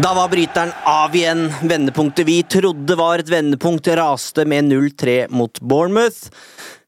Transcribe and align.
Da 0.00 0.14
var 0.16 0.30
bryteren 0.32 0.70
av 0.88 1.12
igjen. 1.12 1.42
Vendepunktet 1.68 2.24
vi 2.24 2.38
trodde 2.48 2.94
var 2.96 3.20
et 3.20 3.28
vendepunkt, 3.28 3.88
raste 3.98 4.46
med 4.48 4.70
0-3 4.70 5.26
mot 5.28 5.60
Bournemouth. 5.60 6.30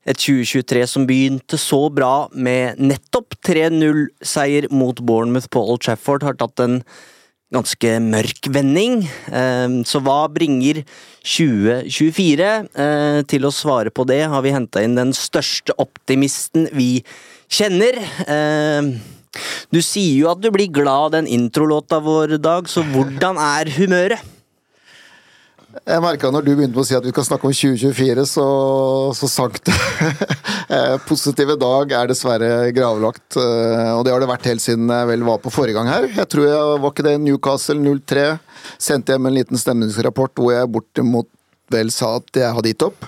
Et 0.09 0.17
2023 0.17 0.87
som 0.89 1.05
begynte 1.05 1.59
så 1.61 1.91
bra 1.93 2.31
med 2.33 2.81
nettopp 2.81 3.37
3-0-seier 3.45 4.71
mot 4.73 5.05
Bournemouth 5.05 5.51
på 5.53 5.61
Old 5.61 5.85
Trafford, 5.85 6.25
har 6.25 6.41
tatt 6.41 6.65
en 6.65 6.81
ganske 7.53 7.95
mørk 8.01 8.49
vending. 8.49 9.03
Eh, 9.29 9.69
Så 9.85 10.01
hva 10.01 10.25
bringer 10.33 10.81
2024? 11.21 12.53
Eh, 12.73 13.23
Til 13.29 13.45
å 13.45 13.53
svare 13.53 13.93
på 13.93 14.09
det 14.09 14.23
har 14.25 14.41
vi 14.41 14.57
henta 14.57 14.81
inn 14.81 14.97
den 14.97 15.13
største 15.13 15.77
optimisten 15.77 16.71
vi 16.73 17.05
kjenner. 17.51 18.01
Du 19.73 19.81
sier 19.81 20.19
jo 20.21 20.31
at 20.33 20.43
du 20.43 20.51
blir 20.53 20.71
glad 20.73 21.09
av 21.09 21.11
den 21.17 21.31
introlåta 21.31 22.01
vår, 22.05 22.37
Dag, 22.43 22.69
så 22.69 22.85
hvordan 22.93 23.39
er 23.41 23.71
humøret? 23.79 24.31
Jeg 25.89 26.03
merka 26.05 26.29
når 26.29 26.45
du 26.45 26.51
begynte 26.53 26.77
med 26.77 26.83
å 26.83 26.85
si 26.85 26.95
at 26.99 27.05
vi 27.07 27.11
skal 27.15 27.25
snakke 27.25 27.49
om 27.49 27.55
2024, 27.57 28.25
så, 28.29 28.47
så 29.17 29.31
sank 29.31 29.63
det. 29.69 29.77
Eh, 30.73 30.95
Positive 31.05 31.53
dag 31.61 31.91
er 31.93 32.07
dessverre 32.09 32.71
gravlagt, 32.73 33.37
eh, 33.37 33.91
og 33.93 34.07
det 34.07 34.13
har 34.15 34.23
det 34.23 34.29
vært 34.31 34.47
helt 34.49 34.63
siden 34.65 34.89
jeg 34.89 35.09
vel 35.11 35.25
var 35.27 35.43
på 35.43 35.51
forrige 35.53 35.77
gang 35.77 35.91
her. 35.91 36.07
Jeg 36.17 36.25
tror 36.33 36.47
jeg 36.49 36.79
var 36.81 36.95
ikke 36.95 37.05
det 37.05 37.13
Newcastle 37.21 37.77
03. 37.83 38.23
Sendte 38.81 39.13
hjem 39.13 39.29
en 39.29 39.37
liten 39.37 39.61
stemningsrapport 39.61 40.33
hvor 40.41 40.55
jeg 40.55 40.71
bortimot 40.73 41.29
vel 41.75 41.93
sa 41.93 42.15
at 42.23 42.41
jeg 42.41 42.57
hadde 42.57 42.73
gitt 42.73 42.87
opp. 42.89 43.05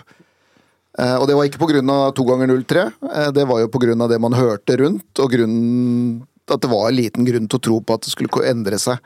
Eh, 0.98 1.16
Og 1.18 1.26
det 1.26 1.34
var 1.34 1.48
ikke 1.48 1.58
pga. 1.58 2.12
to 2.14 2.24
ganger 2.24 2.46
03, 2.64 2.92
eh, 3.10 3.30
det 3.32 3.46
var 3.48 3.60
jo 3.60 3.68
pga. 3.68 4.08
det 4.08 4.20
man 4.20 4.32
hørte 4.32 4.78
rundt, 4.78 5.18
og 5.18 5.30
grunnen 5.30 6.22
at 6.50 6.60
det 6.60 6.70
var 6.70 6.88
en 6.88 6.96
liten 6.96 7.24
grunn 7.24 7.48
til 7.48 7.58
å 7.58 7.62
tro 7.62 7.80
på 7.80 7.94
at 7.94 8.02
det 8.02 8.12
skulle 8.12 8.44
endre 8.46 8.78
seg. 8.78 8.98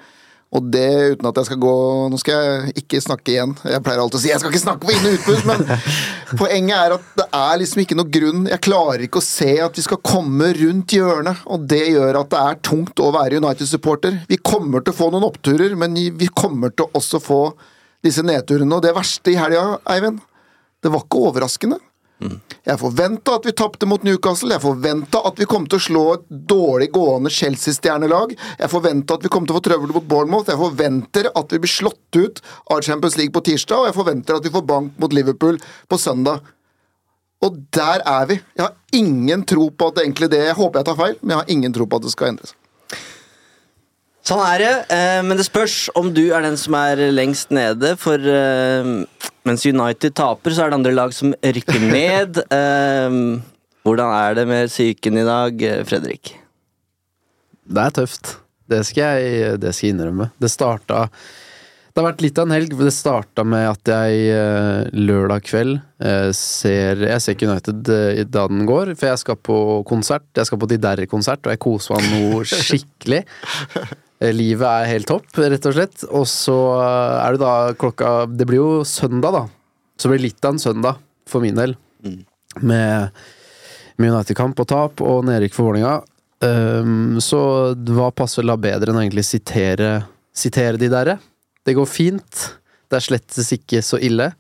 Og 0.51 0.65
det 0.73 1.13
uten 1.13 1.29
at 1.29 1.37
jeg 1.37 1.45
skal 1.45 1.59
gå 1.61 1.73
Nå 2.09 2.19
skal 2.19 2.35
jeg 2.41 2.73
ikke 2.81 3.03
snakke 3.05 3.33
igjen. 3.35 3.51
Jeg 3.69 3.83
pleier 3.85 4.01
alltid 4.01 4.17
å 4.17 4.23
si 4.23 4.31
jeg 4.31 4.41
skal 4.41 4.51
ikke 4.51 4.63
snakke 4.63 4.87
på 4.89 4.95
inn- 4.95 5.05
og 5.05 5.17
utpust, 5.19 5.45
men 5.45 5.61
poenget 6.41 6.77
er 6.79 6.95
at 6.97 7.05
det 7.21 7.27
er 7.37 7.59
liksom 7.61 7.83
ikke 7.85 7.99
noe 7.99 8.09
grunn 8.17 8.47
Jeg 8.49 8.63
klarer 8.65 9.05
ikke 9.05 9.21
å 9.21 9.27
se 9.27 9.51
at 9.61 9.77
vi 9.77 9.85
skal 9.85 10.01
komme 10.01 10.49
rundt 10.57 10.95
hjørnet, 10.97 11.43
og 11.47 11.67
det 11.69 11.83
gjør 11.93 12.21
at 12.23 12.31
det 12.33 12.41
er 12.41 12.63
tungt 12.65 12.97
å 13.05 13.13
være 13.13 13.43
United-supporter. 13.43 14.23
Vi 14.29 14.41
kommer 14.41 14.81
til 14.81 14.95
å 14.95 14.99
få 15.03 15.11
noen 15.13 15.29
oppturer, 15.29 15.77
men 15.77 15.93
vi 15.95 16.31
kommer 16.33 16.73
til 16.73 16.89
å 16.89 16.97
også 16.97 17.21
få 17.21 17.43
disse 18.05 18.25
nedturene. 18.25 18.73
Og 18.73 18.83
det 18.83 18.95
verste 18.97 19.35
i 19.35 19.37
helga, 19.37 19.79
Eivind, 19.85 20.23
det 20.83 20.93
var 20.95 21.05
ikke 21.05 21.23
overraskende. 21.29 21.79
Jeg 22.67 22.81
forventa 22.81 23.37
at 23.39 23.47
vi 23.47 23.55
tapte 23.55 23.87
mot 23.87 24.03
Newcastle, 24.03 24.51
jeg 24.51 24.63
forventa 24.65 25.21
at 25.29 25.39
vi 25.39 25.47
kom 25.49 25.69
til 25.71 25.79
å 25.79 25.85
slå 25.85 26.03
et 26.17 26.25
dårlig 26.51 26.91
gående 26.95 27.31
Chelsea-stjernelag. 27.31 28.35
Jeg 28.59 28.73
forventa 28.73 29.15
at 29.15 29.25
vi 29.25 29.31
kom 29.33 29.47
til 29.47 29.55
å 29.55 29.59
få 29.61 29.65
trøbbel 29.69 29.95
mot 29.95 30.09
Bournemouth. 30.11 30.51
Jeg 30.51 30.59
forventer 30.59 31.31
at 31.31 31.55
vi 31.55 31.63
blir 31.63 31.73
slått 31.73 32.19
ut 32.19 32.43
av 32.75 32.83
Champions 32.83 33.19
League 33.21 33.35
på 33.35 33.45
tirsdag, 33.47 33.85
og 33.85 33.91
jeg 33.91 33.99
forventer 34.01 34.39
at 34.39 34.47
vi 34.49 34.55
får 34.55 34.67
bank 34.67 34.99
mot 34.99 35.15
Liverpool 35.15 35.61
på 35.63 36.01
søndag. 36.03 36.43
Og 37.47 37.61
der 37.75 38.03
er 38.03 38.27
vi. 38.27 38.41
Jeg 38.59 38.67
har 38.67 38.75
ingen 38.99 39.45
tro 39.47 39.69
på 39.71 39.89
at 39.89 39.99
det 39.99 40.09
egentlig 40.09 40.33
det 40.33 40.41
Jeg 40.43 40.59
håper 40.59 40.81
jeg 40.81 40.89
tar 40.91 40.99
feil, 40.99 41.19
men 41.23 41.37
jeg 41.37 41.45
har 41.45 41.53
ingen 41.55 41.77
tro 41.77 41.87
på 41.87 42.01
at 42.01 42.09
det 42.09 42.17
skal 42.17 42.33
endre 42.33 42.51
seg. 42.51 42.59
Sånn 44.29 44.43
er 44.45 44.61
det, 44.61 44.73
eh, 44.93 45.21
men 45.25 45.39
det 45.39 45.47
spørs 45.47 45.87
om 45.97 46.11
du 46.13 46.27
er 46.37 46.45
den 46.45 46.59
som 46.61 46.75
er 46.77 47.01
lengst 47.17 47.53
nede, 47.55 47.95
for 47.97 48.21
eh, 48.21 48.89
mens 49.49 49.65
United 49.65 50.17
taper, 50.19 50.53
så 50.53 50.67
er 50.67 50.73
det 50.73 50.77
andre 50.83 50.93
lag 50.93 51.15
som 51.17 51.33
rykker 51.33 51.87
ned. 51.97 52.43
Eh, 52.53 53.15
hvordan 53.89 54.13
er 54.13 54.35
det 54.37 54.45
med 54.51 54.69
psyken 54.69 55.17
i 55.23 55.25
dag, 55.25 55.65
Fredrik? 55.89 56.35
Det 57.69 57.85
er 57.87 57.95
tøft. 57.97 58.35
Det 58.69 58.83
skal 58.85 59.17
jeg, 59.17 59.55
det 59.63 59.73
skal 59.73 59.89
jeg 59.89 59.95
innrømme. 59.95 60.27
Det 60.37 60.51
starta 60.53 61.07
Det 61.09 62.03
har 62.03 62.05
vært 62.11 62.21
litt 62.21 62.41
av 62.41 62.45
en 62.51 62.53
helg. 62.53 62.75
Det 62.77 62.93
starta 62.93 63.45
med 63.49 63.65
at 63.71 63.93
jeg 63.95 64.93
lørdag 64.93 65.47
kveld 65.49 65.79
ser 66.37 67.01
Jeg 67.01 67.23
ser 67.25 67.37
ikke 67.37 67.49
United 67.49 67.89
da 68.29 68.45
den 68.53 68.69
går, 68.69 68.93
for 68.93 69.09
jeg 69.09 69.23
skal 69.25 69.41
på 69.41 69.57
konsert. 69.89 70.29
Jeg 70.37 70.51
skal 70.51 70.61
på 70.61 70.69
De 70.69 70.79
Derre-konsert, 70.85 71.49
og 71.49 71.55
jeg 71.57 71.63
koser 71.65 71.97
meg 71.97 72.13
noe 72.13 72.45
skikkelig. 72.69 73.23
Eh, 74.19 74.35
Livet 74.35 74.67
er 74.67 74.91
helt 74.93 75.09
topp, 75.11 75.31
rett 75.39 75.69
og 75.71 75.77
slett. 75.77 76.05
Og 76.11 76.27
så 76.31 76.59
er 76.83 77.37
det 77.37 77.43
da 77.43 77.55
klokka 77.79 78.27
Det 78.31 78.47
blir 78.49 78.63
jo 78.63 78.85
søndag, 78.89 79.35
da. 79.35 79.45
Så 79.99 80.11
blir 80.11 80.21
det 80.21 80.31
litt 80.31 80.45
av 80.47 80.55
en 80.55 80.63
søndag, 80.63 81.03
for 81.29 81.43
min 81.45 81.59
del. 81.59 81.75
Med, 82.61 83.11
med 83.99 84.15
United-kamp 84.15 84.61
og 84.63 84.69
tap 84.71 85.03
og 85.03 85.25
nedrykk 85.27 85.57
for 85.57 85.71
Vålerenga. 85.71 85.99
Um, 86.39 87.19
så 87.19 87.41
hva 87.75 88.13
passer 88.15 88.47
da 88.47 88.55
bedre 88.55 88.93
enn 88.93 89.01
å 89.01 89.03
egentlig 89.03 89.27
sitere, 89.27 90.05
sitere 90.31 90.79
de 90.79 90.91
derre? 90.93 91.19
Det 91.67 91.75
går 91.75 91.89
fint. 91.91 92.45
Det 92.89 93.01
er 93.01 93.05
slettes 93.05 93.51
ikke 93.57 93.83
så 93.83 93.99
ille. 93.99 94.31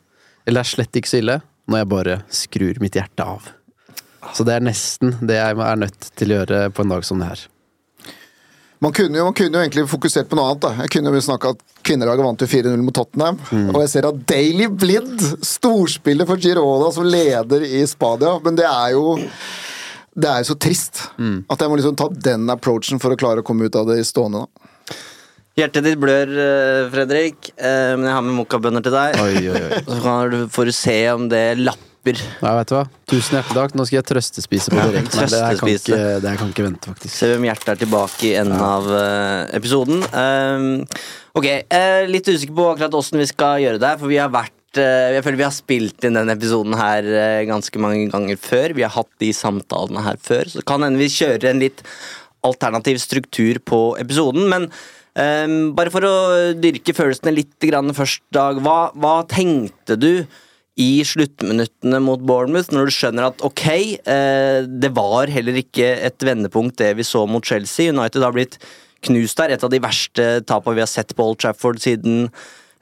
Eller 0.46 0.62
det 0.62 0.66
er 0.66 0.74
slett 0.76 0.98
ikke 1.00 1.10
så 1.10 1.22
ille 1.22 1.40
når 1.68 1.82
jeg 1.82 1.90
bare 1.90 2.20
skrur 2.32 2.78
mitt 2.80 2.96
hjerte 2.96 3.26
av. 3.26 3.50
Så 4.32 4.46
det 4.46 4.54
er 4.56 4.64
nesten 4.64 5.18
det 5.26 5.36
jeg 5.36 5.58
er 5.58 5.82
nødt 5.82 6.10
til 6.16 6.32
å 6.32 6.38
gjøre 6.40 6.62
på 6.74 6.84
en 6.84 6.94
dag 6.94 7.04
som 7.06 7.20
det 7.20 7.28
her. 7.32 7.42
Man 8.80 8.92
kunne, 8.94 9.18
jo, 9.18 9.24
man 9.26 9.34
kunne 9.34 9.58
jo 9.58 9.64
egentlig 9.64 9.86
fokusert 9.90 10.28
på 10.30 10.36
noe 10.38 10.52
annet. 10.52 10.62
da. 10.62 10.70
Jeg 10.84 10.92
kunne 10.94 11.10
jo 11.14 11.22
snakka 11.24 11.50
at 11.56 11.62
kvinnelaget 11.82 12.26
vant 12.26 12.44
jo 12.44 12.46
4-0 12.46 12.84
mot 12.86 12.94
Tottenham. 12.94 13.40
Og 13.72 13.80
jeg 13.82 13.90
ser 13.94 14.06
at 14.06 14.20
Daily 14.30 14.68
Blind 14.70 15.24
storspiller 15.42 16.28
for 16.28 16.38
Girona 16.42 16.92
som 16.94 17.08
leder 17.08 17.64
i 17.66 17.82
Spadia, 17.90 18.36
Men 18.44 18.58
det 18.60 18.68
er 18.70 18.94
jo 18.94 19.18
det 20.18 20.26
er 20.26 20.42
jo 20.42 20.48
så 20.48 20.56
trist 20.58 21.04
at 21.14 21.60
jeg 21.62 21.70
må 21.70 21.76
liksom 21.78 21.94
ta 21.98 22.08
den 22.10 22.48
approachen 22.50 22.98
for 22.98 23.14
å 23.14 23.18
klare 23.18 23.42
å 23.42 23.46
komme 23.46 23.68
ut 23.68 23.76
av 23.78 23.86
det 23.90 24.00
stående. 24.06 24.46
da. 24.46 24.96
Hjertet 25.58 25.82
ditt 25.88 25.98
blør, 25.98 26.30
eh, 26.38 26.86
Fredrik, 26.92 27.50
eh, 27.56 27.96
men 27.98 28.06
jeg 28.06 28.14
har 28.14 28.22
med 28.22 28.36
mokkabønner 28.38 28.82
til 28.82 28.94
deg. 28.94 29.16
Oi, 29.18 29.48
oi, 29.50 29.58
oi. 29.58 29.80
Så 29.90 29.98
kan 30.04 30.30
du, 30.30 30.36
får 30.54 30.70
du 30.70 30.72
se 30.72 30.98
om 31.10 31.28
det 31.28 31.44
lapper. 31.58 31.87
Ja, 32.16 32.54
vet 32.56 32.70
du 32.70 32.74
hva? 32.76 32.84
Tusen 33.10 33.36
hjertelig 33.36 33.56
takk. 33.58 33.74
Nå 33.76 33.84
skal 33.88 33.98
jeg 33.98 34.06
trøstespise 34.08 34.72
på 34.72 34.84
direkten. 34.88 35.20
Nei, 35.20 35.28
det 35.32 35.40
her 35.44 35.60
kan 35.60 35.70
ikke, 35.72 35.98
det 36.22 36.30
her 36.32 36.40
kan 36.40 36.52
ikke 36.54 36.66
vente, 36.66 36.92
faktisk. 36.92 37.14
Se 37.14 37.30
hvem 37.32 37.46
hjertet 37.48 37.72
er 37.74 37.80
tilbake 37.82 38.28
i 38.30 38.34
enden 38.40 38.64
av 38.64 38.88
uh, 38.88 39.48
episoden. 39.58 40.04
Uh, 40.12 41.00
ok, 41.38 41.48
uh, 41.68 42.04
litt 42.08 42.30
usikker 42.30 42.56
på 42.56 42.68
akkurat 42.72 42.98
åssen 42.98 43.20
vi 43.20 43.28
skal 43.30 43.62
gjøre 43.64 43.82
det, 43.82 43.94
for 44.00 44.12
vi 44.12 44.20
har 44.22 44.32
vært 44.32 44.80
eh, 44.80 45.14
Jeg 45.16 45.24
føler 45.26 45.40
vi 45.40 45.46
har 45.46 45.56
spilt 45.56 46.04
inn 46.08 46.18
denne 46.18 46.34
episoden 46.36 46.76
her 46.78 47.08
ganske 47.48 47.82
mange 47.82 48.08
ganger 48.12 48.40
før. 48.40 48.76
Vi 48.76 48.84
har 48.86 48.94
hatt 48.96 49.10
de 49.22 49.32
samtalene 49.36 50.04
her 50.04 50.20
før, 50.22 50.50
så 50.52 50.64
kan 50.66 50.84
hende 50.86 51.00
vi 51.00 51.12
kjører 51.12 51.50
en 51.50 51.64
litt 51.64 51.82
alternativ 52.46 53.00
struktur 53.02 53.60
på 53.66 53.82
episoden. 54.00 54.48
Men 54.52 54.70
Um, 55.18 55.72
bare 55.74 55.90
for 55.90 56.04
å 56.06 56.16
dyrke 56.54 56.92
følelsene 56.94 57.32
litt 57.34 57.56
grann 57.66 57.90
først, 57.96 58.20
Dag. 58.34 58.60
Hva, 58.62 58.92
hva 58.94 59.16
tenkte 59.26 59.96
du 59.98 60.12
i 60.78 61.02
sluttminuttene 61.06 61.98
mot 62.04 62.22
Bournemouth, 62.22 62.70
når 62.74 62.86
du 62.88 62.94
skjønner 62.94 63.28
at 63.32 63.42
ok, 63.46 63.64
eh, 63.98 64.60
det 64.68 64.92
var 64.94 65.30
heller 65.32 65.58
ikke 65.58 65.88
et 66.06 66.22
vendepunkt 66.22 66.78
det 66.78 66.92
vi 67.00 67.06
så 67.06 67.24
mot 67.26 67.44
Chelsea. 67.44 67.90
United 67.90 68.22
har 68.22 68.36
blitt 68.36 68.60
knust 69.06 69.40
der. 69.40 69.54
Et 69.54 69.64
av 69.64 69.72
de 69.72 69.82
verste 69.82 70.28
tapene 70.46 70.78
vi 70.78 70.84
har 70.84 70.90
sett 70.90 71.14
på 71.16 71.26
Old 71.26 71.40
Trafford 71.42 71.80
siden 71.82 72.28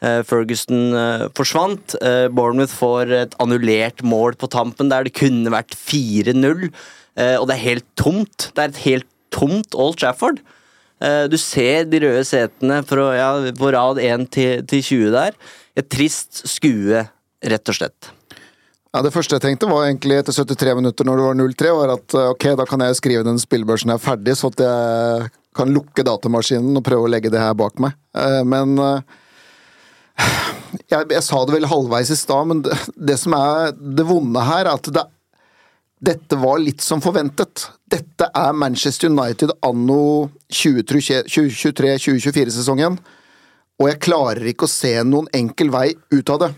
eh, 0.05 0.21
Ferguson 0.29 0.93
eh, 0.97 1.27
forsvant. 1.37 1.97
Bournemouth 2.37 2.77
får 2.77 3.17
et 3.23 3.39
annullert 3.43 4.05
mål 4.05 4.37
på 4.41 4.51
tampen 4.53 4.93
der 4.93 5.09
det 5.09 5.17
kunne 5.17 5.53
vært 5.55 5.77
4-0, 5.77 6.69
eh, 7.17 7.37
og 7.41 7.49
det 7.49 7.57
er 7.57 7.65
helt 7.65 7.89
tomt. 7.97 8.51
Det 8.53 8.65
er 8.65 8.75
et 8.75 8.85
helt 8.85 9.11
tomt 9.35 9.77
Old 9.77 9.99
Trafford. 10.01 10.45
Du 11.29 11.35
ser 11.37 11.85
de 11.85 11.99
røde 12.01 12.23
setene 12.25 12.79
fra, 12.89 13.11
ja, 13.13 13.27
på 13.53 13.69
rad 13.75 13.99
1 14.01 14.23
til, 14.33 14.63
til 14.65 14.81
20 14.81 15.11
der. 15.13 15.35
Et 15.77 15.85
trist 15.93 16.41
skue, 16.49 17.03
rett 17.45 17.69
og 17.69 17.75
slett. 17.77 18.09
Ja, 18.95 19.03
Det 19.05 19.13
første 19.13 19.35
jeg 19.37 19.43
tenkte 19.45 19.69
var 19.69 19.85
egentlig 19.85 20.17
etter 20.23 20.33
73 20.33 20.75
minutter 20.79 21.05
når 21.05 21.17
det 21.21 21.27
var 21.27 21.35
0-3, 21.43 21.73
var 21.77 21.89
at 21.99 22.09
eh, 22.17 22.31
ok, 22.33 22.45
da 22.57 22.65
kan 22.69 22.81
jeg 22.87 22.97
skrive 22.97 23.25
den 23.27 23.39
spillebørsen 23.43 23.91
er 23.93 24.01
ferdig, 24.01 24.33
så 24.39 24.49
at 24.49 24.61
jeg 24.65 25.29
kan 25.57 25.73
lukke 25.73 26.05
datamaskinen 26.07 26.77
og 26.79 26.85
prøve 26.87 27.05
å 27.05 27.11
legge 27.13 27.31
det 27.33 27.41
her 27.43 27.55
bak 27.59 27.75
meg. 27.83 27.93
Eh, 28.17 28.43
Men 28.49 28.79
eh, 28.81 29.01
jeg, 30.89 31.03
jeg 31.13 31.23
sa 31.27 31.39
det 31.45 31.55
vel 31.59 31.69
halvveis 31.69 32.11
i 32.15 32.17
stad, 32.17 32.47
men 32.49 32.63
det, 32.65 32.73
det 32.97 33.19
som 33.21 33.33
er 33.37 33.73
det 33.77 34.07
vonde 34.09 34.41
her, 34.49 34.65
er 34.65 34.73
at 34.79 34.89
det, 34.97 35.05
dette 36.07 36.37
var 36.41 36.57
litt 36.63 36.81
som 36.85 37.01
forventet. 37.05 37.67
Dette 37.93 38.25
er 38.33 38.53
Manchester 38.57 39.09
United 39.13 39.51
anno 39.67 40.31
2023-2024-sesongen, 40.53 42.97
og 43.77 43.85
jeg 43.91 44.01
klarer 44.09 44.45
ikke 44.49 44.65
å 44.65 44.73
se 44.73 44.95
noen 45.05 45.29
enkel 45.37 45.69
vei 45.75 45.91
ut 46.15 46.31
av 46.33 46.39
det. 46.47 46.51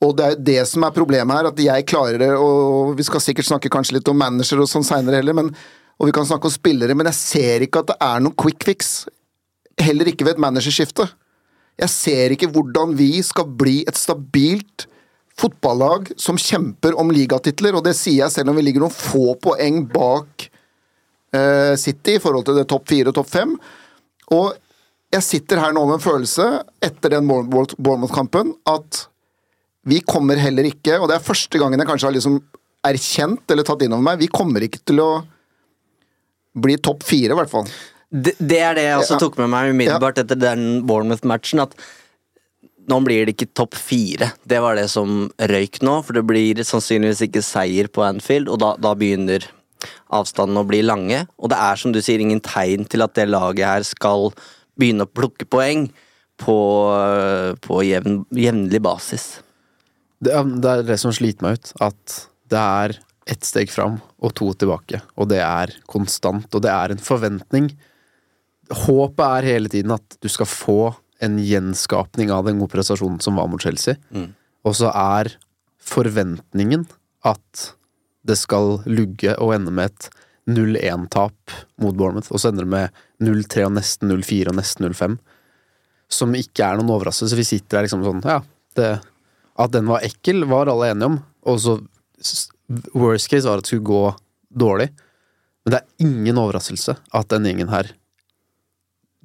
Og 0.00 0.14
det 0.16 0.26
er 0.26 0.38
det 0.40 0.60
som 0.68 0.84
er 0.86 0.96
problemet 0.96 1.36
her, 1.36 1.50
at 1.50 1.58
jeg 1.60 1.86
klarer 1.88 2.20
det, 2.22 2.30
og 2.32 2.94
vi 2.96 3.04
skal 3.04 3.20
sikkert 3.20 3.50
snakke 3.50 3.72
kanskje 3.72 3.98
litt 3.98 4.08
om 4.08 4.16
manager 4.16 4.62
og 4.62 4.70
sånn 4.70 4.86
seinere 4.86 5.20
heller, 5.20 5.36
men, 5.36 5.50
og 6.00 6.08
vi 6.08 6.14
kan 6.16 6.28
snakke 6.28 6.48
om 6.48 6.54
spillere, 6.54 6.96
men 6.96 7.10
jeg 7.10 7.18
ser 7.18 7.66
ikke 7.66 7.82
at 7.82 7.90
det 7.92 7.98
er 8.06 8.22
noen 8.24 8.36
quick 8.40 8.64
fix. 8.64 8.94
Heller 9.80 10.08
ikke 10.08 10.24
ved 10.24 10.38
et 10.38 10.44
managerskifte. 10.46 11.04
Jeg 11.80 11.92
ser 11.92 12.32
ikke 12.34 12.48
hvordan 12.52 12.96
vi 12.96 13.12
skal 13.24 13.48
bli 13.60 13.80
et 13.88 14.00
stabilt 14.00 14.86
fotballag 15.40 16.10
som 16.20 16.40
kjemper 16.40 16.96
om 17.00 17.12
ligatitler, 17.12 17.76
og 17.76 17.84
det 17.84 17.94
sier 17.98 18.24
jeg 18.24 18.34
selv 18.34 18.52
om 18.52 18.58
vi 18.58 18.64
ligger 18.66 18.84
noen 18.84 18.96
få 18.96 19.36
poeng 19.40 19.84
bak 19.92 20.48
uh, 21.36 21.76
City 21.80 22.16
i 22.16 22.22
forhold 22.22 22.48
til 22.48 22.60
det 22.60 22.66
topp 22.72 22.88
fire 22.90 23.12
og 23.12 23.20
topp 23.20 23.30
fem. 23.32 23.54
Og 24.36 24.56
jeg 25.10 25.26
sitter 25.26 25.60
her 25.60 25.72
nå 25.74 25.84
med 25.88 25.98
en 25.98 26.04
følelse, 26.04 26.48
etter 26.84 27.16
den 27.16 27.28
Bournemouth- 27.28 27.76
Bournemouth-kampen, 27.76 28.54
at 28.70 29.06
vi 29.88 30.00
kommer 30.04 30.36
heller 30.40 30.66
ikke, 30.68 30.98
og 31.00 31.08
det 31.08 31.16
er 31.16 31.24
første 31.24 31.60
gangen 31.60 31.80
jeg 31.80 31.88
kanskje 31.88 32.08
har 32.10 32.16
liksom 32.16 32.40
erkjent 32.86 33.52
eller 33.52 33.66
tatt 33.68 33.82
inn 33.84 33.92
over 33.96 34.04
meg, 34.04 34.20
vi 34.20 34.28
kommer 34.32 34.64
ikke 34.64 34.82
til 34.88 35.00
å 35.04 35.10
bli 36.60 36.76
topp 36.82 37.04
fire, 37.06 37.32
i 37.32 37.38
hvert 37.38 37.52
fall. 37.52 37.68
Det, 38.10 38.34
det 38.42 38.58
er 38.58 38.74
det 38.74 38.84
jeg 38.88 38.98
også 39.04 39.16
Ja. 39.16 39.22
tok 39.22 39.38
med 39.38 39.50
meg 39.52 39.70
umiddelbart 39.70 40.18
etter 40.18 40.36
den 40.36 40.82
Bournemouth-matchen. 40.88 41.60
At 41.62 41.76
nå 42.90 42.98
blir 43.06 43.24
det 43.28 43.36
ikke 43.36 43.52
topp 43.54 43.76
fire. 43.78 44.32
Det 44.50 44.58
var 44.60 44.74
det 44.74 44.88
som 44.90 45.28
røyk 45.38 45.78
nå, 45.86 46.00
for 46.04 46.18
det 46.18 46.24
blir 46.26 46.58
sannsynligvis 46.66 47.22
ikke 47.28 47.42
seier 47.46 47.86
på 47.86 48.02
Anfield, 48.02 48.48
og 48.50 48.58
da, 48.58 48.72
da 48.82 48.96
begynner 48.98 49.46
avstanden 50.10 50.58
å 50.58 50.66
bli 50.66 50.82
lange. 50.82 51.22
Og 51.38 51.52
det 51.52 51.60
er 51.62 51.78
som 51.78 51.94
du 51.94 52.00
sier, 52.02 52.18
ingen 52.20 52.42
tegn 52.42 52.88
til 52.90 53.04
at 53.06 53.14
det 53.14 53.28
laget 53.30 53.64
her 53.68 53.86
skal 53.86 54.32
begynne 54.80 55.06
å 55.06 55.12
plukke 55.12 55.46
poeng 55.46 55.86
på, 56.40 56.56
på 57.62 57.78
jevn, 57.86 58.24
jevnlig 58.34 58.82
basis. 58.82 59.28
Det, 60.22 60.32
er- 60.36 60.56
det 60.60 60.70
er 60.70 60.82
det 60.90 60.98
som 61.00 61.12
sliter 61.16 61.42
meg 61.46 61.58
ut. 61.60 61.72
At 61.80 62.16
det 62.50 62.58
er 62.60 62.98
ett 63.30 63.44
steg 63.46 63.70
fram 63.70 64.00
og 64.20 64.34
to 64.34 64.50
tilbake. 64.58 65.00
Og 65.16 65.28
det 65.30 65.38
er 65.44 65.72
konstant, 65.88 66.48
og 66.54 66.62
det 66.64 66.70
er 66.72 66.92
en 66.92 66.98
forventning. 67.02 67.70
Håpet 68.70 69.22
er 69.26 69.48
hele 69.54 69.68
tiden 69.72 69.92
at 69.94 70.16
du 70.22 70.28
skal 70.30 70.46
få 70.50 70.78
en 71.22 71.36
gjenskapning 71.42 72.30
av 72.32 72.46
den 72.46 72.58
gode 72.62 72.72
prestasjonen 72.72 73.20
som 73.22 73.36
var 73.36 73.48
mot 73.52 73.60
Chelsea. 73.62 73.96
Og 74.64 74.74
så 74.76 74.90
er 74.92 75.32
forventningen 75.80 76.86
at 77.28 77.70
det 78.28 78.36
skal 78.36 78.78
lugge 78.88 79.32
og 79.40 79.54
ende 79.56 79.72
med 79.72 79.90
et 79.90 80.08
0-1-tap 80.50 81.54
mot 81.80 81.94
Bournemouth, 81.96 82.30
og 82.32 82.40
så 82.42 82.50
ender 82.50 82.66
det 82.66 82.72
med 82.72 83.00
0-3 83.22 83.66
og 83.68 83.74
nesten 83.76 84.10
0-4 84.12 84.50
og 84.52 84.56
nesten 84.58 84.88
0-5. 84.88 85.18
Som 86.10 86.34
ikke 86.34 86.64
er 86.66 86.78
noen 86.80 86.90
overraskelse. 86.96 87.36
Vi 87.38 87.46
sitter 87.46 87.78
der 87.78 87.86
liksom 87.86 88.02
sånn, 88.04 88.22
ja 88.26 88.40
det, 88.78 88.88
At 89.60 89.74
den 89.74 89.88
var 89.90 90.04
ekkel, 90.06 90.44
var 90.48 90.70
alle 90.72 90.90
enige 90.94 91.10
om. 91.12 91.18
Og 91.50 91.60
så 91.60 91.78
Worst 92.94 93.30
case 93.32 93.48
var 93.48 93.58
at 93.60 93.66
det 93.66 93.72
skulle 93.72 93.88
gå 93.88 94.02
dårlig. 94.62 94.88
Men 95.64 95.74
det 95.74 95.80
er 95.80 96.06
ingen 96.06 96.38
overraskelse 96.40 96.94
at 97.18 97.28
den 97.32 97.48
gjengen 97.48 97.72
her 97.72 97.90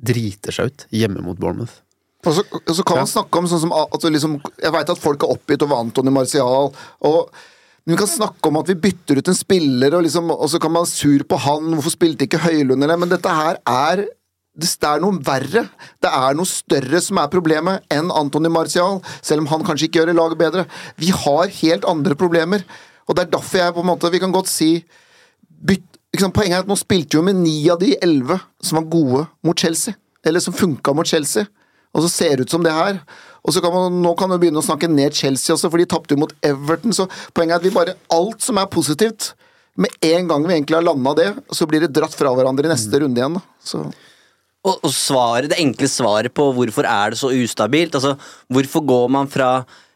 driter 0.05 0.51
seg 0.55 0.71
ut 0.71 0.85
hjemme 0.93 1.21
mot 1.23 1.37
Bournemouth. 1.39 1.77
Og 2.25 2.33
så, 2.33 2.43
så 2.73 2.83
kan 2.83 2.97
Ja. 2.97 3.03
man 3.05 3.11
snakke 3.11 3.37
om 3.37 3.47
sånn 3.47 3.61
som 3.61 3.73
at 3.77 4.01
liksom, 4.09 4.39
Jeg 4.61 4.73
veit 4.73 4.89
at 4.89 4.97
folk 4.97 5.21
er 5.23 5.35
oppgitt 5.35 5.61
over 5.61 5.77
Antony 5.77 6.09
Martial. 6.11 6.71
Og, 7.05 7.29
men 7.85 7.93
vi 7.95 7.99
kan 8.01 8.09
snakke 8.09 8.49
om 8.49 8.57
at 8.57 8.67
vi 8.67 8.73
bytter 8.87 9.19
ut 9.21 9.27
en 9.29 9.37
spiller, 9.37 9.93
og, 9.93 10.03
liksom, 10.03 10.31
og 10.33 10.49
så 10.49 10.59
kan 10.59 10.73
man 10.73 10.83
være 10.87 10.95
sur 10.95 11.23
på 11.29 11.37
han. 11.45 11.69
Hvorfor 11.77 11.93
spilte 11.93 12.25
ikke 12.25 12.41
Høylund 12.47 12.83
eller 12.83 12.97
Men 12.97 13.09
dette 13.13 13.29
her 13.29 13.59
er 13.61 14.07
det 14.55 14.87
er 14.87 15.01
noe 15.03 15.19
verre. 15.25 15.65
Det 16.03 16.11
er 16.11 16.35
noe 16.37 16.47
større 16.47 17.01
som 17.03 17.19
er 17.19 17.31
problemet 17.31 17.83
enn 17.91 18.11
Antony 18.13 18.51
Martial, 18.51 19.01
selv 19.21 19.43
om 19.43 19.49
han 19.51 19.65
kanskje 19.67 19.89
ikke 19.89 20.01
gjør 20.01 20.15
laget 20.15 20.39
bedre. 20.39 20.65
Vi 21.01 21.11
har 21.11 21.51
helt 21.59 21.87
andre 21.89 22.15
problemer, 22.15 22.63
og 23.05 23.17
det 23.17 23.25
er 23.25 23.33
derfor 23.35 23.61
jeg 23.61 23.75
på 23.75 23.83
en 23.83 23.89
måte 23.91 24.09
Vi 24.09 24.21
kan 24.23 24.31
godt 24.33 24.49
si 24.49 24.69
bytt, 25.45 25.85
liksom, 26.15 26.31
Poenget 26.33 26.57
er 26.57 26.63
at 26.63 26.71
nå 26.71 26.77
spilte 26.79 27.19
jo 27.19 27.25
med 27.25 27.37
ni 27.37 27.59
av 27.69 27.77
de 27.83 27.91
elleve 28.01 28.39
som 28.63 28.79
var 28.79 28.89
gode 28.89 29.25
mot 29.45 29.59
Chelsea. 29.59 29.93
Eller 30.25 30.41
som 30.41 30.55
funka 30.55 30.93
mot 30.95 31.05
Chelsea. 31.05 31.45
Og 31.93 32.03
så 32.03 32.09
ser 32.11 32.35
det 32.35 32.47
ut 32.47 32.55
som 32.55 32.63
det 32.63 32.73
her. 32.73 32.97
Og 33.45 33.53
så 33.53 33.61
kan 33.61 33.73
man, 33.75 34.01
Nå 34.01 34.15
kan 34.17 34.31
vi 34.33 34.39
begynne 34.45 34.63
å 34.63 34.65
snakke 34.65 34.89
ned 34.89 35.13
Chelsea 35.15 35.53
også, 35.53 35.69
for 35.69 35.77
de 35.77 35.87
tapte 35.89 36.15
jo 36.15 36.23
mot 36.23 36.33
Everton. 36.43 36.95
Så 36.95 37.05
poenget 37.35 37.57
er 37.57 37.61
at 37.61 37.67
vi 37.67 37.75
bare 37.75 37.97
Alt 38.13 38.41
som 38.43 38.57
er 38.59 38.71
positivt, 38.71 39.33
med 39.75 39.91
en 40.07 40.27
gang 40.29 40.43
vi 40.47 40.55
egentlig 40.55 40.77
har 40.77 40.85
landa 40.87 41.11
det, 41.17 41.29
så 41.51 41.67
blir 41.67 41.83
det 41.83 41.91
dratt 41.91 42.13
fra 42.15 42.31
hverandre 42.31 42.63
i 42.63 42.71
neste 42.71 42.99
runde 43.01 43.19
igjen. 43.19 43.35
da. 43.35 43.41
Så 43.59 43.83
Og, 44.65 44.81
og 44.81 44.91
svaret, 44.93 45.51
det 45.51 45.61
enkle 45.61 45.89
svaret 45.91 46.33
på 46.33 46.49
hvorfor 46.57 46.87
er 46.89 47.13
det 47.13 47.19
så 47.21 47.29
ustabilt 47.35 47.95
Altså, 47.97 48.15
hvorfor 48.49 48.85
går 48.89 49.07
man 49.13 49.29
fra 49.31 49.51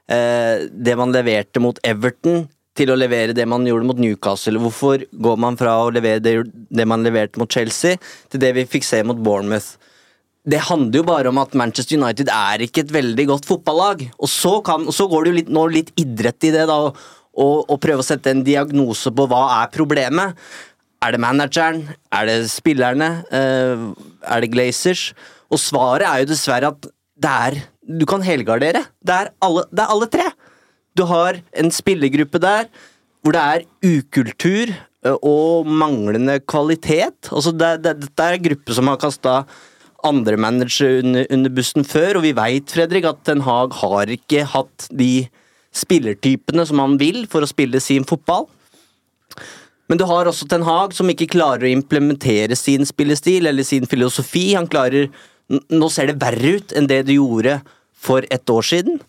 eh, 0.05 0.69
det 0.69 0.95
man 0.99 1.13
leverte 1.15 1.61
mot 1.63 1.79
Everton 1.83 2.45
til 2.77 2.93
å 2.93 2.97
levere 2.97 3.35
det 3.35 3.47
man 3.49 3.65
gjorde 3.67 3.89
mot 3.89 3.99
Newcastle? 3.99 4.61
Hvorfor 4.61 5.03
går 5.11 5.39
man 5.41 5.57
fra 5.59 5.75
å 5.83 5.91
levere 5.93 6.21
det, 6.23 6.35
det 6.69 6.87
man 6.87 7.03
leverte 7.05 7.41
mot 7.41 7.51
Chelsea, 7.51 7.99
til 8.29 8.43
det 8.43 8.53
vi 8.55 8.67
fikk 8.69 8.87
se 8.87 9.01
mot 9.03 9.19
Bournemouth? 9.19 9.75
Det 10.49 10.61
handler 10.69 11.01
jo 11.01 11.05
bare 11.05 11.29
om 11.29 11.39
at 11.41 11.55
Manchester 11.57 11.99
United 11.99 12.29
er 12.31 12.63
ikke 12.63 12.85
et 12.85 12.93
veldig 12.93 13.25
godt 13.33 13.47
fotballag. 13.49 14.05
Og 14.17 14.29
så, 14.31 14.53
kan, 14.65 14.85
og 14.87 14.95
så 14.95 15.09
går 15.11 15.25
det 15.25 15.31
jo 15.31 15.39
litt, 15.41 15.51
nå 15.53 15.65
litt 15.73 15.91
idrett 15.99 16.47
i 16.47 16.53
det, 16.55 16.63
da, 16.69 16.77
og, 17.39 17.57
og, 17.67 17.75
prøve 17.81 18.03
å 18.03 18.07
sette 18.07 18.31
en 18.33 18.43
diagnose 18.45 19.11
på 19.15 19.27
hva 19.29 19.43
er 19.59 19.73
problemet. 19.73 20.39
Er 20.99 21.15
det 21.15 21.21
manageren? 21.23 21.85
Er 22.11 22.27
det 22.27 22.49
spillerne? 22.51 23.23
Eh, 23.31 23.83
er 24.27 24.41
det 24.43 24.51
Glazers? 24.51 25.13
Og 25.49 25.61
svaret 25.61 26.05
er 26.07 26.23
jo 26.23 26.31
dessverre 26.33 26.73
at 26.73 26.89
det 27.19 27.31
er 27.47 27.61
Du 27.89 28.05
kan 28.05 28.21
helgardere. 28.21 28.83
Det 29.01 29.15
er 29.15 29.31
alle, 29.41 29.63
det 29.71 29.81
er 29.81 29.89
alle 29.89 30.07
tre. 30.13 30.27
Du 30.93 31.05
har 31.09 31.39
en 31.57 31.71
spillergruppe 31.71 32.37
der 32.37 32.67
hvor 33.23 33.33
det 33.33 33.41
er 33.41 33.65
ukultur 33.81 34.69
eh, 34.69 35.17
og 35.23 35.65
manglende 35.65 36.39
kvalitet. 36.39 37.31
Altså 37.31 37.51
det, 37.51 37.83
det, 37.83 37.95
dette 38.03 38.23
er 38.23 38.37
en 38.37 38.45
gruppe 38.45 38.75
som 38.77 38.91
har 38.91 39.01
kasta 39.01 39.41
andre 40.05 40.37
managere 40.37 41.01
under, 41.01 41.25
under 41.33 41.51
bussen 41.51 41.83
før, 41.83 42.19
og 42.19 42.23
vi 42.23 42.35
veit, 42.37 42.69
Fredrik, 42.71 43.07
at 43.09 43.25
Den 43.27 43.41
Haag 43.43 43.73
har 43.81 44.13
ikke 44.13 44.45
hatt 44.53 44.87
de 44.95 45.27
spillertypene 45.75 46.63
som 46.65 46.79
han 46.79 46.95
vil 47.01 47.25
for 47.31 47.43
å 47.43 47.49
spille 47.49 47.81
sin 47.83 48.07
fotball. 48.07 48.47
Men 49.89 49.97
du 49.97 50.05
har 50.05 50.29
også 50.29 50.47
Ten 50.49 50.63
Hag 50.67 50.93
som 50.93 51.09
ikke 51.09 51.31
klarer 51.33 51.65
å 51.65 51.73
implementere 51.73 52.55
sin 52.57 52.85
spillestil 52.85 53.49
eller 53.49 53.65
sin 53.65 53.89
filosofi. 53.89 54.51
Han 54.53 54.69
klarer 54.69 55.09
Nå 55.49 55.87
ser 55.89 56.11
det 56.11 56.19
verre 56.21 56.59
ut 56.59 56.73
enn 56.77 56.85
det 56.85 57.07
du 57.07 57.15
gjorde 57.15 57.55
for 57.97 58.21
ett 58.29 58.51
år 58.53 58.65
siden. 58.67 58.99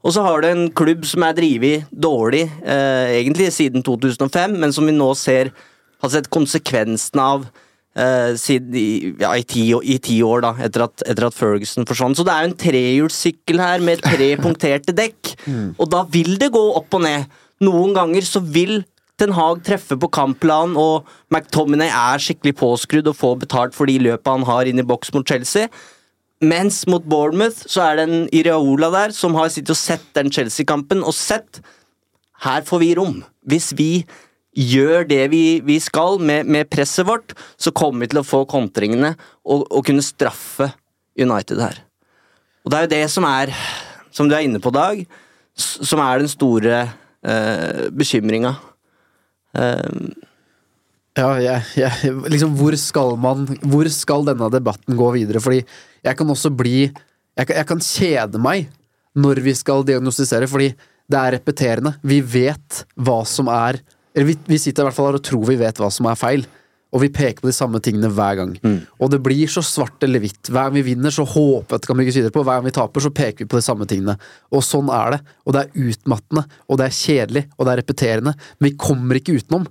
Og 0.00 0.14
så 0.14 0.22
har 0.24 0.40
du 0.40 0.46
en 0.48 0.70
klubb 0.72 1.04
som 1.04 1.26
er 1.26 1.36
drevet 1.36 1.90
dårlig 1.92 2.46
eh, 2.64 3.18
egentlig 3.18 3.50
siden 3.52 3.84
2005, 3.84 4.54
men 4.62 4.72
som 4.72 4.88
vi 4.88 4.94
nå 4.96 5.10
ser 5.18 5.50
har 6.00 6.12
sett 6.14 6.30
konsekvensene 6.32 7.26
av 7.34 7.44
eh, 7.44 8.32
siden, 8.40 8.78
ja, 9.20 9.34
i, 9.36 9.44
ti, 9.44 9.66
i 9.68 9.98
ti 10.00 10.16
år, 10.24 10.40
da, 10.46 10.54
etter 10.64 10.86
at, 10.86 11.04
etter 11.04 11.28
at 11.28 11.36
Ferguson 11.36 11.84
forsvant. 11.84 12.16
Så 12.16 12.24
det 12.24 12.32
er 12.32 12.46
jo 12.46 12.50
en 12.50 12.58
trehjulssykkel 12.64 13.60
her 13.60 13.84
med 13.84 14.00
tre 14.06 14.30
punkterte 14.46 14.96
dekk, 14.96 15.34
og 15.76 15.84
da 15.92 16.06
vil 16.16 16.38
det 16.40 16.48
gå 16.56 16.64
opp 16.80 16.96
og 16.96 17.04
ned. 17.04 17.28
Noen 17.68 17.92
ganger 17.92 18.24
så 18.24 18.40
vil 18.40 18.78
Ten 19.20 19.34
Hag 19.36 19.60
treffer 19.66 19.98
på 20.00 20.08
kampplanen, 20.16 20.78
og 20.80 21.08
McTominay 21.28 21.90
er 21.92 22.22
skikkelig 22.22 22.54
påskrudd 22.56 23.10
og 23.10 23.18
får 23.18 23.40
betalt 23.42 23.76
for 23.76 23.90
de 23.90 23.98
løpene 24.00 24.40
han 24.40 24.48
har 24.48 24.70
inn 24.70 24.80
i 24.80 24.86
boks 24.86 25.12
mot 25.12 25.28
Chelsea. 25.28 25.68
Mens 26.40 26.86
mot 26.88 27.04
Bournemouth 27.04 27.66
så 27.68 27.84
er 27.84 27.98
det 27.98 28.06
en 28.08 28.22
Iraola 28.32 28.88
der 28.94 29.12
som 29.12 29.36
har 29.36 29.50
sittet 29.52 29.74
og 29.74 29.80
sett 29.80 30.06
den 30.16 30.32
Chelsea-kampen 30.32 31.04
og 31.04 31.12
sett 31.16 31.60
Her 32.40 32.64
får 32.64 32.80
vi 32.80 32.94
rom. 32.96 33.18
Hvis 33.44 33.74
vi 33.76 34.06
gjør 34.56 35.04
det 35.04 35.26
vi, 35.28 35.60
vi 35.60 35.76
skal 35.84 36.16
med, 36.16 36.48
med, 36.48 36.70
presset 36.72 37.04
vårt, 37.04 37.34
så 37.60 37.68
kommer 37.76 38.06
vi 38.06 38.14
til 38.14 38.22
å 38.22 38.24
få 38.24 38.46
kontringene 38.48 39.12
og, 39.44 39.66
og, 39.68 39.82
kunne 39.84 40.00
straffe 40.00 40.70
United 41.20 41.60
her. 41.60 41.82
Og 42.64 42.72
det 42.72 42.78
er 42.78 42.86
jo 42.86 42.92
det 42.94 43.02
som 43.12 43.28
er, 43.28 43.52
som 44.08 44.28
du 44.30 44.32
er 44.32 44.48
inne 44.48 44.62
på, 44.64 44.72
Dag, 44.72 45.04
som 45.52 46.00
er 46.00 46.24
den 46.24 46.32
store 46.32 46.80
eh, 47.20 47.92
bekymringa. 47.92 48.56
Ja, 51.18 51.30
jeg, 51.42 51.62
jeg, 51.74 52.12
liksom 52.30 52.52
hvor 52.58 52.74
skal 52.78 53.16
man 53.18 53.42
Hvor 53.66 53.88
skal 53.90 54.22
denne 54.28 54.46
debatten 54.52 54.94
gå 54.98 55.08
videre? 55.16 55.42
Fordi 55.42 55.58
jeg 56.06 56.16
kan 56.16 56.30
også 56.30 56.52
bli 56.54 56.84
Jeg 56.86 57.48
kan, 57.48 57.56
jeg 57.56 57.66
kan 57.66 57.82
kjede 57.82 58.42
meg 58.42 58.68
når 59.18 59.40
vi 59.42 59.50
skal 59.58 59.82
diagnostisere, 59.82 60.46
fordi 60.46 60.68
det 61.10 61.18
er 61.18 61.32
repeterende. 61.34 61.96
Vi 62.06 62.20
vet 62.22 62.84
hva 62.94 63.24
som 63.26 63.48
er 63.50 63.80
Eller 64.14 64.28
vi, 64.28 64.36
vi 64.46 64.58
sitter 64.62 64.84
i 64.84 64.86
hvert 64.86 64.94
fall 64.94 65.08
her 65.10 65.18
og 65.18 65.24
tror 65.26 65.48
vi 65.48 65.58
vet 65.58 65.82
hva 65.82 65.88
som 65.90 66.06
er 66.06 66.18
feil. 66.18 66.46
Og 66.90 67.04
vi 67.04 67.10
peker 67.14 67.44
på 67.44 67.50
de 67.50 67.54
samme 67.54 67.78
tingene 67.84 68.10
hver 68.10 68.38
gang. 68.40 68.54
Mm. 68.64 68.78
Og 68.98 69.12
det 69.12 69.20
blir 69.22 69.50
så 69.50 69.62
svart 69.62 70.02
eller 70.02 70.22
hvitt. 70.22 70.50
Hver 70.50 70.68
gang 70.68 70.78
vi 70.78 70.86
vinner, 70.88 71.14
så 71.14 71.22
håper 71.22 71.76
jeg 71.76 71.84
det 71.84 71.90
kan 71.90 72.00
bygges 72.00 72.18
videre 72.18 72.34
på. 72.34 72.42
Hver 72.46 72.58
gang 72.58 72.66
vi 72.66 72.74
taper, 72.80 73.04
så 73.04 73.12
peker 73.14 73.44
vi 73.44 73.50
på 73.52 73.60
de 73.60 73.66
samme 73.66 73.86
tingene. 73.90 74.16
Og 74.50 74.64
sånn 74.66 74.90
er 74.94 75.14
det. 75.14 75.20
Og 75.46 75.54
det 75.54 75.62
er 75.62 75.86
utmattende, 75.90 76.46
og 76.66 76.80
det 76.80 76.88
er 76.88 76.98
kjedelig, 76.98 77.44
og 77.56 77.66
det 77.66 77.72
er 77.72 77.82
repeterende. 77.84 78.34
Men 78.58 78.70
vi 78.70 78.78
kommer 78.88 79.20
ikke 79.20 79.38
utenom. 79.38 79.68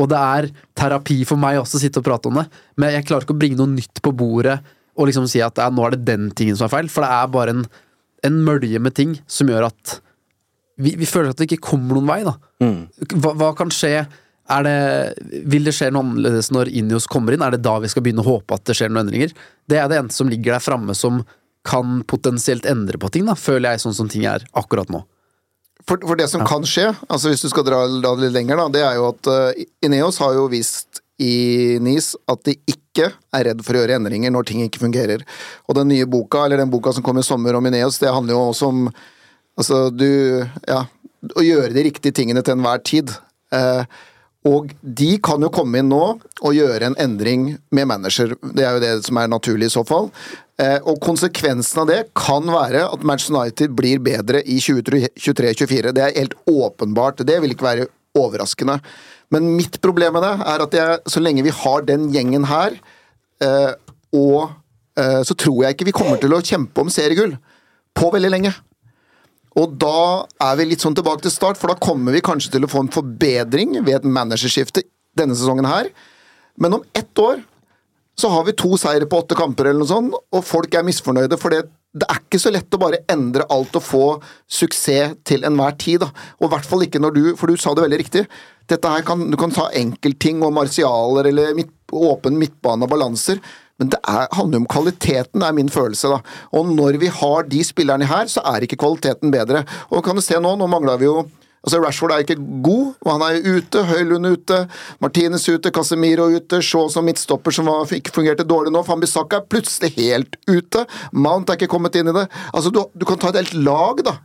Og 0.00 0.08
det 0.08 0.20
er 0.20 0.48
terapi 0.78 1.18
for 1.28 1.40
meg 1.40 1.60
også 1.60 1.78
å 1.78 1.82
sitte 1.82 2.00
og 2.00 2.06
prate 2.06 2.30
om 2.30 2.40
det, 2.40 2.46
men 2.80 2.94
jeg 2.94 3.04
klarer 3.08 3.26
ikke 3.26 3.36
å 3.36 3.42
bringe 3.42 3.60
noe 3.60 3.74
nytt 3.74 4.00
på 4.04 4.14
bordet 4.16 4.56
og 4.96 5.08
liksom 5.08 5.26
si 5.30 5.40
at 5.44 5.60
ja, 5.60 5.68
nå 5.72 5.84
er 5.86 5.94
det 5.94 6.06
den 6.08 6.30
tingen 6.36 6.56
som 6.58 6.66
er 6.66 6.72
feil, 6.74 6.88
for 6.92 7.04
det 7.04 7.12
er 7.12 7.28
bare 7.32 7.54
en, 7.54 7.62
en 8.28 8.40
mølje 8.46 8.80
med 8.82 8.96
ting 8.96 9.14
som 9.30 9.52
gjør 9.52 9.68
at 9.70 9.98
vi, 10.82 10.94
vi, 10.98 11.06
føler 11.08 11.32
at 11.32 11.38
det 11.38 11.46
ikke 11.48 11.68
kommer 11.68 11.96
noen 11.96 12.08
vei, 12.08 12.20
da. 12.26 12.34
Mm. 12.64 12.78
Hva, 13.20 13.34
hva, 13.38 13.50
kan 13.56 13.72
skje? 13.72 14.06
Er 14.50 14.64
det, 14.66 14.78
vil 15.46 15.68
det 15.68 15.74
skje 15.76 15.92
noe 15.94 16.02
annerledes 16.02 16.50
når 16.54 16.72
Inios 16.74 17.06
kommer 17.10 17.34
inn? 17.34 17.44
Er 17.44 17.54
det 17.54 17.62
da 17.62 17.76
vi 17.82 17.90
skal 17.92 18.02
begynne 18.04 18.24
å 18.24 18.26
håpe 18.26 18.58
at 18.58 18.66
det 18.66 18.74
skjer 18.78 18.90
noen 18.90 19.06
endringer? 19.06 19.34
Det 19.70 19.78
er 19.78 19.86
det 19.90 20.00
eneste 20.00 20.22
som 20.22 20.32
ligger 20.32 20.56
der 20.56 20.64
framme 20.64 20.96
som 20.98 21.22
kan 21.62 22.00
potensielt 22.10 22.66
endre 22.66 22.98
på 22.98 23.10
ting, 23.14 23.26
da, 23.28 23.36
føler 23.38 23.70
jeg, 23.70 23.84
sånn 23.84 23.94
som 23.94 24.08
ting 24.10 24.26
er 24.26 24.42
akkurat 24.58 24.90
nå. 24.90 25.04
For, 25.86 25.98
for, 25.98 26.18
det 26.18 26.28
som 26.30 26.42
ja. 26.42 26.48
kan 26.50 26.66
skje, 26.66 26.88
altså 27.10 27.30
hvis 27.30 27.42
du 27.42 27.48
skal 27.50 27.66
dra, 27.66 27.84
dra 27.86 28.14
det 28.18 28.28
litt 28.28 28.36
lenger, 28.36 28.58
da, 28.58 28.66
det 28.70 28.82
er 28.86 28.98
jo 28.98 29.08
at 29.10 29.30
uh, 29.30 29.62
Ineos 29.86 30.18
har 30.22 30.34
jo 30.36 30.46
vist 30.50 31.02
i 31.22 31.78
NIS 31.82 32.12
at 32.30 32.42
de 32.46 32.56
ikke 32.70 33.08
er 33.34 33.46
redd 33.48 33.62
for 33.62 33.76
å 33.76 33.82
gjøre 33.82 33.98
endringer 33.98 34.34
når 34.34 34.46
ting 34.48 34.62
ikke 34.64 34.82
fungerer. 34.82 35.22
Og 35.68 35.78
den 35.78 35.90
nye 35.90 36.06
boka, 36.10 36.44
eller 36.44 36.62
den 36.62 36.70
boka 36.72 36.94
som 36.94 37.04
kom 37.06 37.18
i 37.18 37.26
sommer 37.26 37.58
om 37.58 37.66
Ineos, 37.70 37.98
det 38.02 38.10
handler 38.14 38.36
jo 38.36 38.44
også 38.50 38.70
om 38.72 38.86
altså 39.58 39.84
du 39.94 40.08
Ja, 40.66 40.86
å 41.38 41.44
gjøre 41.44 41.74
de 41.74 41.84
riktige 41.86 42.14
tingene 42.16 42.42
til 42.42 42.56
enhver 42.56 42.82
tid. 42.86 43.10
Uh, 43.54 43.86
og 44.48 44.72
de 44.82 45.10
kan 45.22 45.42
jo 45.44 45.52
komme 45.54 45.78
inn 45.78 45.90
nå 45.92 46.02
og 46.42 46.56
gjøre 46.56 46.88
en 46.88 46.96
endring 47.00 47.44
med 47.70 47.86
manager. 47.86 48.34
Det 48.42 48.64
er 48.66 48.74
jo 48.74 48.82
det 48.82 48.94
som 49.06 49.20
er 49.20 49.30
naturlig 49.30 49.68
i 49.68 49.74
så 49.76 49.84
fall. 49.86 50.10
Eh, 50.58 50.80
og 50.82 50.98
konsekvensen 51.02 51.84
av 51.84 51.90
det 51.90 52.00
kan 52.18 52.50
være 52.50 52.82
at 52.88 53.06
Manchester 53.06 53.38
United 53.38 53.76
blir 53.78 54.02
bedre 54.02 54.42
i 54.42 54.58
2023-2024. 54.62 55.94
Det 55.94 56.04
er 56.04 56.18
helt 56.18 56.34
åpenbart. 56.50 57.22
Det 57.26 57.38
vil 57.42 57.54
ikke 57.54 57.68
være 57.68 57.86
overraskende. 58.18 58.80
Men 59.32 59.54
mitt 59.56 59.78
problem 59.84 60.18
med 60.18 60.26
det 60.26 60.34
er 60.50 60.66
at 60.66 60.76
jeg, 60.76 60.98
så 61.08 61.22
lenge 61.22 61.46
vi 61.46 61.54
har 61.62 61.86
den 61.88 62.10
gjengen 62.12 62.44
her, 62.50 62.74
eh, 63.46 63.70
og 64.12 64.50
eh, 64.98 65.22
så 65.24 65.38
tror 65.38 65.62
jeg 65.64 65.76
ikke 65.76 65.88
vi 65.88 65.96
kommer 65.96 66.20
til 66.20 66.34
å 66.34 66.42
kjempe 66.44 66.82
om 66.82 66.90
seriegull 66.92 67.38
på 67.96 68.10
veldig 68.12 68.34
lenge. 68.34 68.52
Og 69.60 69.76
da 69.80 70.24
er 70.40 70.56
vi 70.58 70.70
litt 70.70 70.84
sånn 70.84 70.96
tilbake 70.96 71.24
til 71.26 71.34
start, 71.34 71.60
for 71.60 71.72
da 71.72 71.80
kommer 71.80 72.14
vi 72.14 72.24
kanskje 72.24 72.54
til 72.54 72.64
å 72.64 72.70
få 72.72 72.86
en 72.86 72.92
forbedring 72.92 73.76
ved 73.82 73.98
et 73.98 74.08
managerskifte 74.08 74.84
denne 75.18 75.36
sesongen 75.36 75.68
her. 75.68 75.90
Men 76.56 76.78
om 76.78 76.86
ett 76.96 77.18
år 77.20 77.42
så 78.18 78.28
har 78.32 78.44
vi 78.44 78.56
to 78.56 78.76
seire 78.80 79.08
på 79.08 79.22
åtte 79.22 79.36
kamper, 79.36 79.68
eller 79.68 79.82
noe 79.82 79.90
sånt, 79.90 80.16
og 80.16 80.44
folk 80.44 80.74
er 80.76 80.84
misfornøyde. 80.86 81.38
For 81.40 81.52
det, 81.52 81.64
det 81.96 82.08
er 82.08 82.20
ikke 82.20 82.40
så 82.40 82.52
lett 82.52 82.76
å 82.76 82.80
bare 82.80 83.02
endre 83.12 83.46
alt 83.52 83.76
og 83.78 83.84
få 83.84 84.06
suksess 84.52 85.16
til 85.28 85.44
enhver 85.48 85.76
tid. 85.80 86.04
Da. 86.04 86.10
Og 86.40 86.48
i 86.48 86.52
hvert 86.54 86.68
fall 86.68 86.86
ikke 86.86 87.00
når 87.02 87.16
du 87.16 87.22
For 87.40 87.48
du 87.48 87.60
sa 87.60 87.74
det 87.76 87.84
veldig 87.86 88.00
riktig. 88.04 88.26
Dette 88.68 88.88
her 88.88 89.04
kan, 89.04 89.24
Du 89.30 89.36
kan 89.40 89.52
ta 89.52 89.68
enkeltting 89.76 90.44
og 90.44 90.54
marsialer 90.56 91.28
eller 91.32 91.56
midt, 91.56 91.72
åpen 91.92 92.38
midtbane 92.40 92.86
og 92.86 92.92
balanser. 92.92 93.40
Men 93.80 93.92
det 93.92 94.00
er, 94.06 94.26
handler 94.36 94.62
om 94.62 94.70
kvaliteten, 94.70 95.42
er 95.42 95.54
min 95.56 95.70
følelse. 95.72 96.10
da. 96.12 96.20
Og 96.52 96.68
når 96.70 96.98
vi 97.02 97.10
har 97.12 97.46
de 97.50 97.62
spillerne 97.66 98.06
her, 98.06 98.28
så 98.30 98.44
er 98.46 98.64
ikke 98.64 98.80
kvaliteten 98.82 99.32
bedre. 99.34 99.64
Og 99.90 100.04
kan 100.04 100.18
du 100.18 100.22
se 100.24 100.38
nå, 100.38 100.56
nå 100.56 100.68
mangla 100.70 100.98
vi 101.00 101.10
jo 101.10 101.22
Altså 101.62 101.78
Rashford 101.78 102.10
er 102.10 102.24
ikke 102.24 102.42
god, 102.66 102.88
og 103.04 103.10
han 103.12 103.22
er 103.22 103.44
ute. 103.46 103.84
Høylund 103.86 104.26
ute, 104.26 104.56
Martinez 104.98 105.44
ute, 105.46 105.70
Casemiro 105.70 106.24
ute, 106.34 106.58
Shaw 106.58 106.88
som 106.90 107.06
midtstopper 107.06 107.54
som 107.54 107.68
var, 107.70 107.86
ikke 107.94 108.10
fungerte 108.16 108.42
dårlig 108.42 108.72
nå. 108.74 108.82
Fambisaka 108.82 109.38
er 109.38 109.46
plutselig 109.46 109.92
helt 109.94 110.34
ute. 110.50 110.82
Mount 111.14 111.52
er 111.52 111.60
ikke 111.60 111.70
kommet 111.70 111.94
inn 112.00 112.10
i 112.10 112.16
det. 112.16 112.24
Altså 112.50 112.74
Du, 112.74 112.82
du 112.98 113.06
kan 113.06 113.20
ta 113.22 113.30
et 113.30 113.38
helt 113.44 113.54
lag, 113.62 114.02
da, 114.02 114.16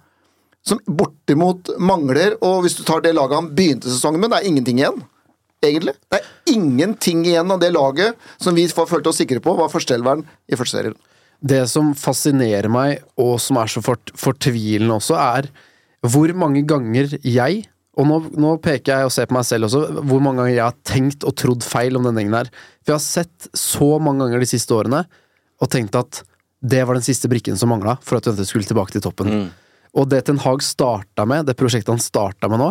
som 0.66 0.82
bortimot 0.89 1.75
mangler. 1.77 2.39
Og 2.42 2.66
hvis 2.66 2.80
du 2.80 2.82
tar 2.88 3.06
det 3.06 3.13
laget 3.13 3.38
han 3.38 3.54
begynte 3.54 3.94
sesongen 3.94 4.24
med, 4.24 4.34
det 4.34 4.42
er 4.42 4.50
ingenting 4.50 4.82
igjen 4.82 4.98
egentlig. 5.66 5.96
Det 6.10 6.20
er 6.20 6.54
ingenting 6.54 7.24
igjen 7.28 7.54
av 7.54 7.62
det 7.62 7.72
laget 7.76 8.18
som 8.42 8.58
vi 8.58 8.68
følte 8.68 9.12
oss 9.12 9.22
sikre 9.22 9.42
på 9.44 9.56
var 9.58 9.72
førsteelveren 9.74 10.26
i 10.48 10.60
første 10.60 10.80
serien. 10.80 10.98
Det 11.38 11.64
som 11.70 11.92
fascinerer 11.98 12.70
meg, 12.72 13.04
og 13.22 13.36
som 13.42 13.60
er 13.62 13.70
så 13.70 13.84
fort, 13.86 14.14
fortvilende 14.18 14.96
også, 14.98 15.18
er 15.22 15.50
hvor 16.08 16.32
mange 16.38 16.64
ganger 16.66 17.18
jeg 17.22 17.66
og 17.98 18.06
nå, 18.06 18.18
nå, 18.38 18.50
peker 18.62 18.94
jeg 18.94 19.08
og 19.08 19.14
ser 19.14 19.30
på 19.30 19.34
meg 19.34 19.46
selv 19.48 19.66
også, 19.66 19.80
hvor 20.06 20.22
mange 20.22 20.44
ganger 20.44 20.54
jeg 20.54 20.66
har 20.68 20.76
tenkt 20.86 21.24
og 21.26 21.34
trodd 21.40 21.66
feil 21.66 21.98
om 21.98 22.04
denne 22.06 22.22
gjengen 22.22 22.36
her. 22.38 22.52
For 22.84 22.94
jeg 22.94 23.00
har 23.00 23.06
sett 23.08 23.48
så 23.58 23.88
mange 23.98 24.22
ganger 24.22 24.44
de 24.44 24.50
siste 24.52 24.76
årene 24.76 25.00
og 25.58 25.72
tenkt 25.74 25.98
at 25.98 26.22
det 26.62 26.84
var 26.86 26.98
den 26.98 27.06
siste 27.06 27.30
brikken 27.32 27.58
som 27.58 27.72
mangla 27.74 27.96
for 28.06 28.20
at 28.20 28.30
dette 28.30 28.46
skulle 28.46 28.70
tilbake 28.70 28.94
til 28.94 29.02
toppen. 29.02 29.32
Mm. 29.34 29.48
Og 29.98 30.06
det 30.12 30.24
Ten 30.28 30.42
Hag 30.44 30.62
starta 30.66 31.26
med, 31.26 31.48
det 31.50 31.58
prosjektet 31.58 31.90
han 31.90 32.02
starta 32.02 32.50
med 32.52 32.62
nå, 32.62 32.70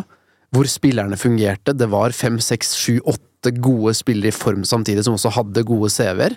hvor 0.54 0.68
spillerne 0.70 1.18
fungerte. 1.18 1.74
Det 1.76 1.88
var 1.92 2.14
fem, 2.16 2.38
seks, 2.42 2.74
sju, 2.78 2.98
åtte 3.04 3.52
gode 3.62 3.94
spillere 3.96 4.32
i 4.32 4.36
form 4.36 4.64
samtidig, 4.66 5.04
som 5.06 5.16
også 5.16 5.34
hadde 5.36 5.66
gode 5.66 5.90
CV-er. 5.92 6.36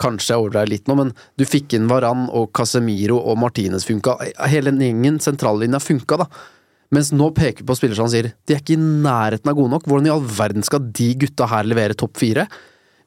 Kanskje 0.00 0.32
jeg 0.32 0.42
overdreiv 0.42 0.70
litt 0.70 0.88
nå, 0.88 0.96
men 0.96 1.12
du 1.36 1.44
fikk 1.44 1.74
inn 1.76 1.90
Varan 1.90 2.28
og 2.32 2.50
Casemiro 2.56 3.18
og 3.20 3.38
Martinez 3.42 3.84
funka. 3.88 4.16
Hele 4.48 4.72
gjengen, 4.72 5.20
sentrallinja, 5.22 5.82
funka, 5.82 6.22
da. 6.22 6.28
Mens 6.94 7.12
nå 7.14 7.28
peker 7.36 7.62
vi 7.62 7.68
på 7.68 7.76
spillere 7.78 8.00
som 8.00 8.08
sier 8.10 8.32
de 8.32 8.54
er 8.54 8.62
ikke 8.62 8.74
i 8.74 8.80
nærheten 8.80 9.50
av 9.50 9.58
gode 9.58 9.70
nok. 9.76 9.86
Hvordan 9.86 10.08
i 10.08 10.14
all 10.14 10.24
verden 10.26 10.66
skal 10.66 10.88
de 10.90 11.12
gutta 11.22 11.46
her 11.52 11.68
levere 11.68 11.94
topp 11.98 12.18
fire? 12.18 12.48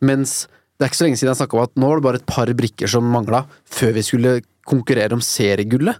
Mens 0.06 0.46
det 0.78 0.86
er 0.86 0.92
ikke 0.92 1.00
så 1.02 1.08
lenge 1.08 1.20
siden 1.20 1.32
jeg 1.34 1.40
snakka 1.42 1.58
om 1.58 1.66
at 1.66 1.76
nå 1.80 1.90
var 1.90 2.00
det 2.00 2.06
bare 2.06 2.22
et 2.22 2.30
par 2.30 2.52
brikker 2.60 2.92
som 2.92 3.10
mangla 3.12 3.44
før 3.72 3.94
vi 3.98 4.06
skulle 4.06 4.38
konkurrere 4.68 5.16
om 5.16 5.22
seriegullet. 5.24 6.00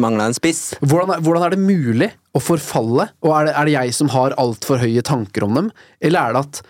Mangla 0.00 0.28
en 0.28 0.36
spiss. 0.36 0.72
Hvordan 0.80 1.14
er, 1.16 1.22
hvordan 1.24 1.44
er, 1.46 1.54
det 1.54 1.60
mulig 1.60 2.10
å 2.36 2.42
forfalle, 2.42 3.08
og 3.24 3.34
er 3.36 3.48
det, 3.48 3.54
er 3.54 3.68
det 3.68 3.76
jeg 3.76 3.94
som 3.98 4.12
har 4.14 4.36
altfor 4.40 4.80
høye 4.82 5.04
tanker 5.04 5.46
om 5.46 5.56
dem, 5.58 5.70
eller 6.00 6.20
er 6.20 6.36
det 6.36 6.44
at 6.46 6.60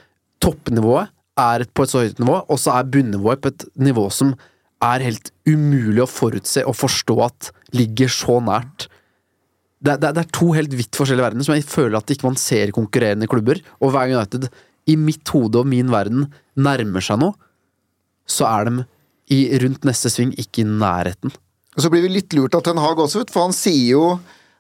toppnivået 0.45 1.15
er 1.39 1.65
på 1.71 1.85
et 1.85 1.93
så 1.93 2.03
høyt 2.03 2.21
nivå, 2.23 2.41
og 2.51 2.61
så 2.61 2.75
er 2.75 2.93
bunnivået 2.93 3.43
på 3.43 3.53
et 3.53 3.67
nivå 3.79 4.09
som 4.15 4.35
er 4.85 5.03
helt 5.03 5.33
umulig 5.49 6.03
å 6.05 6.11
forutse 6.11 6.63
og 6.67 6.77
forstå 6.79 7.19
at 7.27 7.51
ligger 7.75 8.11
så 8.13 8.39
nært. 8.43 8.87
Det, 9.79 9.99
det, 10.03 10.13
det 10.17 10.25
er 10.25 10.33
to 10.35 10.51
helt 10.57 10.75
vidt 10.75 10.99
forskjellige 10.99 11.29
verdener 11.29 11.47
som 11.47 11.55
jeg 11.55 11.67
føler 11.71 11.99
at 11.99 12.11
ikke 12.11 12.27
man 12.27 12.39
ser 12.41 12.75
konkurrerende 12.75 13.31
klubber, 13.31 13.61
og 13.79 13.95
hver 13.95 14.11
gang 14.11 14.19
United 14.19 14.49
i 14.89 14.97
mitt 14.99 15.27
hode 15.35 15.61
og 15.61 15.69
min 15.69 15.91
verden 15.93 16.27
nærmer 16.59 17.05
seg 17.05 17.21
noe, 17.23 17.37
så 18.29 18.49
er 18.49 18.69
de 18.69 18.87
i, 19.35 19.59
rundt 19.63 19.87
neste 19.89 20.11
sving 20.13 20.33
ikke 20.39 20.65
i 20.65 20.69
nærheten. 20.69 21.35
Og 21.77 21.85
Så 21.85 21.91
blir 21.93 22.03
vi 22.05 22.11
litt 22.17 22.35
lurt 22.35 22.57
av 22.59 22.65
Ten 22.67 22.81
Hag 22.83 22.99
også, 22.99 23.25
for 23.31 23.49
han 23.49 23.57
sier 23.57 23.95
jo 23.95 24.05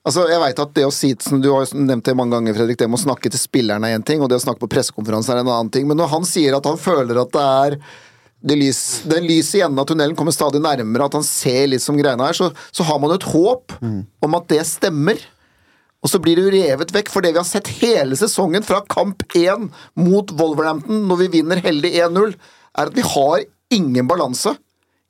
Altså, 0.06 0.22
jeg 0.30 0.40
vet 0.40 0.60
at 0.62 0.70
det 0.72 0.84
å 0.86 0.92
si, 0.94 1.10
som 1.20 1.40
Du 1.42 1.50
har 1.50 1.66
jo 1.66 1.80
nevnt 1.84 2.06
det 2.06 2.14
mange 2.16 2.32
ganger, 2.32 2.54
Fredrik, 2.56 2.78
det 2.80 2.86
med 2.88 2.96
å 2.96 3.02
snakke 3.02 3.28
til 3.28 3.40
spillerne 3.42 3.90
er 3.90 3.98
én 3.98 4.04
ting, 4.06 4.22
og 4.22 4.30
det 4.30 4.38
å 4.38 4.44
snakke 4.44 4.62
på 4.62 4.70
pressekonferanse 4.72 5.34
er 5.34 5.42
en 5.42 5.50
annen 5.50 5.72
ting. 5.74 5.88
Men 5.90 5.98
når 6.00 6.08
han 6.14 6.24
sier 6.24 6.56
at 6.56 6.64
han 6.64 6.78
føler 6.80 7.18
at 7.20 7.34
det 7.34 7.42
er 7.44 7.76
det 8.48 8.56
lys, 8.56 8.80
den 9.10 9.26
lyset 9.26 9.58
i 9.58 9.64
enden 9.66 9.82
av 9.82 9.88
tunnelen 9.90 10.16
kommer 10.16 10.32
stadig 10.32 10.62
nærmere, 10.62 11.08
at 11.10 11.16
han 11.18 11.26
ser 11.26 11.66
litt 11.72 11.82
som 11.82 11.98
greiene 11.98 12.24
her, 12.24 12.38
så, 12.38 12.48
så 12.70 12.86
har 12.86 13.00
man 13.02 13.12
jo 13.12 13.18
et 13.18 13.28
håp 13.32 13.74
mm. 13.82 13.98
om 14.24 14.38
at 14.38 14.48
det 14.54 14.62
stemmer. 14.70 15.20
Og 15.98 16.12
så 16.12 16.20
blir 16.22 16.38
det 16.38 16.46
jo 16.46 16.54
revet 16.54 16.94
vekk, 16.94 17.10
for 17.10 17.26
det 17.26 17.34
vi 17.34 17.42
har 17.42 17.48
sett 17.48 17.68
hele 17.80 18.16
sesongen, 18.16 18.64
fra 18.64 18.80
kamp 18.86 19.26
1 19.34 19.66
mot 19.98 20.32
Wolverhampton, 20.38 21.02
når 21.10 21.24
vi 21.24 21.32
vinner 21.40 21.60
heldig 21.64 21.92
1-0, 22.06 22.36
er 22.78 22.92
at 22.92 22.96
vi 22.96 23.04
har 23.04 23.42
ingen 23.74 24.08
balanse 24.08 24.54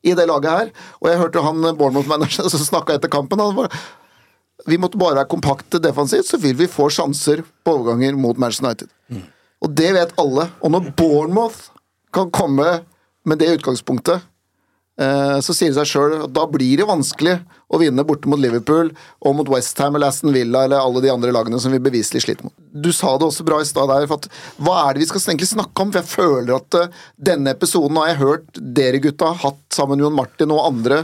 i 0.03 0.15
det 0.15 0.27
laget 0.31 0.51
her. 0.51 0.75
Og 1.03 1.11
jeg 1.11 1.21
hørte 1.23 1.43
han 1.45 1.71
Bournemouth-manageren 1.79 2.51
som 2.55 2.67
snakka 2.67 2.99
etter 2.99 3.13
kampen. 3.13 3.41
han 3.43 3.57
var 3.57 3.73
vi 4.67 4.79
måtte 4.81 4.99
bare 4.99 5.21
være 5.21 5.31
kompakte 5.31 5.81
defensivt, 5.83 6.27
så 6.27 6.39
vil 6.43 6.57
vi 6.59 6.67
få 6.71 6.89
sjanser 6.93 7.45
på 7.65 7.77
overganger 7.77 8.17
mot 8.19 8.39
Manchester 8.41 8.67
United. 8.67 8.89
Mm. 9.09 9.23
Og 9.65 9.75
det 9.81 9.93
vet 9.95 10.15
alle. 10.21 10.49
Og 10.63 10.73
når 10.75 10.91
Bournemouth 10.99 11.71
kan 12.15 12.33
komme 12.35 12.81
med 13.29 13.41
det 13.41 13.53
utgangspunktet 13.59 14.19
eh, 14.19 14.27
så 14.99 15.55
sier 15.55 15.71
det 15.71 15.79
seg 15.79 15.91
sjøl 15.93 16.15
at 16.25 16.33
da 16.35 16.43
blir 16.51 16.81
det 16.81 16.87
vanskelig 16.89 17.37
å 17.71 17.79
vinne 17.79 18.03
borte 18.07 18.27
mot 18.31 18.41
Liverpool 18.41 18.91
og 19.23 19.37
mot 19.39 19.51
Westham 19.53 19.95
eller 19.95 20.11
Aston 20.11 20.35
Villa 20.35 20.65
eller 20.67 20.83
alle 20.83 21.03
de 21.05 21.13
andre 21.13 21.31
lagene 21.35 21.61
som 21.63 21.71
vi 21.71 21.79
beviselig 21.83 22.25
sliter 22.25 22.49
mot. 22.49 22.55
Du 22.73 22.91
sa 22.91 23.13
det 23.15 23.29
også 23.29 23.47
bra 23.47 23.61
i 23.63 23.69
stad 23.69 23.91
der, 23.93 24.09
for 24.11 24.19
at 24.19 24.29
hva 24.59 24.75
er 24.83 24.97
det 24.97 25.05
vi 25.05 25.11
skal 25.11 25.23
egentlig 25.23 25.51
snakke 25.53 25.85
om? 25.85 25.93
For 25.95 26.03
jeg 26.03 26.11
føler 26.11 26.55
at 26.57 26.79
eh, 26.81 27.01
denne 27.31 27.55
episoden 27.55 28.01
har 28.01 28.11
jeg 28.11 28.23
hørt 28.25 28.63
dere 28.79 29.03
gutta 29.05 29.33
hatt 29.45 29.63
sammen 29.75 29.99
med 30.01 30.09
Jon 30.09 30.19
Martin 30.19 30.55
og 30.57 30.65
andre 30.67 31.03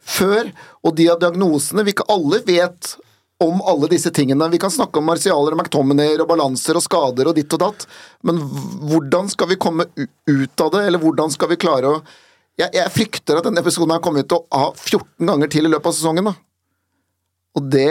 før, 0.00 0.50
og 0.84 0.96
de 0.96 1.08
av 1.12 1.20
diagnosene 1.22 1.84
vi 1.86 1.94
ikke 1.94 2.08
alle 2.12 2.40
vet 2.46 2.94
om 3.40 3.60
alle 3.64 3.88
disse 3.88 4.10
tingene. 4.12 4.50
Vi 4.52 4.60
kan 4.60 4.72
snakke 4.72 5.00
om 5.00 5.06
marsialer 5.08 5.54
og 5.54 5.62
McTominayer 5.62 6.20
og 6.20 6.28
balanser 6.28 6.76
og 6.76 6.84
skader 6.84 7.30
og 7.30 7.38
ditt 7.38 7.52
og 7.56 7.62
datt, 7.62 7.86
men 8.26 8.40
hvordan 8.90 9.30
skal 9.32 9.48
vi 9.48 9.60
komme 9.60 9.86
ut 9.96 10.64
av 10.64 10.74
det, 10.74 10.82
eller 10.88 11.00
hvordan 11.00 11.32
skal 11.32 11.54
vi 11.54 11.60
klare 11.60 11.94
å 11.94 12.02
Jeg, 12.60 12.70
jeg 12.76 12.92
frykter 12.94 13.40
at 13.40 13.46
denne 13.48 13.62
episoden 13.64 13.94
har 13.94 14.04
kommet 14.04 14.28
til 14.30 14.40
å 14.40 14.46
ha 14.52 14.70
14 14.76 15.28
ganger 15.32 15.50
til 15.52 15.66
i 15.68 15.72
løpet 15.72 15.90
av 15.90 15.96
sesongen, 15.96 16.30
da. 16.30 16.36
Og 17.58 17.64
det 17.66 17.90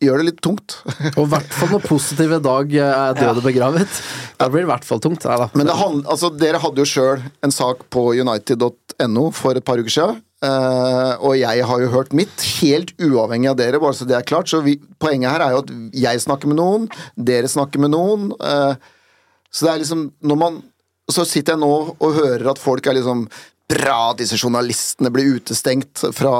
gjør 0.00 0.22
det 0.22 0.26
litt 0.30 0.38
tungt. 0.40 0.78
Og 1.18 1.26
i 1.26 1.30
hvert 1.34 1.50
fall 1.52 1.74
når 1.74 1.82
positive 1.84 2.38
dag 2.40 2.70
er 2.72 3.16
døde 3.18 3.42
ja. 3.42 3.44
begravet. 3.44 3.98
Da 4.40 4.46
blir 4.48 4.62
det 4.62 4.68
i 4.68 4.70
hvert 4.70 4.86
fall 4.88 5.02
tungt. 5.04 5.26
Nei. 5.28 5.48
Men 5.60 5.72
hand, 5.76 6.06
altså, 6.08 6.30
dere 6.32 6.60
hadde 6.62 6.80
jo 6.80 6.88
sjøl 6.88 7.20
en 7.44 7.52
sak 7.52 7.84
på 7.92 8.06
united.no 8.16 9.26
for 9.36 9.60
et 9.60 9.66
par 9.66 9.82
uker 9.82 9.92
siden. 9.92 10.22
eh, 10.48 11.12
og 11.20 11.36
jeg 11.36 11.68
har 11.68 11.84
jo 11.84 11.92
hørt 11.92 12.16
mitt, 12.16 12.46
helt 12.62 12.94
uavhengig 12.96 13.52
av 13.52 13.60
dere, 13.60 13.82
bare 13.82 13.98
så 13.98 14.08
det 14.08 14.16
er 14.16 14.24
klart. 14.24 14.48
Så 14.48 14.62
vi, 14.64 14.78
poenget 15.00 15.34
her 15.36 15.44
er 15.50 15.58
jo 15.58 15.62
at 15.66 15.74
jeg 16.06 16.24
snakker 16.24 16.48
med 16.48 16.62
noen, 16.62 16.88
dere 17.16 17.50
snakker 17.52 17.84
med 17.84 17.92
noen. 17.92 18.30
eh, 18.40 18.92
så 19.54 19.66
det 19.68 19.74
er 19.74 19.82
liksom 19.84 20.08
Når 20.26 20.38
man 20.40 20.62
Så 21.12 21.22
sitter 21.28 21.52
jeg 21.52 21.60
nå 21.60 21.74
og 22.00 22.16
hører 22.16 22.48
at 22.50 22.58
folk 22.58 22.86
er 22.88 22.96
liksom 22.96 23.26
Bra 23.70 23.98
at 24.10 24.20
disse 24.20 24.36
journalistene 24.36 25.08
blir 25.12 25.38
utestengt 25.38 26.02
fra 26.12 26.34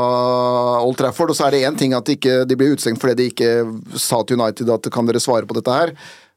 Old 0.85 0.99
Trafford. 1.01 1.33
Og 1.33 1.39
så 1.39 1.47
er 1.47 1.57
det 1.57 1.65
én 1.65 1.79
ting 1.81 1.95
at 1.97 2.05
de, 2.07 2.19
ikke, 2.19 2.43
de 2.45 2.59
blir 2.59 2.75
utestengt 2.75 3.01
fordi 3.01 3.17
de 3.23 3.31
ikke 3.33 3.99
sa 4.01 4.21
til 4.23 4.41
United 4.41 4.73
at 4.75 4.91
kan 4.93 5.09
dere 5.09 5.23
svare 5.25 5.49
på 5.49 5.57
dette 5.57 5.73
her. 5.73 5.95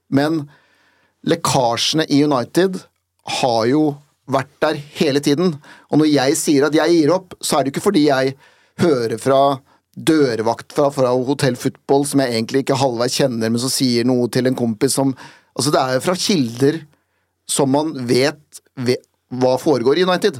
Men 0.08 0.46
lekkasjene 1.27 2.08
i 2.08 2.22
United 2.24 2.79
har 3.41 3.63
jo 3.67 3.84
vært 4.32 4.51
der 4.63 4.79
hele 5.00 5.20
tiden. 5.24 5.56
Og 5.91 6.01
når 6.01 6.12
jeg 6.12 6.39
sier 6.39 6.67
at 6.67 6.75
jeg 6.75 6.96
gir 6.96 7.15
opp, 7.15 7.36
så 7.44 7.58
er 7.58 7.65
det 7.65 7.74
ikke 7.74 7.88
fordi 7.88 8.08
jeg 8.08 8.38
hører 8.79 9.20
fra 9.20 9.41
dørvakt 9.98 10.75
fra, 10.77 10.91
fra 10.94 11.12
Hotell 11.12 11.58
Football 11.58 12.06
som 12.06 12.22
jeg 12.22 12.36
egentlig 12.36 12.62
ikke 12.63 12.77
halvveis 12.77 13.17
kjenner, 13.17 13.50
men 13.50 13.62
som 13.62 13.72
sier 13.74 14.06
noe 14.06 14.27
til 14.32 14.50
en 14.50 14.58
kompis 14.58 14.98
som 15.00 15.15
Altså, 15.58 15.72
det 15.74 15.79
er 15.82 15.96
jo 15.96 16.01
fra 16.06 16.13
kilder 16.22 16.75
som 17.50 17.72
man 17.74 17.88
vet, 18.06 18.60
vet 18.77 19.01
hva 19.41 19.56
foregår 19.58 19.98
i 19.98 20.03
United. 20.06 20.36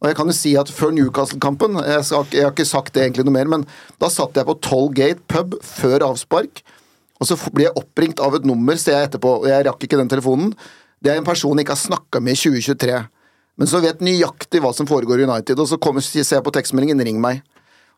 Og 0.00 0.08
jeg 0.08 0.16
kan 0.16 0.30
jo 0.30 0.34
si 0.36 0.54
at 0.56 0.70
før 0.72 0.94
Newcastle-kampen 0.96 1.76
jeg, 1.84 2.04
jeg 2.32 2.44
har 2.46 2.54
ikke 2.54 2.68
sagt 2.68 2.94
det 2.96 3.04
egentlig 3.04 3.26
noe 3.28 3.36
mer, 3.36 3.50
men 3.52 3.66
da 4.00 4.08
satt 4.12 4.36
jeg 4.38 4.48
på 4.48 4.56
Tollgate 4.64 5.20
pub 5.28 5.58
før 5.64 6.06
avspark, 6.08 6.62
og 7.20 7.28
så 7.28 7.36
blir 7.52 7.68
jeg 7.68 7.76
oppringt 7.76 8.20
av 8.24 8.38
et 8.38 8.46
nummer, 8.48 8.78
ser 8.80 8.96
jeg 8.96 9.10
etterpå, 9.10 9.34
og 9.42 9.48
jeg 9.50 9.66
rakk 9.66 9.84
ikke 9.84 9.98
den 10.00 10.08
telefonen. 10.08 10.54
Det 11.04 11.12
er 11.12 11.20
en 11.20 11.26
person 11.26 11.52
jeg 11.52 11.66
ikke 11.66 11.76
har 11.76 11.82
snakka 11.82 12.22
med 12.24 12.32
i 12.32 12.40
2023, 12.40 13.00
men 13.60 13.68
så 13.68 13.82
vet 13.84 14.00
nøyaktig 14.04 14.62
hva 14.64 14.72
som 14.72 14.88
foregår 14.88 15.20
i 15.20 15.26
United, 15.28 15.60
og 15.60 15.68
så 15.68 15.76
kommer, 15.76 16.04
ser 16.04 16.24
jeg 16.24 16.46
på 16.46 16.54
tekstmeldingen 16.56 17.04
'ring 17.04 17.20
meg'. 17.20 17.42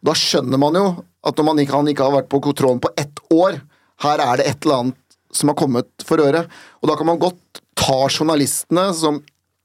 Da 0.02 0.14
skjønner 0.18 0.58
man 0.58 0.74
jo 0.74 0.86
at 1.22 1.38
når 1.38 1.46
man 1.46 1.58
ikke, 1.62 1.76
han 1.76 1.88
ikke 1.88 2.02
har 2.02 2.16
vært 2.16 2.32
på 2.32 2.42
kontrollen 2.42 2.82
på 2.82 2.90
ett 2.98 3.22
år, 3.30 3.60
her 4.02 4.18
er 4.18 4.40
det 4.40 4.46
et 4.50 4.66
eller 4.66 4.80
annet 4.80 4.98
som 5.32 5.52
har 5.52 5.56
kommet 5.56 5.86
for 6.02 6.18
øre. 6.18 6.48
Og 6.82 6.90
da 6.90 6.96
kan 6.98 7.06
man 7.06 7.20
godt 7.22 7.62
ta 7.78 8.08
journalistene 8.10 8.88
som 8.94 9.22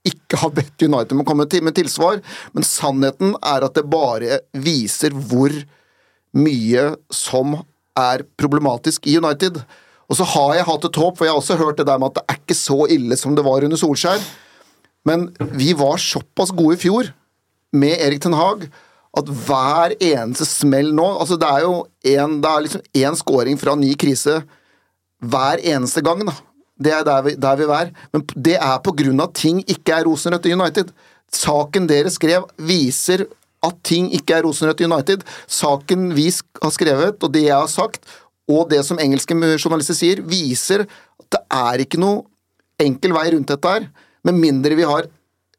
ikke 0.10 0.40
har 0.42 0.54
bedt 0.56 0.86
United 0.86 1.16
om 1.16 1.24
å 1.24 1.28
komme 1.28 1.48
til 1.52 1.66
med 1.66 1.76
tilsvar, 1.78 2.22
men 2.56 2.68
sannheten 2.68 3.36
er 3.42 3.66
at 3.68 3.76
det 3.78 3.88
bare 3.92 4.42
viser 4.54 5.16
hvor 5.16 5.54
mye 6.38 6.90
som 7.14 7.60
er 7.98 8.24
problematisk 8.40 9.08
i 9.10 9.18
United. 9.20 9.60
Og 10.08 10.20
så 10.20 10.28
har 10.36 10.56
jeg 10.56 10.68
hatt 10.70 10.88
et 10.88 11.00
håp, 11.02 11.18
for 11.18 11.28
jeg 11.28 11.34
har 11.34 11.42
også 11.42 11.60
hørt 11.60 11.80
det 11.80 11.88
der 11.90 12.00
med 12.00 12.12
at 12.12 12.20
det 12.20 12.26
er 12.28 12.42
ikke 12.42 12.58
så 12.58 12.84
ille 12.94 13.18
som 13.20 13.36
det 13.36 13.46
var 13.48 13.66
under 13.66 13.80
Solskjær. 13.80 14.22
Men 15.08 15.30
vi 15.56 15.74
var 15.78 16.00
såpass 16.02 16.54
gode 16.56 16.78
i 16.78 16.82
fjor 16.82 17.10
med 17.76 18.00
Erik 18.00 18.24
Ten 18.24 18.36
Hag 18.38 18.68
at 19.18 19.30
hver 19.48 19.96
eneste 20.04 20.46
smell 20.46 20.92
nå 20.96 21.06
altså 21.18 21.38
Det 21.40 21.48
er 21.50 21.64
jo 21.64 21.74
en, 22.14 22.38
det 22.44 22.54
liksom 22.66 23.18
scoring 23.18 23.58
fra 23.60 23.76
ny 23.80 23.94
krise 24.00 24.42
hver 25.18 25.64
eneste 25.64 26.04
gang. 26.06 26.26
da. 26.28 26.36
Det 26.78 26.94
er 26.94 27.04
der 27.08 27.24
vi, 27.26 27.34
der 27.36 27.58
vi 27.60 27.68
er. 27.74 27.92
Men 28.14 28.24
det 28.36 28.56
er 28.60 28.78
på 28.86 28.94
grunn 28.98 29.20
av 29.22 29.32
at 29.32 29.40
ting 29.42 29.64
ikke 29.66 29.96
er 29.98 30.08
rosenrødt 30.08 30.48
i 30.50 30.54
United. 30.54 30.94
Saken 31.34 31.90
dere 31.90 32.12
skrev, 32.14 32.48
viser 32.58 33.26
at 33.66 33.82
ting 33.88 34.12
ikke 34.16 34.38
er 34.38 34.46
rosenrødt 34.46 34.84
i 34.84 34.88
United. 34.88 35.26
Saken 35.50 36.12
vi 36.16 36.30
har 36.62 36.74
skrevet, 36.74 37.18
og 37.24 37.34
det 37.34 37.48
jeg 37.48 37.58
har 37.58 37.70
sagt, 37.72 38.06
og 38.48 38.70
det 38.72 38.84
som 38.88 39.00
engelske 39.02 39.36
journalister 39.58 39.98
sier, 39.98 40.22
viser 40.24 40.86
at 40.86 41.30
det 41.36 41.44
er 41.52 41.84
ikke 41.84 42.00
noe 42.00 42.24
enkel 42.80 43.16
vei 43.18 43.28
rundt 43.34 43.52
dette 43.52 43.74
her. 43.74 43.90
Med 44.28 44.38
mindre 44.38 44.78
vi 44.78 44.86
har 44.88 45.10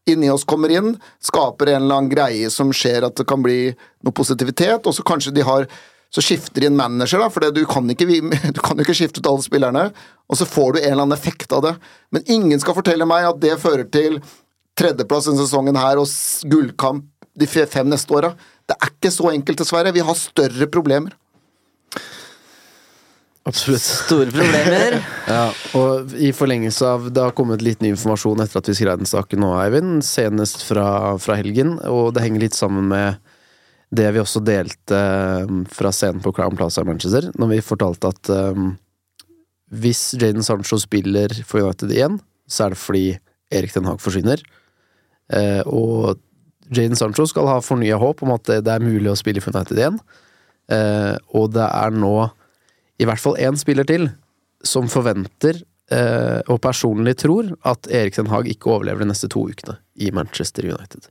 inni 0.09 0.31
oss 0.33 0.47
kommer 0.49 0.73
inn, 0.73 0.95
skaper 1.21 1.75
en 1.75 1.83
eller 1.83 1.99
annen 1.99 2.13
greie 2.13 2.49
som 2.53 2.73
skjer 2.73 3.05
at 3.05 3.19
det 3.19 3.27
kan 3.29 3.43
bli 3.45 3.75
noe 4.07 4.15
positivitet, 4.17 4.87
og 4.87 4.95
så 4.97 5.05
kanskje 5.07 5.35
de 5.37 5.45
har 5.45 5.69
så 6.15 6.25
skifter 6.25 6.63
de 6.65 6.71
en 6.71 6.77
manager, 6.77 7.21
da, 7.21 7.29
for 7.31 7.45
du 7.53 7.63
kan, 7.69 7.89
ikke, 7.93 8.07
du 8.57 8.61
kan 8.65 8.79
jo 8.79 8.87
ikke 8.87 8.97
skifte 8.97 9.21
ut 9.21 9.31
alle 9.31 9.45
spillerne, 9.45 9.87
og 10.29 10.41
så 10.41 10.49
får 10.49 10.75
du 10.75 10.81
en 10.81 10.91
eller 10.93 11.05
annen 11.05 11.19
effekt 11.19 11.53
av 11.53 11.65
det. 11.67 11.75
Men 12.15 12.27
ingen 12.33 12.61
skal 12.63 12.77
fortelle 12.79 13.09
meg 13.09 13.29
at 13.29 13.41
det 13.43 13.59
fører 13.61 13.89
til 13.93 14.21
tredjeplass 14.79 15.29
denne 15.29 15.43
sesongen 15.43 15.79
her 15.79 16.01
og 16.01 16.09
gullkamp 16.49 17.09
de 17.39 17.47
fem 17.49 17.89
neste 17.91 18.15
åra. 18.15 18.33
Det 18.69 18.77
er 18.77 18.93
ikke 18.93 19.13
så 19.15 19.31
enkelt, 19.33 19.61
dessverre. 19.61 19.95
Vi 19.95 20.05
har 20.05 20.19
større 20.19 20.69
problemer. 20.71 21.15
Absolutt. 23.49 23.85
Store 23.85 24.33
problemer. 24.33 24.99
Ja, 25.29 25.51
og 25.77 26.13
i 26.17 26.31
forlengelse 26.33 26.87
av 26.89 27.11
Det 27.13 27.21
har 27.21 27.35
kommet 27.37 27.61
litt 27.65 27.83
ny 27.85 27.91
informasjon 27.93 28.41
etter 28.41 28.61
at 28.61 28.69
vi 28.71 28.75
skrev 28.77 29.01
den 29.01 29.09
saken 29.09 29.43
nå, 29.45 29.51
Eivind. 29.61 30.03
Senest 30.05 30.65
fra, 30.65 31.17
fra 31.21 31.37
helgen, 31.39 31.77
og 31.85 32.15
det 32.17 32.25
henger 32.25 32.47
litt 32.47 32.57
sammen 32.57 32.89
med 32.93 33.21
det 33.95 34.09
vi 34.13 34.21
også 34.21 34.43
delte 34.45 34.99
um, 35.49 35.63
fra 35.73 35.93
scenen 35.95 36.21
på 36.25 36.33
Crown 36.37 36.57
Plaza 36.59 36.85
i 36.85 36.89
Manchester, 36.89 37.31
når 37.41 37.53
vi 37.55 37.65
fortalte 37.65 38.11
at 38.13 38.31
um, 38.53 38.75
hvis 39.73 40.13
Jaden 40.21 40.45
Sancho 40.45 40.79
spiller 40.81 41.33
for 41.49 41.65
United 41.65 41.93
igjen, 41.93 42.19
så 42.49 42.67
er 42.67 42.75
det 42.75 42.81
fordi 42.81 43.07
Erik 43.53 43.73
Den 43.75 43.89
Haag 43.89 44.01
forsvinner. 44.05 44.43
Uh, 45.33 45.63
og 45.65 46.21
Jaden 46.73 46.97
Sancho 47.01 47.27
skal 47.29 47.49
ha 47.49 47.59
fornya 47.65 47.97
håp 48.01 48.23
om 48.25 48.35
at 48.37 48.45
det, 48.49 48.63
det 48.69 48.77
er 48.77 48.85
mulig 48.85 49.13
å 49.13 49.19
spille 49.19 49.43
for 49.45 49.57
United 49.57 49.81
igjen. 49.81 50.01
Uh, 50.69 51.17
og 51.37 51.55
det 51.57 51.65
er 51.65 51.97
nå 51.97 52.15
i 53.01 53.07
hvert 53.09 53.23
fall 53.23 53.39
én 53.41 53.57
spiller 53.57 53.89
til 53.89 54.11
som 54.67 54.89
forventer 54.91 55.63
uh, 55.95 56.41
og 56.51 56.61
personlig 56.65 57.17
tror 57.23 57.55
at 57.69 57.89
Erik 57.89 58.19
Den 58.19 58.29
Haag 58.33 58.51
ikke 58.53 58.75
overlever 58.75 59.05
de 59.05 59.13
neste 59.13 59.31
to 59.33 59.47
ukene 59.49 59.79
i 59.97 60.13
Manchester 60.13 60.69
United. 60.69 61.09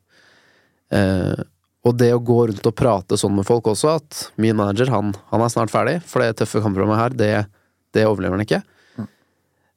Eh, 0.93 1.39
og 1.87 1.95
det 1.99 2.09
å 2.13 2.23
gå 2.23 2.39
rundt 2.49 2.67
og 2.67 2.75
prate 2.75 3.17
sånn 3.19 3.35
med 3.37 3.47
folk 3.47 3.69
også, 3.71 3.97
at 3.99 4.23
min 4.41 4.57
manager 4.57 4.91
han, 4.91 5.13
han 5.31 5.43
er 5.43 5.53
snart 5.53 5.71
ferdig, 5.71 5.99
for 6.07 6.23
det 6.23 6.37
tøffe 6.39 6.61
kampprogrammet 6.63 6.99
her, 6.99 7.15
det, 7.17 7.31
det 7.95 8.07
overlever 8.09 8.37
han 8.37 8.45
ikke. 8.45 8.63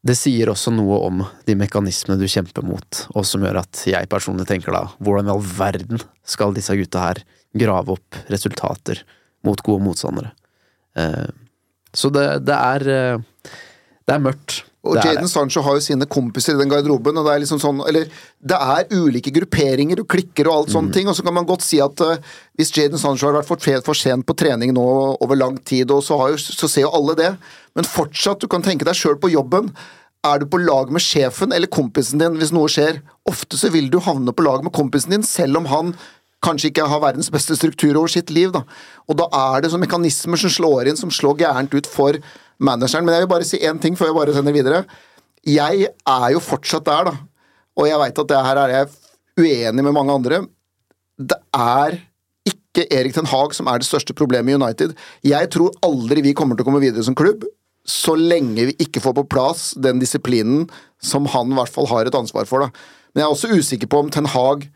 Det 0.01 0.17
sier 0.17 0.49
også 0.49 0.73
noe 0.73 0.97
om 1.05 1.21
de 1.45 1.55
mekanismene 1.61 2.17
du 2.21 2.25
kjemper 2.31 2.65
mot, 2.65 3.03
og 3.13 3.27
som 3.29 3.45
gjør 3.45 3.61
at 3.61 3.83
jeg 3.89 4.09
personlig 4.11 4.47
tenker 4.49 4.73
da, 4.73 4.87
hvordan 4.99 5.29
i 5.29 5.35
all 5.35 5.45
verden 5.45 6.01
skal 6.25 6.57
disse 6.57 6.77
gutta 6.79 7.05
her 7.05 7.21
grave 7.61 7.99
opp 7.99 8.21
resultater 8.33 9.03
mot 9.45 9.61
gode 9.67 9.85
motstandere? 9.85 10.33
Eh, 10.97 11.29
så 11.93 12.09
det, 12.15 12.27
det 12.47 12.57
er 12.57 12.87
eh, 12.95 13.53
Det 14.09 14.15
er 14.17 14.23
mørkt. 14.25 14.63
Og 14.81 14.97
Jaden 14.97 15.29
Sancho 15.29 15.61
har 15.61 15.77
jo 15.77 15.83
sine 15.85 16.07
kompiser 16.09 16.55
i 16.55 16.61
den 16.63 16.71
garderoben, 16.73 17.19
og 17.21 17.27
det 17.27 17.35
er 17.35 17.43
liksom 17.43 17.61
sånn 17.61 17.83
Eller 17.85 18.07
det 18.41 18.57
er 18.57 18.89
ulike 18.97 19.33
grupperinger 19.35 20.01
og 20.01 20.09
klikker 20.09 20.49
og 20.49 20.55
alt 20.55 20.73
sånne 20.73 20.95
ting, 20.95 21.11
og 21.11 21.17
så 21.19 21.25
kan 21.27 21.37
man 21.37 21.49
godt 21.49 21.67
si 21.67 21.83
at 21.85 22.01
uh, 22.01 22.17
hvis 22.57 22.73
Jaden 22.77 23.01
Sancho 23.01 23.29
har 23.29 23.37
vært 23.37 23.51
for, 23.51 23.81
for 23.85 23.99
sent 23.99 24.25
på 24.25 24.37
trening 24.41 24.73
nå 24.77 24.87
over 25.21 25.37
lang 25.37 25.59
tid, 25.69 25.93
og 25.93 26.01
så, 26.07 26.17
har 26.23 26.33
jo, 26.33 26.41
så 26.41 26.69
ser 26.69 26.87
jo 26.87 26.95
alle 26.97 27.17
det, 27.19 27.35
men 27.77 27.89
fortsatt, 27.89 28.41
du 28.41 28.49
kan 28.49 28.65
tenke 28.65 28.89
deg 28.89 28.97
sjøl 28.97 29.21
på 29.21 29.33
jobben. 29.35 29.69
Er 30.27 30.41
du 30.41 30.49
på 30.53 30.61
lag 30.61 30.91
med 30.93 31.05
sjefen 31.05 31.53
eller 31.57 31.71
kompisen 31.73 32.21
din 32.21 32.41
hvis 32.41 32.53
noe 32.53 32.69
skjer? 32.69 32.99
Ofte 33.29 33.61
så 33.61 33.71
vil 33.73 33.89
du 33.93 34.01
havne 34.05 34.33
på 34.37 34.45
lag 34.45 34.65
med 34.65 34.75
kompisen 34.77 35.13
din, 35.15 35.25
selv 35.25 35.61
om 35.61 35.69
han 35.71 35.95
kanskje 36.45 36.71
ikke 36.71 36.89
har 36.89 37.03
verdens 37.05 37.31
beste 37.33 37.57
struktur 37.57 37.99
over 38.01 38.09
sitt 38.13 38.33
liv. 38.33 38.53
Da. 38.53 38.65
Og 39.09 39.19
da 39.21 39.29
er 39.37 39.61
det 39.61 39.73
sånne 39.73 39.87
mekanismer 39.87 40.41
som 40.41 40.53
slår 40.53 40.89
inn, 40.89 41.01
som 41.01 41.13
slår 41.13 41.41
gærent 41.43 41.77
ut 41.77 41.89
for 41.89 42.17
manageren. 42.61 43.07
Men 43.07 43.17
jeg 43.17 43.25
vil 43.25 43.33
bare 43.33 43.49
si 43.49 43.63
én 43.65 43.81
ting 43.83 43.97
før 43.99 44.11
jeg 44.11 44.19
bare 44.19 44.37
sender 44.37 44.57
videre. 44.57 44.85
Jeg 45.47 45.89
er 45.89 46.29
jo 46.35 46.43
fortsatt 46.45 46.87
der, 46.87 47.11
da. 47.11 47.17
Og 47.81 47.89
jeg 47.89 48.01
veit 48.03 48.23
at 48.23 48.31
det 48.31 48.45
her 48.47 48.61
er 48.65 48.75
jeg 48.75 48.91
uenig 49.41 49.85
med 49.87 49.97
mange 49.97 50.15
andre. 50.15 50.43
Det 51.17 51.39
er 51.57 52.01
ikke 52.49 52.85
Erik 52.93 53.17
Ten 53.17 53.29
Hag 53.29 53.55
som 53.57 53.69
er 53.71 53.81
det 53.81 53.89
største 53.89 54.17
problemet 54.17 54.53
i 54.53 54.61
United. 54.61 54.93
Jeg 55.27 55.51
tror 55.55 55.73
aldri 55.85 56.25
vi 56.25 56.37
kommer 56.37 56.57
til 56.57 56.67
å 56.67 56.71
komme 56.71 56.83
videre 56.85 57.05
som 57.07 57.17
klubb 57.19 57.49
så 57.89 58.15
lenge 58.19 58.69
vi 58.71 58.77
ikke 58.85 59.03
får 59.03 59.17
på 59.19 59.27
plass 59.33 59.71
den 59.81 60.01
disiplinen 60.03 60.67
som 61.03 61.27
han 61.33 61.53
i 61.53 61.57
hvert 61.57 61.73
fall 61.73 61.89
har 61.91 62.07
et 62.09 62.17
ansvar 62.17 62.49
for. 62.49 62.65
Da. 62.65 62.69
Men 63.13 63.23
jeg 63.23 63.27
er 63.27 63.35
også 63.35 63.57
usikker 63.57 63.91
på 63.91 64.05
om 64.05 64.13
Ten 64.13 64.29
Hag 64.31 64.69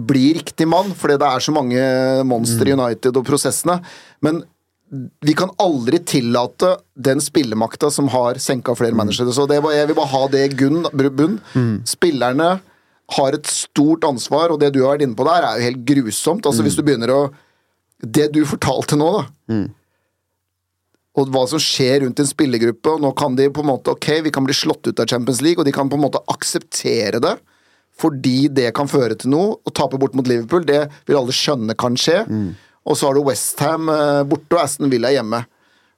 blir 0.00 0.38
riktig 0.38 0.68
mann, 0.70 0.94
fordi 0.96 1.18
det 1.20 1.28
er 1.28 1.44
så 1.44 1.52
mange 1.52 1.80
monster 2.24 2.68
i 2.68 2.76
United 2.76 3.18
og 3.18 3.26
prosessene. 3.26 3.80
Men 4.24 4.44
vi 5.22 5.34
kan 5.38 5.50
aldri 5.62 6.00
tillate 6.02 6.72
den 6.98 7.20
spillemakta 7.22 7.90
som 7.94 8.08
har 8.10 8.34
senka 8.42 8.74
flere 8.74 8.96
managere. 8.98 9.30
Så 9.32 9.46
det, 9.48 9.60
var- 9.62 9.72
jeg 9.76 9.86
vil 9.86 9.94
bare 9.94 10.10
ha 10.14 10.22
det 10.28 10.40
i 10.52 11.08
bunn. 11.10 11.38
Spillerne 11.86 12.60
har 13.16 13.32
et 13.34 13.46
stort 13.46 14.02
ansvar, 14.06 14.50
og 14.50 14.58
det 14.60 14.72
du 14.74 14.80
har 14.84 14.96
vært 14.96 15.02
inne 15.06 15.14
på 15.18 15.24
der, 15.26 15.42
er 15.46 15.58
jo 15.60 15.66
helt 15.70 15.84
grusomt. 15.86 16.46
Altså 16.46 16.62
Hvis 16.66 16.76
du 16.76 16.82
begynner 16.82 17.08
å 17.14 17.30
Det 18.02 18.32
du 18.32 18.44
fortalte 18.46 18.96
nå, 18.96 19.12
da. 19.12 19.26
Og 21.18 21.28
hva 21.34 21.42
som 21.50 21.58
skjer 21.58 22.00
rundt 22.04 22.20
en 22.22 22.26
spillergruppe, 22.30 22.94
og 22.94 23.00
nå 23.02 23.10
kan 23.18 23.34
de 23.36 23.48
på 23.50 23.60
en 23.60 23.66
måte 23.66 23.90
Ok, 23.92 24.06
vi 24.24 24.30
kan 24.30 24.44
bli 24.46 24.54
slått 24.54 24.86
ut 24.86 25.00
av 25.02 25.06
Champions 25.10 25.40
League, 25.42 25.58
og 25.60 25.66
de 25.66 25.72
kan 25.74 25.88
på 25.90 25.98
en 25.98 26.04
måte 26.06 26.22
akseptere 26.30 27.20
det. 27.20 27.36
Fordi 28.00 28.48
det 28.48 28.72
kan 28.74 28.88
føre 28.88 29.14
til 29.18 29.30
noe. 29.34 29.58
Å 29.66 29.70
tape 29.74 29.98
bort 30.00 30.14
mot 30.16 30.26
Liverpool, 30.26 30.64
det 30.64 30.88
vil 31.06 31.18
alle 31.18 31.34
skjønne 31.34 31.76
kan 31.76 31.94
skje. 32.00 32.22
Og 32.88 32.96
så 32.96 33.08
har 33.08 33.16
du 33.18 33.24
Westham 33.26 33.90
borte 34.30 34.56
og 34.56 34.62
Aston 34.62 34.90
Villa 34.92 35.10
hjemme. 35.12 35.42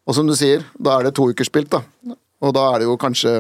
Og 0.09 0.17
som 0.17 0.27
du 0.27 0.35
sier, 0.35 0.65
da 0.83 0.99
er 0.99 1.07
det 1.09 1.15
to 1.17 1.29
uker 1.31 1.47
spilt, 1.47 1.71
da. 1.71 1.83
Og 2.43 2.55
da 2.57 2.65
er 2.73 2.83
det 2.83 2.89
jo 2.89 2.97
kanskje 2.99 3.37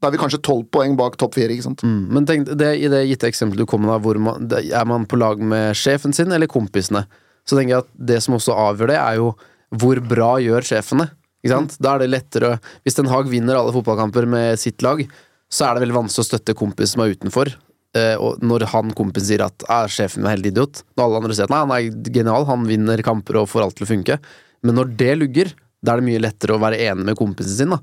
Da 0.00 0.08
er 0.08 0.14
vi 0.14 0.20
kanskje 0.22 0.40
tolv 0.40 0.62
poeng 0.72 0.94
bak 0.96 1.18
topp 1.20 1.34
fire, 1.36 1.52
ikke 1.52 1.66
sant. 1.66 1.82
Mm, 1.84 2.06
Men 2.16 2.24
tenk, 2.24 2.46
det, 2.56 2.70
i 2.80 2.88
det 2.88 3.02
gitte 3.10 3.28
eksempelet 3.28 3.66
du 3.66 3.68
kom 3.68 3.82
med, 3.84 4.00
hvor 4.00 4.16
man, 4.16 4.46
er 4.48 4.86
man 4.88 5.04
på 5.04 5.18
lag 5.20 5.42
med 5.44 5.76
sjefen 5.76 6.14
sin 6.16 6.32
eller 6.32 6.48
kompisene? 6.48 7.02
Så 7.44 7.58
tenker 7.58 7.74
jeg 7.74 7.84
at 7.84 7.90
det 8.08 8.22
som 8.24 8.38
også 8.38 8.56
avgjør 8.56 8.94
det, 8.94 8.96
er 8.96 9.18
jo 9.20 9.34
hvor 9.76 10.00
bra 10.00 10.30
gjør 10.40 10.64
sjefene. 10.64 11.10
Ikke 11.44 11.52
sant? 11.52 11.76
Da 11.84 11.94
er 11.94 12.02
det 12.02 12.10
lettere 12.14 12.54
Hvis 12.84 12.96
Den 12.96 13.08
Haag 13.12 13.28
vinner 13.28 13.60
alle 13.60 13.72
fotballkamper 13.76 14.24
med 14.28 14.56
sitt 14.60 14.80
lag, 14.84 15.04
så 15.52 15.66
er 15.66 15.76
det 15.76 15.84
veldig 15.84 15.98
vanskelig 15.98 16.24
å 16.24 16.30
støtte 16.30 16.56
kompis 16.56 16.94
som 16.94 17.04
er 17.04 17.12
utenfor. 17.12 17.52
Eh, 17.96 18.14
og 18.22 18.42
når 18.44 18.68
han 18.70 18.92
kompisen 18.94 19.32
sier 19.32 19.42
at 19.46 19.64
er 19.66 19.90
sjefen 19.90 20.26
er 20.26 20.36
helt 20.36 20.50
idiot, 20.52 20.84
når 20.94 21.06
alle 21.06 21.22
andre 21.22 21.38
sier 21.38 21.48
at 21.48 21.54
nei, 21.54 21.62
han 21.64 21.74
er 21.74 22.12
genial, 22.14 22.46
han 22.46 22.68
vinner 22.68 23.02
kamper 23.06 23.40
og 23.40 23.50
får 23.50 23.66
alt 23.66 23.80
til 23.80 23.88
å 23.88 23.90
funke. 23.94 24.20
Men 24.66 24.78
når 24.78 24.92
det 25.00 25.16
lugger, 25.18 25.54
da 25.80 25.94
er 25.94 26.02
det 26.02 26.10
mye 26.10 26.22
lettere 26.22 26.54
å 26.54 26.62
være 26.62 26.78
enig 26.90 27.08
med 27.08 27.18
kompisen 27.18 27.56
sin. 27.56 27.74
da 27.74 27.80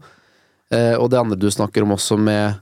Eh, 0.67 0.95
og 0.99 1.07
det 1.11 1.19
andre 1.19 1.37
du 1.39 1.47
snakker 1.51 1.85
om 1.85 1.93
også 1.95 2.17
med 2.19 2.57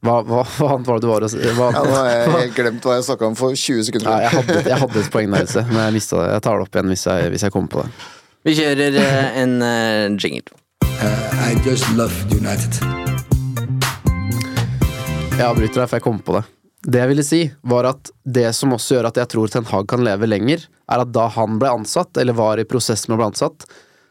Hva, 0.00 0.22
hva, 0.24 0.44
hva 0.56 0.68
annet 0.74 0.86
var 0.88 0.96
det 0.96 1.04
du 1.04 1.10
var 1.10 1.26
og? 1.26 1.34
Hva, 1.58 1.66
Ja, 1.74 1.82
nå 1.84 1.96
har 1.98 2.06
jeg 2.08 2.30
helt 2.38 2.54
glemt 2.56 2.86
hva 2.88 2.94
jeg 2.96 3.04
snakka 3.10 3.28
om 3.28 3.36
for 3.36 3.52
20 3.52 3.84
sekunder 3.90 4.14
ja, 4.14 4.22
jeg, 4.24 4.38
hadde, 4.38 4.62
jeg 4.70 4.80
hadde 4.84 5.02
et 5.02 5.10
poeng 5.16 5.34
der, 5.34 5.44
Else, 5.44 5.66
men 5.68 5.82
jeg 5.82 5.96
mista 5.98 6.22
det. 6.22 6.30
Jeg 6.38 6.44
tar 6.46 6.56
det 6.56 6.64
opp 6.68 6.78
igjen 6.78 6.94
hvis 6.94 7.04
jeg, 7.10 7.34
hvis 7.34 7.44
jeg 7.44 7.54
kommer 7.56 7.74
på 7.74 7.84
det. 7.84 8.08
Vi 8.48 8.54
kjører 8.56 8.96
eh, 9.02 9.36
en 9.42 9.52
uh, 9.60 10.16
jingle. 10.16 10.56
Uh, 10.88 11.44
I 11.44 11.52
just 11.66 11.84
love 11.98 12.16
United. 12.32 12.80
Jeg 15.36 15.44
avbryter 15.44 15.82
deg, 15.82 15.84
for 15.84 15.98
jeg 15.98 16.06
kom 16.08 16.24
på 16.24 16.38
det. 16.38 16.46
Det 16.80 17.00
jeg 17.02 17.10
ville 17.10 17.24
si, 17.26 17.42
var 17.68 17.90
at 17.90 18.10
det 18.24 18.48
som 18.56 18.72
også 18.72 18.96
gjør 18.96 19.10
at 19.10 19.18
jeg 19.20 19.30
tror 19.34 19.52
Ten 19.52 19.68
Hag 19.68 19.88
kan 19.90 20.04
leve 20.04 20.28
lenger, 20.28 20.62
er 20.90 21.02
at 21.02 21.12
da 21.12 21.26
han 21.34 21.58
ble 21.60 21.72
ansatt, 21.80 22.16
eller 22.16 22.38
var 22.38 22.60
i 22.60 22.68
prosess 22.68 23.06
med 23.06 23.18
å 23.18 23.20
bli 23.20 23.30
ansatt, 23.30 23.66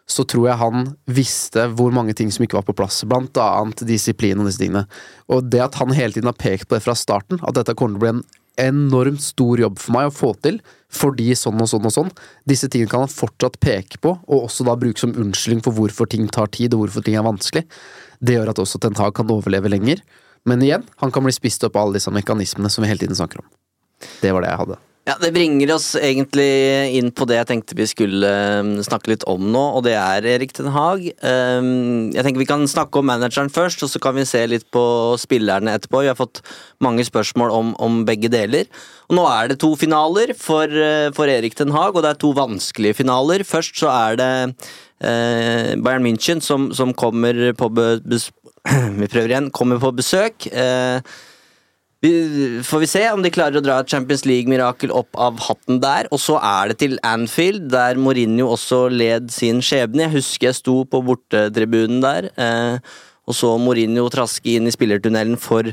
så 0.10 0.25
tror 0.25 0.47
jeg 0.49 0.62
han 0.62 0.86
visste 1.10 1.67
hvor 1.77 1.93
mange 1.93 2.15
ting 2.17 2.32
som 2.34 2.45
ikke 2.45 2.58
var 2.58 2.65
på 2.67 2.75
plass, 2.77 3.03
blant 3.10 3.38
annet 3.41 3.84
disiplin 3.89 4.41
og 4.41 4.49
disse 4.49 4.62
tingene. 4.62 4.86
Og 5.29 5.49
det 5.53 5.62
at 5.65 5.77
han 5.82 5.93
hele 5.93 6.15
tiden 6.15 6.29
har 6.29 6.38
pekt 6.38 6.69
på 6.69 6.77
det 6.77 6.86
fra 6.86 6.97
starten, 6.97 7.41
at 7.45 7.58
dette 7.58 7.75
kommer 7.77 7.97
til 7.97 8.01
å 8.01 8.05
bli 8.05 8.13
en 8.17 8.23
enormt 8.60 9.21
stor 9.23 9.62
jobb 9.62 9.77
for 9.79 9.95
meg 9.95 10.10
å 10.10 10.13
få 10.13 10.32
til, 10.43 10.58
fordi 10.93 11.29
sånn 11.38 11.62
og 11.62 11.69
sånn 11.71 11.86
og 11.86 11.93
sånn. 11.95 12.10
Disse 12.49 12.69
tingene 12.71 12.91
kan 12.91 13.05
han 13.05 13.13
fortsatt 13.13 13.60
peke 13.63 14.01
på, 14.03 14.15
og 14.17 14.47
også 14.49 14.65
da 14.67 14.75
bruke 14.79 14.99
som 15.01 15.13
unnskyldning 15.13 15.63
for 15.65 15.77
hvorfor 15.77 16.10
ting 16.12 16.27
tar 16.34 16.49
tid, 16.53 16.73
og 16.73 16.86
hvorfor 16.86 17.05
ting 17.05 17.17
er 17.17 17.25
vanskelig. 17.25 17.65
Det 18.19 18.36
gjør 18.36 18.51
at 18.51 18.62
også 18.62 18.82
Ten 18.84 18.97
Hag 18.99 19.15
kan 19.17 19.32
overleve 19.32 19.71
lenger. 19.71 20.01
Men 20.47 20.62
igjen, 20.65 20.86
han 21.02 21.12
kan 21.12 21.25
bli 21.25 21.34
spist 21.36 21.63
opp 21.67 21.75
av 21.75 21.88
alle 21.88 21.99
disse 21.99 22.13
mekanismene 22.13 22.71
som 22.71 22.84
vi 22.84 22.91
hele 22.91 23.02
tiden 23.02 23.17
snakker 23.17 23.43
om. 23.43 23.49
Det 24.21 24.32
var 24.32 24.45
det 24.45 24.54
jeg 24.54 24.63
hadde. 24.63 24.80
Ja, 25.10 25.15
Det 25.17 25.32
bringer 25.34 25.71
oss 25.73 25.95
egentlig 25.97 26.49
inn 26.99 27.08
på 27.15 27.25
det 27.25 27.39
jeg 27.39 27.47
tenkte 27.49 27.78
vi 27.78 27.88
skulle 27.89 28.30
um, 28.62 28.75
snakke 28.86 29.10
litt 29.10 29.23
om 29.32 29.47
nå, 29.49 29.63
og 29.80 29.82
det 29.88 29.95
er 29.97 30.28
Erik 30.36 30.52
Den 30.54 30.69
Hag. 30.75 31.08
Um, 31.23 32.12
jeg 32.13 32.25
tenker 32.25 32.43
Vi 32.43 32.49
kan 32.49 32.67
snakke 32.69 33.02
om 33.02 33.10
manageren 33.10 33.49
først, 33.49 33.82
og 33.82 33.89
så 33.89 34.02
kan 34.04 34.13
vi 34.19 34.28
se 34.30 34.43
litt 34.52 34.67
på 34.69 34.84
spillerne 35.17 35.73
etterpå. 35.80 36.04
Vi 36.04 36.12
har 36.12 36.19
fått 36.19 36.43
mange 36.84 37.08
spørsmål 37.08 37.56
om, 37.56 37.73
om 37.82 38.04
begge 38.06 38.30
deler. 38.30 38.69
Og 39.10 39.17
Nå 39.17 39.25
er 39.32 39.49
det 39.49 39.62
to 39.63 39.71
finaler 39.80 40.36
for, 40.38 40.69
uh, 40.69 41.10
for 41.17 41.32
Erik 41.32 41.58
Den 41.58 41.73
Haag, 41.73 41.95
og 41.95 42.06
det 42.06 42.13
er 42.13 42.21
to 42.21 42.36
vanskelige 42.38 42.99
finaler. 43.02 43.47
Først 43.47 43.82
så 43.82 43.89
er 43.95 44.19
det 44.19 44.32
uh, 44.54 45.73
Bayern 45.80 46.06
München 46.06 46.43
som, 46.43 46.69
som 46.75 46.93
kommer 46.93 47.49
på 47.58 47.73
Vi 49.01 49.10
prøver 49.10 49.34
igjen. 49.34 49.51
Kommer 49.55 49.82
på 49.82 49.91
besøk. 49.97 50.47
Uh, 50.53 51.01
vi, 51.99 52.12
får 52.63 52.79
vi 52.79 52.88
se 52.88 53.01
om 53.12 53.19
de 53.23 53.32
klarer 53.34 53.60
å 53.60 53.63
dra 53.63 53.82
et 53.82 53.91
Champions 53.91 54.23
League-mirakel 54.23 54.93
opp 54.95 55.17
av 55.19 55.41
hatten 55.49 55.82
der. 55.84 56.08
Og 56.15 56.21
så 56.23 56.38
er 56.39 56.71
det 56.71 56.79
til 56.79 56.95
Anfield, 57.03 57.67
der 57.73 57.99
Mourinho 57.99 58.47
også 58.53 58.86
led 58.93 59.27
sin 59.36 59.60
skjebne. 59.60 60.05
Jeg 60.05 60.15
husker 60.15 60.47
jeg 60.47 60.60
sto 60.62 60.77
på 60.88 61.01
bortetribunen 61.10 61.99
der 62.05 62.29
eh, 62.39 62.79
og 63.29 63.38
så 63.38 63.53
Mourinho 63.62 64.08
traske 64.10 64.55
inn 64.55 64.69
i 64.69 64.73
spillertunnelen 64.73 65.38
for, 65.39 65.67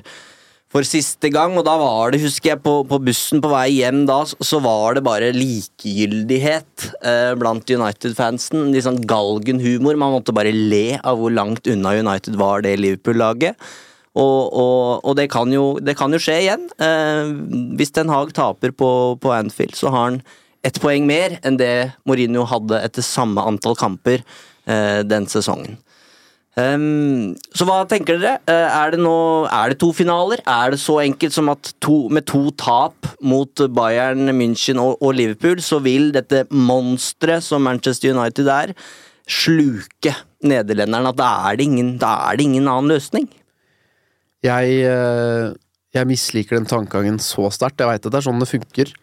for 0.73 0.87
siste 0.87 1.31
gang. 1.33 1.55
Og 1.59 1.65
da 1.67 1.77
var 1.81 2.13
det, 2.13 2.23
husker 2.25 2.53
jeg, 2.55 2.63
på, 2.65 2.79
på 2.89 3.01
bussen 3.07 3.43
på 3.45 3.51
vei 3.53 3.69
hjem 3.79 4.05
da, 4.09 4.21
så 4.27 4.61
var 4.65 4.97
det 4.97 5.05
bare 5.07 5.33
likegyldighet 5.37 6.87
eh, 7.01 7.33
blant 7.39 7.71
United-fansen. 7.71 8.71
Litt 8.75 8.87
sånn 8.87 9.03
galgenhumor. 9.09 9.99
Man 10.01 10.17
måtte 10.17 10.35
bare 10.37 10.55
le 10.55 11.01
av 11.03 11.21
hvor 11.21 11.35
langt 11.35 11.69
unna 11.71 11.97
United 11.99 12.39
var 12.41 12.67
det 12.67 12.79
Liverpool-laget. 12.83 13.59
Og, 14.17 14.49
og, 14.57 15.05
og 15.05 15.17
det, 15.19 15.29
kan 15.29 15.51
jo, 15.53 15.77
det 15.85 15.93
kan 15.99 16.15
jo 16.15 16.21
skje 16.23 16.41
igjen. 16.47 16.69
Eh, 16.81 17.33
hvis 17.77 17.93
Den 17.97 18.13
Haag 18.13 18.33
taper 18.37 18.73
på, 18.73 18.91
på 19.21 19.33
Anfield, 19.37 19.77
så 19.77 19.93
har 19.93 20.11
han 20.11 20.21
ett 20.67 20.81
poeng 20.83 21.05
mer 21.07 21.37
enn 21.47 21.59
det 21.61 21.93
Mourinho 22.09 22.47
hadde 22.49 22.81
etter 22.83 23.05
samme 23.05 23.45
antall 23.47 23.77
kamper 23.79 24.23
eh, 24.67 25.03
den 25.07 25.29
sesongen. 25.31 25.77
Um, 26.57 27.35
så 27.53 27.67
hva 27.69 27.83
tenker 27.85 28.17
dere? 28.17 28.39
Eh, 28.49 28.67
er, 28.73 28.95
det 28.95 29.01
noe, 29.05 29.45
er 29.53 29.75
det 29.75 29.77
to 29.83 29.91
finaler? 29.93 30.41
Er 30.49 30.73
det 30.73 30.79
så 30.81 30.95
enkelt 31.03 31.35
som 31.35 31.51
at 31.53 31.75
to, 31.85 32.07
med 32.09 32.25
to 32.31 32.47
tap 32.57 33.11
mot 33.21 33.61
Bayern, 33.77 34.33
München 34.39 34.81
og, 34.81 34.97
og 35.05 35.19
Liverpool, 35.19 35.61
så 35.61 35.83
vil 35.85 36.09
dette 36.17 36.47
monsteret 36.57 37.45
som 37.45 37.67
Manchester 37.69 38.17
United 38.17 38.49
er, 38.49 38.73
sluke 39.29 40.15
nederlenderen? 40.49 41.11
At 41.13 41.21
da 41.21 41.29
er 41.51 41.61
det 41.61 41.69
ingen, 41.69 41.93
er 42.01 42.41
det 42.41 42.49
ingen 42.49 42.73
annen 42.73 42.95
løsning? 42.95 43.29
Jeg, 44.47 44.81
eh, 44.89 45.53
jeg 45.93 46.09
misliker 46.09 46.57
den 46.57 46.73
tankegangen 46.73 47.21
så 47.21 47.53
sterkt. 47.53 47.85
Jeg 47.85 47.93
veit 47.93 48.01
at 48.01 48.09
det 48.15 48.23
er 48.23 48.29
sånn 48.31 48.41
det 48.41 48.53
funker. 48.55 48.97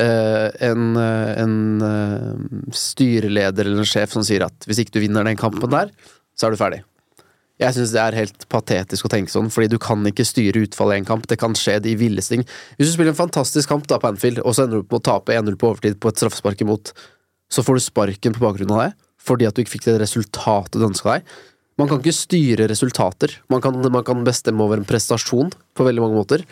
Eh, 0.00 0.48
en, 0.64 0.96
en 0.96 2.68
styreleder 2.72 3.68
eller 3.68 3.84
en 3.84 3.88
sjef 3.88 4.16
som 4.16 4.24
sier 4.24 4.48
at 4.48 4.64
hvis 4.64 4.80
ikke 4.80 4.96
du 4.96 5.04
vinner 5.04 5.28
den 5.28 5.36
kampen 5.36 5.76
der, 5.76 5.92
så 6.36 6.46
er 6.46 6.54
du 6.54 6.60
ferdig. 6.60 6.82
Jeg 7.56 7.72
syns 7.72 7.94
det 7.94 8.00
er 8.02 8.16
helt 8.18 8.42
patetisk 8.52 9.08
å 9.08 9.10
tenke 9.12 9.32
sånn, 9.32 9.48
fordi 9.52 9.70
du 9.72 9.78
kan 9.80 10.02
ikke 10.04 10.26
styre 10.28 10.66
utfallet 10.66 10.98
i 10.98 11.00
en 11.00 11.08
kamp. 11.08 11.24
Det 11.24 11.38
kan 11.40 11.56
skje 11.56 11.78
de 11.86 11.94
villeste 11.96 12.34
ting. 12.34 12.44
Hvis 12.76 12.90
du 12.90 12.92
spiller 12.92 13.14
en 13.14 13.22
fantastisk 13.22 13.70
kamp 13.72 13.86
da 13.88 13.96
på 14.02 14.10
Anfield, 14.10 14.42
og 14.44 14.52
så 14.52 14.66
ender 14.66 14.82
du 14.82 14.84
opp 14.84 14.92
med 14.92 15.00
å 15.00 15.06
tape 15.08 15.36
1-0 15.38 15.56
på 15.56 15.70
overtid 15.70 15.96
på 16.02 16.12
et 16.12 16.20
straffespark 16.20 16.60
imot, 16.66 16.92
så 17.48 17.64
får 17.64 17.78
du 17.78 17.84
sparken 17.86 18.36
på 18.36 18.44
bakgrunn 18.44 18.74
av 18.76 18.82
det, 18.82 18.90
fordi 19.24 19.48
at 19.48 19.56
du 19.56 19.62
ikke 19.62 19.78
fikk 19.78 19.88
det 19.88 19.96
resultatet 20.04 20.76
du 20.76 20.84
ønska 20.84 21.16
deg. 21.16 21.32
Man 21.80 21.88
kan 21.88 22.00
ikke 22.00 22.16
styre 22.16 22.68
resultater. 22.68 23.32
Man 23.52 23.64
kan, 23.64 23.80
man 23.92 24.04
kan 24.04 24.20
bestemme 24.24 24.64
over 24.64 24.80
en 24.80 24.88
prestasjon 24.88 25.50
på 25.76 25.88
veldig 25.88 26.04
mange 26.04 26.20
måter. 26.20 26.44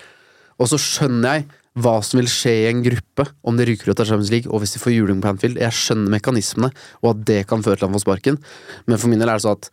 Og 0.61 0.71
så 0.71 0.81
skjønner 0.81 1.39
jeg 1.39 1.47
hva 1.75 1.97
som 2.07 2.21
vil 2.21 2.29
skje 2.31 2.53
i 2.63 2.67
en 2.71 2.83
gruppe 2.85 3.27
om 3.43 3.57
de 3.59 3.67
ryker 3.67 3.91
ut 3.91 4.01
av 4.01 4.07
Champions 4.07 4.31
League, 4.31 4.51
og 4.51 4.63
hvis 4.63 4.77
de 4.77 4.83
får 4.83 4.95
juling 4.95 5.23
på 5.23 5.33
Anfield. 5.33 5.59
Jeg 5.59 5.75
skjønner 5.75 6.13
mekanismene, 6.15 6.71
og 7.03 7.09
at 7.11 7.25
det 7.27 7.41
kan 7.51 7.65
føre 7.65 7.81
til 7.81 7.87
at 7.87 7.89
han 7.89 7.97
får 7.97 8.05
sparken. 8.05 8.39
Men 8.87 9.01
for 9.03 9.11
min 9.11 9.23
del 9.23 9.33
er 9.33 9.41
det 9.41 9.47
sånn 9.47 9.59
at, 9.59 9.71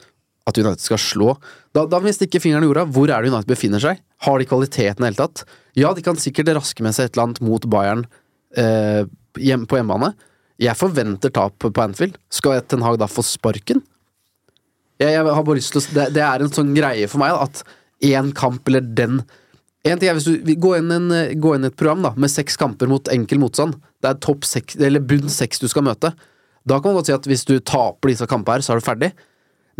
at 0.49 0.57
United 0.57 0.81
skal 0.81 0.97
slå 1.01 1.35
Da, 1.71 1.85
da 1.85 1.99
må 1.99 2.09
vi 2.09 2.15
stikke 2.17 2.41
fingeren 2.41 2.65
i 2.65 2.71
jorda. 2.71 2.87
Hvor 2.89 3.11
er 3.13 3.21
det 3.21 3.29
United 3.29 3.51
befinner 3.51 3.83
seg? 3.83 4.01
Har 4.25 4.41
de 4.41 4.49
kvaliteten 4.49 4.97
i 4.97 5.05
det 5.05 5.11
hele 5.11 5.21
tatt? 5.21 5.45
Ja, 5.77 5.93
de 5.95 6.03
kan 6.03 6.17
sikkert 6.19 6.49
raske 6.57 6.83
med 6.83 6.97
seg 6.97 7.07
et 7.07 7.15
eller 7.15 7.29
annet 7.29 7.43
mot 7.45 7.67
Bayern 7.69 8.07
eh, 8.57 9.05
hjem, 9.39 9.67
på 9.69 9.77
hjemmebane. 9.77 10.11
Jeg 10.61 10.77
forventer 10.77 11.31
tap 11.33 11.61
på 11.61 11.71
Anfield. 11.85 12.17
Skal 12.33 12.59
Ten 12.65 12.83
Hag 12.85 12.97
da 13.01 13.07
få 13.09 13.23
sparken? 13.25 13.85
Jeg, 15.01 15.13
jeg 15.15 15.21
har 15.25 15.45
bare 15.45 15.57
lyst 15.57 15.73
til 15.73 15.81
å 15.81 15.93
det, 15.95 16.09
det 16.17 16.25
er 16.25 16.43
en 16.43 16.51
sånn 16.53 16.73
greie 16.75 17.07
for 17.09 17.21
meg 17.21 17.33
da, 17.33 17.45
at 17.47 17.63
én 18.11 18.33
kamp 18.37 18.67
eller 18.69 18.85
den 18.85 19.21
En 19.87 19.97
ting 19.97 20.11
er 20.11 20.17
hvis 20.17 20.27
du 20.29 20.35
går 20.45 20.59
gå 20.61 20.71
inn, 20.77 20.91
en, 20.93 21.07
eh, 21.15 21.33
gå 21.33 21.55
inn 21.57 21.65
et 21.65 21.77
program 21.77 22.03
da 22.05 22.13
med 22.13 22.29
seks 22.29 22.57
kamper 22.59 22.89
mot 22.89 23.09
enkel 23.09 23.41
motstand. 23.41 23.79
Det 24.01 24.11
er 24.11 24.21
topp 24.21 24.45
seks, 24.45 24.77
eller 24.77 25.01
bunn 25.01 25.29
seks 25.31 25.61
du 25.61 25.67
skal 25.71 25.85
møte. 25.87 26.13
Da 26.69 26.77
kan 26.77 26.91
man 26.91 26.99
godt 26.99 27.09
si 27.09 27.15
at 27.15 27.25
hvis 27.25 27.45
du 27.49 27.57
taper 27.57 28.11
disse 28.11 28.27
kampene 28.29 28.59
her, 28.59 28.65
så 28.65 28.75
er 28.75 28.81
du 28.81 28.85
ferdig. 28.85 29.11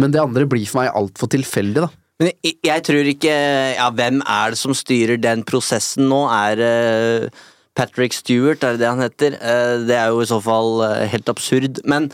Men 0.01 0.13
det 0.13 0.21
andre 0.23 0.47
blir 0.49 0.65
for 0.65 0.81
meg 0.81 0.95
altfor 0.97 1.29
tilfeldig, 1.29 1.83
da. 1.85 1.89
Men 2.21 2.31
jeg, 2.45 2.57
jeg 2.65 2.83
tror 2.85 3.07
ikke 3.09 3.33
Ja, 3.77 3.87
hvem 3.97 4.21
er 4.29 4.53
det 4.53 4.59
som 4.61 4.75
styrer 4.77 5.17
den 5.21 5.41
prosessen 5.45 6.05
nå? 6.09 6.21
Er 6.29 6.57
det 6.57 7.33
Patrick 7.77 8.13
Stewart, 8.13 8.63
er 8.63 8.77
det 8.77 8.81
det 8.81 8.89
han 8.89 9.01
heter? 9.05 9.37
Uh, 9.41 9.85
det 9.85 9.97
er 9.97 10.09
jo 10.09 10.21
i 10.21 10.29
så 10.29 10.41
fall 10.41 10.81
uh, 10.81 11.05
helt 11.09 11.29
absurd. 11.29 11.83
Men 11.85 12.09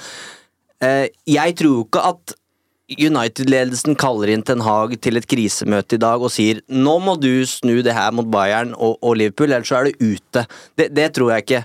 jeg 0.77 1.55
tror 1.57 1.71
jo 1.71 1.85
ikke 1.87 2.01
at 2.05 2.35
United-ledelsen 2.87 3.97
kaller 3.99 4.31
inn 4.31 4.43
Ten 4.47 4.61
Hag 4.63 4.93
til 5.03 5.19
et 5.19 5.27
krisemøte 5.27 5.97
i 5.97 6.01
dag 6.01 6.21
og 6.23 6.31
sier 6.31 6.61
nå 6.71 6.93
må 7.03 7.17
du 7.19 7.43
snu 7.49 7.81
det 7.83 7.95
her 7.97 8.13
mot 8.15 8.29
Bayern 8.31 8.71
og, 8.77 8.95
og 9.03 9.17
Liverpool, 9.19 9.51
ellers 9.51 9.67
så 9.67 9.81
er 9.81 9.89
du 9.89 10.13
ute. 10.15 10.45
Det, 10.79 10.87
det 10.95 11.09
tror 11.17 11.33
jeg 11.33 11.43
ikke. 11.43 11.61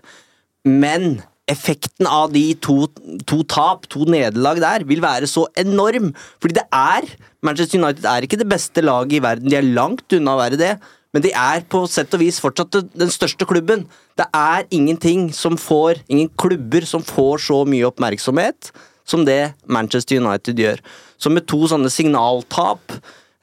Men 0.67 1.21
effekten 1.51 2.09
av 2.11 2.35
de 2.35 2.43
to, 2.63 2.89
to 3.29 3.43
tap, 3.47 3.87
to 3.93 4.07
nederlag 4.11 4.59
der, 4.63 4.87
vil 4.89 5.03
være 5.05 5.31
så 5.31 5.47
enorm. 5.63 6.11
Fordi 6.43 6.59
det 6.59 6.67
er 6.75 7.07
Manchester 7.47 7.79
United 7.79 8.07
er 8.09 8.27
ikke 8.27 8.43
det 8.43 8.51
beste 8.51 8.83
laget 8.83 9.21
i 9.21 9.23
verden. 9.23 9.51
De 9.51 9.59
er 9.59 9.73
langt 9.79 10.19
unna 10.19 10.35
å 10.35 10.43
være 10.43 10.59
det. 10.59 10.75
Men 11.15 11.23
de 11.23 11.31
er 11.37 11.63
på 11.71 11.85
sett 11.93 12.15
og 12.17 12.23
vis 12.23 12.41
fortsatt 12.43 12.81
den 12.99 13.11
største 13.15 13.47
klubben. 13.47 13.85
Det 14.19 14.27
er 14.35 14.65
ingenting 14.75 15.29
som 15.37 15.59
får 15.61 16.03
Ingen 16.09 16.33
klubber 16.41 16.87
som 16.89 17.05
får 17.05 17.47
så 17.47 17.63
mye 17.69 17.87
oppmerksomhet 17.87 18.73
som 19.09 19.27
det 19.27 19.55
Manchester 19.67 20.21
United 20.23 20.59
gjør. 20.59 20.83
Så 21.21 21.31
med 21.33 21.47
to 21.51 21.65
sånne 21.71 21.91
signaltap, 21.93 22.97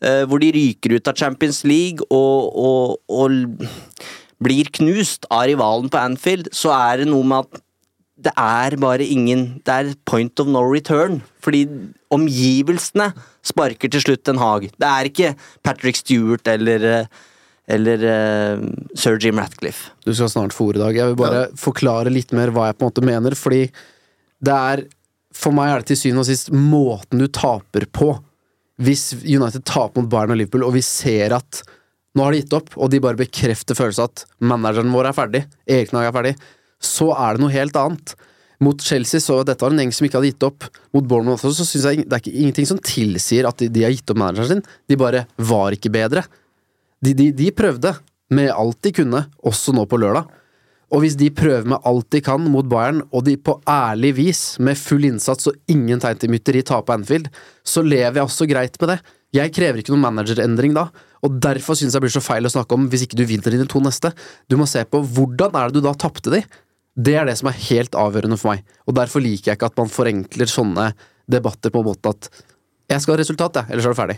eh, 0.04 0.26
hvor 0.28 0.42
de 0.42 0.52
ryker 0.56 0.98
ut 0.98 1.08
av 1.08 1.18
Champions 1.20 1.64
League 1.68 2.06
og, 2.10 2.52
og, 2.56 3.00
og 3.08 3.66
blir 4.44 4.70
knust 4.80 5.28
av 5.32 5.48
rivalen 5.52 5.92
på 5.92 6.00
Anfield, 6.02 6.52
så 6.56 6.74
er 6.76 7.04
det 7.04 7.10
noe 7.12 7.28
med 7.28 7.48
at 7.48 7.66
det 8.20 8.34
er 8.36 8.76
bare 8.76 9.06
ingen 9.06 9.62
Det 9.64 9.72
er 9.72 9.94
point 10.04 10.40
of 10.44 10.48
no 10.52 10.60
return. 10.68 11.22
Fordi 11.40 11.64
omgivelsene 12.12 13.14
sparker 13.46 13.88
til 13.88 14.04
slutt 14.04 14.28
en 14.28 14.42
Hag. 14.42 14.68
Det 14.76 14.90
er 14.90 15.08
ikke 15.08 15.36
Patrick 15.64 15.96
Stewart 15.96 16.48
eller 16.52 16.84
eh, 16.84 17.06
eller 17.70 18.02
uh, 18.02 18.64
Sir 18.98 19.20
Jim 19.22 19.38
Ratcliffe. 19.38 19.92
Du 20.02 20.10
skal 20.10 20.32
snart 20.32 20.56
få 20.58 20.72
ordet 20.72 20.82
i 20.82 20.84
dag. 20.88 20.96
Jeg 20.98 21.12
vil 21.12 21.20
bare 21.20 21.42
ja. 21.44 21.50
forklare 21.54 22.10
litt 22.10 22.34
mer 22.34 22.50
hva 22.50 22.70
jeg 22.70 22.80
på 22.80 22.82
en 22.82 22.90
måte 22.90 23.04
mener, 23.06 23.36
fordi 23.38 23.68
det 24.42 24.56
er 24.56 24.82
For 25.36 25.56
meg 25.56 25.72
er 25.72 25.82
det 25.82 25.92
til 25.92 26.00
syvende 26.04 26.24
og 26.24 26.30
sist 26.30 26.54
måten 26.54 27.22
du 27.22 27.28
taper 27.32 27.86
på. 27.94 28.14
Hvis 28.80 29.12
United 29.22 29.66
taper 29.68 30.02
mot 30.02 30.10
Bayern 30.12 30.34
og 30.34 30.40
Liverpool, 30.40 30.66
og 30.68 30.74
vi 30.78 30.84
ser 30.86 31.36
at 31.36 31.62
nå 32.18 32.26
har 32.26 32.34
de 32.34 32.42
gitt 32.42 32.56
opp, 32.58 32.72
og 32.80 32.90
de 32.92 33.02
bare 33.04 33.20
bekrefter 33.20 33.78
følelsen 33.78 34.08
at 34.08 34.24
manageren 34.42 34.92
vår 34.94 35.12
er 35.12 35.18
ferdig, 35.18 35.44
Erik 35.70 35.94
Nag 35.94 36.10
er 36.10 36.16
ferdig, 36.16 36.34
så 36.82 37.12
er 37.14 37.36
det 37.36 37.44
noe 37.44 37.54
helt 37.54 37.78
annet. 37.78 38.16
Mot 38.64 38.82
Chelsea 38.84 39.24
så 39.24 39.38
dette 39.48 39.64
var 39.64 39.72
en 39.72 39.80
gjeng 39.80 39.94
som 39.96 40.08
ikke 40.08 40.20
hadde 40.20 40.32
gitt 40.34 40.46
opp. 40.48 40.66
Mot 40.96 41.06
Bournemouth 41.08 41.46
så 41.46 41.64
syns 41.64 41.86
jeg 41.86 42.04
det 42.04 42.16
er 42.16 42.24
ikke, 42.24 42.36
ingenting 42.42 42.68
som 42.68 42.82
tilsier 42.84 43.48
at 43.48 43.62
de, 43.62 43.70
de, 43.72 43.86
har 43.86 43.94
gitt 43.94 44.12
opp 44.12 44.20
manageren 44.20 44.60
sin. 44.60 44.64
De 44.90 44.98
bare 45.00 45.24
var 45.52 45.76
ikke 45.76 45.92
bedre. 45.94 46.26
De, 47.00 47.14
de, 47.16 47.30
de 47.36 47.54
prøvde 47.56 47.94
med 48.36 48.52
alt 48.52 48.82
de 48.84 48.92
kunne, 48.96 49.24
også 49.48 49.76
nå 49.76 49.86
på 49.90 50.00
lørdag. 50.02 50.28
Og 50.90 51.04
hvis 51.04 51.18
de 51.20 51.30
prøver 51.34 51.68
med 51.70 51.86
alt 51.86 52.08
de 52.14 52.22
kan 52.26 52.42
mot 52.50 52.66
Bayern, 52.70 53.04
og 53.14 53.26
de 53.28 53.36
på 53.38 53.60
ærlig 53.70 54.16
vis, 54.18 54.42
med 54.64 54.78
full 54.80 55.06
innsats 55.06 55.50
og 55.52 55.58
ingen 55.70 56.02
tegn 56.02 56.18
til 56.22 56.32
mytteri, 56.34 56.64
taper 56.66 56.98
Anfield, 56.98 57.30
så 57.64 57.84
lever 57.86 58.18
jeg 58.18 58.26
også 58.26 58.48
greit 58.50 58.80
med 58.82 58.96
det. 58.96 58.98
Jeg 59.38 59.54
krever 59.54 59.82
ikke 59.82 59.94
noen 59.94 60.08
managerendring 60.08 60.74
da, 60.74 60.88
og 61.22 61.36
derfor 61.44 61.78
synes 61.78 61.94
jeg 61.94 62.02
blir 62.02 62.14
så 62.14 62.24
feil 62.24 62.48
å 62.48 62.54
snakke 62.54 62.74
om 62.74 62.88
hvis 62.90 63.04
ikke 63.06 63.20
du 63.20 63.28
vinner 63.30 63.54
dine 63.54 63.68
to 63.70 63.82
neste. 63.86 64.10
Du 64.50 64.58
må 64.58 64.66
se 64.70 64.82
på 64.90 65.04
hvordan 65.04 65.54
er 65.60 65.70
det 65.70 65.78
du 65.78 65.86
da 65.86 65.94
tapte 65.94 66.34
de? 66.34 66.42
Det 66.98 67.14
er 67.16 67.30
det 67.30 67.38
som 67.38 67.52
er 67.52 67.62
helt 67.70 67.94
avgjørende 67.96 68.40
for 68.40 68.56
meg, 68.56 68.66
og 68.90 68.98
derfor 68.98 69.24
liker 69.24 69.52
jeg 69.52 69.60
ikke 69.60 69.70
at 69.70 69.78
man 69.78 69.94
forenkler 69.94 70.50
sånne 70.50 70.90
debatter 71.30 71.72
på 71.72 71.84
en 71.84 71.92
måte 71.92 72.16
at 72.16 72.32
jeg 72.90 73.04
skal 73.04 73.14
ha 73.14 73.20
resultat, 73.22 73.60
jeg, 73.62 73.70
ellers 73.70 73.86
er 73.86 73.94
du 73.94 74.00
ferdig. 74.00 74.18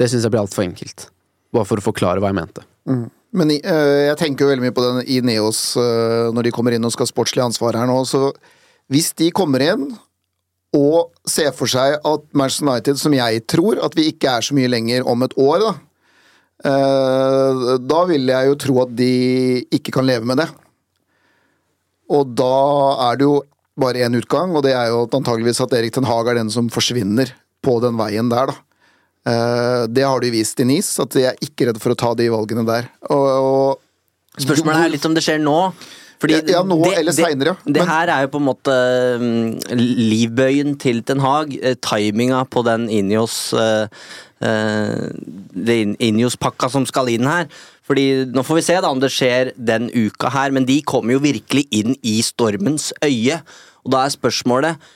Det 0.00 0.08
synes 0.08 0.24
jeg 0.24 0.32
blir 0.32 0.40
altfor 0.40 0.64
enkelt. 0.64 1.06
Bare 1.52 1.68
for 1.68 1.80
å 1.80 1.84
forklare 1.84 2.22
hva 2.22 2.32
jeg 2.32 2.38
mente. 2.38 2.64
Mm. 2.88 3.04
Men 3.34 3.50
uh, 3.50 4.02
jeg 4.10 4.18
tenker 4.20 4.44
jo 4.44 4.50
veldig 4.52 4.66
mye 4.66 4.76
på 4.76 4.84
den 4.84 5.00
i 5.10 5.20
Neos 5.24 5.60
uh, 5.78 6.32
når 6.34 6.48
de 6.48 6.54
kommer 6.54 6.76
inn 6.76 6.86
og 6.86 6.94
skal 6.94 7.08
ha 7.08 7.12
sportslig 7.12 7.44
ansvar 7.44 7.78
her 7.78 7.88
nå. 7.90 7.98
Så 8.08 8.30
hvis 8.92 9.10
de 9.18 9.32
kommer 9.34 9.64
inn 9.64 9.88
og 10.76 11.10
ser 11.28 11.50
for 11.56 11.70
seg 11.70 11.96
at 11.96 12.28
Manchester 12.36 12.68
United, 12.68 13.00
som 13.00 13.14
jeg 13.16 13.42
tror 13.50 13.80
at 13.84 13.96
vi 13.96 14.10
ikke 14.12 14.36
er 14.36 14.46
så 14.46 14.56
mye 14.56 14.70
lenger 14.70 15.06
om 15.08 15.24
et 15.26 15.34
år, 15.40 15.64
da, 15.64 15.72
uh, 16.70 17.74
da 17.82 18.04
vil 18.10 18.30
jeg 18.30 18.52
jo 18.52 18.60
tro 18.66 18.78
at 18.84 18.94
de 18.98 19.12
ikke 19.74 19.96
kan 19.98 20.06
leve 20.08 20.28
med 20.28 20.42
det. 20.42 20.48
Og 22.12 22.36
da 22.38 22.54
er 23.08 23.18
det 23.18 23.26
jo 23.26 23.40
bare 23.76 24.06
én 24.06 24.16
utgang, 24.16 24.54
og 24.56 24.62
det 24.64 24.72
er 24.76 24.92
jo 24.92 25.04
antageligvis 25.10 25.60
at 25.64 25.74
Erik 25.76 25.96
Ten 25.96 26.06
Hag 26.08 26.30
er 26.30 26.38
den 26.38 26.52
som 26.52 26.70
forsvinner 26.72 27.32
på 27.66 27.76
den 27.82 27.98
veien 27.98 28.30
der, 28.32 28.52
da. 28.52 28.65
Eh, 29.26 29.82
det 29.90 30.06
har 30.06 30.22
de 30.22 30.30
vist 30.30 30.60
i 30.62 30.66
NIS, 30.68 30.94
at 31.02 31.14
de 31.16 31.26
er 31.32 31.44
ikke 31.44 31.70
redde 31.70 31.82
for 31.82 31.94
å 31.94 31.98
ta 31.98 32.12
de 32.18 32.30
valgene 32.30 32.66
der. 32.68 32.90
Og, 33.10 33.28
og 33.42 34.42
Spørsmålet 34.42 34.84
er 34.84 34.92
litt 34.94 35.06
om 35.08 35.16
det 35.16 35.24
skjer 35.26 35.40
nå. 35.42 35.60
Fordi 36.16 36.38
ja, 36.48 36.62
nå 36.64 36.78
det, 36.80 36.94
eller 37.02 37.12
seinere. 37.12 37.52
Det, 37.64 37.74
det, 37.76 37.84
her 37.88 38.08
er 38.12 38.24
jo 38.24 38.30
på 38.32 38.40
en 38.40 38.46
måte 38.46 38.74
um, 39.20 39.26
livbøyen 39.76 40.76
til 40.80 41.02
Ten 41.04 41.20
Hag. 41.20 41.52
Uh, 41.60 41.74
timinga 41.84 42.40
på 42.48 42.62
den 42.64 42.86
Inios 42.92 43.36
uh, 43.52 43.84
uh, 44.40 45.98
Inios-pakka 46.08 46.70
som 46.72 46.88
skal 46.88 47.12
inn 47.12 47.28
her. 47.28 47.50
Fordi 47.86 48.06
Nå 48.32 48.46
får 48.46 48.60
vi 48.60 48.64
se 48.64 48.78
da 48.80 48.92
om 48.92 49.02
det 49.02 49.12
skjer 49.12 49.52
den 49.56 49.90
uka 49.92 50.32
her, 50.32 50.54
men 50.56 50.64
de 50.68 50.80
kommer 50.88 51.18
jo 51.18 51.24
virkelig 51.26 51.66
inn 51.74 51.98
i 52.00 52.16
stormens 52.24 52.92
øye. 53.04 53.42
Og 53.84 53.92
da 53.92 54.06
er 54.06 54.16
spørsmålet 54.16 54.88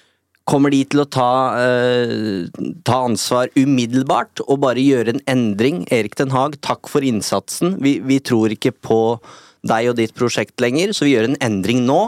Kommer 0.50 0.72
de 0.74 0.80
til 0.90 1.04
å 1.04 1.06
ta, 1.06 1.32
eh, 1.62 2.48
ta, 2.82 3.04
ansvar 3.06 3.52
umiddelbart 3.54 4.42
og 4.48 4.62
bare 4.64 4.82
gjøre 4.82 5.14
en 5.14 5.22
endring? 5.30 5.84
Erik 5.94 6.16
Den 6.18 6.32
Haag, 6.34 6.56
takk 6.60 6.90
for 6.90 7.06
innsatsen. 7.06 7.76
Vi, 7.78 8.00
vi, 8.02 8.18
tror 8.18 8.50
ikke 8.50 8.72
på 8.74 9.20
deg 9.62 9.92
og 9.92 9.98
ditt 10.00 10.16
prosjekt 10.16 10.58
lenger, 10.58 10.90
så 10.96 11.06
vi 11.06 11.14
gjør 11.14 11.30
en 11.30 11.38
endring 11.44 11.84
nå. 11.86 12.00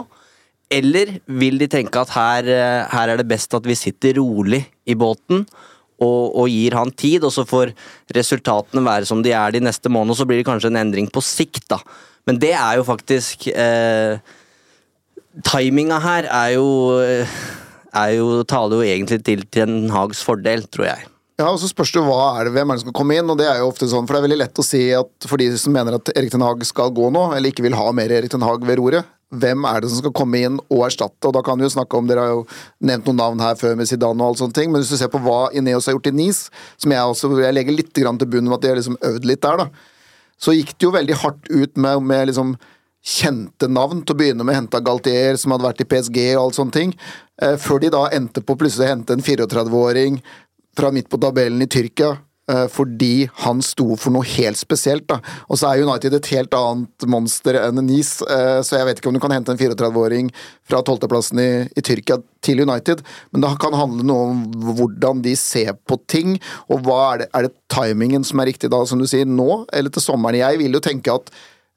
Eller 0.73 1.21
vil 1.27 1.61
de 1.61 1.69
tenke 1.71 2.01
at 2.01 2.11
her, 2.17 2.49
uh, 2.49 2.91
her 2.91 3.13
er 3.13 3.21
det 3.21 3.29
best 3.29 3.53
at 3.55 3.63
vi 3.69 3.77
sitter 3.79 4.17
rolig 4.19 4.65
i 4.89 4.95
båten 4.97 5.45
og, 6.01 6.33
og, 6.33 6.47
gir 6.49 6.75
han 6.75 6.91
tid, 6.91 7.23
og 7.23 7.31
så 7.31 7.45
får 7.47 7.71
resultatene 8.15 8.83
være 8.83 9.07
som 9.07 9.21
de 9.23 9.31
er 9.37 9.53
de 9.55 9.61
neste 9.63 9.87
månedene, 9.87 10.19
så 10.19 10.27
blir 10.27 10.41
det 10.41 10.47
kanskje 10.49 10.73
en 10.73 10.81
endring 10.81 11.07
på 11.07 11.23
sikt, 11.23 11.69
da. 11.71 11.79
Men 12.27 12.39
det 12.41 12.55
er 12.57 12.79
jo 12.79 12.87
faktisk 12.87 13.47
eh, 13.51 14.15
Timinga 15.43 15.97
her 15.99 16.27
er 16.31 16.53
jo 16.55 16.67
jo, 17.93 18.27
taler 18.49 18.79
jo 18.79 18.93
egentlig 18.95 19.19
til 19.27 19.43
Ten 19.53 19.89
Hags 19.93 20.23
fordel, 20.25 20.65
tror 20.73 20.89
jeg. 20.89 21.09
Ja, 21.41 21.47
og 21.49 21.57
så 21.57 21.65
spørs 21.69 21.89
det 21.95 22.03
hva 22.05 22.35
er 22.37 22.45
det, 22.45 22.53
hvem 22.53 22.69
er 22.69 22.77
det 22.77 22.83
som 22.83 22.91
skal 22.91 22.99
komme 22.99 23.15
inn, 23.17 23.29
og 23.29 23.39
det 23.39 23.47
er 23.49 23.57
jo 23.61 23.71
ofte 23.71 23.87
sånn, 23.89 24.05
for 24.05 24.13
det 24.13 24.21
er 24.21 24.27
veldig 24.27 24.39
lett 24.43 24.59
å 24.61 24.65
si 24.65 24.83
at 24.93 25.27
for 25.29 25.41
de 25.41 25.47
som 25.57 25.73
mener 25.73 25.97
at 25.97 26.11
Erik 26.13 26.29
Ten 26.33 26.45
Hag 26.45 26.61
skal 26.69 26.93
gå 26.93 27.09
nå, 27.13 27.23
eller 27.33 27.49
ikke 27.49 27.65
vil 27.65 27.77
ha 27.77 27.87
mer 27.95 28.13
Erik 28.13 28.33
Ten 28.33 28.45
Hag 28.45 28.65
ved 28.67 28.77
roret, 28.77 29.09
hvem 29.33 29.65
er 29.65 29.81
det 29.81 29.89
som 29.89 30.03
skal 30.03 30.13
komme 30.13 30.43
inn 30.45 30.59
og 30.67 30.83
erstatte? 30.85 31.25
Og 31.25 31.33
da 31.33 31.41
kan 31.45 31.57
vi 31.57 31.65
jo 31.65 31.71
snakke 31.73 31.97
om, 31.97 32.05
Dere 32.09 32.21
har 32.21 32.35
jo 32.35 32.43
nevnt 32.85 33.09
noen 33.09 33.19
navn 33.23 33.41
her 33.41 33.57
før 33.57 33.73
med 33.79 33.89
Zidane 33.89 34.21
og 34.21 34.27
alle 34.27 34.41
sånne 34.43 34.57
ting, 34.59 34.69
men 34.69 34.83
hvis 34.83 34.93
du 34.93 34.99
ser 34.99 35.09
på 35.13 35.21
hva 35.25 35.47
Ineos 35.57 35.89
har 35.89 35.97
gjort 35.97 36.11
i 36.11 36.13
NIS, 36.13 36.43
som 36.77 36.93
jeg 36.93 37.15
også 37.15 37.31
jeg 37.41 37.57
legger 37.57 37.77
litt 37.79 37.89
til 37.97 38.09
bunnen 38.13 38.51
med 38.51 38.59
at 38.59 38.65
de 38.67 38.71
har 38.71 38.77
liksom 38.77 38.99
øvd 39.01 39.25
litt 39.31 39.41
der, 39.41 39.63
da, 39.63 39.89
så 40.37 40.53
gikk 40.53 40.75
det 40.77 40.85
jo 40.85 40.93
veldig 40.93 41.17
hardt 41.23 41.49
ut 41.49 41.81
med, 41.81 42.05
med 42.13 42.29
liksom 42.29 42.53
kjente 43.03 43.67
navn. 43.67 44.01
Til 44.03 44.15
å 44.15 44.21
begynne 44.21 44.47
med 44.47 44.57
henta 44.57 44.81
Galtier, 44.83 45.37
som 45.39 45.53
hadde 45.53 45.67
vært 45.67 45.83
i 45.83 45.89
PSG 45.89 46.19
og 46.33 46.43
alle 46.45 46.59
sånne 46.59 46.77
ting. 46.79 46.93
Eh, 47.41 47.57
før 47.61 47.83
de 47.83 47.93
da 47.93 48.05
endte 48.15 48.43
på 48.45 48.57
plutselig 48.59 48.87
å 48.87 48.93
hente 48.95 49.17
en 49.17 49.25
34-åring 49.25 50.21
fra 50.77 50.93
midt 50.93 51.11
på 51.11 51.19
tabellen 51.21 51.61
i 51.61 51.69
Tyrkia. 51.69 52.15
Eh, 52.51 52.65
fordi 52.67 53.29
han 53.45 53.61
sto 53.63 53.93
for 53.95 54.11
noe 54.11 54.27
helt 54.27 54.59
spesielt. 54.59 55.05
da. 55.07 55.21
Og 55.47 55.59
så 55.59 55.69
er 55.69 55.85
United 55.85 56.13
et 56.17 56.31
helt 56.33 56.53
annet 56.57 57.05
monster 57.07 57.55
enn 57.55 57.79
Nice, 57.85 58.19
eh, 58.27 58.59
så 58.59 58.75
jeg 58.75 58.85
vet 58.85 58.99
ikke 58.99 59.07
om 59.07 59.15
du 59.15 59.21
kan 59.23 59.31
hente 59.31 59.53
en 59.53 59.57
34-åring 59.57 60.31
fra 60.67 60.81
12.-plassen 60.83 61.39
i, 61.39 61.69
i, 61.71 61.81
Tyrkia 61.81 62.19
til 62.43 62.59
United, 62.59 62.99
men 63.31 63.41
det 63.45 63.53
kan 63.63 63.73
handle 63.79 64.03
noe 64.03 64.27
om 64.33 64.43
hvordan 64.75 65.23
de 65.23 65.37
ser 65.39 65.71
på 65.87 65.95
ting, 66.11 66.35
og 66.67 66.83
hva 66.83 66.99
er 67.13 67.23
det, 67.23 67.29
er 67.31 67.47
det 67.47 67.55
timingen 67.71 68.27
som 68.27 68.43
er 68.43 68.51
riktig 68.51 68.69
da, 68.69 68.83
som 68.85 68.99
du 68.99 69.07
sier, 69.07 69.23
nå 69.23 69.63
eller 69.71 69.89
til 69.89 70.03
sommeren? 70.03 70.43
Jeg 70.43 70.59
vil 70.59 70.75
jo 70.75 70.83
tenke 70.83 71.15
at 71.15 71.31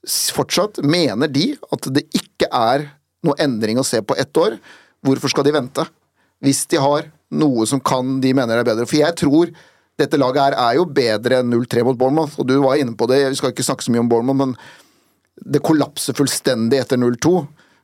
fortsatt 0.06 0.80
mener 0.86 1.30
de 1.32 1.52
at 1.72 1.88
det 1.94 2.06
ikke 2.14 2.48
er 2.52 2.88
noe 3.26 3.38
endring 3.42 3.80
å 3.80 3.86
se 3.86 4.02
på 4.02 4.16
ett 4.18 4.38
år. 4.38 4.58
Hvorfor 5.04 5.32
skal 5.32 5.46
de 5.46 5.54
vente? 5.56 5.86
Hvis 6.44 6.64
de 6.70 6.78
har 6.82 7.08
noe 7.34 7.66
som 7.66 7.82
kan 7.82 8.20
de 8.22 8.32
mener 8.36 8.60
er 8.60 8.66
bedre. 8.66 8.86
For 8.86 9.00
jeg 9.00 9.16
tror 9.18 9.52
dette 9.98 10.20
laget 10.20 10.42
her 10.44 10.56
er 10.60 10.78
jo 10.78 10.88
bedre 10.92 11.40
enn 11.40 11.52
0-3 11.52 11.84
mot 11.86 11.98
Bournemouth, 11.98 12.36
og 12.38 12.48
du 12.48 12.58
var 12.62 12.80
inne 12.80 12.96
på 12.98 13.08
det, 13.10 13.22
vi 13.32 13.38
skal 13.38 13.54
ikke 13.54 13.64
snakke 13.66 13.86
så 13.86 13.94
mye 13.94 14.04
om 14.04 14.10
Bournemouth, 14.10 14.42
men 14.42 14.56
det 15.36 15.64
kollapser 15.64 16.16
fullstendig 16.16 16.82
etter 16.82 17.00
0-2. 17.00 17.38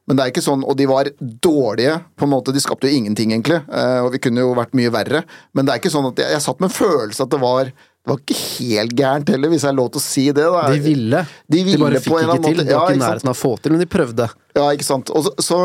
Men 0.08 0.18
det 0.18 0.24
er 0.24 0.32
ikke 0.32 0.42
sånn, 0.44 0.64
og 0.66 0.74
de 0.76 0.87
var 0.90 1.08
dårlige, 1.20 1.94
på 2.18 2.26
en 2.26 2.32
måte, 2.32 2.52
de 2.54 2.61
skapte 2.62 2.88
jo 2.90 2.98
ingenting, 2.98 3.30
egentlig. 3.32 3.61
Eh, 3.70 4.00
og 4.02 4.11
vi 4.14 4.20
kunne 4.24 4.42
jo 4.42 4.54
vært 4.58 4.74
mye 4.76 4.90
verre. 4.92 5.22
Men 5.54 5.64
det 5.64 5.74
er 5.74 5.82
ikke 5.82 5.92
sånn 5.94 6.08
at 6.11 6.18
jeg, 6.18 6.35
jeg 6.35 6.42
satt 6.42 6.58
med 6.62 6.72
en 6.72 6.74
følelse 6.74 7.22
at 7.22 7.32
det 7.32 7.40
var 7.42 7.70
det 8.02 8.10
var 8.10 8.18
ikke 8.18 8.36
helt 8.42 8.94
gærent 8.98 9.28
heller, 9.30 9.50
hvis 9.52 9.62
jeg 9.62 9.70
har 9.70 9.76
lov 9.78 9.92
til 9.94 10.00
å 10.00 10.02
si 10.02 10.24
det. 10.34 10.42
Da. 10.42 10.62
De 10.74 10.80
ville. 10.82 11.20
De, 11.46 11.60
ville 11.62 11.78
de 11.78 11.82
bare 11.84 12.00
fikk 12.02 12.16
ikke 12.18 12.38
til. 12.48 12.62
De 12.64 12.74
var 12.74 12.88
ikke 12.88 12.96
i 12.96 13.02
nærheten 13.04 13.30
av 13.30 13.36
å 13.36 13.38
få 13.38 13.52
til, 13.62 13.74
men 13.74 13.82
de 13.84 13.86
prøvde. 13.90 14.26
Ja, 14.58 14.64
ikke 14.74 14.86
sant. 14.88 15.12
Så, 15.12 15.30
så, 15.38 15.58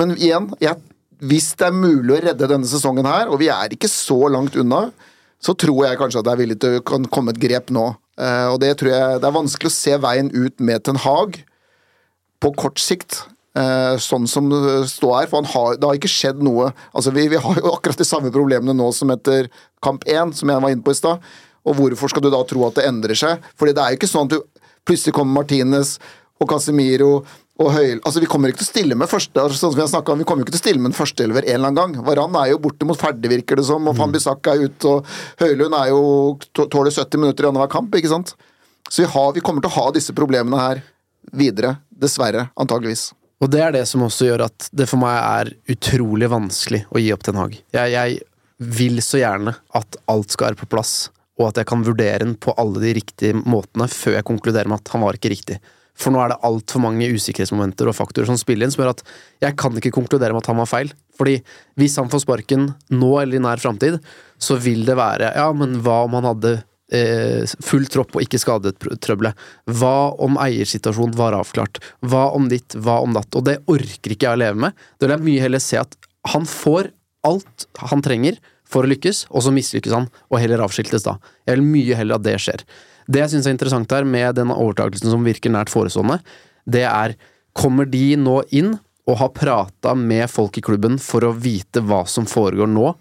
men 0.00 0.14
igjen, 0.16 0.48
jeg, 0.64 0.80
hvis 1.28 1.50
det 1.60 1.68
er 1.68 1.76
mulig 1.76 2.14
å 2.16 2.20
redde 2.24 2.48
denne 2.48 2.70
sesongen 2.70 3.08
her, 3.08 3.28
og 3.28 3.42
vi 3.42 3.50
er 3.52 3.76
ikke 3.76 3.90
så 3.92 4.16
langt 4.32 4.56
unna, 4.56 4.86
så 5.44 5.52
tror 5.60 5.84
jeg 5.84 6.00
kanskje 6.00 6.22
at 6.22 6.30
det 6.30 6.32
er 6.32 6.40
villig 6.40 6.56
til 6.62 6.78
å 6.78 6.84
kan 6.88 7.04
komme 7.12 7.34
et 7.36 7.42
grep 7.42 7.68
nå. 7.74 7.90
Uh, 8.18 8.48
og 8.54 8.56
det 8.64 8.72
tror 8.80 8.90
jeg 8.90 9.18
Det 9.22 9.28
er 9.28 9.34
vanskelig 9.36 9.70
å 9.70 9.76
se 9.76 9.92
veien 10.02 10.32
ut 10.34 10.56
med 10.64 10.82
Ten 10.88 10.96
Hag 11.04 11.36
på 12.40 12.54
kort 12.58 12.80
sikt. 12.80 13.20
eh, 13.58 13.96
sånn 13.98 14.26
som 14.30 14.48
det 14.50 14.86
står 14.92 15.14
her. 15.16 15.28
For 15.30 15.42
han 15.42 15.50
har, 15.52 15.76
det 15.78 15.88
har 15.88 15.98
ikke 15.98 16.10
skjedd 16.12 16.42
noe. 16.46 16.70
Altså, 16.92 17.10
vi, 17.14 17.26
vi 17.32 17.40
har 17.42 17.60
jo 17.60 17.72
akkurat 17.74 17.98
de 17.98 18.06
samme 18.06 18.30
problemene 18.34 18.76
nå 18.76 18.88
som 18.94 19.10
etter 19.14 19.48
kamp 19.84 20.06
én, 20.06 20.32
som 20.36 20.50
jeg 20.52 20.62
var 20.62 20.74
inne 20.74 20.84
på 20.86 20.94
i 20.94 20.98
stad. 20.98 21.24
Og 21.68 21.76
hvorfor 21.78 22.12
skal 22.12 22.24
du 22.24 22.30
da 22.32 22.40
tro 22.48 22.64
at 22.68 22.78
det 22.78 22.86
endrer 22.88 23.18
seg? 23.18 23.44
Fordi 23.58 23.74
det 23.76 23.84
er 23.84 23.92
jo 23.92 24.00
ikke 24.00 24.10
sånn 24.10 24.30
at 24.30 24.36
du 24.36 24.64
plutselig 24.88 25.14
kommer 25.16 25.42
Martinez 25.42 25.96
og 26.38 26.48
Casemiro 26.50 27.12
og 27.58 27.72
Høyl 27.74 27.98
Altså, 28.06 28.20
vi 28.22 28.28
kommer 28.30 28.52
ikke 28.52 28.62
til 28.62 28.68
å 28.68 28.70
stille 28.70 28.98
med 28.98 29.10
første 29.10 29.42
altså, 29.42 29.58
sånn 29.58 29.72
som 29.72 29.80
vi 29.80 29.84
har 29.84 29.90
snakket 29.90 30.14
om, 30.14 30.22
vi 30.22 30.28
kommer 30.28 30.46
ikke 30.46 30.54
til 30.54 30.60
å 30.60 30.64
stille 30.64 30.82
med 30.82 30.92
en 30.92 30.98
førsteelver 30.98 31.48
en 31.48 31.56
eller 31.56 31.72
annen 31.72 31.80
gang. 31.80 32.04
Varan 32.06 32.38
er 32.38 32.52
jo 32.52 32.60
bortimot 32.62 33.00
ferdig, 33.00 33.32
virker 33.32 33.58
det 33.58 33.66
som, 33.68 33.88
og 33.90 33.98
Van 33.98 34.14
Bissaka 34.14 34.54
er 34.54 34.68
ute, 34.68 34.92
og 34.92 35.42
Høylund 35.42 35.74
er 35.80 35.90
jo 35.90 36.02
tåler 36.54 36.94
70 36.94 37.24
minutter 37.24 37.46
i 37.46 37.50
annenhver 37.50 37.72
kamp, 37.72 37.98
ikke 37.98 38.12
sant? 38.12 38.36
Så 38.88 39.02
vi, 39.02 39.10
har, 39.10 39.32
vi 39.34 39.42
kommer 39.44 39.64
til 39.64 39.72
å 39.72 39.76
ha 39.80 39.88
disse 39.96 40.14
problemene 40.16 40.62
her 40.62 40.82
videre. 41.34 41.76
Dessverre. 41.90 42.46
Antageligvis. 42.56 43.10
Og 43.42 43.50
det 43.50 43.60
er 43.62 43.74
det 43.74 43.84
som 43.90 44.02
også 44.06 44.30
gjør 44.30 44.46
at 44.48 44.68
det 44.74 44.86
for 44.90 45.02
meg 45.02 45.18
er 45.18 45.50
utrolig 45.74 46.30
vanskelig 46.30 46.84
å 46.90 47.02
gi 47.02 47.10
opp 47.14 47.26
Ten 47.26 47.38
Hag. 47.38 47.58
Jeg, 47.74 47.92
jeg 47.94 48.18
vil 48.78 49.02
så 49.04 49.20
gjerne 49.20 49.54
at 49.78 49.98
alt 50.10 50.34
skal 50.34 50.50
være 50.50 50.60
på 50.62 50.70
plass, 50.72 50.94
og 51.38 51.50
at 51.50 51.60
jeg 51.60 51.68
kan 51.70 51.84
vurdere 51.86 52.22
den 52.24 52.36
på 52.40 52.54
alle 52.58 52.82
de 52.82 52.94
riktige 52.98 53.38
måtene 53.38 53.86
før 53.90 54.18
jeg 54.18 54.26
konkluderer 54.28 54.70
med 54.70 54.82
at 54.82 54.94
han 54.94 55.04
var 55.04 55.18
ikke 55.18 55.32
riktig. 55.32 55.58
For 55.98 56.14
nå 56.14 56.20
er 56.22 56.32
det 56.32 56.42
altfor 56.46 56.82
mange 56.82 57.08
usikkerhetsmomenter 57.10 57.90
og 57.90 57.96
faktorer 57.96 58.28
som 58.30 58.38
spiller 58.38 58.66
inn, 58.66 58.74
som 58.74 58.84
gjør 58.84 58.94
at 58.94 59.04
jeg 59.42 59.58
kan 59.58 59.74
ikke 59.78 59.94
konkludere 59.94 60.34
med 60.34 60.44
at 60.44 60.50
han 60.52 60.60
var 60.60 60.70
feil. 60.70 60.92
Fordi 61.18 61.38
hvis 61.80 61.96
han 61.98 62.10
får 62.10 62.22
sparken 62.22 62.68
nå 62.94 63.12
eller 63.18 63.38
i 63.38 63.42
nær 63.42 63.62
framtid, 63.62 63.98
så 64.38 64.58
vil 64.62 64.84
det 64.86 64.98
være 64.98 65.32
Ja, 65.34 65.48
men 65.54 65.80
hva 65.82 66.04
om 66.06 66.14
han 66.14 66.28
hadde 66.28 66.52
eh, 66.94 67.42
full 67.66 67.88
tropp 67.90 68.14
og 68.14 68.22
ikke 68.22 68.38
skadetrøbbelet? 68.38 69.48
Hva 69.80 69.96
om 70.22 70.38
eiersituasjonen 70.42 71.18
var 71.18 71.34
avklart? 71.38 71.82
Hva 72.06 72.28
om 72.36 72.46
ditt? 72.52 72.78
Hva 72.78 73.00
om 73.02 73.18
datt? 73.18 73.34
Og 73.34 73.48
det 73.50 73.58
orker 73.66 74.14
ikke 74.14 74.30
jeg 74.30 74.38
å 74.38 74.42
leve 74.44 74.68
med. 74.68 74.86
Da 74.98 75.08
vil 75.08 75.16
jeg 75.16 75.26
mye 75.26 75.48
heller 75.48 75.64
se 75.64 75.82
at 75.82 75.98
han 76.30 76.46
får 76.46 76.92
alt 77.26 77.66
han 77.90 78.02
trenger 78.04 78.38
for 78.68 78.84
å 78.84 78.90
lykkes, 78.90 79.26
og 79.32 79.44
så 79.44 79.52
mislykkes 79.54 79.94
han, 79.96 80.08
og 80.28 80.42
heller 80.42 80.64
avskiltes 80.64 81.06
da. 81.06 81.16
Jeg 81.48 81.58
vil 81.58 81.66
mye 81.66 81.98
heller 81.98 82.18
at 82.18 82.26
det 82.26 82.36
skjer. 82.42 82.64
Det 83.08 83.22
jeg 83.22 83.32
syns 83.32 83.48
er 83.48 83.56
interessant 83.56 83.94
her, 83.96 84.04
med 84.04 84.36
den 84.36 84.52
overtakelsen 84.52 85.12
som 85.12 85.24
virker 85.26 85.52
nært 85.54 85.72
forestående, 85.72 86.20
det 86.68 86.86
er 86.88 87.18
Kommer 87.58 87.88
de 87.90 88.12
nå 88.20 88.36
inn 88.54 88.76
og 89.08 89.16
har 89.18 89.32
prata 89.34 89.94
med 89.98 90.28
folk 90.30 90.60
i 90.60 90.62
klubben 90.62 90.98
for 91.02 91.24
å 91.26 91.32
vite 91.34 91.80
hva 91.82 92.04
som 92.06 92.28
foregår 92.28 92.68
nå, 92.70 92.92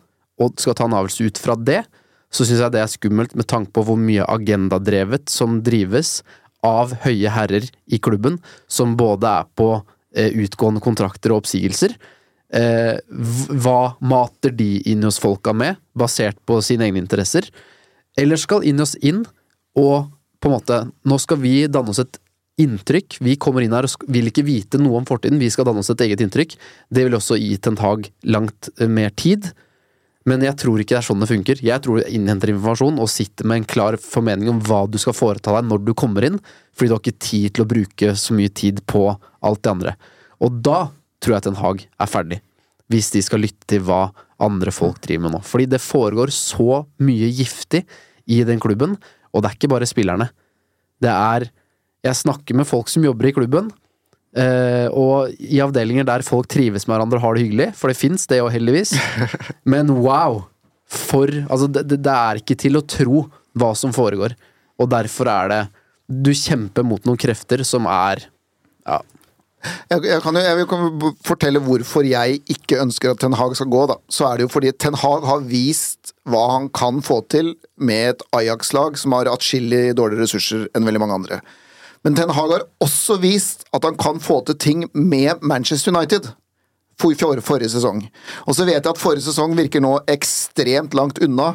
og 0.41 0.61
skal 0.61 0.73
ta 0.77 0.87
en 0.87 0.95
avgjørelse 0.97 1.27
ut 1.27 1.41
fra 1.41 1.53
det, 1.59 1.83
så 2.33 2.45
syns 2.47 2.63
jeg 2.63 2.73
det 2.73 2.81
er 2.81 2.91
skummelt 2.91 3.35
med 3.37 3.47
tanke 3.49 3.73
på 3.75 3.83
hvor 3.87 3.99
mye 3.99 4.25
agendadrevet 4.25 5.29
som 5.29 5.59
drives 5.65 6.21
av 6.65 6.95
høye 7.03 7.31
herrer 7.31 7.67
i 7.85 7.99
klubben, 8.03 8.39
som 8.67 8.95
både 8.99 9.29
er 9.41 9.51
på 9.59 9.69
eh, 9.77 10.33
utgående 10.43 10.83
kontrakter 10.83 11.33
og 11.33 11.43
oppsigelser. 11.43 11.93
Eh, 12.47 12.99
hva 13.11 13.97
mater 13.99 14.53
de 14.55 14.77
inn 14.87 15.03
hos 15.03 15.19
folka 15.19 15.51
med, 15.51 15.75
basert 15.97 16.39
på 16.47 16.61
sine 16.63 16.87
egne 16.87 17.01
interesser? 17.03 17.49
Eller 18.17 18.39
skal 18.39 18.63
Injos 18.65 18.95
inn 19.03 19.25
og 19.77 20.07
på 20.41 20.49
en 20.49 20.55
måte 20.55 20.79
Nå 21.05 21.17
skal 21.19 21.41
vi 21.41 21.67
danne 21.67 21.91
oss 21.91 22.01
et 22.01 22.19
inntrykk. 22.61 23.19
Vi 23.21 23.35
kommer 23.41 23.61
inn 23.61 23.75
her 23.75 23.85
og 23.85 24.09
vil 24.09 24.29
ikke 24.31 24.45
vite 24.47 24.79
noe 24.81 25.01
om 25.01 25.05
fortiden, 25.05 25.41
vi 25.41 25.49
skal 25.53 25.67
danne 25.67 25.83
oss 25.83 25.91
et 25.93 26.01
eget 26.07 26.23
inntrykk. 26.23 26.55
Det 26.89 27.05
vil 27.05 27.17
også 27.17 27.37
gi 27.37 27.55
Ten 27.61 27.77
Hag 27.81 28.09
langt 28.25 28.71
eh, 28.77 28.89
mer 28.89 29.13
tid. 29.13 29.51
Men 30.27 30.43
jeg 30.43 30.57
tror 30.59 30.81
ikke 30.81 30.95
det 30.95 30.99
er 30.99 31.07
sånn 31.07 31.21
det 31.23 31.29
funker. 31.29 31.59
Jeg 31.63 31.83
tror 31.83 31.99
du 31.99 32.09
innhenter 32.11 32.51
informasjon 32.51 32.97
og 32.99 33.11
sitter 33.11 33.47
med 33.47 33.61
en 33.61 33.69
klar 33.69 33.95
formening 34.01 34.51
om 34.51 34.59
hva 34.65 34.81
du 34.91 34.97
skal 34.99 35.15
foreta 35.15 35.53
deg 35.55 35.69
når 35.69 35.85
du 35.87 35.93
kommer 35.95 36.25
inn, 36.27 36.41
fordi 36.75 36.89
du 36.89 36.95
har 36.97 37.03
ikke 37.03 37.27
tid 37.29 37.53
til 37.55 37.63
å 37.63 37.69
bruke 37.69 38.15
så 38.19 38.35
mye 38.35 38.51
tid 38.51 38.81
på 38.91 39.05
alt 39.15 39.61
det 39.63 39.71
andre. 39.71 39.93
Og 40.43 40.59
da 40.65 40.81
tror 41.23 41.37
jeg 41.37 41.47
Ten 41.47 41.59
Hag 41.59 41.83
er 41.87 42.11
ferdig. 42.11 42.41
Hvis 42.87 43.11
de 43.11 43.21
skal 43.25 43.43
lytte 43.43 43.67
til 43.67 43.83
hva 43.83 44.07
andre 44.43 44.71
folk 44.71 45.01
driver 45.03 45.25
med 45.25 45.35
nå. 45.35 45.43
Fordi 45.43 45.65
det 45.69 45.83
foregår 45.83 46.31
så 46.31 46.83
mye 47.03 47.29
giftig 47.35 47.83
i 48.27 48.43
den 48.47 48.61
klubben 48.63 48.95
og 49.37 49.43
det 49.43 49.51
er 49.51 49.57
ikke 49.57 49.71
bare 49.75 49.89
spillerne. 49.89 50.31
Det 51.01 51.13
er 51.13 51.51
Jeg 52.05 52.15
snakker 52.15 52.55
med 52.55 52.67
folk 52.69 52.87
som 52.87 53.03
jobber 53.03 53.27
i 53.27 53.33
klubben, 53.33 53.71
eh, 54.37 54.85
og 54.93 55.33
i 55.41 55.57
avdelinger 55.59 56.05
der 56.05 56.23
folk 56.23 56.47
trives 56.47 56.85
med 56.87 56.93
hverandre 56.93 57.17
og 57.17 57.23
har 57.23 57.35
det 57.35 57.41
hyggelig, 57.43 57.67
for 57.75 57.89
det 57.89 57.97
fins 57.97 58.27
det 58.29 58.37
jo 58.37 58.51
heldigvis. 58.53 58.93
Men 59.65 59.89
wow! 60.05 60.45
For 60.87 61.27
Altså, 61.27 61.67
det, 61.67 61.83
det 61.89 62.13
er 62.13 62.39
ikke 62.39 62.55
til 62.55 62.77
å 62.79 62.85
tro 62.85 63.25
hva 63.57 63.73
som 63.75 63.91
foregår. 63.91 64.37
Og 64.79 64.87
derfor 64.87 65.27
er 65.27 65.49
det 65.51 65.61
Du 66.07 66.31
kjemper 66.31 66.85
mot 66.85 67.03
noen 67.03 67.19
krefter 67.19 67.65
som 67.67 67.89
er 67.91 68.29
Ja, 68.87 69.01
jeg, 69.91 70.03
jeg, 70.09 70.21
kan 70.23 70.37
jo, 70.37 70.43
jeg 70.43 70.57
vil 70.59 71.11
fortelle 71.25 71.61
hvorfor 71.63 72.07
jeg 72.07 72.41
ikke 72.53 72.79
ønsker 72.83 73.13
at 73.13 73.21
Ten 73.23 73.37
Hag 73.37 73.55
skal 73.59 73.69
gå. 73.73 73.85
da. 73.91 73.99
Så 74.09 74.27
er 74.27 74.37
det 74.37 74.47
jo 74.47 74.53
fordi 74.53 74.73
Ten 74.73 74.97
Hag 74.97 75.27
har 75.27 75.45
vist 75.47 76.13
hva 76.27 76.43
han 76.55 76.67
kan 76.69 77.01
få 77.05 77.21
til 77.31 77.53
med 77.77 78.15
et 78.15 78.25
Ajax-lag 78.35 78.97
som 78.99 79.15
har 79.17 79.29
atskillig 79.31 79.95
dårligere 79.97 80.27
ressurser 80.27 80.67
enn 80.75 80.87
veldig 80.87 81.03
mange 81.03 81.21
andre. 81.21 81.39
Men 82.05 82.17
Ten 82.17 82.33
Hag 82.35 82.53
har 82.55 82.67
også 82.83 83.19
vist 83.23 83.65
at 83.75 83.87
han 83.87 83.97
kan 83.99 84.21
få 84.23 84.41
til 84.47 84.59
ting 84.61 84.85
med 84.93 85.41
Manchester 85.41 85.95
United. 85.95 86.29
For, 86.97 87.13
for 87.13 87.37
forrige 87.45 87.69
sesong. 87.69 87.99
Og 88.49 88.55
så 88.57 88.65
vet 88.65 88.79
jeg 88.79 88.89
at 88.89 88.97
forrige 88.97 89.27
sesong 89.27 89.51
virker 89.53 89.83
nå 89.83 89.99
ekstremt 90.09 90.95
langt 90.97 91.19
unna 91.21 91.51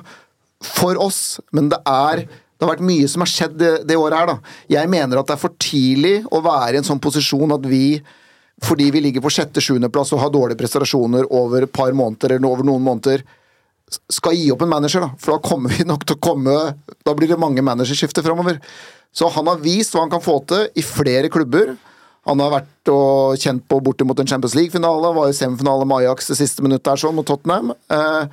for 0.62 0.94
oss, 1.03 1.40
men 1.51 1.66
det 1.72 1.81
er 1.88 2.29
det 2.62 2.68
har 2.68 2.77
vært 2.77 2.85
mye 2.87 3.07
som 3.11 3.25
har 3.25 3.31
skjedd 3.31 3.55
det, 3.59 3.70
det 3.90 3.96
året 3.98 4.20
her, 4.20 4.29
da. 4.31 4.55
Jeg 4.70 4.90
mener 4.92 5.18
at 5.18 5.27
det 5.27 5.35
er 5.35 5.40
for 5.42 5.57
tidlig 5.59 6.12
å 6.31 6.38
være 6.44 6.77
i 6.77 6.79
en 6.79 6.87
sånn 6.87 7.03
posisjon 7.03 7.55
at 7.57 7.64
vi 7.66 7.98
fordi 8.62 8.87
vi 8.94 9.01
ligger 9.03 9.25
på 9.25 9.33
sjette-sjuendeplass 9.35 10.12
og 10.14 10.20
har 10.22 10.31
dårlige 10.31 10.61
prestasjoner 10.61 11.27
over 11.35 11.66
et 11.66 11.72
par 11.75 11.90
måneder 11.98 12.37
eller 12.37 12.46
over 12.46 12.68
noen 12.68 12.85
måneder, 12.87 13.25
skal 14.07 14.37
gi 14.38 14.46
opp 14.55 14.62
en 14.62 14.70
manager, 14.70 15.03
da. 15.03 15.11
For 15.18 15.35
da 15.35 15.42
kommer 15.42 15.75
vi 15.75 15.88
nok 15.88 16.07
til 16.07 16.14
å 16.14 16.22
komme 16.22 16.55
Da 17.03 17.16
blir 17.18 17.33
det 17.33 17.40
mange 17.42 17.64
managerskifter 17.66 18.22
framover. 18.22 18.62
Så 19.11 19.27
han 19.35 19.51
har 19.51 19.59
vist 19.61 19.96
hva 19.96 20.07
han 20.07 20.14
kan 20.14 20.22
få 20.22 20.38
til 20.46 20.70
i 20.79 20.87
flere 20.87 21.33
klubber. 21.35 21.75
Han 22.31 22.40
har 22.40 22.55
vært 22.55 22.92
og 22.94 23.42
kjent 23.42 23.66
på 23.66 23.83
bortimot 23.83 24.22
en 24.22 24.31
Champions 24.31 24.55
League-finale, 24.55 25.11
var 25.18 25.29
i 25.29 25.37
semifinale 25.37 25.85
med 25.90 26.05
Ajax 26.05 26.31
det 26.31 26.38
siste 26.38 26.62
minuttet 26.62 26.94
her 26.94 27.03
sånn, 27.03 27.18
mot 27.18 27.27
Tottenham. 27.27 27.75
Eh, 27.90 28.25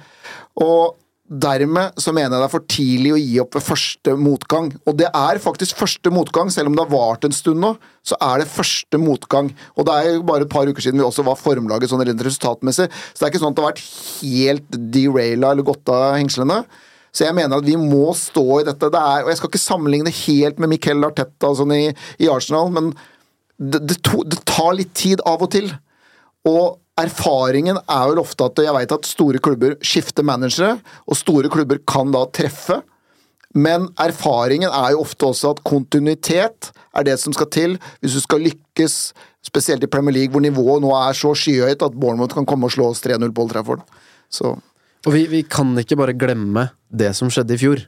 og 0.61 0.99
Dermed 1.29 1.93
så 2.01 2.09
mener 2.09 2.33
jeg 2.33 2.41
det 2.41 2.45
er 2.47 2.51
for 2.55 2.65
tidlig 2.73 3.09
å 3.13 3.19
gi 3.21 3.35
opp 3.43 3.53
ved 3.53 3.65
første 3.67 4.13
motgang. 4.17 4.71
Og 4.89 4.95
det 4.97 5.11
er 5.13 5.41
faktisk 5.43 5.77
første 5.77 6.09
motgang, 6.09 6.49
selv 6.49 6.71
om 6.71 6.77
det 6.77 6.81
har 6.87 6.89
vart 6.89 7.27
en 7.27 7.35
stund 7.35 7.61
nå. 7.61 7.75
Så 8.01 8.17
er 8.17 8.41
det 8.41 8.49
første 8.49 8.97
motgang. 8.97 9.51
Og 9.77 9.85
det 9.85 9.93
er 9.93 10.09
jo 10.15 10.23
bare 10.25 10.47
et 10.47 10.51
par 10.51 10.65
uker 10.65 10.81
siden 10.81 10.97
vi 10.97 11.05
også 11.05 11.27
var 11.27 11.37
formlaget 11.37 11.91
sånn 11.91 12.01
rent 12.01 12.23
resultatmessig. 12.25 12.89
Så 12.89 13.21
det 13.21 13.27
er 13.27 13.33
ikke 13.33 13.43
sånn 13.43 13.53
at 13.53 13.59
det 13.59 13.65
har 13.65 13.75
vært 13.75 13.85
helt 14.23 14.79
deraila 14.95 15.53
eller 15.53 15.69
gått 15.69 15.93
av 15.93 16.17
hengslene. 16.17 16.63
Så 17.13 17.27
jeg 17.27 17.37
mener 17.37 17.61
at 17.61 17.69
vi 17.69 17.77
må 17.77 18.09
stå 18.17 18.47
i 18.59 18.65
dette. 18.65 18.89
Det 18.89 19.05
er, 19.13 19.23
og 19.23 19.29
jeg 19.29 19.41
skal 19.41 19.53
ikke 19.53 19.61
sammenligne 19.61 20.17
helt 20.23 20.61
med 20.61 20.73
Miquel 20.73 21.05
Arteta 21.05 21.53
sånn 21.57 21.77
i, 21.77 21.83
i, 22.17 22.29
Arsenal, 22.29 22.73
men 22.73 22.91
det, 23.57 23.83
det, 23.85 24.01
to, 24.05 24.23
det 24.25 24.41
tar 24.49 24.73
litt 24.77 24.95
tid 24.97 25.21
av 25.29 25.45
og 25.45 25.53
til. 25.53 25.69
Og 26.49 26.79
erfaringen 26.99 27.79
er 27.79 28.05
vel 28.11 28.21
ofte 28.21 28.47
at 28.49 28.61
jeg 28.63 28.75
vet 28.75 28.93
at 28.95 29.07
store 29.07 29.41
klubber 29.43 29.75
skifter 29.85 30.25
managere, 30.25 30.77
og 31.07 31.17
store 31.17 31.51
klubber 31.51 31.81
kan 31.87 32.11
da 32.15 32.25
treffe. 32.35 32.81
Men 33.57 33.87
erfaringen 33.97 34.69
er 34.69 34.93
jo 34.93 35.03
ofte 35.05 35.31
også 35.31 35.55
at 35.55 35.63
kontinuitet 35.65 36.69
er 36.93 37.05
det 37.07 37.15
som 37.21 37.33
skal 37.33 37.49
til 37.53 37.77
hvis 37.99 38.17
du 38.17 38.21
skal 38.21 38.43
lykkes, 38.45 38.97
spesielt 39.45 39.83
i 39.85 39.89
Premier 39.89 40.13
League, 40.13 40.33
hvor 40.33 40.43
nivået 40.43 40.83
nå 40.83 40.91
er 40.93 41.15
så 41.17 41.31
skyhøyt 41.37 41.85
at 41.85 41.95
Bournemouth 41.97 42.35
kan 42.35 42.45
komme 42.49 42.67
og 42.67 42.75
slå 42.75 42.91
oss 42.91 43.01
3-0 43.05 43.31
på 43.33 43.45
Old 43.45 43.53
Trafford. 43.53 43.85
Så. 44.29 44.53
Og 45.07 45.15
vi, 45.15 45.23
vi, 45.31 45.41
kan 45.47 45.71
ikke 45.79 45.97
bare 45.97 46.17
glemme 46.17 46.67
det 46.91 47.13
som 47.17 47.31
skjedde 47.31 47.55
i 47.55 47.61
fjor. 47.61 47.81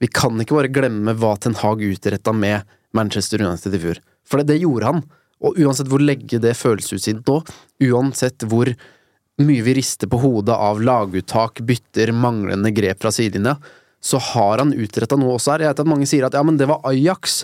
Vi 0.00 0.08
kan 0.08 0.38
ikke 0.40 0.56
bare 0.56 0.72
glemme 0.72 1.16
hva 1.18 1.34
Ten 1.40 1.56
Hag 1.58 1.82
utretta 1.82 2.32
med 2.32 2.64
Manchester 2.96 3.42
United 3.42 3.74
i 3.76 3.82
fjor. 3.82 4.00
For 4.26 4.40
det, 4.40 4.54
det 4.54 4.62
gjorde 4.62 4.92
han. 4.92 5.02
Og 5.44 5.58
uansett 5.60 5.88
hvor 5.90 6.02
legge 6.02 6.40
det 6.40 6.54
føles 6.56 6.88
ut 6.92 7.02
siden 7.02 7.24
nå, 7.26 7.40
uansett 7.90 8.46
hvor 8.48 8.70
mye 9.44 9.64
vi 9.66 9.74
rister 9.76 10.08
på 10.08 10.20
hodet 10.22 10.56
av 10.56 10.80
laguttak, 10.80 11.60
bytter, 11.68 12.12
manglende 12.16 12.72
grep 12.72 13.02
fra 13.02 13.12
sidelinja, 13.12 13.58
så 14.00 14.20
har 14.32 14.62
han 14.62 14.72
utretta 14.76 15.18
noe 15.20 15.36
også 15.36 15.54
her. 15.54 15.66
Jeg 15.66 15.74
vet 15.74 15.82
at 15.84 15.90
mange 15.90 16.08
sier 16.08 16.26
at 16.28 16.36
ja, 16.36 16.44
men 16.46 16.56
det 16.60 16.68
var 16.70 16.84
Ajax. 16.88 17.42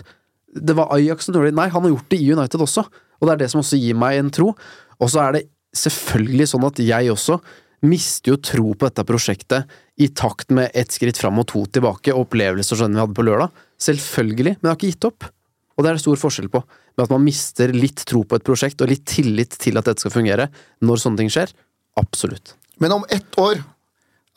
Det 0.53 0.75
var 0.77 0.93
Ajax 0.95 1.27
som 1.27 1.37
gjorde 1.37 1.51
det. 1.51 1.57
Nei, 1.59 1.69
han 1.73 1.85
har 1.85 1.93
gjort 1.93 2.09
det 2.13 2.21
i 2.21 2.31
United 2.33 2.63
også, 2.65 2.85
og 3.19 3.27
det 3.27 3.35
er 3.35 3.43
det 3.43 3.51
som 3.53 3.61
også 3.61 3.79
gir 3.81 3.97
meg 3.99 4.21
en 4.21 4.31
tro. 4.33 4.53
Og 4.97 5.11
så 5.11 5.25
er 5.25 5.37
det 5.37 5.43
selvfølgelig 5.77 6.49
sånn 6.53 6.67
at 6.69 6.81
jeg 6.81 7.13
også 7.13 7.37
mister 7.83 8.31
jo 8.31 8.39
tro 8.39 8.71
på 8.71 8.87
dette 8.87 9.03
prosjektet 9.05 9.71
i 9.99 10.07
takt 10.15 10.53
med 10.55 10.71
ett 10.77 10.93
skritt 10.95 11.19
fram 11.19 11.41
og 11.41 11.49
to 11.51 11.65
tilbake, 11.67 12.15
opplevelser 12.15 12.79
som 12.79 12.93
vi 12.93 13.01
hadde 13.01 13.17
på 13.17 13.25
lørdag. 13.27 13.51
Selvfølgelig, 13.81 14.55
men 14.55 14.69
jeg 14.69 14.71
har 14.71 14.79
ikke 14.79 14.93
gitt 14.93 15.09
opp. 15.09 15.27
Og 15.73 15.83
det 15.83 15.91
er 15.91 15.97
det 15.97 16.05
stor 16.05 16.21
forskjell 16.21 16.49
på 16.53 16.61
med 16.97 17.05
at 17.05 17.13
man 17.13 17.23
mister 17.25 17.73
litt 17.73 18.05
tro 18.09 18.23
på 18.27 18.37
et 18.37 18.45
prosjekt 18.45 18.81
og 18.83 18.91
litt 18.91 19.05
tillit 19.09 19.57
til 19.61 19.79
at 19.79 19.87
dette 19.89 20.03
skal 20.03 20.13
fungere 20.13 20.49
når 20.85 21.01
sånne 21.01 21.23
ting 21.23 21.31
skjer. 21.33 21.53
Absolutt. 21.99 22.55
Men 22.81 22.95
om 22.97 23.05
ett 23.09 23.39
år, 23.39 23.61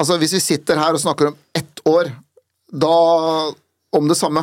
altså 0.01 0.19
hvis 0.21 0.37
vi 0.37 0.45
sitter 0.45 0.81
her 0.81 0.97
og 0.97 1.03
snakker 1.03 1.31
om 1.31 1.39
ett 1.57 1.83
år, 1.89 2.13
da 2.73 2.97
om 3.97 4.09
det 4.09 4.19
samme 4.19 4.43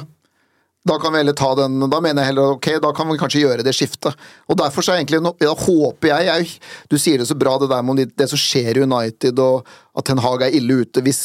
Da 0.88 0.96
kan 1.00 1.14
vi 1.14 1.20
heller 1.20 1.36
ta 1.36 1.50
den 1.56 1.80
Da 1.92 2.00
mener 2.02 2.24
jeg 2.24 2.32
heller 2.32 2.56
ok, 2.56 2.68
da 2.82 2.92
kan 2.96 3.08
vi 3.12 3.18
kanskje 3.20 3.42
gjøre 3.44 3.64
det 3.64 3.74
skiftet. 3.76 4.16
Og 4.48 4.58
derfor 4.58 4.84
så 4.84 4.94
er 4.94 5.02
egentlig 5.02 5.20
Da 5.40 5.52
håper 5.52 6.10
jeg, 6.10 6.26
jeg 6.28 6.88
Du 6.90 6.98
sier 6.98 7.20
det 7.20 7.28
så 7.28 7.38
bra, 7.40 7.58
det 7.60 7.70
der 7.72 7.84
med 7.84 8.16
det, 8.16 8.30
som 8.32 8.40
skjer 8.40 8.80
i 8.80 8.86
United, 8.88 9.40
og 9.40 9.68
at 9.96 10.08
Ten 10.08 10.24
Hag 10.24 10.48
er 10.48 10.56
ille 10.56 10.82
ute 10.84 11.04
hvis 11.04 11.22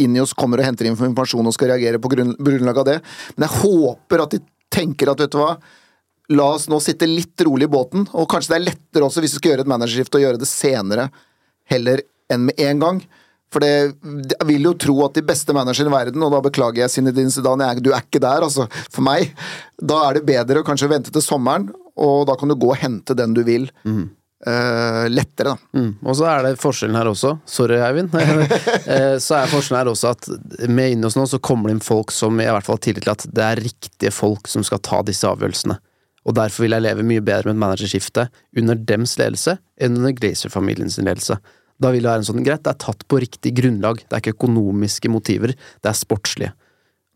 Inios 0.00 0.32
kommer 0.32 0.60
og 0.60 0.66
henter 0.66 0.88
informasjon 0.88 1.46
og 1.46 1.54
skal 1.54 1.72
reagere 1.72 2.00
på 2.00 2.10
grunn, 2.12 2.32
grunnlag 2.38 2.78
av 2.80 2.88
det. 2.88 2.98
Men 3.36 3.48
jeg 3.48 3.60
håper 3.60 4.24
at 4.24 4.36
de 4.36 4.40
tenker 4.72 5.12
at 5.12 5.20
vet 5.20 5.32
du 5.32 5.40
hva 5.40 5.56
La 6.30 6.52
oss 6.54 6.68
nå 6.70 6.78
sitte 6.80 7.08
litt 7.08 7.40
rolig 7.42 7.66
i 7.66 7.72
båten, 7.72 8.06
og 8.14 8.28
kanskje 8.30 8.54
det 8.54 8.58
er 8.60 8.66
lettere 8.70 9.08
også 9.08 9.20
hvis 9.24 9.34
vi 9.34 9.40
skal 9.40 9.52
gjøre 9.52 9.66
et 9.66 9.72
managerskifte, 9.72 10.20
å 10.20 10.22
gjøre 10.22 10.40
det 10.40 10.48
senere 10.48 11.08
heller 11.70 12.04
enn 12.32 12.46
med 12.46 12.62
en 12.62 12.80
gang. 12.84 13.02
For 13.52 13.60
det, 13.60 13.72
jeg 14.32 14.48
vil 14.48 14.64
jo 14.70 14.72
tro 14.80 14.94
at 15.04 15.18
de 15.18 15.24
beste 15.28 15.52
managerne 15.52 15.90
i 15.90 15.92
verden, 15.92 16.22
og 16.24 16.32
da 16.32 16.40
beklager 16.44 16.84
jeg 16.84 16.94
Zinedine 16.94 17.32
Zidane, 17.34 17.68
jeg, 17.68 17.84
du 17.84 17.90
er 17.92 18.00
ikke 18.06 18.22
der, 18.22 18.46
altså. 18.46 18.64
For 18.88 19.04
meg. 19.04 19.34
Da 19.76 19.98
er 20.06 20.16
det 20.16 20.24
bedre 20.30 20.62
å 20.62 20.66
kanskje 20.66 20.88
vente 20.88 21.12
til 21.12 21.24
sommeren, 21.24 21.68
og 22.00 22.24
da 22.30 22.38
kan 22.40 22.48
du 22.48 22.56
gå 22.56 22.70
og 22.72 22.80
hente 22.80 23.16
den 23.18 23.34
du 23.36 23.42
vil. 23.44 23.68
eh, 24.46 25.08
lettere, 25.12 25.52
da. 25.52 25.78
Mm. 25.78 25.90
Og 26.00 26.16
så 26.16 26.26
er 26.32 26.46
det 26.46 26.56
forskjellen 26.62 26.96
her 26.98 27.10
også, 27.12 27.36
sorry 27.46 27.78
Eivind, 27.82 28.14
Eh, 28.92 29.16
så 29.22 29.36
er 29.38 29.52
forskjellen 29.52 29.82
her 29.82 29.92
også 29.92 30.10
at 30.16 30.26
med 30.68 30.96
Ineos 30.96 31.14
nå 31.16 31.26
så 31.30 31.38
kommer 31.38 31.70
det 31.70 31.76
inn 31.76 31.84
folk 31.84 32.10
som 32.14 32.40
i 32.40 32.48
hvert 32.48 32.66
fall 32.66 32.78
har 32.78 32.84
tillit 32.88 33.04
til 33.06 33.12
at 33.14 33.26
det 33.30 33.44
er 33.46 33.62
riktige 33.62 34.10
folk 34.14 34.48
som 34.50 34.64
skal 34.66 34.80
ta 34.82 35.02
disse 35.06 35.28
avgjørelsene. 35.28 35.76
Og 36.28 36.36
derfor 36.38 36.64
vil 36.64 36.76
jeg 36.76 36.84
leve 36.84 37.06
mye 37.06 37.24
bedre 37.24 37.50
med 37.50 37.56
et 37.56 37.62
managerskifte 37.64 38.28
under 38.58 38.78
dems 38.78 39.16
ledelse 39.18 39.56
enn 39.82 39.98
under 39.98 40.14
Glazer-familiens 40.14 41.00
ledelse. 41.02 41.38
Da 41.82 41.90
vil 41.90 42.04
det 42.04 42.12
være 42.12 42.22
en 42.22 42.28
sånn, 42.28 42.44
greit, 42.46 42.62
det 42.62 42.74
er 42.74 42.82
tatt 42.84 43.02
på 43.10 43.18
riktig 43.22 43.54
grunnlag, 43.58 44.04
det 44.06 44.14
er 44.14 44.22
ikke 44.22 44.36
økonomiske 44.36 45.10
motiver, 45.10 45.54
det 45.56 45.90
er 45.90 45.98
sportslige. 45.98 46.52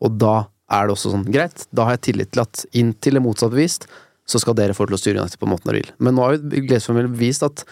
Og 0.02 0.18
da 0.18 0.48
er 0.74 0.88
det 0.88 0.96
også 0.96 1.12
sånn, 1.12 1.26
greit, 1.30 1.68
da 1.70 1.86
har 1.86 1.96
jeg 1.96 2.06
tillit 2.08 2.32
til 2.34 2.42
at 2.42 2.64
inntil 2.74 3.18
det 3.18 3.22
motsatt 3.22 3.54
bevist, 3.54 3.86
så 4.26 4.40
skal 4.42 4.56
dere 4.58 4.74
få 4.74 4.88
til 4.88 4.96
å 4.96 4.98
styre 4.98 5.22
United 5.22 5.38
på 5.38 5.46
måten 5.46 5.70
dere 5.70 5.84
vil. 5.84 5.92
Men 6.02 6.16
nå 6.18 6.24
har 6.24 6.34
jo 6.34 6.64
Glazer-familien 6.66 7.14
vist 7.14 7.46
at 7.46 7.62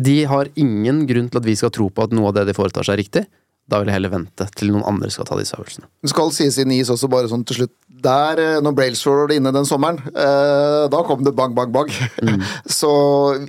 de 0.00 0.22
har 0.26 0.48
ingen 0.58 1.04
grunn 1.06 1.28
til 1.30 1.42
at 1.42 1.46
vi 1.46 1.54
skal 1.58 1.72
tro 1.74 1.90
på 1.92 2.06
at 2.06 2.14
noe 2.16 2.30
av 2.30 2.38
det 2.38 2.48
de 2.48 2.56
foretar 2.56 2.86
seg, 2.86 2.96
er 2.96 3.04
riktig. 3.04 3.26
Da 3.70 3.80
vil 3.80 3.88
jeg 3.88 3.96
heller 3.96 4.12
vente 4.12 4.46
til 4.58 4.72
noen 4.72 4.84
andre 4.88 5.08
skal 5.12 5.28
ta 5.28 5.36
disse 5.38 5.56
avgjørelsene. 5.56 5.86
Det 6.04 6.10
skal 6.12 6.32
sies 6.36 6.58
i 6.60 6.66
NIS 6.68 6.90
også, 6.92 7.08
bare 7.12 7.30
sånn 7.30 7.44
til 7.48 7.62
slutt. 7.62 7.74
Der, 8.02 8.40
eh, 8.42 8.60
når 8.60 8.74
Brailsford 8.74 9.20
var 9.20 9.32
inne 9.36 9.52
den 9.54 9.66
sommeren, 9.68 10.00
eh, 10.10 10.88
da 10.90 11.02
kom 11.06 11.22
det 11.24 11.34
bang, 11.36 11.54
bang, 11.54 11.70
bang. 11.72 11.92
Så 12.66 12.90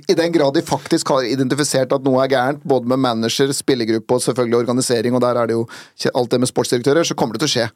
i 0.08 0.14
den 0.14 0.32
grad 0.32 0.54
de 0.54 0.62
faktisk 0.62 1.08
har 1.08 1.26
identifisert 1.26 1.92
at 1.92 2.04
noe 2.04 2.22
er 2.22 2.30
gærent, 2.30 2.62
både 2.62 2.86
med 2.86 3.02
manager, 3.02 3.52
spillergruppe 3.52 4.14
og 4.14 4.22
selvfølgelig 4.22 4.60
organisering, 4.62 5.14
og 5.14 5.24
der 5.24 5.40
er 5.40 5.50
det 5.50 5.58
jo 5.58 5.66
alt 6.14 6.30
det 6.30 6.40
med 6.40 6.48
sportsdirektører, 6.52 7.04
så 7.04 7.14
kommer 7.18 7.34
det 7.34 7.42
til 7.44 7.50
å 7.50 7.54
skje. 7.56 7.66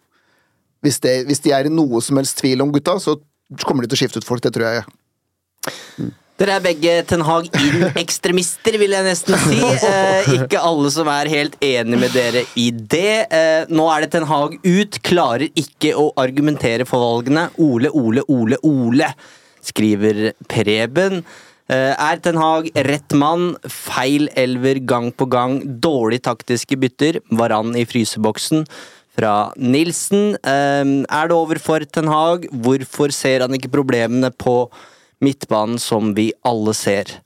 Hvis, 0.81 1.01
det, 1.05 1.27
hvis 1.29 1.43
de 1.45 1.53
er 1.53 1.66
i 1.66 1.75
noe 1.75 2.01
som 2.01 2.16
helst 2.16 2.39
tvil 2.39 2.62
om 2.64 2.73
gutta, 2.73 2.97
så 3.03 3.18
kommer 3.66 3.85
de 3.85 3.91
til 3.91 3.99
å 3.99 4.03
skifte 4.05 4.23
ut 4.23 4.29
folk, 4.29 4.45
det 4.45 4.55
tror 4.55 4.71
jeg. 4.71 4.87
Dere 6.41 6.55
er 6.57 6.62
begge 6.64 6.93
Ten 7.05 7.20
Hag 7.20 7.51
inn-ekstremister, 7.53 8.78
vil 8.80 8.95
jeg 8.97 9.05
nesten 9.05 9.36
si. 9.43 9.59
Eh, 9.91 10.28
ikke 10.38 10.61
alle 10.64 10.88
som 10.93 11.09
er 11.12 11.28
helt 11.28 11.57
enig 11.64 11.99
med 12.01 12.14
dere 12.16 12.47
i 12.57 12.70
det. 12.72 13.26
Eh, 13.28 13.66
nå 13.68 13.84
er 13.93 14.07
det 14.07 14.14
Ten 14.14 14.24
Hag 14.28 14.55
ut, 14.64 14.97
klarer 15.05 15.51
ikke 15.53 15.93
å 16.01 16.07
argumentere 16.20 16.86
for 16.88 17.03
valgene. 17.05 17.51
Ole, 17.61 17.91
Ole, 17.93 18.24
Ole, 18.32 18.57
Ole, 18.64 19.11
skriver 19.68 20.30
Preben. 20.49 21.18
Eh, 21.68 21.93
er 21.93 22.22
Ten 22.24 22.41
Hag 22.41 22.70
rett 22.88 23.16
mann? 23.20 23.51
Feil 23.68 24.30
elver 24.32 24.80
gang 24.80 25.11
på 25.12 25.28
gang. 25.28 25.59
Dårlig 25.84 26.22
taktiske 26.24 26.78
bytter. 26.80 27.18
Varan 27.36 27.76
i 27.76 27.84
fryseboksen. 27.88 28.64
Fra 29.18 29.34
Nilsen. 29.61 30.38
Eh, 30.41 30.95
er 31.05 31.28
det 31.28 31.36
over 31.36 31.61
for 31.61 31.84
Ten 31.84 32.09
Hag? 32.09 32.49
Hvorfor 32.49 33.12
ser 33.12 33.45
han 33.45 33.61
ikke 33.61 33.74
problemene 33.76 34.32
på 34.32 34.62
midtbanen 35.25 35.79
som 35.83 36.14
vi 36.16 36.31
alle 36.47 36.75
ser. 36.77 37.21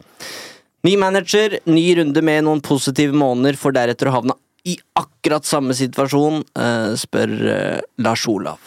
Ny 0.84 0.96
manager, 1.00 1.58
ny 1.64 1.84
runde 1.96 2.22
med 2.22 2.44
noen 2.44 2.60
positive 2.64 3.16
måneder, 3.16 3.56
for 3.56 3.72
deretter 3.72 4.10
å 4.10 4.18
havne 4.18 4.36
i 4.68 4.76
akkurat 4.96 5.44
samme 5.48 5.76
situasjon, 5.76 6.42
eh, 6.60 6.94
spør 7.00 7.32
eh, 7.52 7.80
Lars 8.04 8.24
Olav. 8.28 8.60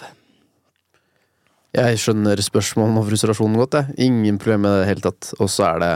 Jeg 1.78 2.00
skjønner 2.02 2.40
spørsmålene 2.42 3.02
og 3.04 3.10
frustrasjonen 3.10 3.60
godt, 3.60 3.78
jeg. 3.78 3.98
Ingen 4.08 4.40
problem 4.42 4.66
med 4.66 4.74
det 4.74 4.78
i 4.78 4.82
det 4.86 4.92
hele 4.92 5.06
tatt. 5.10 5.34
Og 5.38 5.52
så 5.52 5.68
er 5.72 5.84
det 5.84 5.92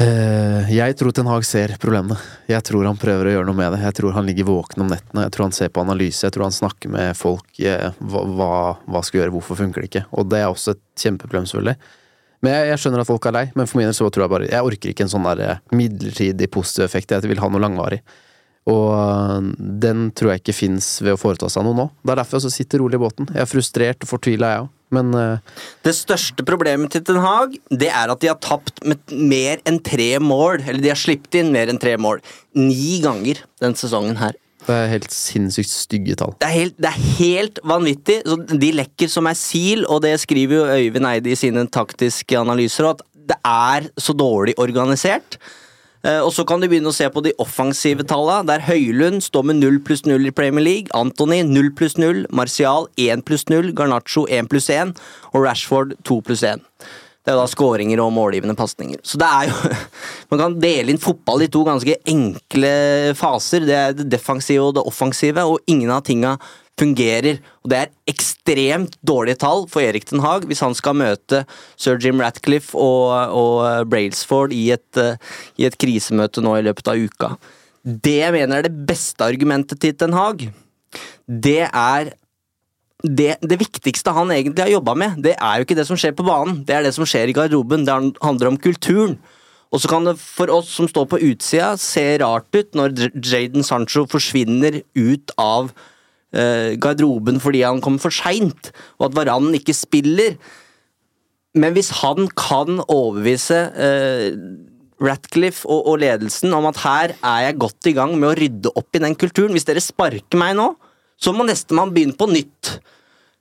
Jeg 0.00 0.96
tror 0.96 1.12
Ten 1.12 1.28
Hag 1.28 1.44
ser 1.44 1.74
problemene. 1.82 2.16
Jeg 2.48 2.64
tror 2.64 2.86
han 2.88 2.98
prøver 2.98 3.28
å 3.28 3.32
gjøre 3.34 3.48
noe 3.50 3.58
med 3.58 3.74
det. 3.74 3.80
Jeg 3.84 3.96
tror 3.98 4.14
han 4.16 4.28
ligger 4.28 4.46
våken 4.48 4.84
om 4.84 4.88
nettene. 4.88 5.26
Jeg 5.26 5.34
tror 5.34 5.48
han 5.48 5.56
ser 5.56 5.72
på 5.74 5.82
analyse. 5.82 6.22
Jeg 6.24 6.32
tror 6.32 6.46
han 6.46 6.56
snakker 6.56 6.92
med 6.94 7.18
folk. 7.18 7.50
Eh, 7.60 7.90
hva, 8.00 8.54
hva, 8.80 9.02
skal 9.04 9.20
gjøre, 9.20 9.34
hvorfor 9.34 9.58
funker 9.60 9.84
det 9.84 9.90
ikke? 9.90 10.04
Og 10.16 10.30
det 10.30 10.40
er 10.40 10.48
også 10.48 10.72
et 10.76 10.82
kjempeproblem, 11.02 11.48
selvfølgelig. 11.50 11.76
Men 12.40 12.56
jeg, 12.56 12.70
jeg 12.70 12.80
skjønner 12.80 13.04
at 13.04 13.10
folk 13.10 13.28
er 13.28 13.36
lei, 13.36 13.44
men 13.58 13.68
for 13.68 13.80
min 13.80 13.90
del 13.90 13.96
så 13.98 14.08
tror 14.08 14.24
jeg 14.24 14.32
bare 14.32 14.48
Jeg 14.48 14.68
orker 14.70 14.94
ikke 14.94 15.04
en 15.04 15.12
sånn 15.12 15.28
der 15.28 15.44
eh, 15.44 15.62
midlertidig 15.76 16.48
positiv 16.54 16.86
effekt. 16.86 17.12
Jeg 17.12 17.28
vil 17.28 17.42
ha 17.42 17.52
noe 17.52 17.64
langvarig. 17.66 18.00
Og 18.70 19.52
den 19.58 20.10
tror 20.16 20.34
jeg 20.34 20.44
ikke 20.44 20.56
fins 20.56 20.88
ved 21.02 21.16
å 21.16 21.20
foreta 21.20 21.48
seg 21.52 21.66
noe 21.66 21.76
nå. 21.76 21.88
Det 22.00 22.14
er 22.14 22.22
derfor 22.22 22.38
jeg 22.38 22.44
også 22.44 22.56
sitter 22.56 22.84
rolig 22.84 23.00
i 23.00 23.02
båten. 23.04 23.28
Jeg 23.34 23.44
er 23.44 23.50
frustrert 23.50 24.06
og 24.06 24.12
fortvila, 24.14 24.54
jeg 24.54 24.64
òg. 24.64 24.76
Men 24.94 25.14
uh... 25.14 25.38
Det 25.86 25.94
største 25.96 26.44
problemet 26.46 26.92
til 26.94 27.04
Ten 27.06 27.20
Hag 27.22 27.56
det 27.70 27.90
er 27.90 28.12
at 28.12 28.22
de 28.22 28.30
har 28.30 28.38
tapt 28.42 28.82
med 28.86 29.14
mer 29.14 29.62
enn 29.68 29.80
tre 29.86 30.12
mål. 30.22 30.64
Eller 30.66 30.82
de 30.82 30.92
har 30.92 31.00
sluppet 31.00 31.40
inn 31.40 31.52
mer 31.54 31.70
enn 31.70 31.80
tre 31.80 31.96
mål. 32.00 32.22
Ni 32.58 33.00
ganger 33.04 33.42
den 33.62 33.76
sesongen 33.78 34.18
her. 34.20 34.36
det 34.66 34.76
er 34.76 34.90
helt 34.92 35.14
sinnssykt 35.14 35.70
stygge 35.72 36.18
tall. 36.18 36.34
Det 36.42 36.50
er 36.50 36.56
helt, 36.56 36.76
det 36.78 36.90
er 36.90 37.06
helt 37.20 37.62
vanvittig. 37.66 38.20
Så 38.26 38.40
de 38.50 38.72
lekker 38.76 39.10
som 39.10 39.30
ei 39.30 39.36
sil, 39.38 39.86
og 39.88 40.02
det 40.04 40.16
skriver 40.22 40.58
jo 40.58 40.66
Øyvind 40.68 41.08
Eide 41.08 41.32
i 41.32 41.38
sine 41.38 41.64
taktiske 41.70 42.38
analyser, 42.38 42.90
at 42.92 43.02
det 43.30 43.38
er 43.46 43.88
så 43.98 44.14
dårlig 44.16 44.56
organisert. 44.58 45.38
Eh, 46.04 46.20
Og 46.20 46.32
så 46.32 46.46
kan 46.48 46.60
du 46.60 46.68
begynne 46.68 46.88
å 46.88 46.96
se 46.96 47.08
på 47.12 47.22
de 47.24 47.34
offensive 47.42 48.06
tallene, 48.08 48.48
der 48.48 48.64
Høylund 48.64 49.20
står 49.26 49.50
med 49.50 49.60
0 49.60 49.80
pluss 49.84 50.06
0 50.06 50.24
i 50.26 50.32
Premier 50.32 50.64
League, 50.64 50.88
Antony 50.96 51.42
0 51.44 51.70
pluss 51.76 51.98
0, 52.00 52.24
Martial 52.32 52.88
1 52.96 53.26
pluss 53.28 53.46
0, 53.50 53.72
Garnaccio 53.76 54.26
1 54.28 54.48
pluss 54.50 54.70
1 54.72 54.96
og 55.34 55.44
Rashford 55.44 55.94
2 56.08 56.20
pluss 56.24 56.44
1. 56.46 56.64
Det 57.20 57.34
er 57.34 57.36
da 57.36 57.44
skåringer 57.52 58.00
og 58.00 58.14
målgivende 58.16 58.56
pasninger. 58.56 59.02
Så 59.04 59.20
det 59.20 59.28
er 59.28 59.50
jo 59.50 59.74
Man 60.32 60.40
kan 60.40 60.56
dele 60.62 60.94
inn 60.94 61.02
fotball 61.02 61.44
i 61.44 61.50
to 61.52 61.66
ganske 61.66 61.98
enkle 62.08 62.72
faser. 63.18 63.66
Det 63.68 63.76
er 63.76 63.92
det 63.98 64.08
defensive 64.08 64.70
og 64.70 64.78
det 64.78 64.86
offensive, 64.88 65.44
og 65.44 65.60
ingen 65.68 65.92
av 65.92 66.04
tinga 66.06 66.38
fungerer. 66.80 67.40
Og 67.62 67.72
det 67.72 67.78
er 67.78 67.92
ekstremt 68.10 68.96
dårlige 69.06 69.40
tall 69.44 69.66
for 69.70 69.84
Erik 69.84 70.08
Den 70.10 70.24
Haag 70.24 70.46
hvis 70.48 70.62
han 70.64 70.76
skal 70.76 70.96
møte 70.98 71.44
sir 71.76 72.00
Jim 72.00 72.22
Ratcliffe 72.24 72.78
og, 72.78 73.12
og 73.36 73.90
Brailsford 73.90 74.54
i 74.56 74.70
et, 74.74 74.88
eh, 75.00 75.18
i 75.60 75.68
et 75.68 75.76
krisemøte 75.80 76.44
nå 76.44 76.56
i 76.58 76.64
løpet 76.66 76.90
av 76.90 77.00
uka. 77.00 77.34
Det 77.84 78.18
jeg 78.18 78.36
mener 78.36 78.60
er 78.60 78.68
det 78.68 78.86
beste 78.88 79.24
argumentet 79.24 79.80
til 79.80 79.96
Den 80.00 80.16
Haag, 80.16 80.48
det 81.30 81.62
er 81.68 82.14
det, 83.00 83.38
det 83.40 83.56
viktigste 83.60 84.12
han 84.12 84.32
egentlig 84.34 84.66
har 84.66 84.74
jobba 84.74 84.94
med, 84.98 85.20
det 85.24 85.32
er 85.36 85.58
jo 85.58 85.64
ikke 85.64 85.76
det 85.78 85.86
som 85.88 85.96
skjer 86.00 86.12
på 86.16 86.26
banen, 86.26 86.58
det 86.68 86.74
er 86.76 86.84
det 86.84 86.92
som 86.96 87.06
skjer 87.08 87.30
i 87.30 87.36
garderoben. 87.36 87.86
Det 87.88 87.94
handler 88.20 88.50
om 88.50 88.58
kulturen. 88.60 89.16
Og 89.70 89.80
så 89.80 89.88
kan 89.88 90.04
det 90.04 90.16
for 90.18 90.50
oss 90.52 90.68
som 90.74 90.88
står 90.90 91.06
på 91.08 91.20
utsida, 91.30 91.70
se 91.78 92.02
rart 92.20 92.50
ut 92.56 92.76
når 92.76 92.92
Jaden 93.14 93.64
Sancho 93.66 94.02
forsvinner 94.10 94.80
ut 94.98 95.32
av 95.38 95.70
eh, 95.70 95.86
garderoben 96.30 97.40
fordi 97.42 97.64
han 97.66 97.80
kom 97.82 97.96
for 97.98 98.14
seint, 98.14 98.70
og 99.00 99.08
at 99.08 99.16
Varan 99.18 99.48
ikke 99.56 99.74
spiller. 99.74 100.36
Men 101.58 101.74
hvis 101.74 101.90
han 101.98 102.28
kan 102.38 102.78
overbevise 102.86 103.58
eh, 103.74 104.36
Ratcliffe 105.00 105.66
og, 105.66 105.88
og 105.90 105.98
ledelsen 106.02 106.52
om 106.54 106.68
at 106.68 106.78
her 106.84 107.16
er 107.16 107.42
jeg 107.48 107.58
godt 107.64 107.88
i 107.90 107.94
gang 107.96 108.14
med 108.14 108.30
å 108.30 108.36
rydde 108.38 108.72
opp 108.76 108.94
i 108.94 109.02
den 109.02 109.16
kulturen 109.18 109.56
Hvis 109.56 109.66
dere 109.66 109.82
sparker 109.82 110.38
meg 110.38 110.54
nå, 110.58 110.68
så 111.20 111.32
må 111.34 111.46
nestemann 111.48 111.92
begynne 111.94 112.16
på 112.16 112.28
nytt. 112.30 112.76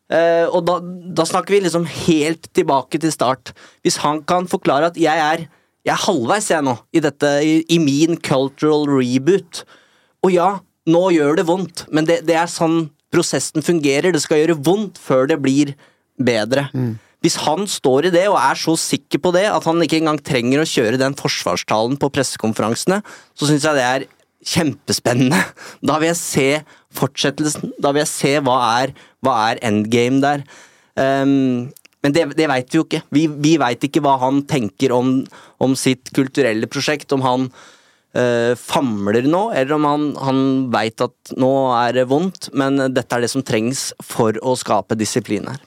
Eh, 0.09 0.47
og 0.47 0.63
da, 0.67 0.79
da 0.81 1.27
snakker 1.27 1.53
vi 1.53 1.61
liksom 1.67 1.85
helt 2.07 2.49
tilbake 2.55 3.01
til 3.01 3.13
start. 3.13 3.53
Hvis 3.85 3.99
han 4.01 4.23
kan 4.27 4.49
forklare 4.49 4.89
at 4.89 4.99
jeg 4.99 5.25
er 5.29 5.45
jeg 5.87 5.93
er 5.93 6.03
halvveis 6.03 6.49
jeg 6.51 6.65
nå 6.65 6.73
i 6.91 7.01
dette, 7.03 7.29
i, 7.45 7.53
i 7.71 7.77
min 7.79 8.17
cultural 8.19 8.83
reboot. 8.89 9.63
Og 10.25 10.33
ja, 10.33 10.49
nå 10.89 11.03
gjør 11.15 11.39
det 11.39 11.45
vondt, 11.49 11.85
men 11.93 12.07
det, 12.09 12.23
det 12.27 12.37
er 12.39 12.49
sånn 12.51 12.89
prosessen 13.13 13.65
fungerer. 13.65 14.13
Det 14.13 14.21
skal 14.23 14.43
gjøre 14.43 14.59
vondt 14.65 14.99
før 15.01 15.29
det 15.31 15.39
blir 15.41 15.73
bedre. 16.19 16.67
Hvis 17.23 17.39
han 17.43 17.65
står 17.67 18.07
i 18.07 18.13
det 18.13 18.27
og 18.29 18.37
er 18.39 18.59
så 18.59 18.75
sikker 18.79 19.19
på 19.23 19.33
det 19.35 19.45
at 19.51 19.65
han 19.67 19.81
ikke 19.83 19.99
engang 19.99 20.21
trenger 20.23 20.61
å 20.61 20.69
kjøre 20.69 20.99
den 21.01 21.17
forsvarstalen 21.19 21.97
på 21.99 22.11
pressekonferansene, 22.15 23.01
så 23.35 23.49
syns 23.49 23.67
jeg 23.67 23.79
det 23.79 23.87
er 23.87 24.07
kjempespennende. 24.53 25.41
Da 25.87 25.97
vil 25.99 26.11
jeg 26.13 26.19
se 26.21 26.47
fortsettelsen. 26.95 27.73
Da 27.81 27.91
vil 27.91 28.05
jeg 28.05 28.11
se 28.13 28.33
hva 28.45 28.59
er, 28.79 28.95
hva 29.25 29.35
er 29.49 29.61
endgame 29.67 30.23
der. 30.23 30.45
Um, 30.95 31.67
men 31.99 32.15
det, 32.15 32.29
det 32.39 32.47
veit 32.47 32.71
vi 32.71 32.79
jo 32.79 32.85
ikke. 32.85 33.03
Vi, 33.11 33.25
vi 33.27 33.57
veit 33.59 33.83
ikke 33.83 34.03
hva 34.03 34.15
han 34.21 34.45
tenker 34.47 34.95
om, 34.95 35.17
om 35.59 35.75
sitt 35.75 36.13
kulturelle 36.15 36.69
prosjekt. 36.71 37.11
Om 37.11 37.25
han 37.25 37.49
eh, 38.17 38.53
famler 38.59 39.27
nå, 39.29 39.43
eller 39.53 39.75
om 39.77 39.87
han, 39.87 40.05
han 40.23 40.41
veit 40.73 41.01
at 41.05 41.33
nå 41.39 41.51
er 41.77 41.99
det 41.99 42.07
vondt, 42.09 42.51
men 42.57 42.89
dette 42.93 43.15
er 43.15 43.25
det 43.25 43.31
som 43.31 43.45
trengs 43.45 43.89
for 44.05 44.37
å 44.41 44.55
skape 44.59 44.97
disiplin 44.99 45.49
her. 45.49 45.63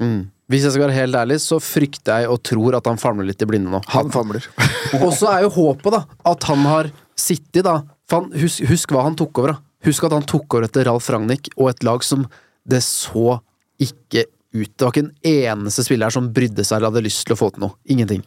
Hvis 0.53 0.66
jeg 0.66 0.74
skal 0.74 0.86
være 0.88 0.99
helt 0.99 1.16
ærlig, 1.16 1.38
så 1.40 1.57
frykter 1.62 2.24
jeg 2.24 2.32
og 2.32 2.43
tror 2.45 2.76
at 2.76 2.88
han 2.90 3.01
famler 3.01 3.30
litt 3.30 3.40
i 3.40 3.49
blinde 3.49 3.72
nå. 3.72 3.80
Han 3.95 4.11
famler. 4.12 4.45
Og 5.01 5.09
så 5.16 5.30
er 5.30 5.47
jo 5.47 5.55
håpet, 5.55 5.95
da, 5.95 6.03
at 6.28 6.45
han 6.51 6.66
har 6.68 6.90
sittet, 7.16 7.62
da 7.64 7.78
for 8.12 8.20
han, 8.20 8.34
husk, 8.36 8.66
husk 8.68 8.93
hva 8.93 9.07
han 9.07 9.16
tok 9.16 9.40
over, 9.40 9.55
da. 9.55 9.86
Husk 9.88 10.05
at 10.05 10.12
han 10.14 10.26
tok 10.28 10.53
over 10.53 10.66
etter 10.66 10.84
Ralf 10.86 11.09
Ragnhild 11.11 11.49
og 11.57 11.70
et 11.70 11.82
lag 11.86 12.05
som 12.07 12.26
det 12.68 12.82
så 12.84 13.38
ikke 13.82 14.26
ut. 14.53 14.68
Det 14.68 14.84
var 14.84 14.93
ikke 14.93 15.07
en 15.07 15.14
eneste 15.32 15.86
spiller 15.86 16.11
her 16.11 16.14
som 16.14 16.28
brydde 16.34 16.66
seg 16.66 16.76
eller 16.76 16.93
hadde 16.93 17.07
lyst 17.07 17.24
til 17.26 17.34
å 17.34 17.40
få 17.40 17.49
til 17.55 17.64
noe. 17.64 17.78
Ingenting. 17.90 18.20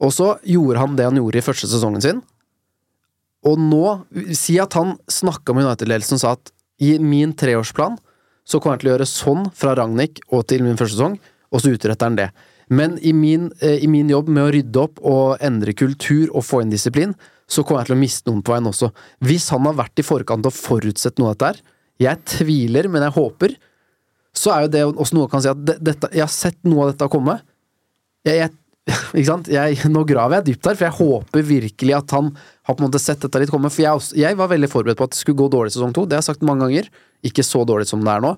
Og 0.00 0.14
så 0.16 0.32
gjorde 0.48 0.80
han 0.80 0.96
det 0.96 1.06
han 1.06 1.20
gjorde 1.20 1.42
i 1.42 1.44
første 1.44 1.68
sesongen 1.70 2.02
sin. 2.02 2.22
Og 3.48 3.56
nå, 3.60 3.84
si 4.36 4.58
at 4.60 4.76
han 4.76 4.96
snakka 5.08 5.54
med 5.56 5.68
United-ledelsen 5.68 6.18
og 6.18 6.22
sa 6.22 6.34
at 6.36 6.52
i 6.80 6.94
min 7.00 7.32
treårsplan 7.36 7.96
så 8.48 8.60
kommer 8.60 8.76
jeg 8.76 8.82
til 8.82 8.90
å 8.90 8.94
gjøre 8.94 9.08
sånn 9.08 9.50
fra 9.56 9.74
Ragnhild 9.78 10.22
og 10.32 10.46
til 10.50 10.64
min 10.64 10.78
første 10.80 10.96
sesong, 10.96 11.18
og 11.50 11.62
så 11.62 11.74
utretter 11.74 12.08
han 12.08 12.18
det. 12.18 12.30
Men 12.70 12.96
i 13.02 13.12
min, 13.16 13.50
eh, 13.60 13.82
i 13.82 13.88
min 13.90 14.10
jobb 14.10 14.28
med 14.30 14.44
å 14.44 14.52
rydde 14.54 14.82
opp 14.82 15.00
og 15.02 15.42
endre 15.42 15.74
kultur 15.74 16.30
og 16.30 16.44
få 16.46 16.62
inn 16.62 16.70
disiplin, 16.70 17.14
så 17.50 17.64
kommer 17.66 17.82
jeg 17.82 17.90
til 17.90 17.96
å 17.96 18.00
miste 18.04 18.30
noen 18.30 18.44
på 18.46 18.54
veien 18.54 18.70
også. 18.70 18.92
Hvis 19.26 19.48
han 19.50 19.66
har 19.66 19.74
vært 19.80 19.98
i 19.98 20.06
forkant 20.06 20.46
og 20.46 20.54
forutsett 20.54 21.18
noe 21.18 21.32
av 21.32 21.38
dette 21.38 21.50
her, 21.50 21.62
jeg 22.00 22.24
tviler, 22.30 22.88
men 22.88 23.02
jeg 23.02 23.16
håper, 23.16 23.56
så 24.36 24.54
er 24.54 24.64
jo 24.64 24.72
det 24.72 24.84
også 24.86 25.16
noe 25.18 25.30
kan 25.30 25.42
si 25.42 25.50
at 25.50 25.64
dette, 25.66 26.12
jeg 26.14 26.22
har 26.22 26.30
sett 26.32 26.58
noe 26.64 26.86
av 26.86 26.92
dette 26.92 27.10
komme. 27.10 27.40
Jeg, 28.24 28.38
jeg, 28.38 28.54
ikke 29.16 29.28
sant? 29.28 29.50
Jeg, 29.52 29.76
nå 29.92 30.02
graver 30.08 30.38
jeg 30.38 30.50
dypt 30.50 30.70
her, 30.70 30.78
for 30.78 30.88
jeg 30.88 30.98
håper 30.98 31.46
virkelig 31.50 31.94
at 31.98 32.16
han 32.16 32.32
har 32.66 32.76
på 32.76 32.82
en 32.82 32.88
måte 32.88 33.02
sett 33.02 33.20
dette 33.22 33.42
litt 33.42 33.52
komme. 33.52 33.70
For 33.72 33.84
jeg, 33.84 34.00
også, 34.00 34.16
jeg 34.18 34.38
var 34.38 34.50
veldig 34.52 34.70
forberedt 34.72 35.00
på 35.00 35.08
at 35.08 35.14
det 35.14 35.20
skulle 35.20 35.40
gå 35.42 35.50
dårlig 35.52 35.74
i 35.74 35.76
sesong 35.76 35.94
to, 35.96 36.06
det 36.08 36.16
har 36.16 36.24
jeg 36.24 36.32
sagt 36.32 36.46
mange 36.46 36.66
ganger. 36.66 36.90
Ikke 37.26 37.44
så 37.46 37.62
dårlig 37.68 37.90
som 37.90 38.02
det 38.06 38.14
er 38.14 38.24
nå. 38.24 38.34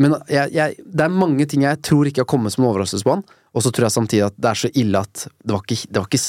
Men 0.00 0.16
jeg, 0.30 0.54
jeg, 0.56 0.78
det 0.86 1.04
er 1.04 1.12
mange 1.12 1.44
ting 1.50 1.66
jeg 1.66 1.82
tror 1.84 2.08
ikke 2.08 2.24
har 2.24 2.30
kommet 2.30 2.54
som 2.54 2.64
en 2.64 2.70
overraskelse 2.70 3.04
på 3.04 3.18
han, 3.18 3.26
og 3.50 3.64
så 3.64 3.72
tror 3.74 3.88
jeg 3.88 3.96
samtidig 3.98 4.24
at 4.30 4.38
det 4.38 4.48
er 4.48 4.60
så 4.62 4.70
ille 4.80 5.02
at 5.04 5.26
det 5.26 5.52
var 5.52 5.64
ikke, 5.66 5.90
det 5.90 6.00
var 6.00 6.08
ikke 6.08 6.24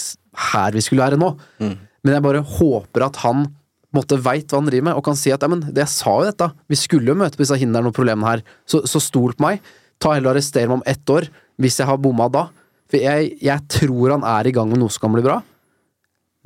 her 0.52 0.76
vi 0.76 0.84
skulle 0.84 1.06
være 1.06 1.20
nå. 1.22 1.32
Men 2.02 2.18
jeg 2.18 2.26
bare 2.26 2.42
håper 2.58 3.06
at 3.08 3.20
han 3.24 3.46
måtte 3.96 4.18
veit 4.24 4.52
hva 4.52 4.62
han 4.62 4.70
driver 4.70 4.88
med, 4.88 4.98
og 4.98 5.06
kan 5.06 5.18
si 5.20 5.32
at 5.36 5.44
men 5.52 5.64
det, 5.68 5.84
jeg 5.84 5.94
sa 5.94 6.16
jo 6.18 6.28
dette, 6.30 6.48
vi 6.72 6.80
skulle 6.80 7.12
jo 7.12 7.18
møte 7.20 7.38
på 7.38 7.44
disse 7.44 7.60
hindrene 7.60 7.92
og 7.92 7.96
problemene 7.96 8.30
her, 8.30 8.44
så, 8.66 8.82
så 8.88 9.02
stol 9.04 9.36
på 9.36 9.46
meg. 9.46 9.64
Ta 10.02 10.16
heller 10.16 10.32
og 10.32 10.38
arrester 10.38 10.68
meg 10.68 10.80
om 10.80 10.86
ett 10.90 11.12
år, 11.12 11.28
hvis 11.62 11.80
jeg 11.82 11.90
har 11.90 12.00
bomma 12.02 12.30
da. 12.32 12.48
For 12.92 13.00
jeg, 13.00 13.34
jeg 13.40 13.68
tror 13.72 14.18
han 14.18 14.26
er 14.28 14.50
i 14.50 14.54
gang 14.56 14.70
med 14.72 14.82
noe 14.82 14.92
som 14.92 15.06
kan 15.06 15.16
bli 15.16 15.24
bra. 15.26 15.40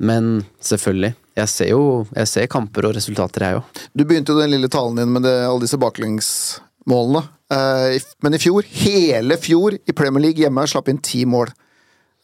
Men 0.06 0.44
selvfølgelig, 0.60 1.14
jeg 1.40 1.48
ser 1.52 1.70
jo 1.72 1.82
jeg 2.14 2.28
ser 2.30 2.50
kamper 2.52 2.86
og 2.88 2.96
resultater, 2.98 3.46
jeg 3.46 3.60
òg. 3.60 3.84
Du 3.96 4.04
begynte 4.04 4.34
jo 4.34 4.40
den 4.42 4.52
lille 4.52 4.68
talen 4.72 4.98
din 5.00 5.12
med 5.14 5.24
det, 5.26 5.34
alle 5.48 5.64
disse 5.64 5.80
baklengsmålene. 5.80 7.22
Eh, 7.56 7.96
men 8.24 8.36
i 8.36 8.40
fjor, 8.42 8.66
hele 8.82 9.38
fjor 9.40 9.78
i 9.78 9.94
Premier 9.96 10.28
League 10.28 10.42
hjemme, 10.44 10.66
slapp 10.68 10.90
inn 10.92 11.00
ti 11.02 11.24
mål. 11.28 11.52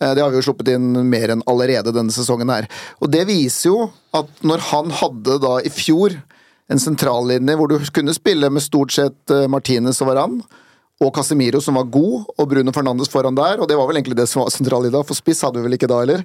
Eh, 0.03 0.13
Det 0.15 0.23
har 0.23 0.31
vi 0.31 0.41
jo 0.41 0.45
sluppet 0.49 0.73
inn 0.75 0.91
mer 1.09 1.33
enn 1.33 1.45
allerede 1.49 1.95
denne 1.95 2.13
sesongen 2.15 2.53
her. 2.53 2.69
Og 3.01 3.11
det 3.13 3.25
viser 3.31 3.71
jo 3.71 3.89
at 4.13 4.29
når 4.45 4.69
han 4.73 4.93
hadde 5.01 5.39
da 5.43 5.57
i 5.65 5.73
fjor 5.73 6.19
en 6.73 6.81
sentrallinje 6.81 7.57
hvor 7.59 7.69
du 7.73 7.79
kunne 7.93 8.15
spille 8.17 8.49
med 8.53 8.65
stort 8.65 8.93
sett 8.95 9.33
eh, 9.33 9.49
Martinez 9.49 10.03
og 10.05 10.13
Varan, 10.13 10.43
og 11.03 11.13
Casemiro 11.17 11.61
som 11.63 11.79
var 11.79 11.91
god, 11.93 12.29
og 12.39 12.49
Bruno 12.51 12.75
Fernandes 12.75 13.11
foran 13.13 13.37
der, 13.39 13.61
og 13.61 13.69
det 13.71 13.79
var 13.79 13.89
vel 13.91 13.99
egentlig 14.01 14.19
det 14.21 14.29
som 14.31 14.45
var 14.45 14.55
sentralt 14.55 14.89
i 14.89 14.95
dag, 14.95 15.05
for 15.09 15.19
spiss 15.19 15.43
hadde 15.45 15.59
vi 15.59 15.67
vel 15.67 15.79
ikke 15.79 15.91
da 15.91 16.01
heller, 16.03 16.25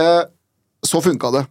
eh, 0.00 0.22
så 0.84 1.00
funka 1.04 1.32
det 1.34 1.46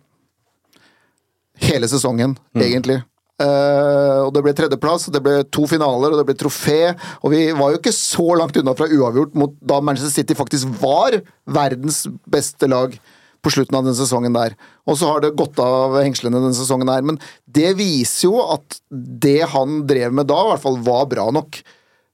hele 1.64 1.88
sesongen, 1.90 2.36
egentlig. 2.58 3.00
Eh, 3.42 4.20
og 4.24 4.30
det 4.36 4.44
ble 4.46 4.54
tredjeplass, 4.58 5.08
det 5.14 5.22
ble 5.24 5.40
to 5.54 5.66
finaler, 5.70 6.14
og 6.14 6.20
det 6.20 6.28
ble 6.28 6.36
trofé. 6.38 6.94
Og 7.22 7.34
vi 7.34 7.48
var 7.58 7.74
jo 7.74 7.82
ikke 7.82 7.96
så 7.96 8.26
langt 8.40 8.58
unna 8.60 8.76
fra 8.78 8.90
uavgjort 8.90 9.36
mot 9.40 9.56
da 9.62 9.80
Manchester 9.82 10.14
City 10.14 10.38
faktisk 10.38 10.70
var 10.82 11.20
verdens 11.46 12.04
beste 12.30 12.70
lag 12.70 12.96
på 13.44 13.52
slutten 13.52 13.76
av 13.76 13.88
den 13.88 13.98
sesongen 13.98 14.36
der. 14.36 14.56
Og 14.88 14.98
så 15.00 15.10
har 15.10 15.24
det 15.24 15.34
gått 15.40 15.60
av 15.60 15.98
hengslene 16.00 16.40
denne 16.40 16.56
sesongen 16.56 16.92
her. 16.92 17.04
Men 17.06 17.20
det 17.44 17.74
viser 17.80 18.30
jo 18.30 18.38
at 18.54 18.80
det 18.90 19.42
han 19.52 19.82
drev 19.90 20.16
med 20.16 20.30
da, 20.32 20.40
i 20.46 20.54
hvert 20.54 20.64
fall 20.64 20.80
var 20.86 21.10
bra 21.12 21.28
nok. 21.36 21.60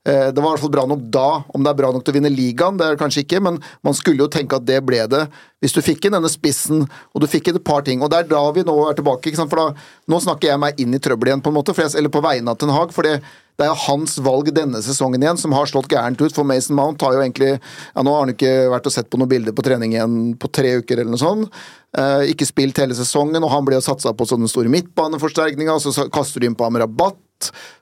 Eh, 0.07 0.31
Det 0.31 0.41
var 0.41 0.49
i 0.49 0.55
hvert 0.55 0.63
fall 0.63 0.71
bra 0.71 0.85
nok 0.87 1.01
da. 1.11 1.43
Om 1.53 1.63
det 1.63 1.71
er 1.71 1.79
bra 1.81 1.91
nok 1.91 2.05
til 2.05 2.13
å 2.13 2.17
vinne 2.19 2.31
ligaen, 2.31 2.77
det 2.79 2.85
er 2.85 2.95
det 2.95 3.01
kanskje 3.01 3.25
ikke, 3.25 3.41
men 3.43 3.59
man 3.83 3.93
skulle 3.97 4.23
jo 4.23 4.31
tenke 4.31 4.55
at 4.55 4.65
det 4.65 4.79
ble 4.85 5.01
det. 5.11 5.25
Hvis 5.59 5.75
du 5.75 5.81
fikk 5.83 6.05
inn 6.07 6.15
denne 6.15 6.31
spissen, 6.31 6.85
og 7.13 7.21
du 7.21 7.27
fikk 7.27 7.49
inn 7.49 7.59
et 7.59 7.67
par 7.67 7.83
ting. 7.83 8.01
Og 8.01 8.09
det 8.09 8.23
er 8.23 8.31
da 8.31 8.45
vi 8.55 8.63
nå 8.63 8.77
er 8.87 8.95
tilbake. 8.95 9.35
For 9.35 9.59
da, 9.59 9.67
Nå 10.07 10.21
snakker 10.23 10.49
jeg 10.53 10.59
meg 10.59 10.79
inn 10.79 10.95
i 10.95 10.99
trøbbel 11.03 11.29
igjen, 11.29 11.43
på 11.43 11.51
en 11.51 11.59
måte, 11.59 11.75
jeg, 11.75 11.91
eller 11.99 12.09
på 12.09 12.23
vegne 12.23 12.49
av 12.49 12.57
Ten 12.57 12.71
Hag. 12.73 12.93
For 12.95 13.03
det, 13.03 13.19
det 13.59 13.67
er 13.67 13.75
hans 13.75 14.15
valg 14.23 14.53
denne 14.55 14.79
sesongen 14.81 15.21
igjen 15.21 15.37
som 15.37 15.51
har 15.51 15.67
slått 15.67 15.91
gærent 15.91 16.21
ut. 16.21 16.33
For 16.33 16.47
Mason 16.47 16.79
Mount 16.79 17.03
har 17.03 17.13
jo 17.13 17.21
egentlig 17.21 17.59
ja 17.59 18.01
Nå 18.01 18.13
har 18.15 18.23
han 18.23 18.33
ikke 18.33 18.69
vært 18.71 18.87
og 18.87 18.95
sett 18.95 19.09
på 19.11 19.19
noen 19.19 19.29
bilder 19.29 19.51
på 19.53 19.65
trening 19.67 19.93
igjen 19.97 20.19
på 20.39 20.47
tre 20.47 20.77
uker 20.79 21.03
eller 21.03 21.11
noe 21.11 21.19
sånt. 21.21 21.51
Eh, 21.97 22.31
ikke 22.31 22.47
spilt 22.47 22.79
hele 22.79 22.95
sesongen, 22.95 23.43
og 23.43 23.51
han 23.51 23.67
blir 23.67 23.81
jo 23.81 23.83
satsa 23.83 24.15
på 24.15 24.27
sånne 24.29 24.47
store 24.47 24.71
midtbaneforsterkninger, 24.71 25.75
og 25.75 25.83
så 25.83 26.07
kaster 26.13 26.39
du 26.39 26.47
inn 26.47 26.55
på 26.55 26.71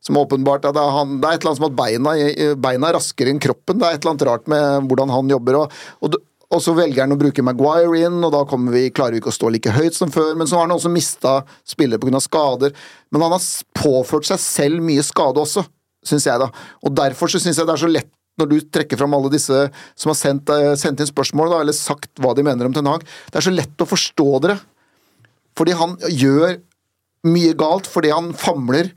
Som 0.04 0.20
åpenbart 0.22 0.68
at 0.70 0.78
han, 0.78 1.18
det 1.22 1.28
er 1.28 1.38
et 1.38 1.44
eller 1.44 1.54
annet 1.54 1.62
som 1.62 1.70
at 1.70 1.78
beina, 1.78 2.16
beina 2.62 2.90
er 2.90 2.98
raskere 3.00 3.34
enn 3.34 3.42
kroppen. 3.44 3.80
Det 3.80 3.88
er 3.88 3.98
et 3.98 4.02
eller 4.04 4.16
annet 4.16 4.28
rart 4.30 4.50
med 4.52 4.90
hvordan 4.90 5.14
han 5.14 5.32
jobber. 5.34 5.60
Og, 5.62 5.78
og, 6.06 6.20
og 6.48 6.64
så 6.64 6.76
velger 6.78 7.04
han 7.04 7.16
å 7.16 7.20
bruke 7.20 7.44
Maguire 7.44 8.04
inn, 8.08 8.20
og 8.24 8.32
da 8.32 8.44
vi, 8.72 8.86
klarer 8.96 9.18
vi 9.18 9.24
ikke 9.24 9.34
å 9.34 9.36
stå 9.36 9.52
like 9.52 9.74
høyt 9.76 9.98
som 9.98 10.14
før. 10.14 10.36
Men 10.40 10.50
så 10.50 10.60
har 10.60 10.70
han 10.70 10.76
også 10.78 10.92
mista 10.94 11.40
spillere 11.68 12.00
pga. 12.04 12.22
skader. 12.24 12.76
Men 13.12 13.26
han 13.26 13.36
har 13.36 13.50
påført 13.76 14.30
seg 14.30 14.40
selv 14.44 14.86
mye 14.86 15.04
skade 15.06 15.44
også, 15.44 15.66
syns 16.08 16.30
jeg, 16.30 16.40
da. 16.44 16.52
Og 16.86 16.96
derfor 16.96 17.32
så 17.32 17.42
syns 17.44 17.60
jeg 17.60 17.68
det 17.68 17.76
er 17.76 17.84
så 17.84 17.92
lett 17.92 18.14
når 18.38 18.50
du 18.52 18.58
trekker 18.70 19.00
fram 19.00 19.16
alle 19.18 19.32
disse 19.34 19.64
som 19.98 20.12
har 20.12 20.18
sendt, 20.18 20.50
eh, 20.54 20.76
sendt 20.78 21.02
inn 21.02 21.10
spørsmål, 21.10 21.50
da, 21.52 21.62
eller 21.64 21.74
sagt 21.74 22.22
hva 22.22 22.36
de 22.38 22.46
mener 22.46 22.70
om 22.70 22.74
Ten 22.76 22.86
Hag. 22.86 23.04
Det 23.32 23.40
er 23.40 23.48
så 23.48 23.54
lett 23.54 23.82
å 23.82 23.90
forstå 23.90 24.28
dere. 24.46 24.60
Fordi 25.58 25.74
han 25.74 25.98
gjør 26.06 26.60
mye 27.28 27.56
galt 27.58 27.90
fordi 27.90 28.14
han 28.14 28.30
famler, 28.38 28.92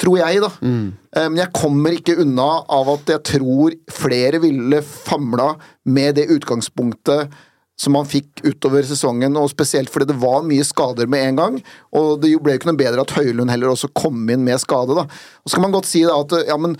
tror 0.00 0.18
jeg, 0.18 0.42
da. 0.42 0.50
Mm. 0.60 0.86
Men 1.14 1.38
jeg 1.38 1.54
kommer 1.54 1.94
ikke 1.94 2.16
unna 2.18 2.48
av 2.74 2.88
at 2.96 3.12
jeg 3.12 3.22
tror 3.28 3.76
flere 3.94 4.40
ville 4.42 4.80
famla 4.82 5.52
med 5.86 6.16
det 6.18 6.24
utgangspunktet 6.34 7.30
som 7.80 7.96
han 7.98 8.06
fikk 8.06 8.44
utover 8.46 8.86
sesongen, 8.86 9.34
og 9.38 9.50
spesielt 9.50 9.90
fordi 9.90 10.12
det 10.12 10.18
var 10.22 10.44
mye 10.46 10.64
skader 10.66 11.10
med 11.10 11.28
en 11.28 11.40
gang. 11.40 11.56
Og 11.98 12.20
det 12.22 12.30
ble 12.42 12.54
jo 12.54 12.60
ikke 12.60 12.70
noe 12.70 12.80
bedre 12.80 13.02
at 13.02 13.14
Høylund 13.16 13.50
heller 13.50 13.72
også 13.72 13.90
kom 13.98 14.22
inn 14.30 14.44
med 14.46 14.62
skade, 14.62 14.94
da. 14.94 15.08
Og 15.42 15.50
så 15.50 15.58
kan 15.58 15.66
man 15.66 15.74
godt 15.74 15.90
si 15.90 16.04
da 16.06 16.14
at 16.22 16.36
ja, 16.46 16.58
men 16.60 16.76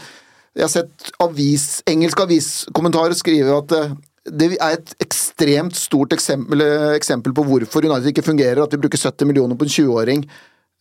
jeg 0.54 0.66
har 0.68 0.70
sett 0.70 1.14
avis, 1.22 1.82
engelske 1.90 2.22
aviskommentarer 2.22 3.16
skrive 3.18 3.56
at 3.58 3.74
eh, 3.74 3.94
det 4.24 4.52
er 4.54 4.76
et 4.78 4.94
ekstremt 5.02 5.74
stort 5.76 6.14
eksempel, 6.14 6.62
eksempel 6.94 7.34
på 7.36 7.44
hvorfor 7.44 7.84
United 7.84 8.12
ikke 8.12 8.24
fungerer, 8.24 8.62
at 8.62 8.72
vi 8.72 8.80
bruker 8.80 9.02
70 9.02 9.28
millioner 9.28 9.58
på 9.58 9.66
en 9.66 9.74
20-åring 9.74 10.22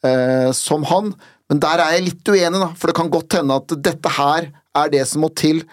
eh, 0.06 0.52
som 0.56 0.86
han. 0.88 1.12
Men 1.52 1.60
der 1.64 1.82
er 1.84 1.96
jeg 1.98 2.06
litt 2.08 2.30
uenig, 2.32 2.60
da, 2.62 2.70
for 2.80 2.90
det 2.90 2.98
kan 2.98 3.12
godt 3.14 3.38
hende 3.38 3.58
at 3.60 3.74
dette 3.86 4.14
her 4.18 4.48
er 4.74 4.94
det 4.94 5.04
som 5.10 5.26
må 5.26 5.32
til 5.38 5.64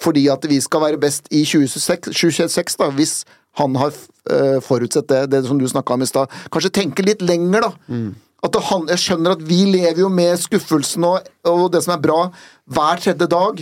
fordi 0.00 0.22
at 0.32 0.46
vi 0.48 0.56
skal 0.64 0.80
være 0.80 1.00
best 1.00 1.26
i 1.28 1.42
2026, 1.44 2.14
2026 2.16 2.78
da, 2.80 2.86
hvis 2.96 3.18
han 3.60 3.74
har 3.76 3.90
eh, 4.32 4.56
forutsett 4.64 5.10
det, 5.10 5.26
det 5.34 5.42
som 5.44 5.58
du 5.60 5.66
snakka 5.68 5.92
om 5.92 6.04
i 6.04 6.08
stad. 6.08 6.32
Kanskje 6.54 6.72
tenke 6.72 7.04
litt 7.04 7.20
lenger, 7.20 7.66
da. 7.66 7.70
At 8.40 8.54
det, 8.56 8.62
jeg 8.94 9.02
skjønner 9.02 9.34
at 9.36 9.44
vi 9.44 9.58
lever 9.68 10.00
jo 10.00 10.08
med 10.08 10.40
skuffelsen 10.40 11.04
og, 11.04 11.28
og 11.44 11.66
det 11.74 11.82
som 11.84 11.92
er 11.98 12.00
bra, 12.06 12.20
hver 12.72 13.02
tredje 13.04 13.28
dag. 13.28 13.60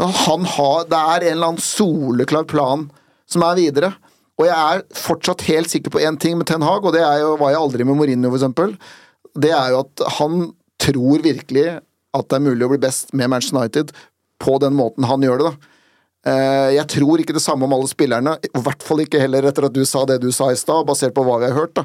Men 0.00 0.12
han 0.26 0.44
har, 0.52 0.84
det 0.90 1.00
er 1.00 1.26
en 1.30 1.36
eller 1.38 1.52
annen 1.54 1.64
soleklar 1.64 2.44
plan 2.50 2.84
som 3.30 3.46
er 3.46 3.56
videre. 3.62 3.94
Og 4.40 4.48
jeg 4.48 4.56
er 4.56 4.84
fortsatt 4.96 5.46
helt 5.48 5.72
sikker 5.72 5.92
på 5.94 6.00
én 6.04 6.20
ting 6.20 6.36
med 6.36 6.48
Ten 6.48 6.64
Hag, 6.64 6.84
og 6.84 6.92
det 6.96 7.02
er 7.04 7.22
jo, 7.24 7.34
var 7.40 7.54
jeg 7.54 7.60
aldri 7.60 7.88
med 7.88 7.96
Mourinho, 7.96 8.32
eksempel. 8.36 8.76
Det 9.36 9.52
er 9.52 9.72
jo 9.72 9.82
at 9.86 10.04
han 10.18 10.50
tror 10.80 11.22
virkelig 11.24 11.66
at 12.16 12.26
det 12.30 12.38
er 12.40 12.46
mulig 12.48 12.66
å 12.66 12.70
bli 12.72 12.80
best 12.82 13.12
med 13.14 13.30
Manchester 13.30 13.60
United 13.60 13.92
på 14.40 14.56
den 14.62 14.74
måten 14.74 15.04
han 15.06 15.22
gjør 15.22 15.38
det, 15.42 15.50
da. 15.50 15.76
Eh, 16.30 16.70
Jeg 16.76 16.86
tror 16.96 17.20
ikke 17.22 17.36
det 17.36 17.42
samme 17.44 17.64
om 17.68 17.72
alle 17.76 17.88
spillerne, 17.88 18.34
i 18.44 18.50
hvert 18.64 18.82
fall 18.84 19.00
ikke 19.04 19.20
heller 19.22 19.46
etter 19.48 19.68
at 19.68 19.72
du 19.76 19.84
sa 19.88 20.02
det 20.08 20.18
du 20.24 20.30
sa 20.32 20.50
i 20.52 20.58
stad, 20.58 20.86
basert 20.88 21.14
på 21.16 21.24
hva 21.24 21.38
vi 21.40 21.48
har 21.50 21.56
hørt. 21.60 21.74
da. 21.78 21.84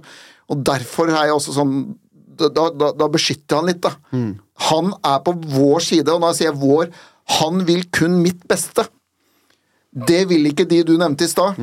Og 0.50 0.64
derfor 0.66 1.08
er 1.12 1.28
jeg 1.30 1.38
også 1.38 1.54
sånn 1.60 1.76
Da, 2.36 2.50
da, 2.52 2.90
da 2.92 3.06
beskytter 3.08 3.56
han 3.62 3.66
litt, 3.70 3.80
da. 3.86 3.94
Han 4.70 4.90
er 5.08 5.20
på 5.24 5.32
vår 5.40 5.80
side, 5.86 6.10
og 6.12 6.20
når 6.20 6.34
jeg 6.34 6.40
sier 6.42 6.58
vår, 6.60 6.90
han 7.40 7.62
vil 7.66 7.86
kun 7.96 8.18
mitt 8.22 8.42
beste. 8.52 8.84
Det 9.96 10.26
vil 10.28 10.44
ikke 10.50 10.66
de 10.68 10.82
du 10.84 10.98
nevnte 11.00 11.24
i 11.24 11.32
stad. 11.32 11.56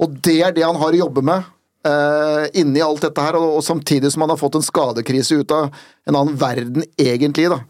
Og 0.00 0.14
det 0.24 0.38
er 0.46 0.54
det 0.56 0.64
han 0.64 0.78
har 0.80 0.96
å 0.96 1.00
jobbe 1.02 1.20
med 1.28 1.44
eh, 1.88 2.44
inni 2.60 2.82
alt 2.84 3.04
dette 3.06 3.24
her, 3.24 3.38
og, 3.40 3.58
og 3.58 3.64
samtidig 3.64 4.12
som 4.14 4.24
han 4.24 4.34
har 4.34 4.40
fått 4.40 4.58
en 4.60 4.66
skadekrise 4.66 5.40
ut 5.40 5.54
av 5.54 5.68
en 6.08 6.18
annen 6.18 6.36
verden, 6.38 6.84
egentlig, 7.00 7.48
da. 7.52 7.62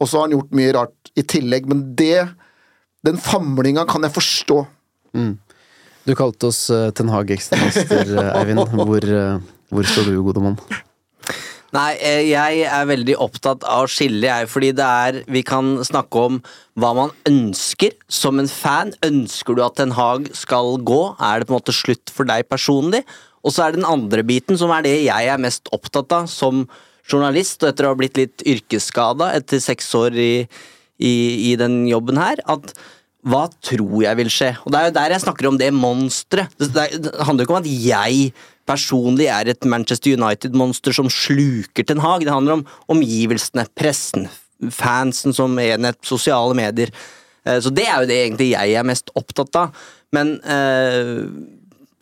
Og 0.00 0.10
så 0.10 0.18
har 0.18 0.28
han 0.28 0.36
gjort 0.36 0.56
mye 0.56 0.74
rart 0.76 1.12
i 1.18 1.26
tillegg, 1.26 1.70
men 1.70 1.86
det 1.98 2.26
Den 3.04 3.18
famlinga 3.20 3.82
kan 3.84 4.00
jeg 4.00 4.14
forstå. 4.14 4.62
Du 6.04 6.14
kalte 6.16 6.48
oss 6.48 6.66
uh, 6.72 6.90
Ten 6.96 7.10
Hag 7.12 7.30
ekstramaster, 7.32 8.10
eh, 8.16 8.30
Eivind. 8.38 8.62
Hvor, 8.76 9.04
uh, 9.04 9.40
hvor 9.72 9.88
står 9.88 10.08
du, 10.08 10.18
gode 10.24 10.40
mann? 10.44 10.56
Nei, 11.74 11.90
jeg 12.30 12.60
er 12.70 12.86
veldig 12.86 13.16
opptatt 13.18 13.64
av 13.66 13.84
å 13.84 13.90
skille, 13.90 14.28
jeg, 14.28 14.46
fordi 14.46 14.68
det 14.78 14.84
er 14.86 15.16
Vi 15.26 15.42
kan 15.42 15.72
snakke 15.82 16.20
om 16.28 16.36
hva 16.78 16.92
man 16.94 17.14
ønsker 17.26 17.96
som 18.06 18.38
en 18.38 18.50
fan. 18.50 18.92
Ønsker 19.02 19.58
du 19.58 19.64
at 19.64 19.76
Ten 19.80 19.96
Hag 19.96 20.28
skal 20.38 20.76
gå? 20.86 21.02
Er 21.18 21.42
det 21.42 21.48
på 21.48 21.56
en 21.56 21.58
måte 21.58 21.74
slutt 21.74 22.12
for 22.14 22.30
deg 22.30 22.46
personlig? 22.48 23.02
Og 23.44 23.52
så 23.52 23.64
er 23.64 23.72
det 23.72 23.82
den 23.82 23.90
andre 23.90 24.24
biten, 24.26 24.58
som 24.60 24.72
er 24.74 24.84
det 24.86 24.96
jeg 25.04 25.30
er 25.30 25.40
mest 25.42 25.68
opptatt 25.74 26.12
av 26.16 26.28
som 26.32 26.64
journalist, 27.04 27.60
og 27.62 27.70
etter 27.70 27.86
å 27.86 27.92
ha 27.92 27.98
blitt 27.98 28.16
litt 28.16 28.44
yrkesskada 28.48 29.34
etter 29.36 29.60
seks 29.60 29.90
år 29.98 30.16
i, 30.16 30.32
i, 30.96 31.14
i 31.52 31.56
den 31.60 31.82
jobben 31.90 32.20
her, 32.20 32.40
at 32.48 32.72
hva 33.24 33.46
tror 33.64 34.02
jeg 34.04 34.18
vil 34.20 34.30
skje? 34.32 34.50
Og 34.64 34.72
Det 34.72 34.80
er 34.80 34.88
jo 34.88 34.96
der 34.98 35.14
jeg 35.14 35.24
snakker 35.24 35.48
om 35.48 35.58
det 35.60 35.70
monsteret. 35.72 36.52
Det, 36.60 36.72
det, 36.74 37.12
handler 37.24 37.44
jo 37.44 37.48
ikke 37.48 37.56
om 37.56 37.62
at 37.62 37.70
jeg 37.86 38.32
personlig 38.68 39.28
er 39.32 39.48
et 39.52 39.68
Manchester 39.68 40.16
United-monster 40.16 40.96
som 40.96 41.08
sluker 41.12 41.88
Ten 41.88 42.02
Hag. 42.04 42.24
Det 42.24 42.32
handler 42.32 42.58
om 42.58 42.66
omgivelsene, 42.92 43.66
pressen, 43.76 44.28
fansen 44.72 45.36
som 45.36 45.56
enhet, 45.60 46.00
sosiale 46.04 46.56
medier. 46.56 46.92
Eh, 47.44 47.60
Så 47.64 47.72
det 47.72 47.88
er 47.88 48.04
jo 48.04 48.10
det 48.12 48.20
egentlig 48.26 48.52
jeg 48.52 48.76
er 48.76 48.88
mest 48.88 49.12
opptatt 49.16 49.60
av. 49.60 49.84
Men 50.12 50.36
eh, 50.44 51.24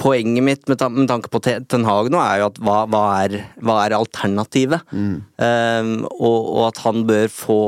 poenget 0.03 0.45
mitt 0.45 0.69
med, 0.71 0.81
tan 0.81 0.95
med 0.97 1.09
tanke 1.11 1.31
på 1.31 1.41
Ten 1.45 1.87
Hag 1.87 2.11
nå 2.13 2.21
er 2.23 2.43
jo 2.43 2.51
at 2.51 2.61
hva, 2.63 2.79
hva, 2.91 3.03
er, 3.23 3.39
hva 3.63 3.79
er 3.85 3.97
alternativet? 3.97 4.85
Eh, 4.93 5.91
og, 6.19 6.39
og 6.43 6.63
at 6.73 6.83
han 6.87 7.05
bør 7.09 7.29
få 7.33 7.61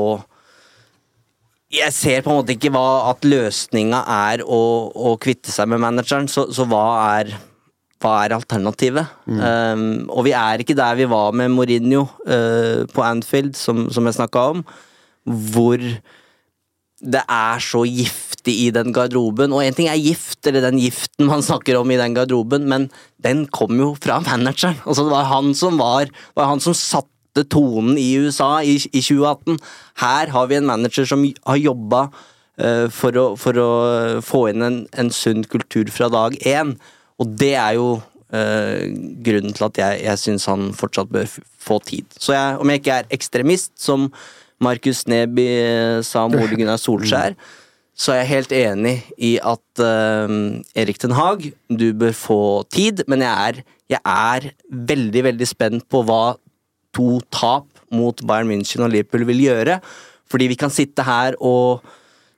jeg 1.75 1.91
ser 1.91 2.21
på 2.23 2.31
en 2.31 2.37
måte 2.39 2.53
ikke 2.53 2.71
hva 2.71 3.09
at 3.09 3.25
løsninga 3.25 4.03
er 4.29 4.43
å, 4.45 4.61
å 4.95 5.15
kvitte 5.19 5.51
seg 5.51 5.67
med 5.71 5.81
manageren, 5.83 6.29
så, 6.31 6.45
så 6.53 6.63
hva 6.69 6.85
er 7.17 7.33
hva 8.03 8.19
er 8.25 8.35
alternativet? 8.35 9.13
Um, 9.25 10.05
og 10.13 10.27
vi 10.27 10.33
er 10.37 10.61
ikke 10.61 10.75
der 10.77 10.97
vi 10.99 11.07
var 11.09 11.33
med 11.33 11.49
Mourinho 11.53 12.03
uh, 12.27 12.83
på 12.91 13.05
Anfield, 13.05 13.55
som, 13.57 13.87
som 13.93 14.05
jeg 14.05 14.17
snakka 14.19 14.43
om, 14.53 14.61
hvor 15.25 15.81
det 17.05 17.23
er 17.23 17.63
så 17.63 17.81
giftig 17.87 18.24
i 18.51 18.69
den 18.73 18.93
garderoben. 18.95 19.53
Og 19.55 19.63
én 19.65 19.75
ting 19.75 19.89
er 19.89 19.99
gift, 20.01 20.41
eller 20.47 20.63
den 20.67 20.79
giften 20.81 21.29
man 21.29 21.43
snakker 21.45 21.79
om 21.79 21.91
i 21.91 21.99
den 21.99 22.15
garderoben, 22.17 22.67
men 22.69 22.89
den 23.23 23.45
kom 23.47 23.77
jo 23.79 23.93
fra 24.01 24.19
manageren. 24.25 24.79
Altså, 24.85 25.05
det 25.05 25.15
var 25.15 25.29
han 25.31 25.53
som 25.57 25.79
var, 25.81 26.11
var 26.37 26.51
han 26.51 26.63
som 26.63 26.77
satte 26.77 27.45
tonen 27.51 27.97
i 27.99 28.15
USA 28.21 28.61
i, 28.63 28.77
i 28.91 29.01
2018. 29.03 29.59
Her 30.03 30.31
har 30.35 30.49
vi 30.51 30.59
en 30.59 30.69
manager 30.69 31.07
som 31.09 31.25
har 31.25 31.61
jobba 31.61 32.07
uh, 32.09 32.87
for, 32.93 33.17
å, 33.19 33.27
for 33.39 33.59
å 33.59 33.69
få 34.23 34.47
inn 34.51 34.65
en, 34.65 34.81
en 34.95 35.11
sunn 35.11 35.43
kultur 35.49 35.91
fra 35.91 36.11
dag 36.13 36.37
én. 36.45 36.77
Og 37.19 37.35
det 37.39 37.53
er 37.59 37.75
jo 37.79 37.97
uh, 37.99 38.81
grunnen 39.25 39.55
til 39.55 39.67
at 39.67 39.83
jeg, 39.83 40.01
jeg 40.07 40.23
syns 40.23 40.47
han 40.51 40.71
fortsatt 40.77 41.11
bør 41.11 41.29
få 41.65 41.81
tid. 41.83 42.07
Så 42.19 42.35
jeg, 42.35 42.57
om 42.61 42.71
jeg 42.71 42.83
ikke 42.83 42.99
er 43.01 43.13
ekstremist, 43.15 43.73
som 43.81 44.09
Markus 44.63 45.03
Neby 45.07 45.45
eh, 45.45 46.01
sa 46.05 46.25
om 46.27 46.35
Ole 46.37 46.55
Gunnar 46.55 46.79
Solskjær, 46.79 47.35
så 47.95 48.11
er 48.11 48.21
jeg 48.21 48.31
helt 48.33 48.55
enig 48.55 48.95
i 49.23 49.35
at 49.39 49.83
uh, 49.83 50.27
Erik 50.75 50.99
Den 50.99 51.15
Haag, 51.15 51.47
du 51.71 51.87
bør 51.95 52.15
få 52.15 52.39
tid, 52.73 53.05
men 53.07 53.23
jeg 53.23 53.31
er, 53.31 53.61
jeg 53.95 54.01
er 54.03 54.49
veldig, 54.67 55.23
veldig 55.31 55.47
spent 55.47 55.87
på 55.91 56.03
hva 56.07 56.35
to 56.95 57.21
tap 57.31 57.69
mot 57.95 58.19
Bayern 58.27 58.51
München 58.51 58.83
og 58.83 58.91
Liverpool 58.91 59.23
vil 59.29 59.45
gjøre. 59.45 59.79
Fordi 60.31 60.49
vi 60.51 60.57
kan 60.59 60.73
sitte 60.73 61.05
her 61.07 61.37
og 61.39 61.85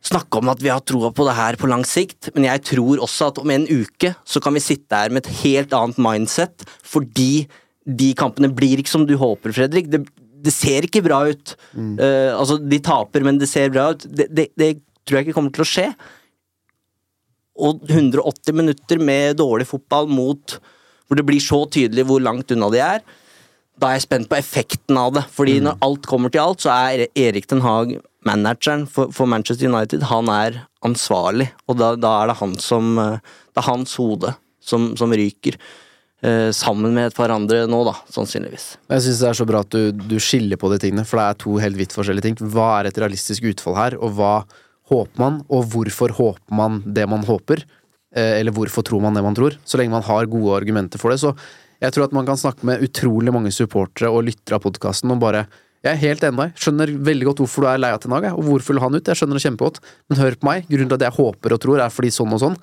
snakke 0.05 0.39
om 0.39 0.51
at 0.51 0.61
vi 0.61 0.69
har 0.71 0.83
troa 0.85 1.09
på 1.15 1.25
det 1.27 1.35
her 1.39 1.57
på 1.59 1.69
lang 1.71 1.83
sikt, 1.87 2.29
men 2.35 2.45
jeg 2.47 2.63
tror 2.69 3.01
også 3.03 3.31
at 3.31 3.41
om 3.41 3.51
en 3.51 3.65
uke 3.65 4.13
så 4.27 4.41
kan 4.43 4.53
vi 4.55 4.63
sitte 4.63 4.99
her 4.99 5.13
med 5.13 5.25
et 5.25 5.41
helt 5.41 5.73
annet 5.75 5.97
mindset, 6.01 6.67
fordi 6.85 7.47
de 7.87 8.11
kampene 8.19 8.51
blir 8.53 8.81
ikke 8.81 8.93
som 8.93 9.07
du 9.07 9.15
håper, 9.19 9.55
Fredrik. 9.55 9.89
Det, 9.89 10.03
det 10.43 10.53
ser 10.53 10.85
ikke 10.85 11.01
bra 11.05 11.23
ut. 11.31 11.55
Eh, 12.03 12.31
altså, 12.35 12.59
de 12.59 12.79
taper, 12.83 13.25
men 13.25 13.39
det 13.41 13.49
ser 13.49 13.71
bra 13.73 13.89
ut. 13.95 14.05
Det, 14.05 14.27
det, 14.35 14.49
det 14.59 14.75
tror 15.07 15.19
jeg 15.19 15.27
ikke 15.27 15.37
kommer 15.39 15.55
til 15.55 15.63
å 15.65 15.69
skje. 15.71 15.85
Og 17.57 17.87
180 17.89 18.53
minutter 18.53 18.99
med 19.01 19.39
dårlig 19.39 19.65
fotball 19.69 20.09
mot 20.11 20.57
hvor 21.07 21.17
det 21.17 21.25
blir 21.25 21.41
så 21.41 21.63
tydelig 21.71 22.03
hvor 22.09 22.21
langt 22.21 22.51
unna 22.51 22.67
de 22.73 22.81
er, 22.83 23.01
da 23.79 23.91
er 23.91 23.99
jeg 23.99 24.07
spent 24.07 24.27
på 24.29 24.37
effekten 24.37 24.97
av 24.99 25.13
det. 25.15 25.23
Fordi 25.31 25.59
når 25.63 25.79
alt 25.85 26.07
kommer 26.09 26.33
til 26.33 26.43
alt, 26.43 26.63
så 26.65 26.73
er 26.73 27.05
Erik 27.15 27.47
Den 27.49 27.63
Haag 27.63 27.95
manageren 28.27 28.83
for, 28.91 29.13
for 29.15 29.29
Manchester 29.29 29.69
United. 29.69 30.03
Han 30.11 30.29
er 30.33 30.63
ansvarlig, 30.85 31.47
og 31.69 31.79
da, 31.79 31.93
da 31.95 32.13
er 32.21 32.31
det 32.31 32.39
han 32.41 32.55
som 32.61 32.97
eh, 33.01 33.35
Det 33.53 33.61
er 33.63 33.69
hans 33.69 33.95
hode 33.97 34.33
som, 34.61 34.91
som 34.99 35.13
ryker. 35.15 35.55
eh, 36.21 36.49
sammen 36.51 36.93
med 36.93 37.07
et 37.07 37.15
par 37.15 37.31
andre 37.33 37.63
nå, 37.69 37.83
da, 37.87 37.95
sannsynligvis. 38.13 38.67
Jeg 38.91 39.05
syns 39.05 39.21
det 39.23 39.29
er 39.29 39.39
så 39.39 39.47
bra 39.49 39.63
at 39.63 39.73
du, 39.73 39.91
du 39.95 40.17
skiller 40.19 40.59
på 40.59 40.69
de 40.73 40.81
tingene, 40.83 41.05
for 41.07 41.21
det 41.21 41.27
er 41.29 41.41
to 41.45 41.57
helt 41.61 41.79
vidt 41.79 41.95
forskjellige 41.95 42.27
ting. 42.27 42.39
Hva 42.53 42.71
er 42.79 42.89
et 42.89 42.99
realistisk 43.01 43.47
utfall 43.53 43.77
her, 43.79 43.97
og 44.01 44.17
hva 44.17 44.33
håper 44.91 45.21
man, 45.21 45.41
og 45.51 45.67
hvorfor 45.73 46.13
håper 46.17 46.55
man 46.55 46.81
det 46.85 47.05
man 47.09 47.25
håper? 47.27 47.63
Eh, 48.15 48.39
Eller 48.39 48.55
hvorfor 48.55 48.85
tror 48.87 49.03
man 49.03 49.13
det 49.17 49.23
man 49.25 49.35
tror? 49.35 49.57
Så 49.65 49.79
lenge 49.79 49.93
man 49.93 50.05
har 50.07 50.29
gode 50.31 50.55
argumenter 50.57 51.01
for 51.01 51.11
det. 51.11 51.19
Så 51.21 51.35
jeg 51.81 51.93
tror 51.93 52.07
at 52.07 52.15
man 52.15 52.25
kan 52.25 52.39
snakke 52.39 52.65
med 52.65 52.81
utrolig 52.81 53.33
mange 53.33 53.51
supportere 53.53 54.09
og 54.09 54.25
lyttere 54.25 54.57
av 54.57 54.65
podkasten 54.65 55.13
og 55.13 55.21
bare 55.21 55.45
jeg 55.85 55.93
er 55.93 55.99
helt 56.01 56.23
enig 56.25 56.35
med 56.35 56.47
deg. 56.49 56.61
Skjønner 56.63 56.91
veldig 57.05 57.27
godt 57.29 57.41
hvorfor 57.43 57.63
du 57.63 57.67
er 57.69 57.79
lei 57.79 57.91
av 57.93 57.99
Ten 58.01 58.15
og 58.17 58.41
hvorfor 58.43 58.73
vil 58.73 58.81
han 58.81 58.97
ut. 58.97 59.07
Jeg 59.07 59.19
skjønner 59.19 59.37
det 59.37 59.43
kjempegodt. 59.45 59.77
Men 60.09 60.19
hør 60.19 60.35
på 60.35 60.47
meg. 60.49 60.65
Grunnen 60.67 60.89
til 60.89 60.97
at 60.97 61.05
jeg 61.05 61.15
håper 61.19 61.53
og 61.53 61.61
tror, 61.63 61.81
er 61.83 61.93
fordi 61.93 62.09
sånn 62.11 62.33
og 62.33 62.41
sånn. 62.43 62.57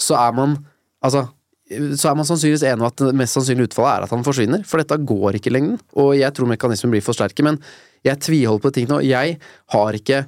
Så 0.00 0.16
er 0.18 0.32
man 0.36 0.56
Altså, 1.04 1.20
så 1.68 2.08
er 2.08 2.14
man 2.18 2.26
sannsynligvis 2.26 2.64
enig 2.66 2.82
om 2.82 2.88
at 2.88 3.02
det 3.04 3.12
mest 3.14 3.36
sannsynlige 3.36 3.68
utfallet 3.68 3.92
er 3.92 4.04
at 4.06 4.12
han 4.14 4.24
forsvinner. 4.26 4.62
For 4.66 4.80
dette 4.80 4.96
går 5.06 5.36
ikke 5.38 5.50
i 5.52 5.54
lengden, 5.54 5.76
og 6.00 6.14
jeg 6.16 6.32
tror 6.34 6.48
mekanismen 6.50 6.90
blir 6.90 7.04
for 7.04 7.14
sterke. 7.14 7.44
Men 7.46 7.60
jeg 8.02 8.18
tviholder 8.24 8.64
på 8.64 8.72
ting 8.74 8.88
nå. 8.90 8.98
Jeg 9.06 9.36
har 9.74 9.98
ikke 9.98 10.24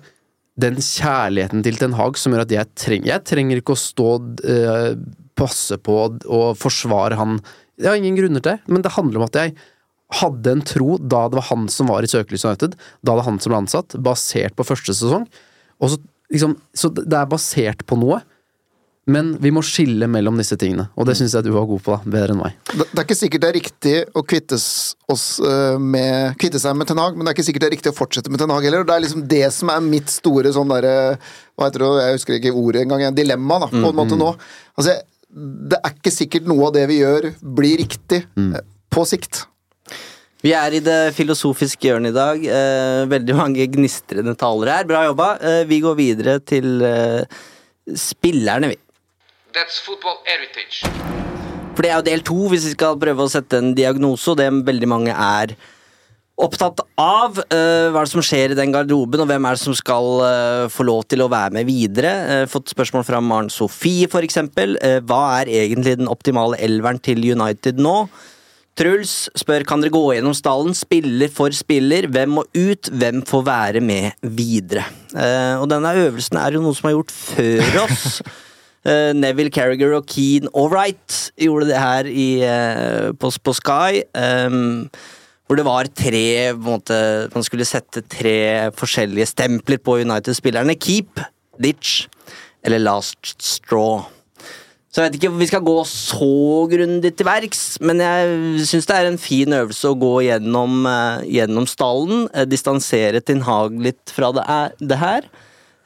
den 0.59 0.79
kjærligheten 0.83 1.63
til 1.67 1.79
Ten 1.79 1.97
Hag 1.99 2.19
som 2.19 2.35
gjør 2.35 2.45
at 2.47 2.53
jeg 2.55 2.71
trenger 2.79 3.13
Jeg 3.13 3.27
trenger 3.31 3.61
ikke 3.61 3.77
å 3.77 3.81
stå 3.81 4.11
uh, 4.19 4.93
passe 5.39 5.79
på 5.79 5.97
og 6.27 6.47
forsvare 6.59 7.19
han. 7.19 7.39
Jeg 7.79 7.93
har 7.93 7.99
ingen 8.01 8.19
grunner 8.19 8.43
til 8.43 8.57
det, 8.57 8.59
men 8.67 8.83
det 8.83 8.97
handler 8.97 9.21
om 9.21 9.29
at 9.29 9.39
jeg 9.39 9.55
hadde 10.19 10.55
en 10.57 10.65
tro 10.65 10.97
da 10.99 11.27
det 11.29 11.39
var 11.39 11.51
han 11.51 11.69
som 11.71 11.91
var 11.93 12.03
i 12.03 12.11
søkelyset 12.11 12.49
United, 12.49 12.77
da 13.05 13.13
det 13.13 13.21
var 13.21 13.29
han 13.29 13.39
som 13.43 13.53
ble 13.53 13.61
ansatt, 13.61 13.99
basert 14.03 14.57
på 14.59 14.67
første 14.67 14.97
sesong. 14.97 15.29
Og 15.79 15.93
så, 15.93 16.01
liksom, 16.33 16.57
så 16.75 16.91
det 16.97 17.15
er 17.15 17.31
basert 17.31 17.85
på 17.87 17.99
noe, 18.01 18.23
men 19.09 19.31
vi 19.41 19.51
må 19.55 19.63
skille 19.65 20.05
mellom 20.11 20.37
disse 20.41 20.57
tingene. 20.61 20.89
Og 21.01 21.09
det 21.09 21.15
syns 21.19 21.33
jeg 21.37 21.47
du 21.47 21.51
var 21.55 21.67
god 21.69 21.81
på, 21.85 21.97
da, 21.97 22.13
bedre 22.17 22.35
enn 22.35 22.41
meg. 22.43 22.57
Det 22.69 22.87
det 22.93 23.01
er 23.01 23.07
ikke 23.07 23.17
sikkert 23.17 23.43
det 23.45 23.49
er 23.49 23.57
riktig 23.57 23.95
å 24.13 24.23
kvittes 24.29 24.65
oss 25.09 25.27
eh, 25.41 25.77
med, 25.81 26.37
kvitte 26.41 26.61
seg 26.61 26.77
med 26.77 26.91
Ten 26.91 27.01
Hag, 27.01 27.17
men 27.17 27.25
det 27.25 27.33
er 27.33 27.39
ikke 27.39 27.47
sikkert 27.47 27.65
det 27.65 27.71
er 27.71 27.77
riktig 27.77 27.93
å 27.93 27.97
fortsette 27.97 28.33
med 28.33 28.43
Ten 28.43 28.53
Hag 28.53 28.67
heller. 28.69 28.85
og 28.85 28.89
Det 28.91 28.97
er 28.97 29.05
liksom 29.07 29.27
det 29.31 29.45
som 29.55 29.73
er 29.73 29.85
mitt 29.85 30.13
store 30.13 30.53
sånn 30.55 30.73
derre 30.73 30.97
Hva 31.57 31.69
heter 31.69 31.85
det, 31.85 31.93
jeg 32.03 32.19
husker 32.19 32.39
ikke 32.39 32.57
ordet 32.59 32.85
engang, 32.85 33.07
dilemma, 33.17 33.63
da, 33.65 33.71
på 33.73 33.87
en 33.89 33.99
måte 33.99 34.19
nå. 34.19 34.33
Altså, 34.79 34.99
det 35.73 35.79
er 35.81 35.95
ikke 35.95 36.13
sikkert 36.15 36.49
noe 36.51 36.69
av 36.69 36.75
det 36.77 36.89
vi 36.91 37.01
gjør, 37.03 37.31
blir 37.59 37.81
riktig 37.81 38.25
mm. 38.37 38.53
på 38.93 39.05
sikt. 39.09 39.47
Vi 40.45 40.53
er 40.55 40.77
i 40.77 40.83
det 40.85 40.99
filosofiske 41.17 41.89
hjørnet 41.89 42.13
i 42.13 42.17
dag. 42.17 42.45
Eh, 42.59 43.05
veldig 43.11 43.35
mange 43.37 43.67
gnistrende 43.73 44.37
talere 44.39 44.77
her. 44.77 44.87
Bra 44.87 45.03
jobba. 45.09 45.33
Eh, 45.43 45.63
vi 45.67 45.81
går 45.83 45.97
videre 45.99 46.37
til 46.47 46.85
eh, 46.87 47.41
spillerne, 47.99 48.71
vi. 48.71 48.79
That's 49.55 49.81
football 49.81 50.21
heritage. 50.29 50.85
For 51.75 51.87
det 51.87 51.91
er 51.91 52.01
jo 52.01 52.07
del 52.09 52.23
to, 52.27 52.37
hvis 52.51 52.67
vi 52.67 52.75
skal 52.75 52.99
prøve 53.01 53.25
å 53.25 53.31
sette 53.33 53.61
en 53.63 53.75
diagnose, 53.77 54.33
og 54.33 54.41
det 54.41 54.49
veldig 54.67 54.89
mange 54.91 55.13
er 55.15 55.55
opptatt 56.39 56.83
av. 56.99 57.39
Uh, 57.51 57.89
hva 57.91 58.03
er 58.03 58.09
det 58.09 58.13
som 58.13 58.25
skjer 58.25 58.55
i 58.55 58.59
den 58.59 58.75
garderoben, 58.75 59.23
og 59.23 59.31
hvem 59.31 59.47
er 59.47 59.57
det 59.57 59.63
som 59.63 59.77
skal 59.79 60.09
uh, 60.23 60.65
få 60.73 60.87
lov 60.87 61.05
til 61.11 61.25
å 61.25 61.31
være 61.33 61.55
med 61.55 61.69
videre? 61.71 62.11
Uh, 62.27 62.45
fått 62.51 62.75
spørsmål 62.75 63.07
fra 63.07 63.23
Maren 63.25 63.53
Sofie, 63.53 64.11
for 64.11 64.27
eksempel. 64.27 64.77
Eh, 64.85 64.99
hva 65.07 65.23
er 65.41 65.53
egentlig 65.65 65.97
den 66.01 66.11
optimale 66.11 66.59
elveren 66.63 67.01
til 67.03 67.23
United 67.23 67.81
nå? 67.83 67.95
Truls 68.79 69.15
spør 69.35 69.65
kan 69.67 69.83
dere 69.83 69.91
gå 69.91 70.03
gjennom 70.15 70.37
stallen, 70.39 70.75
spiller 70.79 71.31
for 71.35 71.55
spiller. 71.57 72.07
Hvem 72.15 72.37
må 72.37 72.45
ut, 72.55 72.91
hvem 72.95 73.25
får 73.27 73.47
være 73.49 73.83
med 73.83 74.29
videre? 74.39 74.87
Eh, 75.15 75.57
og 75.59 75.67
denne 75.73 75.97
øvelsen 76.05 76.39
er 76.39 76.55
jo 76.55 76.63
noe 76.63 76.79
som 76.79 76.91
er 76.91 76.99
gjort 76.99 77.15
før 77.15 77.83
oss. 77.87 78.11
Eh, 78.89 79.13
Neville 79.13 79.53
Carriger 79.53 79.93
og 79.99 80.07
Keane 80.09 80.49
Allright 80.57 81.31
gjorde 81.37 81.69
det 81.69 81.79
her 81.81 82.09
i, 82.09 82.29
eh, 82.47 83.11
på, 83.21 83.31
på 83.45 83.55
Sky. 83.59 84.03
Um, 84.17 84.89
hvor 85.49 85.57
det 85.57 85.65
var 85.65 85.89
tre 85.97 86.53
måte, 86.57 87.29
Man 87.35 87.45
skulle 87.45 87.69
sette 87.69 88.03
tre 88.05 88.71
forskjellige 88.77 89.33
stempler 89.33 89.81
på 89.81 90.01
United-spillerne. 90.05 90.77
Keep, 90.77 91.21
ditch 91.61 92.07
eller 92.65 92.79
last 92.79 93.35
straw. 93.41 94.07
Så 94.89 95.03
jeg 95.03 95.09
vet 95.09 95.19
ikke 95.19 95.31
om 95.33 95.41
vi 95.41 95.49
skal 95.49 95.65
gå 95.65 95.77
så 95.85 96.67
grundig 96.71 97.13
til 97.17 97.27
verks, 97.29 97.79
men 97.81 98.01
jeg 98.01 98.65
syns 98.67 98.89
det 98.89 98.97
er 98.97 99.09
en 99.09 99.21
fin 99.21 99.53
øvelse 99.53 99.91
å 99.91 99.99
gå 100.01 100.15
gjennom, 100.27 100.89
gjennom 101.29 101.69
stallen. 101.69 102.25
Distansere 102.49 103.21
Tin 103.21 103.45
Hag 103.45 103.77
litt 103.85 104.13
fra 104.13 104.33
det, 104.37 104.45
er, 104.49 104.73
det 104.81 104.99
her. 105.01 105.29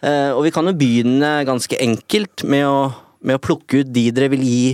Eh, 0.03 0.33
og 0.35 0.43
vi 0.47 0.51
kan 0.55 0.67
jo 0.67 0.75
begynne 0.75 1.31
ganske 1.47 1.79
enkelt 1.79 2.43
med 2.49 2.67
å, 2.67 2.91
med 3.23 3.39
å 3.39 3.43
plukke 3.43 3.83
ut 3.83 3.93
de 3.95 4.09
dere 4.11 4.33
vil 4.33 4.43
gi 4.47 4.67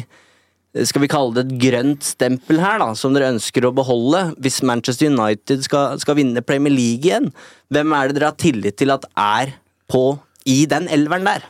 skal 0.87 1.03
vi 1.03 1.09
kalle 1.11 1.33
det 1.35 1.45
et 1.47 1.61
grønt 1.63 2.05
stempel 2.05 2.61
her, 2.61 2.79
da, 2.83 2.93
som 2.95 3.15
dere 3.17 3.31
ønsker 3.33 3.65
å 3.65 3.73
beholde 3.75 4.21
hvis 4.39 4.61
Manchester 4.63 5.09
United 5.09 5.65
skal, 5.65 5.97
skal 5.99 6.19
vinne 6.21 6.45
Premier 6.45 6.75
League 6.75 7.09
igjen? 7.09 7.31
Hvem 7.73 7.95
er 7.97 8.09
det 8.09 8.19
dere 8.19 8.31
har 8.31 8.39
tillit 8.39 8.79
til 8.79 8.93
at 8.95 9.09
er 9.19 9.57
på 9.91 10.19
i 10.47 10.61
den 10.71 10.87
elveren 10.93 11.27
der? 11.27 11.49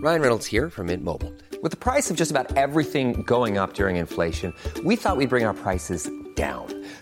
Ryan 0.00 0.22
Reynolds 0.24 0.48
her 0.52 0.70
fra 0.72 0.84
Mint 0.84 1.04
Mobile. 1.04 1.32
Med 1.62 1.76
prisen 1.80 2.16
på 2.16 2.24
nesten 2.24 2.36
alt 2.36 2.92
som 2.92 3.24
går 3.26 3.58
opp 3.62 3.78
under 3.80 4.00
inflasjonen, 4.02 4.56
trodde 4.74 4.88
vi 4.88 4.96
at 4.96 5.18
vi 5.18 5.26
skulle 5.26 5.28
bringe 5.28 5.54
prisene 5.62 5.98
våre 5.98 6.22
down. 6.36 6.85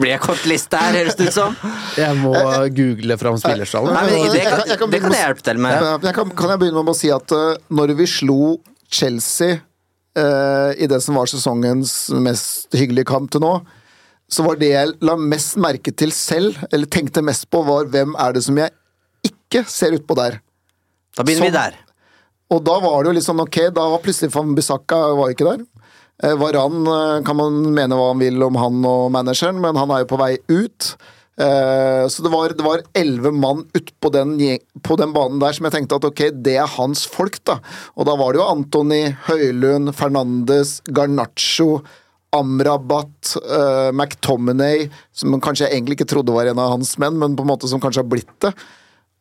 Blir 0.00 0.12
jeg 0.14 0.20
kortliste 0.24 0.78
her, 0.80 0.94
høres 1.00 1.16
det 1.18 1.28
ut 1.30 1.34
som? 1.36 1.56
Jeg 1.98 2.16
må 2.20 2.32
google 2.76 3.16
fram 3.20 3.36
spillerstallen. 3.40 3.92
Nei, 3.94 4.04
men 4.10 4.32
det 4.32 4.44
kan, 4.44 4.58
Jeg- 4.60 4.68
jeg 4.72 4.78
kan 4.80 4.90
det 4.94 5.00
kan 5.02 5.12
jeg 5.16 5.24
hjelpe 5.26 5.42
til 5.48 5.58
med. 5.58 5.84
Jeg 6.06 6.14
kan, 6.14 6.30
kan 6.30 6.48
jeg 6.54 6.58
begynne 6.62 6.84
med 6.84 6.94
å 6.94 6.96
si 6.96 7.10
at 7.14 7.32
uh, 7.36 7.56
når 7.70 7.94
vi 7.98 8.06
slo 8.06 8.38
Chelsea 8.90 9.58
uh, 10.18 10.70
i 10.76 10.86
det 10.90 11.00
som 11.04 11.14
var 11.20 11.26
sesongens 11.30 12.10
mest 12.10 12.72
hyggelige 12.72 13.06
kamp 13.10 13.30
til 13.30 13.40
nå, 13.44 13.52
så 14.30 14.44
var 14.46 14.56
det 14.60 14.70
jeg 14.72 14.92
la 15.02 15.16
mest 15.18 15.56
merke 15.58 15.92
til 15.92 16.12
selv, 16.14 16.56
eller 16.72 16.86
tenkte 16.86 17.22
mest 17.26 17.48
på, 17.50 17.64
var 17.66 17.84
hvem 17.90 18.14
er 18.18 18.32
det 18.36 18.44
som 18.46 18.56
jeg 18.60 18.70
ikke 19.26 19.64
ser 19.68 19.96
utpå 19.98 20.14
der. 20.16 20.38
Da 21.18 21.24
begynner 21.26 21.48
vi 21.48 21.50
Sånn. 21.50 21.58
der. 21.58 21.74
Og 22.50 22.62
da 22.66 22.76
var 22.82 23.02
det 23.02 23.10
jo 23.10 23.14
litt 23.18 23.26
sånn 23.26 23.42
ok, 23.42 23.58
da 23.74 23.88
var 23.90 24.00
plutselig 24.02 24.30
Van 24.34 24.54
Bissaka 24.54 25.00
var 25.18 25.30
ikke 25.34 25.46
der. 25.48 25.64
Eh, 26.22 26.36
Varan 26.36 26.82
eh, 26.86 27.22
kan 27.24 27.38
man 27.38 27.62
mene 27.72 27.96
hva 27.96 28.10
han 28.10 28.20
vil 28.20 28.42
om 28.44 28.58
han 28.60 28.84
og 28.84 29.08
manageren, 29.14 29.60
men 29.62 29.78
han 29.80 29.92
er 29.94 30.04
jo 30.04 30.10
på 30.12 30.20
vei 30.20 30.34
ut. 30.52 30.90
Eh, 31.40 32.04
Så 32.12 32.24
det 32.24 32.32
var, 32.32 32.52
det 32.52 32.66
var 32.66 32.82
elleve 32.96 33.32
mann 33.32 33.64
utpå 33.76 34.10
den, 34.12 34.34
på 34.84 34.98
den 35.00 35.14
banen 35.16 35.40
der 35.40 35.56
som 35.56 35.64
jeg 35.68 35.78
tenkte 35.78 35.96
at 35.96 36.04
ok, 36.10 36.26
det 36.44 36.58
er 36.60 36.74
hans 36.76 37.06
folk, 37.08 37.40
da. 37.48 37.60
Og 37.96 38.04
da 38.08 38.18
var 38.20 38.34
det 38.34 38.42
jo 38.42 38.50
Antony, 38.50 39.00
Høylund, 39.30 39.94
Fernandes, 39.96 40.80
Garnaccio, 40.92 41.80
Amrabat, 42.36 43.32
uh, 43.42 43.90
McTominay, 43.90 44.84
som 45.10 45.34
kanskje 45.42 45.66
jeg 45.66 45.80
egentlig 45.80 45.96
ikke 45.98 46.12
trodde 46.12 46.34
var 46.36 46.46
en 46.46 46.60
av 46.62 46.76
hans 46.76 46.92
menn, 47.02 47.16
men 47.18 47.32
på 47.34 47.42
en 47.42 47.50
måte 47.50 47.66
som 47.66 47.80
kanskje 47.82 48.04
har 48.04 48.12
blitt 48.12 48.36
det. 48.44 48.52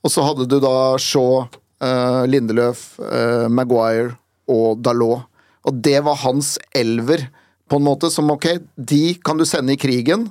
Og 0.05 0.13
så 0.13 0.21
hadde 0.27 0.45
du 0.45 0.59
da 0.61 0.75
Shaw, 1.01 1.47
uh, 1.81 2.21
Lindeløf, 2.29 2.83
uh, 3.01 3.47
Maguire 3.49 4.13
og 4.45 4.83
Dalot. 4.85 5.25
Og 5.67 5.81
det 5.83 5.97
var 6.05 6.21
hans 6.23 6.57
elver, 6.75 7.27
på 7.69 7.77
en 7.77 7.85
måte, 7.85 8.09
som 8.09 8.31
ok, 8.33 8.47
de 8.75 9.13
kan 9.25 9.37
du 9.37 9.45
sende 9.45 9.75
i 9.75 9.79
krigen. 9.79 10.29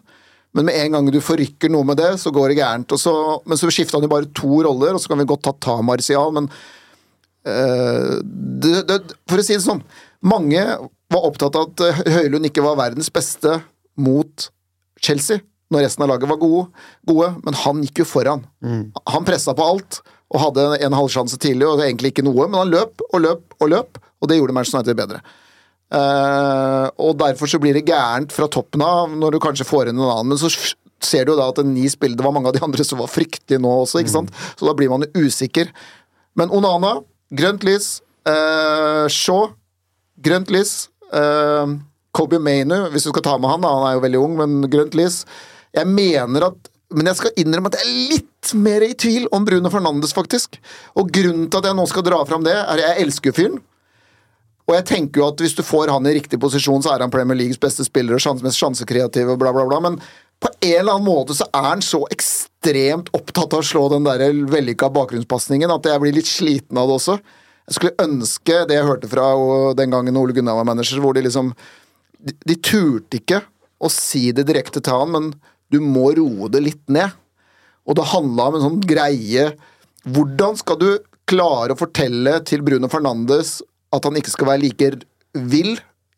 Men 0.56 0.66
med 0.66 0.78
en 0.80 0.96
gang 0.96 1.10
du 1.12 1.20
forrykker 1.22 1.70
noe 1.70 1.86
med 1.86 2.00
det, 2.00 2.14
så 2.18 2.32
går 2.34 2.50
det 2.50 2.58
gærent. 2.58 2.94
Og 2.94 3.00
så, 3.00 3.14
men 3.46 3.60
så 3.60 3.70
skifta 3.70 3.98
han 3.98 4.08
jo 4.08 4.12
bare 4.12 4.30
to 4.34 4.62
roller, 4.66 4.96
og 4.96 5.02
så 5.02 5.12
kan 5.12 5.20
vi 5.20 5.28
godt 5.28 5.44
ta 5.46 5.54
ta 5.68 5.76
Martial, 5.84 6.32
men 6.34 6.48
øh, 7.46 8.14
det, 8.24 8.72
det, 8.88 8.98
For 9.30 9.38
å 9.38 9.44
si 9.46 9.54
det 9.58 9.66
sånn, 9.66 9.84
mange 10.26 10.64
var 11.12 11.28
opptatt 11.28 11.56
av 11.56 11.70
at 11.70 11.84
eh, 11.86 12.00
Høylund 12.18 12.48
ikke 12.48 12.64
var 12.64 12.80
verdens 12.80 13.12
beste 13.12 13.60
mot 14.00 14.48
Chelsea, 15.04 15.44
når 15.70 15.84
resten 15.84 16.04
av 16.06 16.10
laget 16.14 16.30
var 16.30 16.40
gode, 16.40 16.66
gode 17.06 17.30
men 17.44 17.56
han 17.62 17.84
gikk 17.84 18.02
jo 18.02 18.08
foran. 18.08 18.46
Han 19.12 19.26
pressa 19.28 19.54
på 19.54 19.66
alt, 19.68 20.00
og 20.28 20.42
hadde 20.42 20.64
en 20.84 20.96
halvsjanse 20.96 21.38
tidlig, 21.40 21.66
og 21.66 21.82
egentlig 21.84 22.12
ikke 22.12 22.24
noe, 22.26 22.48
men 22.48 22.60
han 22.60 22.72
løp 22.72 23.04
og 23.08 23.22
løp 23.24 23.54
og 23.62 23.70
løp, 23.72 24.00
og 24.20 24.30
det 24.30 24.38
gjorde 24.38 24.56
Manchester 24.56 24.82
United 24.82 24.98
bedre. 24.98 25.22
Uh, 25.88 26.84
og 27.00 27.14
derfor 27.16 27.48
så 27.48 27.60
blir 27.62 27.72
det 27.72 27.86
gærent 27.88 28.34
fra 28.34 28.48
toppen 28.52 28.82
av, 28.84 29.08
når 29.16 29.34
du 29.34 29.40
kanskje 29.40 29.66
får 29.68 29.88
inn 29.88 29.96
en 29.96 30.10
annen. 30.10 30.34
Men 30.34 30.40
så 30.40 30.50
ser 31.04 31.24
du 31.24 31.32
jo 31.32 31.38
da 31.38 31.46
at 31.48 31.60
en 31.62 31.70
ny 31.72 31.86
spiller 31.88 32.18
Det 32.18 32.26
var 32.26 32.34
mange 32.34 32.50
av 32.50 32.56
de 32.56 32.60
andre 32.64 32.84
som 32.84 33.00
var 33.00 33.08
fryktelige 33.08 33.62
nå 33.62 33.70
også, 33.84 34.02
ikke 34.02 34.16
sant? 34.18 34.34
Så 34.58 34.68
da 34.68 34.74
blir 34.76 34.92
man 34.92 35.06
usikker. 35.16 35.72
Men 36.36 36.52
Onana, 36.52 36.98
grønt 37.32 37.64
lys. 37.64 38.02
Uh, 38.28 39.08
Shaw, 39.08 39.54
grønt 40.20 40.52
lys. 40.52 40.90
Uh, 41.08 41.78
Kobe 42.12 42.40
Mainu, 42.42 42.90
hvis 42.92 43.06
du 43.06 43.12
skal 43.14 43.24
ta 43.24 43.38
med 43.40 43.48
han, 43.52 43.64
da, 43.64 43.72
han 43.72 43.88
er 43.88 43.96
jo 43.96 44.04
veldig 44.04 44.20
ung, 44.20 44.36
men 44.36 44.68
grønt 44.68 44.96
lys. 44.98 45.22
Jeg 45.76 45.88
mener 45.88 46.50
at 46.50 46.68
men 46.94 47.10
jeg 47.10 47.18
skal 47.18 47.40
innrømme 47.40 47.68
at 47.68 47.80
jeg 47.80 47.86
er 47.86 48.12
litt 48.14 48.52
mer 48.56 48.84
i 48.86 48.94
tvil 48.96 49.26
om 49.36 49.44
Bruno 49.44 49.70
Fernandes, 49.72 50.14
faktisk. 50.16 50.56
Og 50.96 51.10
grunnen 51.12 51.50
til 51.50 51.60
at 51.60 51.68
jeg 51.68 51.76
nå 51.76 51.84
skal 51.90 52.06
dra 52.06 52.20
fram 52.28 52.46
det, 52.46 52.54
er 52.56 52.70
at 52.72 52.80
jeg 52.84 53.04
elsker 53.04 53.34
fyren. 53.36 53.58
Og 54.68 54.74
jeg 54.76 54.84
tenker 54.88 55.20
jo 55.20 55.26
at 55.30 55.40
hvis 55.40 55.56
du 55.56 55.62
får 55.64 55.92
han 55.92 56.08
i 56.08 56.14
riktig 56.16 56.40
posisjon, 56.40 56.82
så 56.84 56.94
er 56.94 57.04
han 57.04 57.12
Premier 57.12 57.36
Leagues 57.36 57.60
beste 57.60 57.84
spiller 57.84 58.16
og 58.16 58.24
sjans, 58.24 58.44
mest 58.44 58.60
sjansekreativ 58.60 59.32
og 59.32 59.40
bla, 59.40 59.52
bla, 59.56 59.64
bla. 59.68 59.80
Men 59.84 59.98
på 60.40 60.50
en 60.52 60.74
eller 60.74 60.96
annen 60.96 61.08
måte 61.08 61.36
så 61.36 61.48
er 61.56 61.68
han 61.70 61.84
så 61.84 62.02
ekstremt 62.12 63.08
opptatt 63.16 63.56
av 63.56 63.64
å 63.64 63.68
slå 63.68 63.86
den 63.92 64.08
der 64.08 64.24
vellykka 64.52 64.90
bakgrunnspasningen 64.94 65.72
at 65.72 65.88
jeg 65.88 66.02
blir 66.04 66.16
litt 66.16 66.28
sliten 66.28 66.80
av 66.80 66.88
det 66.88 66.98
også. 67.00 67.18
Jeg 67.68 67.76
skulle 67.76 68.04
ønske 68.04 68.62
det 68.68 68.78
jeg 68.78 68.88
hørte 68.88 69.10
fra 69.12 69.28
den 69.76 69.92
gangen 69.92 70.20
Ole 70.20 70.36
Gunnar 70.36 70.60
var 70.60 70.68
manager, 70.68 71.02
hvor 71.04 71.16
de 71.16 71.26
liksom 71.26 71.52
De, 72.18 72.32
de 72.50 72.56
turte 72.58 73.20
ikke 73.20 73.44
å 73.78 73.88
si 73.94 74.32
det 74.34 74.42
direkte 74.48 74.80
til 74.82 74.90
han, 74.90 75.12
men 75.14 75.26
du 75.72 75.80
må 75.84 76.10
roe 76.16 76.48
det 76.52 76.62
litt 76.64 76.84
ned. 76.92 77.14
Og 77.88 77.96
det 77.96 78.10
handla 78.10 78.48
om 78.48 78.58
en 78.58 78.66
sånn 78.66 78.80
greie 78.84 79.52
Hvordan 80.08 80.56
skal 80.60 80.76
du 80.80 80.90
klare 81.28 81.74
å 81.74 81.78
fortelle 81.78 82.38
til 82.48 82.62
Bruno 82.64 82.88
Fernandes 82.88 83.58
at 83.92 84.04
han 84.04 84.16
ikke 84.16 84.32
skal 84.32 84.48
være 84.52 84.62
like 84.62 84.90
vill 85.48 85.74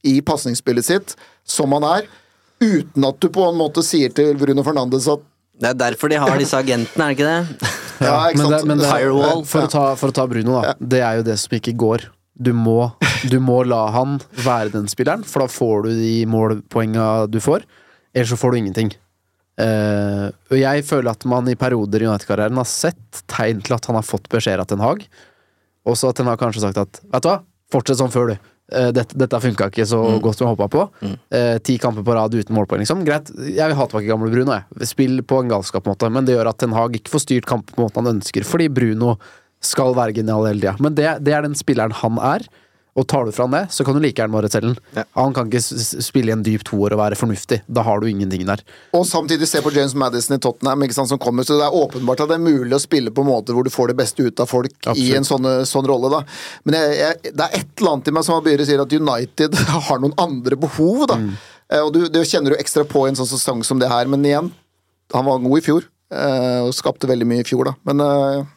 i 0.06 0.20
pasningsspillet 0.26 0.86
sitt 0.86 1.14
som 1.48 1.74
han 1.74 1.86
er, 1.86 2.06
uten 2.62 3.06
at 3.08 3.18
du 3.22 3.28
på 3.32 3.44
en 3.48 3.58
måte 3.58 3.82
sier 3.86 4.12
til 4.14 4.36
Bruno 4.38 4.64
Fernandes 4.66 5.08
at 5.10 5.24
Det 5.60 5.72
er 5.72 5.76
derfor 5.76 6.08
de 6.08 6.20
har 6.20 6.38
disse 6.40 6.56
agentene, 6.56 7.04
er 7.04 7.10
det 7.10 7.18
ikke 7.18 7.30
det? 7.30 7.72
Ja, 8.00 8.14
ikke 8.30 8.38
men 8.40 8.54
det, 8.54 8.60
men 8.64 8.80
det, 8.80 8.86
Firewall. 8.88 9.42
For, 9.44 9.66
å 9.66 9.68
ta, 9.68 9.82
for 10.00 10.08
å 10.08 10.14
ta 10.16 10.24
Bruno, 10.30 10.56
da. 10.56 10.72
Det 10.78 11.02
er 11.04 11.18
jo 11.18 11.26
det 11.26 11.36
som 11.42 11.52
ikke 11.58 11.74
går. 11.76 12.06
Du 12.32 12.54
må, 12.56 12.78
du 13.28 13.36
må 13.44 13.58
la 13.68 13.82
han 13.92 14.16
være 14.40 14.72
den 14.72 14.88
spilleren, 14.88 15.26
for 15.28 15.44
da 15.44 15.52
får 15.52 15.84
du 15.84 15.90
de 15.98 16.14
målpoenga 16.30 17.10
du 17.28 17.36
får. 17.44 17.66
Ellers 18.14 18.32
så 18.32 18.38
får 18.40 18.54
du 18.54 18.60
ingenting. 18.62 18.94
Eh, 19.60 20.28
og 20.30 20.56
jeg 20.56 20.84
føler 20.86 21.12
at 21.12 21.26
man 21.28 21.48
i 21.50 21.58
perioder 21.58 22.04
i 22.04 22.08
United-karrieren 22.08 22.60
har 22.60 22.68
sett 22.68 23.24
tegn 23.30 23.60
til 23.64 23.76
at 23.76 23.90
han 23.90 23.98
har 23.98 24.06
fått 24.06 24.30
beskjeder 24.32 24.62
av 24.62 24.70
Ten 24.70 24.84
Hag. 24.84 25.04
Og 25.88 25.98
så 25.98 26.12
at 26.12 26.20
Ten 26.20 26.30
Hag 26.30 26.40
kanskje 26.40 26.62
har 26.62 26.70
sagt 26.70 26.80
at 26.84 27.02
vet 27.02 27.26
du 27.26 27.30
hva, 27.30 27.40
fortsett 27.72 28.00
som 28.00 28.12
før, 28.12 28.32
du. 28.32 28.48
Uh, 28.70 28.92
dette, 28.94 29.16
dette 29.18 29.38
funka 29.42 29.66
ikke 29.66 29.82
så 29.88 29.98
godt 30.22 30.38
som 30.38 30.46
jeg 30.46 30.54
håpa 30.54 30.68
på. 30.70 30.84
Eh, 31.34 31.56
ti 31.66 31.74
kamper 31.82 32.04
på 32.06 32.14
rad 32.14 32.36
uten 32.36 32.54
målpoeng, 32.54 32.84
liksom. 32.84 33.02
Greit, 33.06 33.32
jeg 33.34 33.66
vil 33.66 33.78
ha 33.78 33.86
tilbake 33.90 34.06
gamle 34.06 34.30
Bruno, 34.30 34.54
jeg. 34.54 34.90
Spill 34.92 35.24
på 35.26 35.40
en 35.42 35.50
galskap, 35.50 35.82
på 35.82 35.90
en 35.90 35.96
måte. 35.96 36.10
Men 36.14 36.28
det 36.28 36.36
gjør 36.36 36.52
at 36.52 36.60
Ten 36.62 36.76
Hag 36.76 36.94
ikke 37.00 37.10
får 37.16 37.24
styrt 37.26 37.50
kampen 37.50 37.74
på 37.74 37.82
måten 37.82 38.04
han 38.04 38.20
ønsker, 38.20 38.46
fordi 38.46 38.70
Bruno 38.70 39.16
skal 39.60 39.96
være 39.98 40.14
genial 40.20 40.46
hele 40.48 40.62
tida. 40.62 40.76
Men 40.80 40.94
det, 40.96 41.08
det 41.26 41.34
er 41.36 41.44
den 41.44 41.58
spilleren 41.58 41.96
han 41.98 42.20
er. 42.30 42.46
Og 42.98 43.06
tar 43.06 43.24
du 43.24 43.30
fra 43.32 43.44
han 43.46 43.52
det, 43.54 43.60
så 43.70 43.84
kan 43.86 43.94
du 43.94 44.00
like 44.02 44.18
gjerne 44.18 44.34
bare 44.34 44.48
selge 44.50 44.72
den. 44.74 45.04
Han 45.14 45.34
kan 45.36 45.46
ikke 45.46 45.60
spille 46.02 46.32
i 46.32 46.34
en 46.34 46.42
dyp 46.42 46.64
toer 46.66 46.96
og 46.96 46.98
være 46.98 47.18
fornuftig. 47.18 47.60
Da 47.70 47.84
har 47.86 48.00
du 48.02 48.08
ingenting 48.10 48.42
der. 48.48 48.64
Og 48.98 49.04
samtidig 49.06 49.46
se 49.48 49.62
på 49.62 49.70
James 49.76 49.94
Madison 49.94 50.34
i 50.36 50.40
Tottenham, 50.42 50.82
ikke 50.82 50.96
sant, 50.98 51.08
som 51.12 51.20
kommer. 51.22 51.46
Så 51.46 51.54
det 51.60 51.68
er 51.68 51.76
åpenbart 51.78 52.24
at 52.24 52.32
det 52.32 52.40
er 52.40 52.42
mulig 52.42 52.74
å 52.74 52.82
spille 52.82 53.12
på 53.14 53.22
måter 53.26 53.54
hvor 53.54 53.64
du 53.64 53.70
får 53.70 53.92
det 53.92 53.98
beste 54.02 54.26
ut 54.26 54.42
av 54.42 54.50
folk 54.50 54.90
i 54.96 55.12
en 55.16 55.24
sånn, 55.28 55.46
sånn 55.70 55.86
rolle, 55.88 56.10
da. 56.12 56.24
Men 56.66 56.80
jeg, 56.80 56.98
jeg, 56.98 57.34
det 57.38 57.46
er 57.46 57.56
et 57.62 57.70
eller 57.78 57.94
annet 57.94 58.10
i 58.10 58.16
meg 58.18 58.26
som 58.26 58.42
begynner 58.42 58.66
å 58.66 58.70
si 58.72 58.80
at 58.82 58.98
United 58.98 59.60
har 59.88 60.02
noen 60.02 60.18
andre 60.18 60.58
behov, 60.66 61.06
da. 61.10 61.20
Mm. 61.22 61.32
Og 61.84 61.92
du, 61.94 62.00
det 62.10 62.26
kjenner 62.26 62.56
du 62.56 62.58
ekstra 62.58 62.82
på 62.90 63.06
i 63.06 63.12
en 63.12 63.18
sånn 63.22 63.30
sesong 63.30 63.60
som 63.66 63.78
det 63.78 63.88
her, 63.92 64.10
men 64.10 64.26
igjen, 64.26 64.50
han 65.14 65.26
var 65.30 65.38
god 65.42 65.58
i 65.62 65.64
fjor. 65.70 65.86
eh, 66.10 66.60
Og 66.66 66.74
skapte 66.74 67.06
veldig 67.06 67.26
mye 67.30 67.44
i 67.44 67.46
fjor, 67.46 67.70
da. 67.70 67.76
Men 67.86 68.02
eh, 68.02 68.48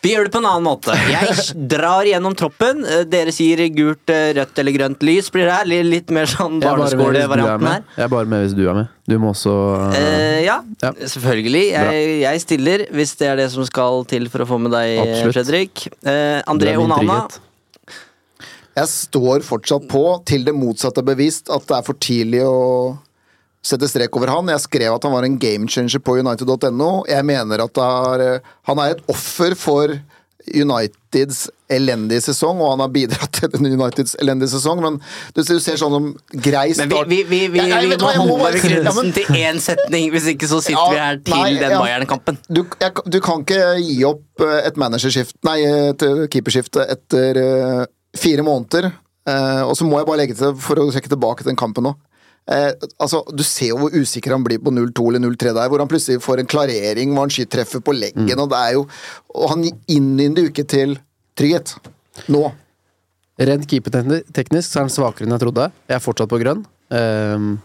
Vi 0.00 0.12
gjør 0.14 0.28
det 0.28 0.32
på 0.32 0.38
en 0.38 0.46
annen 0.46 0.62
måte. 0.62 0.94
Jeg 1.10 1.66
drar 1.68 2.06
gjennom 2.06 2.34
troppen. 2.38 2.84
Eh, 2.86 3.00
Dere 3.10 3.32
sier 3.34 3.58
gult, 3.74 4.08
eh, 4.14 4.28
rødt 4.36 4.60
eller 4.62 4.74
grønt 4.76 5.02
lys. 5.02 5.26
Blir 5.34 5.48
det 5.48 5.56
her 5.56 5.64
Litt- 5.88 6.12
mer 6.14 6.26
sånn 6.30 6.60
barneskolevarianten 6.62 7.66
her? 7.66 7.82
Jeg 7.96 8.04
er 8.04 8.12
bare 8.12 8.26
med 8.30 8.44
hvis 8.46 8.54
du 8.54 8.62
er 8.70 8.74
med. 8.78 8.88
Du 9.08 9.16
må 9.18 9.32
også 9.34 9.56
Eh, 9.98 10.44
ja, 10.44 10.60
Ja. 10.82 10.92
selvfølgelig. 10.92 11.64
Jeg, 11.72 12.20
jeg 12.22 12.40
stiller 12.44 12.86
hvis 12.94 13.16
det 13.18 13.26
er 13.32 13.36
det 13.42 13.50
som 13.50 13.64
skal 13.66 14.04
til 14.04 14.28
for 14.28 14.38
å 14.44 14.46
få 14.46 14.60
med 14.60 14.70
deg, 14.72 14.98
Absolutt. 15.02 15.34
Fredrik. 15.34 15.86
Eh, 16.06 16.42
André 16.46 16.76
Onana. 16.78 17.26
jeg 18.78 18.86
står 18.86 19.42
fortsatt 19.42 19.88
på, 19.90 20.24
til 20.24 20.44
det 20.44 20.54
motsatte 20.54 20.98
er 21.02 21.08
bevist, 21.10 21.50
at 21.50 21.66
det 21.66 21.76
er 21.76 21.82
for 21.82 21.94
tidlig 21.98 22.44
å 22.46 22.98
sette 23.68 23.88
strek 23.90 24.16
over 24.16 24.32
han. 24.32 24.48
Jeg 24.54 24.64
skrev 24.64 24.94
at 24.96 25.04
han 25.04 25.12
var 25.14 25.26
en 25.28 25.38
gamechanger 25.42 26.00
på 26.04 26.18
United.no. 26.22 26.92
Jeg 27.10 27.26
mener 27.28 27.64
at 27.66 27.80
er, 27.84 28.24
eh, 28.38 28.54
han 28.70 28.80
er 28.84 28.94
et 28.96 29.02
offer 29.12 29.56
for 29.58 29.92
Uniteds 30.48 31.48
elendige 31.68 32.22
sesong, 32.24 32.60
og 32.64 32.70
han 32.72 32.80
har 32.80 32.92
bidratt 32.94 33.32
til 33.36 33.50
den 33.52 33.66
Uniteds 33.74 34.14
elendige 34.22 34.48
sesong, 34.54 34.80
men 34.80 34.94
du, 35.36 35.42
du 35.44 35.58
ser 35.60 35.76
sånn 35.80 35.92
som 35.92 36.06
grei 36.40 36.70
Men 36.78 36.88
start 36.88 37.10
vi, 37.10 37.18
vi, 37.28 37.40
vi, 37.44 37.50
vi, 37.52 37.60
Jeg- 37.60 37.68
jeg 37.74 37.90
vi 37.90 37.98
må 38.00 38.12
holde 38.16 38.38
Ja, 38.38 38.54
begrunnelsen 38.56 39.12
til 39.18 39.28
én 39.42 39.60
setning, 39.60 40.08
hvis 40.14 40.30
ikke 40.32 40.48
så 40.48 40.62
sitter 40.64 40.78
Ja, 40.78 40.88
vi 40.94 41.02
her 41.02 41.20
til 41.26 41.36
nei, 41.36 41.50
den 41.60 41.74
ja. 41.76 41.82
Bayern-kampen. 41.82 42.40
Du, 42.48 42.62
du 42.64 43.18
kan 43.24 43.44
ikke 43.44 43.60
gi 43.82 43.98
opp 44.08 44.46
eh, 44.46 44.62
et 44.70 44.80
managerskift 44.80 45.36
Nei, 45.44 45.58
et 45.92 46.06
eh, 46.08 46.24
keeperskifte 46.32 46.86
etter 46.96 47.42
fire 48.16 48.42
måneder. 48.46 48.88
Og 49.68 49.74
så 49.76 49.84
må 49.84 49.98
jeg 50.00 50.06
bare 50.08 50.18
legge 50.22 50.34
til, 50.38 50.54
for 50.64 50.80
å 50.80 50.86
trekke 50.88 51.10
tilbake 51.12 51.44
den 51.44 51.58
kampen 51.60 51.84
nå 51.84 51.90
eh, 52.48 52.72
altså, 52.98 53.22
Du 53.34 53.42
ser 53.46 53.72
jo 53.72 53.80
hvor 53.82 53.94
usikker 53.94 54.34
han 54.34 54.44
blir 54.46 54.58
på 54.62 54.72
0-2 54.74 55.08
eller 55.10 55.24
0-3 55.26 55.54
der, 55.54 55.68
hvor 55.68 55.82
han 55.82 55.90
plutselig 55.90 56.22
får 56.24 56.42
en 56.42 56.50
klarering 56.50 57.12
hvor 57.12 57.26
han 57.26 57.34
skyter 57.34 57.58
treffer 57.58 57.84
på 57.84 57.94
leggen, 57.96 58.26
Mm. 58.28 58.42
og 58.42 58.50
det 58.50 58.58
er 58.58 58.72
jo 58.78 58.86
Og 59.34 59.50
han 59.54 59.68
innynder 59.86 60.42
jo 60.46 60.52
ikke 60.52 60.66
til 60.68 60.98
trygghet. 61.38 61.76
Nå. 62.28 62.48
Rent 63.38 63.68
keeperteknisk 63.70 64.66
så 64.72 64.80
er 64.80 64.86
han 64.88 64.90
svakere 64.90 65.28
enn 65.28 65.36
jeg 65.36 65.44
trodde. 65.44 65.70
Jeg 65.86 65.94
er 65.94 66.02
fortsatt 66.02 66.30
på 66.32 66.40
grønn. 66.42 66.64
Um, 66.90 67.60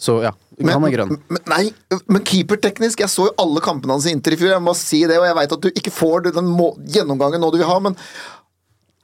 så 0.00 0.16
ja, 0.24 0.32
han 0.58 0.84
er 0.88 0.90
grønn. 0.90 1.12
Men, 1.30 1.42
nei, 1.46 1.64
men 2.10 2.24
keeperteknisk 2.26 3.04
Jeg 3.04 3.12
så 3.12 3.28
jo 3.28 3.34
alle 3.38 3.60
kampene 3.62 3.94
hans 3.94 4.08
i 4.08 4.14
Inter 4.16 4.34
i 4.34 4.38
fjor. 4.40 4.50
Jeg 4.56 4.64
må 4.64 4.74
si 4.74 5.04
det, 5.06 5.20
og 5.20 5.28
jeg 5.28 5.36
veit 5.38 5.54
at 5.54 5.62
du 5.62 5.68
ikke 5.70 5.92
får 5.94 6.32
den 6.32 6.50
må 6.50 6.72
gjennomgangen 6.96 7.42
nå 7.44 7.52
du 7.54 7.60
vil 7.60 7.68
ha, 7.70 7.78
men 7.84 7.94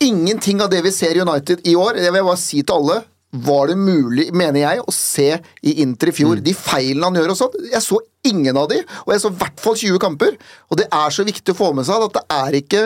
ingenting 0.00 0.62
av 0.64 0.70
det 0.72 0.80
vi 0.82 0.92
ser 0.94 1.14
i 1.14 1.22
United 1.22 1.62
i 1.68 1.76
år, 1.76 1.98
det 2.00 2.08
vil 2.08 2.20
jeg 2.22 2.28
bare 2.30 2.40
si 2.40 2.62
til 2.62 2.74
alle, 2.80 3.00
var 3.30 3.70
det 3.70 3.76
mulig, 3.78 4.28
mener 4.34 4.64
jeg, 4.64 4.82
å 4.82 4.94
se 4.94 5.28
i 5.62 5.76
Inter 5.84 6.10
i 6.10 6.14
fjor. 6.14 6.40
De 6.42 6.54
feilene 6.56 7.06
han 7.06 7.18
gjør 7.20 7.32
og 7.34 7.38
sånn, 7.38 7.68
jeg 7.70 7.82
så 7.84 8.00
ingen 8.26 8.58
av 8.58 8.68
de, 8.72 8.80
og 9.06 9.14
jeg 9.14 9.22
så 9.22 9.30
i 9.30 9.38
hvert 9.40 9.62
fall 9.62 9.78
20 9.78 10.02
kamper. 10.02 10.36
Og 10.70 10.80
det 10.80 10.88
er 10.90 11.14
så 11.14 11.26
viktig 11.26 11.54
å 11.54 11.58
få 11.60 11.72
med 11.76 11.86
seg 11.88 12.08
at 12.08 12.18
det 12.18 12.24
er 12.40 12.58
ikke 12.58 12.84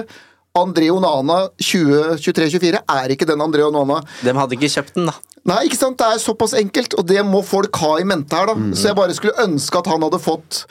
André 0.55 0.87
Onana 0.95 1.49
2023-24 1.59 2.85
er 2.95 3.15
ikke 3.15 3.27
den 3.27 3.41
André 3.43 3.65
Onana 3.67 3.97
De 4.23 4.35
hadde 4.37 4.55
ikke 4.55 4.71
kjøpt 4.71 5.01
den, 5.01 5.09
da. 5.11 5.17
Nei, 5.51 5.65
ikke 5.67 5.81
sant? 5.81 5.99
Det 5.99 6.07
er 6.07 6.21
såpass 6.23 6.55
enkelt, 6.57 6.95
og 7.01 7.09
det 7.09 7.25
må 7.27 7.43
folk 7.45 7.75
ha 7.83 7.97
i 8.01 8.07
mente 8.07 8.39
her, 8.39 8.53
da. 8.53 8.71
Så 8.77 8.89
jeg 8.91 8.97
bare 8.97 9.17
skulle 9.17 9.35
ønske 9.43 9.81
at 9.81 9.91
han 9.91 10.05
hadde 10.07 10.21
fått 10.23 10.63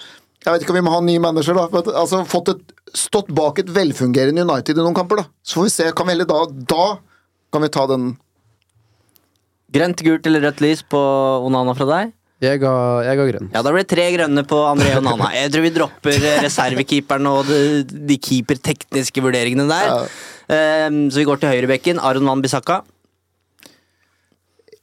Jeg 0.43 0.53
vet 0.53 0.63
ikke 0.63 0.73
om 0.73 0.79
vi 0.79 0.85
må 0.87 0.93
ha 0.95 1.01
en 1.03 1.09
ny 1.11 1.17
manager, 1.21 1.59
da. 1.59 1.67
Men, 1.73 1.91
altså 1.99 2.23
fått 2.29 2.53
et, 2.55 2.63
Stått 2.93 3.31
bak 3.33 3.57
et 3.57 3.69
velfungerende 3.73 4.45
United 4.45 4.77
i 4.77 4.83
noen 4.83 4.95
kamper, 4.95 5.23
da. 5.23 5.27
Så 5.43 5.59
får 5.59 5.67
vi 5.67 5.73
se. 5.73 5.87
Kan 5.97 6.07
vi 6.07 6.13
heller 6.13 6.29
da 6.29 6.43
Da 6.45 6.85
kan 7.53 7.63
vi 7.65 7.69
ta 7.73 7.87
den 7.89 8.11
Grønt, 9.73 10.03
gult 10.05 10.27
eller 10.29 10.43
rødt 10.47 10.61
lys 10.63 10.83
på 10.85 10.99
Onana 11.47 11.73
fra 11.77 11.87
deg? 11.89 12.11
Jeg 12.43 12.59
ga, 12.59 12.71
jeg 13.07 13.15
ga 13.15 13.25
grønn. 13.29 13.47
Ja, 13.53 13.61
Da 13.63 13.71
blir 13.71 13.85
det 13.85 13.89
tre 13.93 14.05
grønne 14.11 14.41
på 14.49 14.57
André 14.67 14.89
og 14.97 15.05
Onana. 15.05 15.29
Jeg 15.37 15.51
tror 15.53 15.63
vi 15.63 15.71
dropper 15.77 16.17
eh, 16.17 16.41
reservekeeperen 16.43 17.29
og 17.29 17.47
de, 17.47 17.59
de 17.87 18.17
keepertekniske 18.19 19.23
vurderingene 19.23 19.63
der. 19.69 20.09
Ehm, 20.51 21.05
så 21.13 21.21
vi 21.21 21.27
går 21.29 21.39
til 21.39 21.53
høyrebekken. 21.53 22.01
Aron 22.03 22.27
Van 22.27 22.43
Bissaka. 22.43 22.81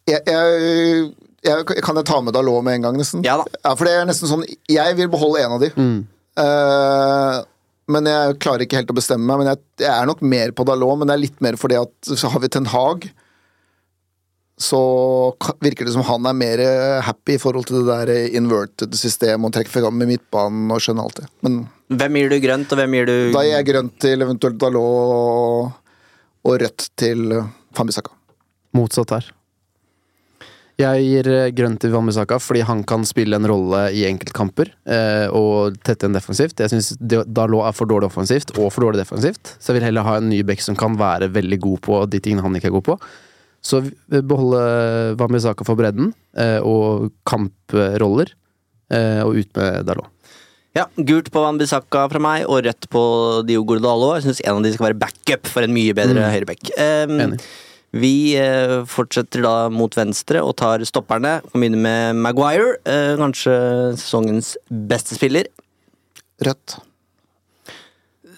jeg, 0.08 0.22
jeg, 0.26 1.12
jeg, 1.44 1.66
Kan 1.84 2.00
jeg 2.00 2.08
ta 2.08 2.20
med 2.24 2.34
Dalot 2.34 2.64
med 2.64 2.78
en 2.80 2.88
gang, 2.88 2.96
nesten? 2.98 3.22
Ja 3.26 3.36
da. 3.42 3.46
Ja, 3.60 3.74
For 3.76 3.84
det 3.86 3.94
er 3.98 4.08
nesten 4.08 4.30
sånn 4.30 4.46
Jeg 4.72 4.96
vil 4.98 5.10
beholde 5.12 5.44
en 5.44 5.58
av 5.58 5.62
de. 5.62 5.70
Eh, 6.40 7.38
men 7.90 8.06
jeg 8.06 8.36
klarer 8.42 8.64
ikke 8.64 8.80
helt 8.80 8.90
å 8.94 8.96
bestemme 8.96 9.26
meg. 9.26 9.42
Men 9.44 9.52
jeg, 9.52 9.62
jeg 9.84 9.92
er 9.92 10.08
nok 10.08 10.24
mer 10.24 10.52
på 10.56 10.64
Dalot, 10.68 10.96
men 11.00 11.10
det 11.10 11.16
er 11.18 11.24
litt 11.28 11.40
mer 11.44 11.60
fordi 11.60 11.76
at 11.80 11.92
så 12.16 12.30
har 12.32 12.40
vi 12.40 12.48
Ten 12.56 12.68
Hag. 12.72 13.10
Så 14.60 14.78
virker 15.64 15.88
det 15.88 15.94
som 15.94 16.04
han 16.04 16.26
er 16.28 16.36
mer 16.36 16.60
happy 17.06 17.38
i 17.38 17.40
forhold 17.40 17.70
til 17.70 17.80
det 17.80 17.96
der 17.96 18.36
inverted 18.36 18.92
systemet 18.98 19.48
og 19.48 19.54
trekker 19.56 19.72
fram 19.78 19.96
med 19.96 20.10
midtbanen 20.10 20.68
og 20.74 20.82
skjønner 20.84 21.08
alt 21.08 21.22
det. 21.22 21.28
Men 21.46 21.62
Hvem 21.90 22.20
gir 22.20 22.30
du 22.30 22.36
grønt, 22.44 22.70
og 22.70 22.78
hvem 22.78 22.92
gir 22.98 23.08
du 23.08 23.16
da 23.34 23.42
gir 23.42 23.56
jeg 23.56 23.66
grønt 23.72 23.96
til 24.04 24.22
eventuelt 24.22 24.60
Dalot 24.60 25.16
og, 25.16 25.72
og 26.46 26.60
rødt 26.62 26.90
til 27.00 27.32
Fambisaka. 27.74 28.12
Motsatt 28.76 29.16
her. 29.16 29.30
Jeg 30.80 31.02
gir 31.04 31.28
eh, 31.28 31.48
grønt 31.52 31.80
til 31.82 31.92
Wambisaka 31.92 32.38
fordi 32.40 32.62
han 32.64 32.84
kan 32.88 33.02
spille 33.08 33.36
en 33.36 33.48
rolle 33.48 33.82
i 33.96 34.04
enkeltkamper 34.08 34.70
eh, 34.88 35.26
og 35.34 35.76
tette 35.84 36.08
en 36.08 36.16
defensivt. 36.16 36.60
Jeg 36.62 36.72
syns 36.72 36.94
Dalot 37.00 37.66
er 37.66 37.74
for 37.76 37.90
dårlig 37.90 38.08
offensivt 38.08 38.54
og 38.56 38.70
for 38.72 38.86
dårlig 38.86 39.02
defensivt, 39.02 39.56
så 39.58 39.72
jeg 39.72 39.80
vil 39.80 39.88
heller 39.90 40.06
ha 40.06 40.16
en 40.20 40.30
ny 40.30 40.40
back 40.46 40.62
som 40.64 40.78
kan 40.78 40.96
være 41.00 41.32
veldig 41.34 41.60
god 41.66 41.82
på 41.88 42.00
de 42.12 42.22
tingene 42.22 42.46
han 42.46 42.56
ikke 42.56 42.70
er 42.70 42.76
god 42.78 42.86
på. 42.92 42.98
Så 43.62 43.82
beholde 44.08 44.60
Wambisaka 45.20 45.66
for 45.68 45.76
bredden 45.76 46.14
eh, 46.38 46.58
og 46.64 47.10
kamproller, 47.28 48.32
eh, 48.90 49.20
og 49.24 49.36
ut 49.36 49.50
med 49.60 49.84
Dalot. 49.88 50.08
Ja, 50.76 50.84
Gult 50.96 51.32
på 51.34 51.42
Wambisaka 51.42 52.04
fra 52.12 52.20
meg, 52.22 52.44
og 52.46 52.62
rødt 52.64 52.86
på 52.94 53.00
Diogo 53.48 53.74
Dalo. 53.82 54.12
Jeg 54.16 54.28
syns 54.28 54.40
en 54.46 54.60
av 54.60 54.62
de 54.62 54.70
skal 54.72 54.86
være 54.92 55.00
backup 55.02 55.50
for 55.50 55.66
en 55.66 55.74
mye 55.74 55.92
bedre 55.98 56.14
Mm. 56.22 56.30
høyreback. 56.30 56.70
Um, 56.78 57.34
vi 57.92 58.12
uh, 58.38 58.84
fortsetter 58.86 59.42
da 59.42 59.54
mot 59.68 59.90
venstre 59.98 60.38
og 60.46 60.54
tar 60.62 60.78
stopperne. 60.86 61.40
Og 61.50 61.56
begynner 61.58 61.82
med 61.82 62.20
Maguire. 62.22 62.76
Uh, 62.86 63.18
kanskje 63.18 63.56
sesongens 63.98 64.52
beste 64.70 65.18
spiller. 65.18 65.50
Rødt. 66.46 66.78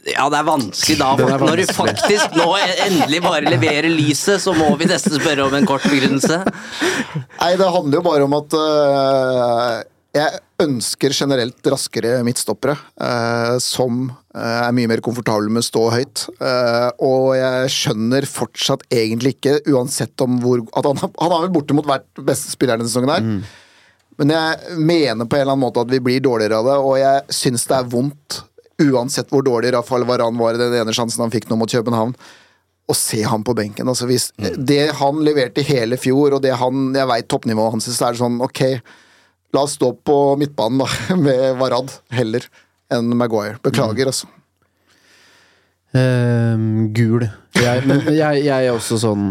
Ja, 0.08 0.26
det 0.32 0.40
er 0.40 0.46
vanskelig 0.46 0.98
da. 0.98 1.12
Er 1.22 1.38
For 1.38 1.46
når 1.46 1.62
du 1.62 1.74
faktisk 1.76 2.34
nå 2.38 2.48
endelig 2.58 3.22
bare 3.24 3.46
leverer 3.46 3.90
lyset, 3.92 4.42
så 4.42 4.54
må 4.56 4.72
vi 4.80 4.90
nesten 4.90 5.14
spørre 5.18 5.46
om 5.46 5.54
en 5.56 5.68
kort 5.68 5.86
begrunnelse. 5.86 6.42
Nei, 7.38 7.52
det 7.58 7.72
handler 7.76 8.00
jo 8.00 8.04
bare 8.06 8.26
om 8.26 8.36
at 8.40 8.56
uh, 8.58 9.76
jeg 10.12 10.42
ønsker 10.62 11.14
generelt 11.16 11.72
raskere 11.72 12.18
midtstoppere 12.26 12.76
Uh, 13.02 13.56
som 13.62 14.04
uh, 14.36 14.68
er 14.68 14.74
mye 14.76 14.90
mer 14.90 15.00
komfortable 15.02 15.50
med 15.50 15.62
å 15.62 15.66
stå 15.66 15.88
høyt. 15.94 16.26
Og 17.02 17.32
jeg 17.38 17.72
skjønner 17.74 18.26
fortsatt 18.30 18.84
egentlig 18.94 19.36
ikke, 19.36 19.58
uansett 19.72 20.22
om 20.24 20.38
hvor 20.42 20.62
at 20.78 20.86
han, 20.86 21.02
han 21.22 21.34
har 21.34 21.44
vel 21.46 21.54
bortimot 21.54 21.88
vært 21.88 22.22
beste 22.22 22.52
spiller 22.54 22.78
denne 22.78 22.90
sesongen 22.90 23.14
her. 23.14 23.28
Men 24.20 24.34
jeg 24.34 24.78
mener 24.78 25.26
på 25.26 25.38
en 25.38 25.44
eller 25.44 25.54
annen 25.54 25.64
måte 25.64 25.82
at 25.82 25.90
vi 25.90 26.02
blir 26.04 26.22
dårligere 26.22 26.58
av 26.60 26.68
det, 26.68 26.78
og 26.84 26.96
jeg 27.00 27.36
syns 27.42 27.64
det 27.70 27.78
er 27.78 27.88
vondt, 27.90 28.42
uansett 28.82 29.30
hvor 29.32 29.44
dårlig 29.46 29.72
Rafael 29.76 30.06
Varan 30.08 30.38
var 30.40 30.56
i 30.56 30.60
den 30.60 30.74
ene 30.80 30.94
sjansen 30.96 31.24
han 31.24 31.32
fikk 31.32 31.48
nå 31.50 31.58
mot 31.60 31.70
København. 31.70 32.16
å 32.90 32.94
se 32.98 33.22
han 33.22 33.44
på 33.46 33.54
benken. 33.54 33.88
Altså 33.88 34.08
hvis 34.10 34.32
Det 34.36 34.92
han 34.98 35.22
leverte 35.24 35.62
i 35.62 35.68
hele 35.68 35.96
fjor, 35.96 36.34
og 36.34 36.42
det 36.42 36.52
han 36.58 36.92
Jeg 36.92 37.08
veit 37.08 37.28
toppnivået 37.30 37.72
hans, 37.76 37.86
så 37.86 38.08
er 38.08 38.12
det 38.12 38.20
sånn 38.20 38.42
ok, 38.42 38.62
la 39.54 39.62
oss 39.62 39.78
stå 39.78 39.92
på 40.04 40.36
midtbanen 40.36 40.82
da, 40.82 41.16
med 41.26 41.58
Varad 41.62 41.94
heller 42.10 42.48
enn 42.92 43.14
Maguire. 43.16 43.56
Beklager, 43.62 44.10
altså. 44.10 44.28
Ehm, 45.92 46.92
gul. 46.96 47.26
Jeg, 47.60 47.82
men 47.84 48.06
jeg, 48.16 48.44
jeg 48.46 48.68
er 48.68 48.72
også 48.72 48.96
sånn 49.02 49.26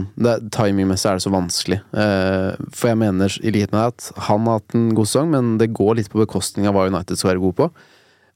Timingmessig 0.53 1.09
er 1.09 1.17
det 1.17 1.23
så 1.25 1.31
vanskelig. 1.33 1.79
Uh, 1.89 2.53
for 2.69 2.91
jeg 2.91 2.99
mener, 3.01 3.33
i 3.41 3.53
likhet 3.53 3.73
med 3.73 3.81
deg, 3.81 3.95
at 3.95 4.25
han 4.27 4.45
har 4.45 4.59
hatt 4.61 4.77
en 4.77 4.91
god 4.97 5.09
sesong, 5.09 5.31
men 5.33 5.55
det 5.61 5.71
går 5.77 5.97
litt 5.97 6.11
på 6.13 6.21
bekostning 6.21 6.69
av 6.69 6.77
hva 6.77 6.85
United 6.91 7.17
skal 7.17 7.33
være 7.33 7.43
god 7.47 7.57
på. 7.57 7.69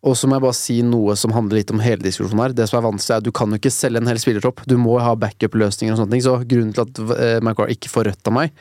Og 0.06 0.14
så 0.20 0.28
må 0.28 0.38
jeg 0.38 0.44
bare 0.44 0.58
si 0.58 0.76
noe 0.86 1.16
som 1.18 1.34
handler 1.34 1.62
litt 1.62 1.72
om 1.74 1.82
hele 1.82 2.04
diskusjonen 2.04 2.44
her. 2.44 2.54
Det 2.54 2.68
som 2.70 2.78
er 2.80 2.86
vanskelig, 2.86 3.16
er 3.16 3.24
at 3.24 3.26
du 3.26 3.34
kan 3.36 3.50
jo 3.50 3.58
ikke 3.62 3.74
selge 3.74 4.02
en 4.02 4.12
hel 4.12 4.20
spillertropp. 4.22 4.62
Du 4.70 4.76
må 4.78 5.00
ha 5.02 5.16
backup-løsninger 5.18 5.96
og 5.96 6.02
sånne 6.02 6.14
ting. 6.14 6.26
Så 6.26 6.36
grunnen 6.46 6.76
til 6.76 6.84
at 6.86 7.02
McGuire 7.42 7.74
ikke 7.74 7.90
får 7.90 8.10
rødt 8.12 8.30
av 8.30 8.36
meg, 8.38 8.54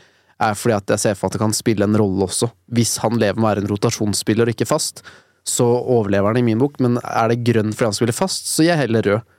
er 0.45 0.57
fordi 0.59 0.77
at 0.79 0.95
jeg 0.95 1.03
ser 1.03 1.19
for 1.19 1.29
at 1.29 1.37
det 1.37 1.43
kan 1.43 1.57
spille 1.57 1.85
en 1.85 1.99
rolle 2.01 2.25
også. 2.29 2.49
Hvis 2.75 2.97
han 3.05 3.19
lever 3.21 3.37
med 3.37 3.45
å 3.45 3.51
være 3.51 3.65
en 3.65 3.71
rotasjonsspiller 3.75 4.49
og 4.49 4.57
ikke 4.57 4.71
fast, 4.71 5.05
så 5.45 5.67
overlever 5.69 6.33
han 6.33 6.41
i 6.41 6.47
min 6.47 6.63
bok. 6.63 6.81
Men 6.81 6.97
er 7.03 7.31
det 7.31 7.43
grønn 7.45 7.75
fordi 7.75 7.91
han 7.91 7.99
spiller 8.01 8.17
fast, 8.17 8.49
så 8.49 8.65
gir 8.65 8.73
jeg 8.73 8.87
heller 8.87 9.11
rød. 9.11 9.31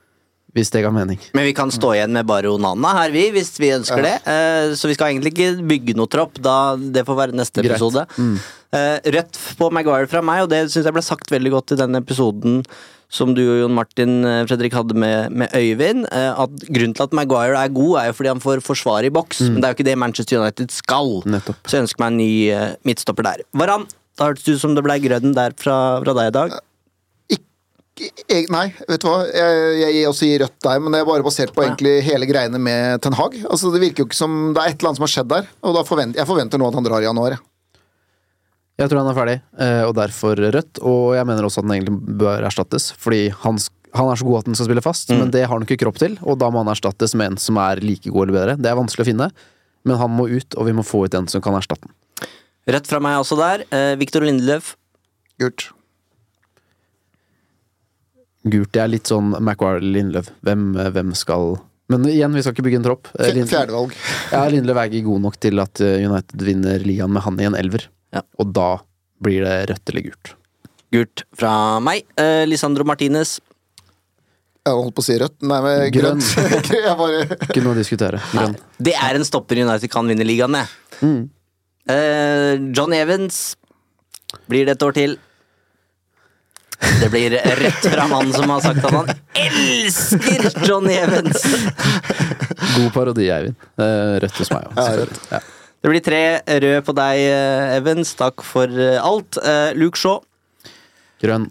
Hvis 0.56 0.70
det 0.72 0.80
ga 0.86 0.90
mening. 0.94 1.18
Men 1.36 1.44
vi 1.44 1.52
kan 1.52 1.68
stå 1.74 1.90
igjen 1.96 2.14
med 2.16 2.24
bare 2.28 2.48
Onana 2.48 2.94
her, 3.02 3.10
vi, 3.12 3.26
hvis 3.34 3.50
vi 3.60 3.72
ønsker 3.76 4.00
det. 4.04 4.14
Eh, 4.24 4.70
så 4.78 4.88
vi 4.88 4.94
skal 4.96 5.10
egentlig 5.12 5.34
ikke 5.34 5.66
bygge 5.68 5.96
noe 5.98 6.08
tropp. 6.08 6.38
Da, 6.40 6.76
det 6.76 7.02
får 7.04 7.18
være 7.18 7.34
neste 7.36 7.60
Greit. 7.60 7.74
episode. 7.74 8.06
Mm. 8.16 8.38
Eh, 8.72 9.10
rødt 9.18 9.36
på 9.58 9.68
Maguire 9.74 10.08
fra 10.08 10.22
meg, 10.24 10.44
og 10.46 10.52
det 10.54 10.62
syns 10.72 10.86
jeg 10.88 10.96
ble 10.96 11.02
sagt 11.04 11.32
veldig 11.34 11.52
godt 11.58 11.74
i 11.76 11.80
den 11.82 11.98
episoden 12.00 12.62
som 13.12 13.34
du 13.36 13.42
og 13.44 13.58
Jon 13.60 13.74
Martin 13.76 14.14
eh, 14.26 14.40
Fredrik 14.48 14.72
hadde 14.74 14.96
med, 14.98 15.28
med 15.30 15.52
Øyvind. 15.54 16.08
eh, 16.10 16.32
At 16.42 16.64
Grunnen 16.72 16.94
til 16.96 17.04
at 17.04 17.12
Maguire 17.14 17.60
er 17.60 17.68
god, 17.76 17.92
er 18.00 18.08
jo 18.08 18.16
fordi 18.18 18.32
han 18.32 18.40
får 18.42 18.64
forsvar 18.66 19.04
i 19.06 19.12
boks. 19.12 19.42
Mm. 19.44 19.52
Men 19.52 19.60
det 19.60 19.68
er 19.68 19.74
jo 19.74 19.78
ikke 19.78 19.88
det 19.90 19.98
Manchester 20.06 20.40
United 20.40 20.72
skal. 20.74 21.12
Nettopp. 21.36 21.60
Så 21.68 21.76
jeg 21.76 21.84
ønsker 21.86 22.00
meg 22.02 22.14
en 22.14 22.18
ny 22.22 22.32
midtstopper 22.88 23.28
der. 23.28 23.44
Varan, 23.52 23.84
da 24.16 24.30
hørtes 24.32 24.48
det 24.48 24.56
ut 24.56 24.64
som 24.64 24.74
det 24.74 24.86
ble 24.88 24.96
grønn 25.04 25.36
der 25.36 25.52
fra, 25.60 25.76
fra 26.00 26.16
deg 26.16 26.32
i 26.32 26.34
dag. 26.40 26.56
Jeg, 27.96 28.44
nei, 28.52 28.66
vet 28.90 29.00
du 29.00 29.06
hva. 29.08 29.22
Jeg, 29.24 29.60
jeg 29.80 29.94
gir 29.96 30.08
også 30.10 30.26
gir 30.28 30.42
rødt 30.44 30.56
der, 30.66 30.80
men 30.84 30.92
det 30.92 31.00
er 31.00 31.08
bare 31.08 31.24
basert 31.24 31.52
på 31.56 31.62
egentlig 31.64 31.94
hele 32.04 32.28
greiene 32.28 32.60
med 32.60 33.00
Ten 33.04 33.16
Hag. 33.16 33.38
Altså, 33.48 33.70
det 33.72 33.80
virker 33.80 34.04
jo 34.04 34.08
ikke 34.10 34.18
som 34.18 34.34
Det 34.52 34.60
er 34.62 34.74
et 34.74 34.76
eller 34.80 34.90
annet 34.92 35.00
som 35.00 35.06
har 35.06 35.12
skjedd 35.14 35.30
der, 35.32 35.46
og 35.64 35.76
da 35.78 35.84
forventer, 35.88 36.20
jeg 36.20 36.28
forventer 36.28 36.60
nå 36.60 36.68
at 36.68 36.76
han 36.76 36.84
drar 36.84 37.04
i 37.04 37.08
januar. 37.08 37.36
jeg. 37.38 37.44
Jeg 38.76 38.90
tror 38.92 39.00
han 39.00 39.08
er 39.08 39.16
ferdig, 39.16 39.36
eh, 39.64 39.82
og 39.88 39.94
derfor 39.96 40.36
rødt. 40.36 40.82
Og 40.84 41.14
jeg 41.16 41.24
mener 41.28 41.46
også 41.48 41.62
at 41.62 41.68
han 41.70 41.76
egentlig 41.78 42.18
bør 42.20 42.44
erstattes, 42.44 42.90
fordi 43.00 43.22
han, 43.46 43.56
han 43.96 44.10
er 44.12 44.20
så 44.20 44.26
god 44.28 44.42
at 44.42 44.50
han 44.50 44.58
skal 44.58 44.68
spille 44.68 44.84
fast, 44.84 45.08
Mm. 45.14 45.18
men 45.22 45.30
det 45.32 45.46
har 45.46 45.54
han 45.54 45.64
ikke 45.64 45.80
kropp 45.80 45.96
til, 46.02 46.18
og 46.20 46.36
da 46.42 46.50
må 46.52 46.60
han 46.60 46.72
erstattes 46.74 47.14
med 47.16 47.32
en 47.32 47.38
som 47.40 47.56
er 47.56 47.80
like 47.80 48.10
god 48.12 48.26
eller 48.28 48.36
bedre. 48.36 48.58
Det 48.60 48.68
er 48.68 48.76
vanskelig 48.76 49.06
å 49.06 49.08
finne, 49.08 49.30
men 49.88 49.96
han 49.96 50.12
må 50.12 50.28
ut, 50.28 50.58
og 50.60 50.68
vi 50.68 50.76
må 50.76 50.84
få 50.84 51.06
ut 51.06 51.14
en 51.16 51.28
som 51.32 51.40
kan 51.40 51.56
erstatte 51.56 51.88
den. 51.88 51.96
Rødt 52.68 52.90
fra 52.90 53.00
meg 53.00 53.16
også 53.22 53.38
der. 53.40 53.64
Viktor 53.96 53.96
Victor 53.96 54.26
Lindeløf. 54.26 54.74
Gult. 55.40 55.70
Gult. 58.46 58.70
Det 58.74 58.82
er 58.82 58.92
litt 58.92 59.10
sånn 59.10 59.34
Macquarie-Lindløv. 59.42 60.30
Hvem, 60.46 60.68
eh, 60.78 60.90
hvem 60.94 61.14
skal 61.18 61.56
Men 61.90 62.06
igjen, 62.10 62.34
vi 62.34 62.42
skal 62.42 62.54
ikke 62.54 62.64
bygge 62.66 62.80
en 62.80 62.86
tropp. 62.86 63.10
Eh, 63.18 63.42
Fjerdevalg. 63.46 63.94
Ja, 64.34 64.44
Lindløv 64.50 64.78
er 64.82 64.90
ikke 64.90 65.06
god 65.10 65.22
nok 65.26 65.36
til 65.42 65.62
at 65.62 65.82
eh, 65.82 66.02
United 66.06 66.42
vinner 66.42 66.82
ligaen 66.82 67.12
med 67.14 67.22
han 67.26 67.38
i 67.42 67.46
en 67.46 67.58
elver. 67.58 67.88
Ja. 68.14 68.22
Og 68.42 68.50
da 68.54 68.70
blir 69.22 69.46
det 69.46 69.58
rødt 69.70 69.92
eller 69.92 70.06
gult. 70.08 70.32
Gult 70.94 71.24
fra 71.36 71.52
meg. 71.82 72.06
Eh, 72.20 72.44
Lisandro 72.46 72.86
Martinez. 72.86 73.38
Jeg 74.66 74.74
holdt 74.74 74.96
på 74.96 75.02
å 75.04 75.06
si 75.06 75.14
rødt. 75.20 75.36
Nei, 75.46 75.60
men 75.62 75.84
Grønn. 75.94 76.22
grønt. 76.50 76.72
bare 76.98 77.22
Ikke 77.48 77.62
noe 77.62 77.76
å 77.76 77.78
diskutere. 77.78 78.22
Grønn. 78.32 78.56
Det 78.82 78.96
er 78.98 79.18
en 79.18 79.26
stopper 79.26 79.62
United 79.62 79.90
kan 79.92 80.10
vinne 80.10 80.26
ligaen 80.26 80.54
med. 80.54 80.74
Mm. 81.02 81.20
Eh, 81.86 82.54
John 82.74 82.94
Evans 82.96 83.54
blir 84.50 84.66
det 84.66 84.74
et 84.76 84.82
år 84.86 84.96
til. 84.96 85.16
Det 87.00 87.08
blir 87.12 87.30
rett 87.60 87.82
fra 87.92 88.06
mannen 88.10 88.32
som 88.34 88.50
har 88.52 88.60
sagt 88.64 88.84
at 88.84 88.92
han 88.94 89.10
elsker 89.46 90.48
Johnny 90.68 90.94
Evans! 91.00 91.42
God 92.76 92.90
parodi, 92.94 93.28
Eivind. 93.32 93.56
Eh, 93.80 94.16
Rødt 94.22 94.40
hos 94.40 94.50
meg 94.52 94.66
òg. 94.70 95.12
Ja, 95.30 95.40
Det 95.82 95.92
blir 95.92 96.02
tre 96.04 96.22
røde 96.46 96.82
på 96.84 96.94
deg, 96.96 97.20
eh, 97.30 97.76
Evans. 97.78 98.12
Takk 98.18 98.44
for 98.44 98.68
eh, 98.68 98.98
alt. 99.00 99.38
Luke 99.78 100.00
Shaw. 100.00 100.20
Grønn. 101.22 101.48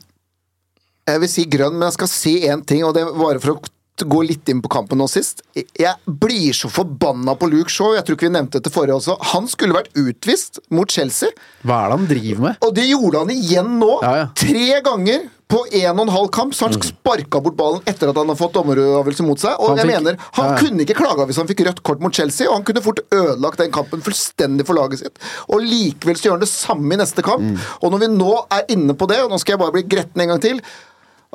Jeg 1.06 1.22
vil 1.22 1.30
si 1.30 1.46
grønn, 1.50 1.76
men 1.78 1.88
jeg 1.90 1.98
skal 2.00 2.10
si 2.10 2.36
én 2.50 2.62
ting, 2.66 2.84
og 2.86 2.96
det 2.98 3.04
er 3.06 3.14
bare 3.18 3.42
for 3.42 3.56
å 3.56 3.62
gå 4.04 4.20
litt 4.28 4.50
inn 4.52 4.60
på 4.62 4.68
kampen 4.74 5.00
nå 5.00 5.06
sist. 5.08 5.40
Jeg 5.56 5.96
blir 6.06 6.52
så 6.58 6.68
forbanna 6.68 7.36
på 7.40 7.48
Luke 7.48 7.72
Shaw, 7.72 7.94
jeg 7.96 8.04
tror 8.04 8.18
ikke 8.18 8.28
vi 8.28 8.34
nevnte 8.36 8.60
det 8.60 8.74
forrige 8.76 8.98
også. 9.00 9.16
Han 9.32 9.48
skulle 9.48 9.78
vært 9.78 9.94
utvist 9.96 10.60
mot 10.76 10.90
Chelsea, 10.92 11.30
Hva 11.64 11.86
er 11.86 11.94
det 11.94 11.98
han 12.00 12.08
driver 12.10 12.42
med? 12.50 12.58
og 12.66 12.76
det 12.76 12.90
gjorde 12.90 13.22
han 13.24 13.32
igjen 13.32 13.80
nå. 13.80 13.94
Ja, 14.04 14.12
ja. 14.18 14.28
Tre 14.36 14.82
ganger 14.84 15.30
på 15.48 15.60
en 15.78 16.00
og 16.00 16.08
en 16.08 16.10
halv 16.12 16.30
kamp, 16.34 16.56
så 16.58 16.66
han 16.68 16.74
sparka 16.82 17.40
bort 17.40 17.56
ballen 17.56 17.84
etter 17.86 18.10
at 18.10 18.18
han 18.18 18.28
har 18.28 18.36
fått 18.40 18.56
dommerøvelse 18.58 19.24
mot 19.24 19.38
seg. 19.40 19.54
Og 19.62 19.70
Han 19.70 19.78
jeg 19.78 19.86
fikk- 19.86 19.94
mener, 20.02 20.18
han 20.34 20.50
ja. 20.50 20.56
kunne 20.60 20.82
ikke 20.84 20.98
klaga 20.98 21.28
hvis 21.30 21.38
han 21.38 21.48
fikk 21.48 21.62
rødt 21.68 21.84
kort 21.86 22.02
mot 22.02 22.12
Chelsea, 22.18 22.50
og 22.50 22.56
han 22.58 22.64
kunne 22.66 22.82
fort 22.84 23.00
ødelagt 23.14 23.62
den 23.62 23.72
kampen 23.72 24.02
fullstendig 24.02 24.66
for 24.66 24.74
laget 24.76 25.00
sitt. 25.06 25.22
Og 25.48 25.62
likevel 25.62 26.18
så 26.18 26.28
gjør 26.28 26.36
han 26.40 26.44
det 26.44 26.50
samme 26.52 26.92
i 26.92 26.98
neste 26.98 27.22
kamp. 27.24 27.46
Mm. 27.46 27.62
Og 27.80 27.92
når 27.94 28.00
vi 28.00 28.12
nå 28.18 28.34
er 28.58 28.66
inne 28.74 28.98
på 28.98 29.08
det, 29.08 29.22
og 29.24 29.30
nå 29.32 29.40
skal 29.40 29.54
jeg 29.56 29.60
bare 29.64 29.72
bli 29.78 29.84
gretten 29.96 30.22
en 30.26 30.34
gang 30.34 30.42
til 30.42 30.60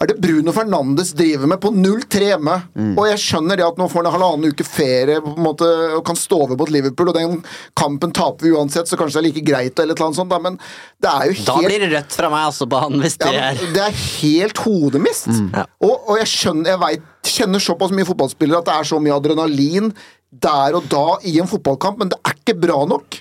hva 0.01 0.07
er 0.07 0.14
det 0.14 0.22
Bruno 0.24 0.53
Fernandes 0.57 1.11
driver 1.12 1.48
med 1.51 1.59
på 1.61 1.68
0-3 1.76 2.28
med? 2.40 2.62
Mm. 2.72 2.92
Og 2.96 3.05
jeg 3.11 3.20
skjønner 3.20 3.59
det 3.61 3.66
at 3.66 3.76
nå 3.76 3.84
får 3.92 4.01
han 4.01 4.07
en 4.09 4.14
halvannen 4.14 4.55
uke 4.55 4.64
ferie 4.64 5.18
på 5.20 5.34
en 5.34 5.44
måte, 5.44 5.66
og 5.92 6.01
kan 6.09 6.16
stå 6.16 6.38
over 6.46 6.57
mot 6.57 6.72
Liverpool, 6.72 7.11
og 7.12 7.18
den 7.18 7.34
kampen 7.76 8.14
taper 8.16 8.48
vi 8.48 8.55
uansett, 8.57 8.88
så 8.88 8.96
kanskje 8.96 9.18
det 9.18 9.20
er 9.20 9.26
like 9.28 9.44
greit, 9.44 9.82
eller 9.84 10.01
noe 10.01 10.16
sånt, 10.16 10.32
da, 10.32 10.40
men 10.40 10.57
det 11.05 11.12
er 11.12 11.28
jo 11.28 11.36
helt 11.36 11.51
Da 11.51 11.59
blir 11.66 11.84
det 11.84 11.90
rødt 11.92 12.16
fra 12.16 12.32
meg 12.32 12.48
altså 12.48 12.70
på 12.72 12.80
han, 12.80 12.96
hvis 13.05 13.20
det 13.20 13.30
ja, 13.36 13.44
er 13.51 13.76
det 13.76 13.84
er 13.90 14.01
helt 14.01 14.64
hodemist. 14.64 15.30
Ja. 15.36 15.68
Og, 15.84 15.94
og 15.98 16.16
jeg 16.22 16.32
skjønner 16.32 16.72
Jeg 16.72 16.84
vet, 16.86 17.07
kjenner 17.36 17.68
såpass 17.68 17.92
mye 17.92 18.09
fotballspillere 18.09 18.64
at 18.64 18.72
det 18.72 18.80
er 18.80 18.92
så 18.94 19.05
mye 19.05 19.20
adrenalin 19.20 19.92
der 20.32 20.80
og 20.80 20.88
da 20.88 21.07
i 21.28 21.36
en 21.44 21.51
fotballkamp, 21.51 22.01
men 22.01 22.14
det 22.14 22.22
er 22.24 22.40
ikke 22.40 22.57
bra 22.64 22.80
nok. 22.88 23.20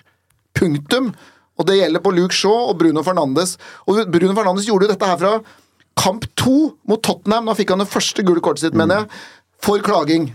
Punktum. 0.56 1.12
Og 1.60 1.68
det 1.68 1.82
gjelder 1.82 2.08
på 2.08 2.16
Luke 2.16 2.36
Shaw 2.36 2.70
og 2.72 2.78
Bruno 2.80 3.04
Fernandes. 3.04 3.58
Og 3.84 4.06
Bruno 4.08 4.32
Fernandes 4.38 4.70
gjorde 4.70 4.88
jo 4.88 4.96
dette 4.96 5.10
her 5.10 5.20
fra 5.20 5.40
kamp 6.00 6.26
to 6.40 6.74
mot 6.90 7.02
Tottenham. 7.04 7.50
Da 7.50 7.58
fikk 7.58 7.74
han 7.76 7.84
det 7.84 7.92
første 7.92 8.26
gule 8.26 8.44
kortet 8.44 8.68
sitt, 8.68 8.78
mener 8.78 9.02
jeg, 9.04 9.24
for 9.64 9.84
klaging. 9.86 10.30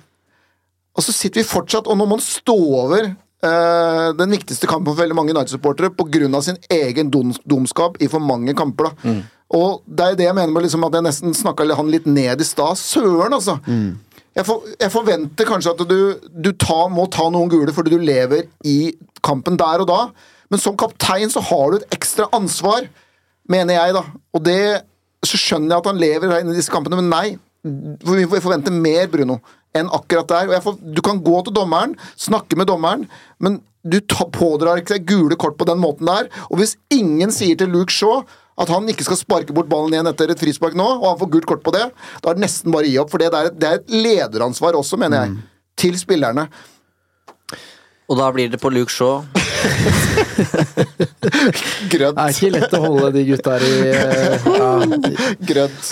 Og 0.95 1.03
så 1.07 1.15
sitter 1.15 1.43
vi 1.43 1.49
fortsatt, 1.49 1.89
og 1.91 1.99
nå 1.99 2.07
må 2.07 2.19
han 2.19 2.25
stå 2.25 2.55
over 2.55 3.07
eh, 3.09 4.09
den 4.19 4.35
viktigste 4.37 4.69
kampen 4.71 4.93
for 4.93 5.03
veldig 5.03 5.17
mange 5.19 5.35
United-supportere 5.35 5.91
pga. 5.97 6.43
sin 6.43 6.61
egen 6.71 7.11
dum, 7.11 7.33
dumskap 7.49 7.99
i 8.01 8.09
for 8.09 8.21
mange 8.23 8.55
kamper. 8.55 8.93
da. 8.93 9.15
Og 9.55 9.83
det 9.87 10.05
er 10.07 10.17
det 10.19 10.27
jeg 10.27 10.35
mener 10.35 10.53
med 10.53 10.65
liksom 10.67 10.85
at 10.87 10.95
jeg 10.97 11.07
nesten 11.07 11.35
snakka 11.35 11.67
han 11.77 11.91
litt 11.91 12.07
ned 12.07 12.41
i 12.41 12.45
stad. 12.47 12.79
Søren, 12.81 13.33
altså! 13.33 13.59
Jeg, 14.35 14.43
for, 14.47 14.65
jeg 14.81 14.91
forventer 14.91 15.47
kanskje 15.47 15.71
at 15.71 15.83
du, 15.87 15.99
du 16.43 16.51
ta, 16.59 16.89
må 16.91 17.07
ta 17.07 17.29
noen 17.31 17.51
gule 17.53 17.71
fordi 17.71 17.95
du 17.95 18.03
lever 18.03 18.49
i 18.67 18.91
kampen 19.23 19.55
der 19.57 19.85
og 19.85 19.87
da, 19.87 20.01
men 20.51 20.59
som 20.59 20.75
kaptein 20.77 21.31
så 21.31 21.41
har 21.41 21.71
du 21.71 21.77
et 21.79 21.95
ekstra 21.95 22.27
ansvar, 22.35 22.89
mener 23.49 23.79
jeg, 23.79 23.95
da. 23.95 24.03
Og 24.35 24.43
det 24.43 24.59
så 25.29 25.41
skjønner 25.41 25.75
jeg 25.75 25.83
at 25.83 25.91
han 25.91 26.01
lever 26.01 26.35
i 26.39 26.57
disse 26.57 26.73
kampene, 26.73 27.01
men 27.01 27.13
nei. 27.13 27.27
Vi 27.65 28.27
forventer 28.29 28.75
mer, 28.75 29.07
Bruno, 29.13 29.39
enn 29.77 29.89
akkurat 29.95 30.31
der. 30.31 30.57
Får, 30.65 30.77
du 30.81 31.01
kan 31.05 31.23
gå 31.25 31.39
til 31.47 31.55
dommeren, 31.57 31.95
snakke 32.21 32.59
med 32.61 32.69
dommeren, 32.69 33.07
men 33.43 33.63
du 33.85 33.99
ta, 34.01 34.27
pådrar 34.33 34.81
ikke 34.81 34.97
deg 34.97 35.09
gule 35.09 35.39
kort 35.41 35.59
på 35.61 35.67
den 35.69 35.81
måten 35.83 36.09
der. 36.09 36.31
Og 36.51 36.61
hvis 36.61 36.77
ingen 36.93 37.33
sier 37.35 37.59
til 37.61 37.73
Luke 37.73 37.93
Shaw 37.93 38.23
at 38.61 38.71
han 38.71 38.87
ikke 38.89 39.07
skal 39.07 39.19
sparke 39.19 39.55
bort 39.55 39.67
ballen 39.71 39.97
igjen 39.97 40.07
etter 40.07 40.31
et 40.31 40.39
frispark 40.39 40.77
nå, 40.79 40.87
og 41.01 41.09
han 41.09 41.19
får 41.25 41.33
gult 41.33 41.49
kort 41.51 41.65
på 41.67 41.75
det, 41.75 41.89
da 42.23 42.31
er 42.31 42.39
det 42.39 42.45
nesten 42.45 42.71
bare 42.75 42.87
å 42.87 42.93
gi 42.93 43.01
opp. 43.03 43.11
For 43.11 43.23
det, 43.23 43.33
er 43.33 43.51
et, 43.51 43.59
det 43.59 43.71
er 43.71 43.81
et 43.81 43.97
lederansvar 44.07 44.79
også, 44.79 45.01
mener 45.01 45.25
jeg, 45.25 45.41
til 45.81 45.99
spillerne. 45.99 46.47
Og 48.07 48.21
da 48.21 48.31
blir 48.37 48.53
det 48.53 48.63
på 48.63 48.71
Luke 48.71 48.95
Shaw. 48.95 49.25
Grønt. 51.93 52.17
Det 52.17 52.25
er 52.25 52.31
ikke 52.35 52.51
lett 52.55 52.75
å 52.77 52.81
holde 52.85 53.09
de 53.15 53.23
gutta 53.29 53.51
her 53.57 53.65
i 53.67 53.69
eh, 53.91 54.49
ja, 54.59 54.71
Grønt. 55.51 55.83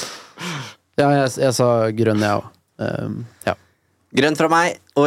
ja, 1.00 1.08
jeg, 1.18 1.28
jeg 1.46 1.52
sa 1.56 1.68
grønn, 1.96 2.24
jeg 2.26 2.34
òg. 2.40 2.46
ja. 3.48 3.54
Grønn 4.12 4.36
fra 4.36 4.48
meg, 4.52 4.66
og 5.00 5.06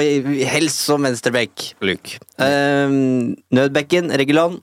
helst 0.50 0.80
som 0.88 1.04
venstreback, 1.06 1.54
Luke. 1.86 2.18
Um, 2.42 3.36
nødbekken, 3.54 4.10
Regulon. 4.18 4.56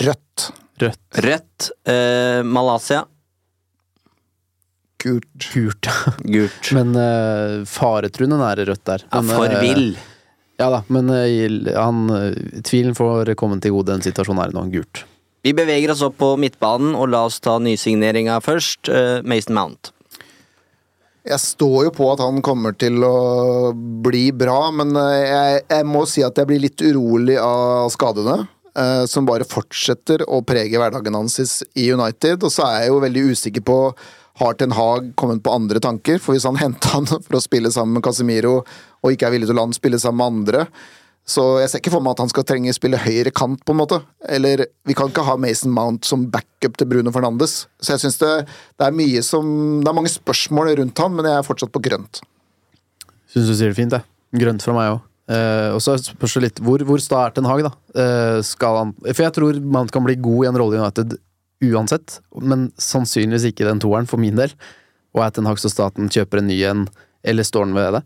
Rødt. 0.00 0.48
Rødt. 0.82 1.04
Rødt. 1.22 1.70
Uh, 1.86 2.42
Malaysia. 2.42 3.04
Gult. 5.00 5.46
Gult. 5.54 5.86
Gult. 6.26 6.70
Men 6.76 6.88
uh, 6.96 7.62
faretruende 7.68 8.36
nære 8.40 8.64
rødt 8.72 8.84
der. 8.88 9.00
Ja, 9.06 9.22
for 9.30 9.48
vill. 9.60 9.62
vill. 9.62 9.96
Ja 10.60 10.68
da, 10.74 10.82
men 10.92 11.08
eh, 11.14 11.72
han, 11.72 12.02
eh, 12.12 12.60
tvilen 12.66 12.92
får 12.98 13.32
komme 13.40 13.56
til 13.64 13.72
gode 13.78 13.94
den 13.94 14.04
situasjonen 14.04 14.42
her 14.44 14.52
nå. 14.56 14.66
Gult. 14.74 15.04
Vi 15.40 15.54
beveger 15.56 15.94
oss 15.94 16.02
opp 16.04 16.18
på 16.20 16.34
midtbanen, 16.36 16.92
og 17.00 17.08
la 17.14 17.22
oss 17.30 17.38
ta 17.40 17.54
nysigneringa 17.64 18.36
først. 18.44 18.90
eh, 18.92 19.22
Mason 19.24 19.56
Mount. 19.56 19.94
Jeg 21.24 21.40
står 21.40 21.84
jo 21.86 21.90
på 21.96 22.06
at 22.12 22.20
han 22.24 22.40
kommer 22.44 22.72
til 22.80 22.96
å 23.04 23.72
bli 24.04 24.30
bra, 24.32 24.70
men 24.72 24.92
jeg, 24.96 25.60
jeg 25.68 25.84
må 25.88 26.04
si 26.08 26.24
at 26.24 26.36
jeg 26.40 26.48
blir 26.48 26.62
litt 26.64 26.80
urolig 26.84 27.36
av 27.40 27.88
skadene. 27.92 28.42
eh, 28.76 29.04
som 29.10 29.26
bare 29.26 29.44
fortsetter 29.48 30.22
å 30.28 30.42
prege 30.46 30.78
hverdagen 30.78 31.16
hans 31.16 31.38
i 31.74 31.88
United. 31.92 32.44
Og 32.46 32.52
så 32.54 32.66
er 32.68 32.84
jeg 32.84 32.92
jo 32.92 33.00
veldig 33.02 33.24
usikker 33.34 33.64
på 33.66 33.78
har 34.40 34.54
Ten 34.56 34.72
Hag 34.72 35.10
kommet 35.20 35.42
på 35.44 35.52
andre 35.52 35.80
tanker? 35.82 36.20
For 36.22 36.36
hvis 36.36 36.46
han 36.48 36.60
henter 36.62 36.94
han 36.94 37.08
for 37.10 37.36
å 37.36 37.42
spille 37.44 37.72
sammen 37.74 37.98
med 37.98 38.04
Casemiro, 38.06 38.60
og 39.00 39.14
ikke 39.14 39.28
er 39.28 39.34
villig 39.34 39.48
til 39.48 39.56
å 39.56 39.60
la 39.60 39.66
han 39.68 39.76
spille 39.76 40.00
sammen 40.00 40.20
med 40.20 40.40
andre 40.40 40.64
Så 41.30 41.44
jeg 41.60 41.70
ser 41.70 41.82
ikke 41.82 41.92
for 41.94 42.04
meg 42.04 42.16
at 42.16 42.22
han 42.24 42.32
skal 42.32 42.46
trenge 42.48 42.72
spille 42.74 42.98
høyre 43.00 43.30
kant, 43.30 43.60
på 43.64 43.74
en 43.74 43.78
måte. 43.78 44.00
Eller 44.26 44.64
vi 44.88 44.96
kan 44.98 45.12
ikke 45.12 45.22
ha 45.28 45.36
Mason 45.38 45.70
Mount 45.70 46.08
som 46.08 46.24
backup 46.32 46.78
til 46.80 46.88
Bruno 46.90 47.12
Fernandes. 47.14 47.68
Så 47.78 47.94
jeg 47.94 48.02
syns 48.02 48.18
det, 48.18 48.32
det 48.80 48.88
er 48.88 48.96
mye 48.96 49.22
som 49.22 49.44
Det 49.84 49.92
er 49.92 49.96
mange 49.96 50.10
spørsmål 50.10 50.72
rundt 50.80 51.04
han, 51.04 51.14
men 51.14 51.28
jeg 51.28 51.38
er 51.38 51.46
fortsatt 51.46 51.72
på 51.72 51.84
grønt. 51.84 52.22
Syns 53.30 53.46
du 53.46 53.54
sier 53.54 53.70
det 53.70 53.78
fint, 53.78 53.94
jeg. 53.94 54.06
Grønt 54.42 54.64
fra 54.64 54.74
meg 54.74 54.96
òg. 54.96 55.06
Eh, 55.30 55.68
og 55.70 55.78
så 55.84 55.94
spørs 56.02 56.32
det 56.38 56.42
litt 56.48 56.60
hvor, 56.64 56.82
hvor 56.88 57.02
sta 57.02 57.22
er 57.22 57.34
Ten 57.36 57.46
Hag, 57.46 57.62
da? 57.62 57.70
Eh, 57.94 58.38
skal 58.42 58.78
han 58.80 58.94
For 59.04 59.22
jeg 59.22 59.34
tror 59.36 59.60
Mount 59.62 59.92
kan 59.94 60.02
bli 60.02 60.16
god 60.18 60.42
i 60.42 60.48
en 60.50 60.58
rolle 60.58 60.78
i 60.78 60.80
United 60.80 61.14
uansett, 61.70 62.18
men 62.40 62.70
sannsynligvis 62.80 63.50
ikke 63.50 63.68
den 63.68 63.82
toeren, 63.82 64.08
for 64.10 64.20
min 64.20 64.38
del. 64.38 64.54
Og 65.14 65.22
er 65.22 65.34
Ten 65.36 65.46
Hag 65.46 65.60
så 65.60 65.70
staten 65.70 66.10
kjøper 66.10 66.40
en 66.40 66.48
ny 66.50 66.58
en, 66.66 66.82
eller 67.22 67.46
står 67.46 67.68
han 67.68 67.76
ved 67.76 67.98
det? 67.98 68.02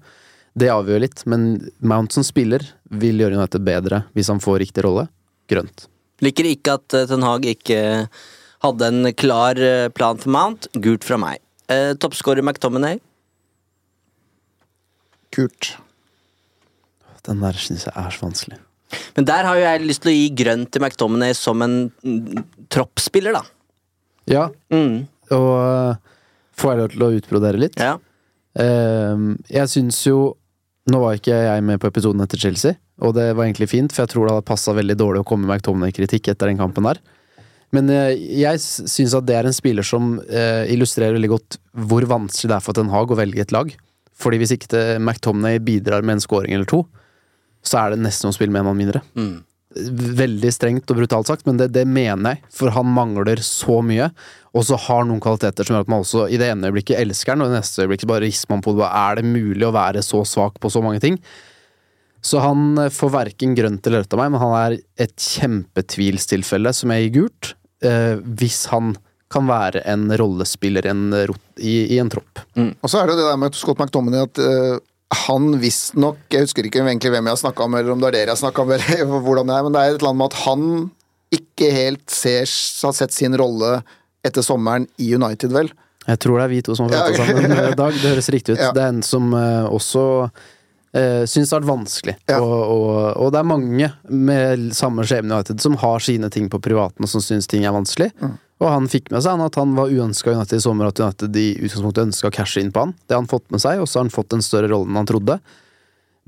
Det 0.55 0.69
avgjør 0.71 1.01
litt, 1.03 1.25
men 1.27 1.47
Mount 1.83 2.15
som 2.15 2.23
spiller 2.27 2.63
vil 2.95 3.19
gjøre 3.19 3.41
United 3.41 3.65
bedre 3.67 4.05
hvis 4.15 4.29
han 4.31 4.39
får 4.43 4.61
riktig 4.63 4.85
rolle. 4.87 5.09
Grønt. 5.51 5.89
Liker 6.25 6.47
ikke 6.47 6.77
at 6.79 6.95
eh, 6.95 7.09
Ten 7.11 7.25
Hag 7.27 7.45
ikke 7.51 7.81
hadde 8.65 8.87
en 8.93 9.09
klar 9.19 9.59
eh, 9.61 9.89
plan 9.93 10.21
for 10.23 10.31
Mount. 10.33 10.69
Gult 10.79 11.05
fra 11.05 11.19
meg. 11.21 11.41
Eh, 11.69 11.93
Toppskårer 12.01 12.45
McTominay. 12.47 13.01
Kult. 15.35 15.75
Den 17.27 17.41
der 17.43 17.57
syns 17.59 17.87
jeg 17.89 17.97
er 17.99 18.15
så 18.15 18.27
vanskelig. 18.29 18.61
Men 19.17 19.27
der 19.27 19.47
har 19.49 19.59
jo 19.59 19.65
jeg 19.65 19.87
lyst 19.89 20.05
til 20.05 20.13
å 20.13 20.15
gi 20.15 20.27
grønt 20.39 20.71
til 20.75 20.85
McTominay 20.85 21.35
som 21.35 21.63
en 21.65 21.77
mm, 22.05 22.45
troppsspiller, 22.73 23.35
da. 23.35 23.43
Ja, 24.31 24.47
Mm. 24.73 25.03
og 25.35 25.51
øh, 25.59 25.97
får 26.57 26.71
jeg 26.71 26.79
lov 26.81 26.93
til 26.95 27.05
å 27.05 27.11
utbrodere 27.19 27.61
litt? 27.61 27.75
Ja. 27.81 27.97
Ehm, 28.61 29.35
jeg 29.51 29.69
syns 29.73 29.99
jo 30.07 30.37
Nå 30.93 31.01
var 31.01 31.16
ikke 31.16 31.37
jeg 31.47 31.64
med 31.64 31.80
på 31.80 31.89
episoden 31.89 32.20
etter 32.20 32.41
Chelsea, 32.41 32.76
og 33.01 33.14
det 33.16 33.30
var 33.32 33.47
egentlig 33.47 33.70
fint, 33.70 33.93
for 33.93 34.05
jeg 34.05 34.12
tror 34.12 34.26
det 34.26 34.35
hadde 34.35 34.49
passa 34.51 34.74
veldig 34.76 34.97
dårlig 35.01 35.22
å 35.22 35.28
komme 35.28 35.49
med 35.49 35.57
McTominay-kritikk 35.57 36.28
etter 36.32 36.51
den 36.51 36.61
kampen 36.61 36.85
der. 36.85 37.01
Men 37.74 37.89
eh, 37.91 38.12
jeg 38.39 38.61
syns 38.61 39.16
at 39.16 39.26
det 39.26 39.39
er 39.39 39.49
en 39.49 39.57
spiller 39.57 39.87
som 39.87 40.18
eh, 40.28 40.68
illustrerer 40.74 41.16
veldig 41.16 41.32
godt 41.32 41.59
hvor 41.89 42.05
vanskelig 42.11 42.53
det 42.53 42.59
er 42.59 42.66
for 42.66 42.76
Ten 42.76 42.93
Hag 42.93 43.11
å 43.11 43.18
velge 43.18 43.43
et 43.43 43.55
lag. 43.55 43.72
Fordi 44.14 44.39
hvis 44.39 44.55
ikke 44.55 45.01
McTominay 45.01 45.59
bidrar 45.64 46.05
med 46.05 46.18
en 46.18 46.22
scoring 46.22 46.55
eller 46.55 46.68
to, 46.70 46.85
så 47.64 47.80
er 47.80 47.95
det 47.95 48.05
nesten 48.05 48.30
å 48.30 48.37
spille 48.37 48.53
med 48.55 48.62
en 48.62 48.68
mann 48.68 48.78
mindre. 48.78 49.03
Mm. 49.16 49.41
Veldig 49.75 50.53
strengt 50.55 50.91
og 50.93 51.01
brutalt 51.01 51.31
sagt, 51.31 51.47
men 51.49 51.59
det, 51.59 51.72
det 51.75 51.83
mener 51.91 52.37
jeg, 52.37 52.53
for 52.55 52.75
han 52.75 52.93
mangler 52.95 53.43
så 53.43 53.81
mye. 53.83 54.11
Og 54.55 54.66
så 54.68 54.79
har 54.79 55.07
noen 55.09 55.22
kvaliteter 55.22 55.66
som 55.66 55.75
gjør 55.75 55.87
at 55.87 55.91
man 55.91 56.05
også 56.05 56.29
i 56.31 56.39
det 56.39 56.53
ene 56.53 56.70
øyeblikket 56.70 57.01
elsker 57.01 57.35
han, 57.35 57.43
og 57.43 57.51
i 57.51 57.55
det 57.55 57.62
neste 57.62 57.83
øyeblikk 57.83 58.07
bare 58.11 58.22
rister 58.27 58.53
man 58.55 58.62
på 58.64 58.77
det. 58.79 58.87
Er 58.87 59.18
det 59.18 59.27
mulig 59.27 59.66
å 59.66 59.75
være 59.75 60.05
så 60.07 60.22
svak 60.29 60.61
på 60.62 60.70
så 60.70 60.83
mange 60.85 61.03
ting? 61.03 61.18
Så 62.25 62.41
han 62.41 62.79
eh, 62.81 62.93
får 62.95 63.12
verken 63.18 63.57
grønt 63.59 63.87
eller 63.87 64.05
rødt 64.05 64.14
av 64.16 64.22
meg, 64.22 64.33
men 64.33 64.45
han 64.45 64.55
er 64.61 64.79
et 65.07 65.16
kjempetvilstilfelle 65.20 66.72
som 66.77 66.95
jeg 66.95 67.09
gir 67.09 67.16
gult, 67.18 67.53
eh, 67.85 68.14
hvis 68.22 68.64
han 68.72 68.95
kan 69.35 69.49
være 69.49 69.83
en 69.91 70.07
rollespiller 70.14 70.87
en, 70.87 71.09
i, 71.59 71.75
i 71.97 71.99
en 71.99 72.11
tropp. 72.12 72.45
Og 72.55 72.91
så 72.91 73.01
er 73.01 73.11
det 73.11 73.18
det 73.18 73.27
der 73.27 73.41
med 73.41 73.57
Scott 73.59 73.81
McTominay 73.83 74.29
at 74.29 74.41
eh, 74.41 74.77
han 75.15 75.47
visstnok 75.62 76.19
Jeg 76.35 76.47
husker 76.47 76.67
ikke 76.69 76.83
egentlig 76.85 77.11
hvem 77.15 77.29
jeg 77.31 77.37
har 77.37 77.41
snakka 77.41 77.67
med, 77.71 77.81
eller 77.85 77.95
om 77.97 78.03
det 78.03 78.09
er 78.11 78.17
dere 78.19 78.29
jeg 78.29 78.35
har 78.37 78.43
snakka 78.43 78.65
med, 78.69 78.85
eller 78.99 79.21
hvordan 79.27 79.51
det 79.51 79.57
er, 79.57 79.67
men 79.69 79.77
det 79.77 79.81
er 79.83 79.93
et 79.95 79.99
eller 80.01 80.11
annet 80.12 80.23
med 80.23 80.33
at 80.33 80.41
han 80.45 80.67
ikke 81.35 81.71
helt 81.75 82.05
ser, 82.15 82.51
har 82.87 82.95
sett 82.95 83.15
sin 83.17 83.35
rolle 83.41 83.79
etter 84.25 84.45
sommeren 84.47 84.87
i 85.03 85.09
United, 85.17 85.51
vel. 85.53 85.73
Jeg 86.07 86.21
tror 86.21 86.39
det 86.39 86.45
er 86.45 86.53
vi 86.53 86.61
to 86.65 86.75
som 86.77 86.87
har 86.87 86.95
prata 86.95 87.17
Ja. 87.17 87.27
sammen 87.27 87.53
i 87.73 87.77
dag. 87.81 87.97
Det 87.97 88.11
høres 88.12 88.29
riktig 88.33 88.55
ut. 88.55 88.61
Ja. 88.65 88.71
Det 88.77 88.83
er 88.85 88.93
en 88.93 89.03
som 89.05 89.33
eh, 89.37 89.65
også 89.73 90.05
uh, 90.29 91.23
syns 91.27 91.49
det 91.49 91.57
har 91.57 91.62
vært 91.65 91.71
vanskelig. 91.73 92.15
Og, 92.37 92.55
og, 92.75 92.89
og 93.25 93.33
det 93.35 93.41
er 93.41 93.49
mange 93.49 93.89
med 94.09 94.67
samme 94.77 95.05
skjebne 95.09 95.33
i 95.33 95.37
United 95.41 95.65
som 95.65 95.77
har 95.81 96.05
sine 96.05 96.31
ting 96.33 96.51
på 96.53 96.61
privaten 96.62 97.05
og 97.07 97.11
som 97.11 97.25
syns 97.25 97.49
ting 97.51 97.65
er 97.67 97.75
vanskelig. 97.75 98.11
Og 98.63 98.69
han 98.71 98.87
fikk 98.91 99.11
med 99.11 99.25
seg 99.25 99.35
han 99.35 99.45
at 99.45 99.57
han 99.59 99.75
var 99.77 99.91
uønska 99.91 100.31
i 100.31 100.37
United 100.39 100.61
i 100.61 100.63
sommer, 100.63 100.91
at 100.93 101.01
United 101.03 101.37
i 101.41 101.49
utgangspunktet 101.59 102.07
ønska 102.07 102.31
å 102.31 102.35
cashe 102.35 102.63
inn 102.63 102.71
på 102.75 102.85
han. 102.85 102.95
Det 103.05 103.17
har 103.17 103.23
han 103.23 103.31
fått 103.31 103.49
med 103.55 103.63
seg, 103.65 103.83
og 103.83 103.91
så 103.91 103.99
har 103.99 104.07
han 104.07 104.15
fått 104.15 104.37
en 104.37 104.45
større 104.45 104.71
rolle 104.71 104.91
enn 104.91 105.01
han 105.01 105.11
trodde. 105.11 105.39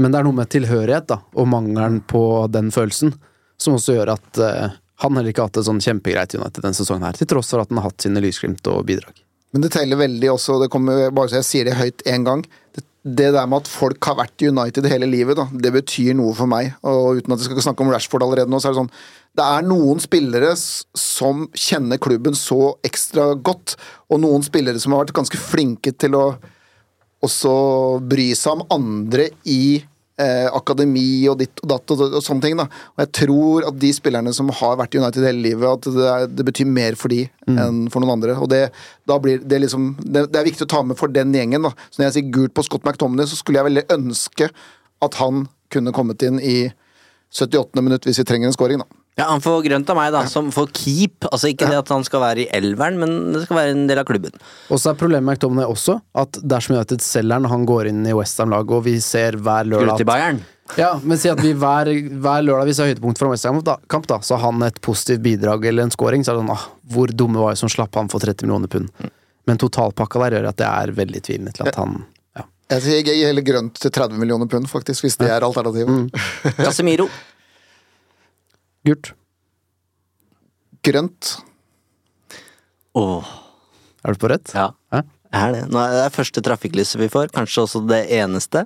Men 0.03 0.12
det 0.12 0.18
er 0.20 0.27
noe 0.27 0.37
med 0.37 0.51
tilhørighet 0.53 1.07
da, 1.12 1.20
og 1.39 1.49
mangelen 1.49 2.03
på 2.11 2.22
den 2.53 2.72
følelsen 2.74 3.14
som 3.62 3.79
også 3.79 3.95
gjør 3.97 4.12
at 4.16 4.41
uh, 4.43 4.74
han 5.01 5.16
heller 5.16 5.33
ikke 5.33 5.45
har 5.45 5.51
hatt 5.51 5.61
det 5.61 5.68
sånn 5.68 5.81
kjempegreit 5.81 6.35
i 6.35 6.41
United 6.41 6.64
denne 6.64 6.77
sesongen, 6.77 7.07
her, 7.09 7.16
til 7.16 7.31
tross 7.31 7.53
for 7.53 7.62
at 7.62 7.72
han 7.72 7.81
har 7.81 7.89
hatt 7.89 8.05
sine 8.05 8.20
lysglimt 8.24 8.68
og 8.72 8.85
bidrag. 8.89 9.22
Men 9.55 9.64
det 9.64 9.70
teller 9.72 10.01
veldig 10.01 10.31
også, 10.35 10.59
det 10.61 10.68
kommer, 10.72 11.07
bare 11.16 11.33
så 11.33 11.41
jeg 11.41 11.49
sier 11.49 11.68
det 11.68 11.79
høyt 11.79 12.05
én 12.11 12.27
gang. 12.27 12.43
Det, 12.77 12.85
det 13.07 13.28
der 13.36 13.46
med 13.46 13.62
at 13.62 13.70
folk 13.70 14.02
har 14.09 14.16
vært 14.18 14.42
i 14.42 14.48
United 14.50 14.88
hele 14.90 15.07
livet, 15.07 15.38
da, 15.38 15.46
det 15.46 15.70
betyr 15.76 16.16
noe 16.18 16.34
for 16.34 16.50
meg. 16.50 16.72
Og 16.82 17.20
uten 17.20 17.34
at 17.34 17.38
vi 17.38 17.46
skal 17.46 17.62
snakke 17.68 17.84
om 17.84 17.92
Rashford 17.92 18.24
allerede 18.26 18.50
nå, 18.50 18.59
så 18.59 18.70
er 18.70 18.74
det 18.74 18.80
sånn 18.80 18.92
Det 19.38 19.46
er 19.46 19.68
noen 19.68 20.02
spillere 20.02 20.50
som 20.57 21.44
kjenner 21.54 22.00
klubben 22.02 22.34
så 22.38 22.74
ekstra 22.86 23.30
godt, 23.38 23.76
og 24.11 24.22
noen 24.24 24.42
spillere 24.46 24.82
som 24.82 24.96
har 24.96 25.04
vært 25.04 25.18
ganske 25.20 25.38
flinke 25.38 25.94
til 25.94 26.18
å 26.18 26.24
også 27.26 27.54
bry 28.07 28.30
seg 28.36 28.59
om 28.59 28.66
andre 28.74 29.30
i 29.48 29.78
eh, 30.23 30.47
akademi 30.55 31.27
og 31.31 31.39
ditt 31.41 31.62
og 31.62 31.71
datt 31.73 31.95
og, 31.95 32.05
og 32.09 32.25
sånne 32.25 32.45
ting. 32.45 32.57
da. 32.61 32.67
Og 32.97 33.05
jeg 33.05 33.12
tror 33.21 33.69
at 33.71 33.81
de 33.83 33.93
spillerne 33.97 34.33
som 34.37 34.53
har 34.61 34.79
vært 34.81 34.97
i 34.97 35.01
United 35.03 35.27
hele 35.27 35.45
livet, 35.45 35.67
at 35.69 35.91
det, 35.97 36.07
er, 36.12 36.29
det 36.31 36.47
betyr 36.49 36.71
mer 36.71 36.99
for 36.99 37.12
de 37.12 37.25
enn 37.47 37.85
for 37.93 38.03
noen 38.03 38.17
andre. 38.17 38.39
Og 38.43 38.51
det, 38.53 38.64
blir 39.23 39.45
det 39.45 39.62
liksom 39.67 39.93
det, 40.03 40.29
det 40.33 40.41
er 40.41 40.49
viktig 40.49 40.67
å 40.67 40.73
ta 40.77 40.83
med 40.87 40.99
for 40.99 41.12
den 41.12 41.35
gjengen. 41.37 41.69
da. 41.69 41.75
Så 41.91 42.01
når 42.01 42.11
jeg 42.11 42.19
sier 42.19 42.35
gult 42.39 42.57
på 42.57 42.67
Scott 42.67 42.87
McTominay, 42.87 43.29
så 43.31 43.39
skulle 43.39 43.61
jeg 43.61 43.71
veldig 43.71 43.87
ønske 43.99 44.51
at 45.05 45.21
han 45.21 45.47
kunne 45.73 45.95
kommet 45.95 46.23
inn 46.27 46.41
i 46.41 46.59
78. 47.35 47.83
minutt 47.83 48.07
hvis 48.07 48.23
vi 48.23 48.29
trenger 48.29 48.49
en 48.49 48.57
scoring, 48.57 48.83
da. 48.83 49.05
Ja, 49.17 49.31
Han 49.31 49.41
får 49.41 49.62
grønt 49.64 49.89
av 49.89 49.97
meg, 49.97 50.11
da, 50.12 50.27
som 50.29 50.51
får 50.53 50.73
keep. 50.77 51.25
Altså 51.31 51.49
Ikke 51.49 51.69
det 51.71 51.79
at 51.79 51.93
han 51.93 52.05
skal 52.05 52.21
være 52.21 52.43
i 52.45 52.49
elveren, 52.57 52.99
men 53.01 53.14
det 53.33 53.47
skal 53.47 53.57
være 53.62 53.73
en 53.73 53.87
del 53.89 54.01
av 54.03 54.09
klubben. 54.09 54.35
Og 54.69 54.81
så 54.83 54.93
er 54.93 54.99
problemet 55.01 55.25
med 55.25 55.39
McTominay 55.39 55.69
også 55.73 55.97
at 56.21 56.37
dersom 56.45 56.77
United 56.77 57.05
selger 57.05 57.39
han, 57.39 57.49
han 57.49 57.64
går 57.69 57.89
inn 57.93 58.03
i 58.05 58.12
Westham-laget, 58.17 58.75
og 58.77 58.85
vi 58.85 58.99
ser 59.01 59.39
hver 59.41 59.64
lørdag 59.69 59.95
Skulle 59.95 60.03
til 60.03 60.11
Bayern. 60.11 60.43
Ja, 60.77 60.91
men 61.01 61.17
si 61.23 61.31
at 61.31 61.41
vi 61.41 61.53
hver, 61.57 61.89
hver 62.21 62.43
lørdag 62.45 62.69
vi 62.69 62.75
ser 62.77 62.91
høydepunkt 62.91 63.21
fra 63.23 63.31
Westham-kamp, 63.31 64.09
da, 64.11 64.19
så 64.27 64.37
har 64.37 64.51
han 64.51 64.67
et 64.67 64.81
positivt 64.85 65.23
bidrag 65.25 65.64
eller 65.71 65.87
en 65.87 65.95
scoring, 65.95 66.27
så 66.27 66.35
er 66.35 66.37
det 66.37 66.43
sånn 66.43 66.53
ah, 66.53 66.67
Hvor 66.93 67.12
dumme 67.14 67.41
var 67.41 67.55
vi 67.55 67.61
som 67.62 67.73
slapp 67.73 67.97
han 67.97 68.11
for 68.12 68.21
30 68.21 68.45
millioner 68.45 68.69
pund? 68.73 68.91
Men 69.47 69.62
totalpakka 69.62 70.27
der 70.27 70.37
gjør 70.37 70.51
at 70.51 70.59
det 70.61 70.67
er 70.69 70.93
veldig 70.99 71.23
tvilende 71.23 71.55
til 71.57 71.71
at 71.71 71.79
han 71.79 72.03
ja. 72.37 72.45
Jeg 72.75 73.07
gir 73.07 73.31
heller 73.31 73.47
grønt 73.47 73.79
til 73.79 73.95
30 73.95 74.19
millioner 74.21 74.51
pund, 74.51 74.67
faktisk, 74.69 75.07
hvis 75.07 75.17
det 75.23 75.31
er 75.31 75.47
alternativet. 75.47 76.11
Casemiro. 76.59 77.07
Gult. 78.87 79.12
Grønt. 80.87 81.32
Åh. 82.97 83.30
Er 84.07 84.14
du 84.14 84.20
på 84.22 84.30
rett? 84.30 84.53
Ja. 84.55 84.68
Hæ? 84.95 85.03
Jeg 85.34 85.43
er 85.49 85.55
det. 85.57 85.62
Nå 85.74 85.80
er 85.82 85.95
det 86.05 86.14
første 86.14 86.43
trafikklyset 86.47 87.01
vi 87.03 87.09
får, 87.12 87.32
kanskje 87.34 87.64
også 87.66 87.82
det 87.91 88.05
eneste. 88.14 88.62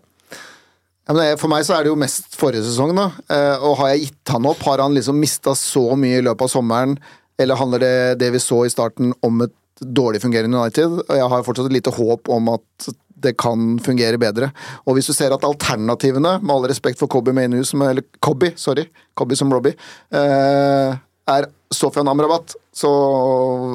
Ja, 1.09 1.15
men 1.15 1.23
det- 1.25 1.41
For 1.41 1.49
meg 1.49 1.65
så 1.65 1.75
er 1.79 1.85
det 1.85 1.91
jo 1.91 1.97
mest 1.97 2.37
forrige 2.37 2.63
sesong, 2.63 2.95
da. 2.95 3.11
Eh, 3.29 3.57
og 3.65 3.79
har 3.79 3.89
jeg 3.89 4.01
gitt 4.11 4.29
han 4.29 4.47
opp? 4.47 4.59
Har 4.63 4.79
han 4.79 4.95
liksom 4.95 5.19
mista 5.19 5.51
så 5.57 5.97
mye 5.97 6.19
i 6.19 6.23
løpet 6.23 6.43
av 6.43 6.49
sommeren? 6.49 6.99
Eller 7.39 7.57
handler 7.57 7.79
det, 7.81 8.19
det 8.19 8.31
vi 8.33 8.39
så 8.39 8.67
i 8.67 8.69
starten, 8.69 9.15
om 9.23 9.41
et 9.43 9.53
dårlig 9.81 10.21
fungerende 10.21 10.61
United? 10.61 11.01
Og 11.09 11.17
jeg 11.17 11.29
har 11.29 11.43
fortsatt 11.43 11.67
et 11.67 11.73
lite 11.81 11.91
håp 11.97 12.29
om 12.29 12.49
at 12.51 12.89
det 13.23 13.37
kan 13.41 13.79
fungere 13.85 14.19
bedre. 14.21 14.51
Og 14.87 14.97
hvis 14.97 15.11
du 15.11 15.15
ser 15.17 15.35
at 15.35 15.47
alternativene, 15.47 16.39
med 16.43 16.55
all 16.55 16.69
respekt 16.71 17.01
for 17.01 17.11
Kobi 17.11 17.35
Mainu, 17.37 17.61
som, 17.69 17.83
eller 17.87 18.07
Cobby, 18.23 18.53
sorry, 18.57 18.87
Cobby 19.19 19.39
som 19.39 19.53
Robbie, 19.53 19.77
eh, 20.13 20.95
er 21.31 21.49
Sofian 21.73 22.09
Amrabat, 22.11 22.57
så 22.75 22.91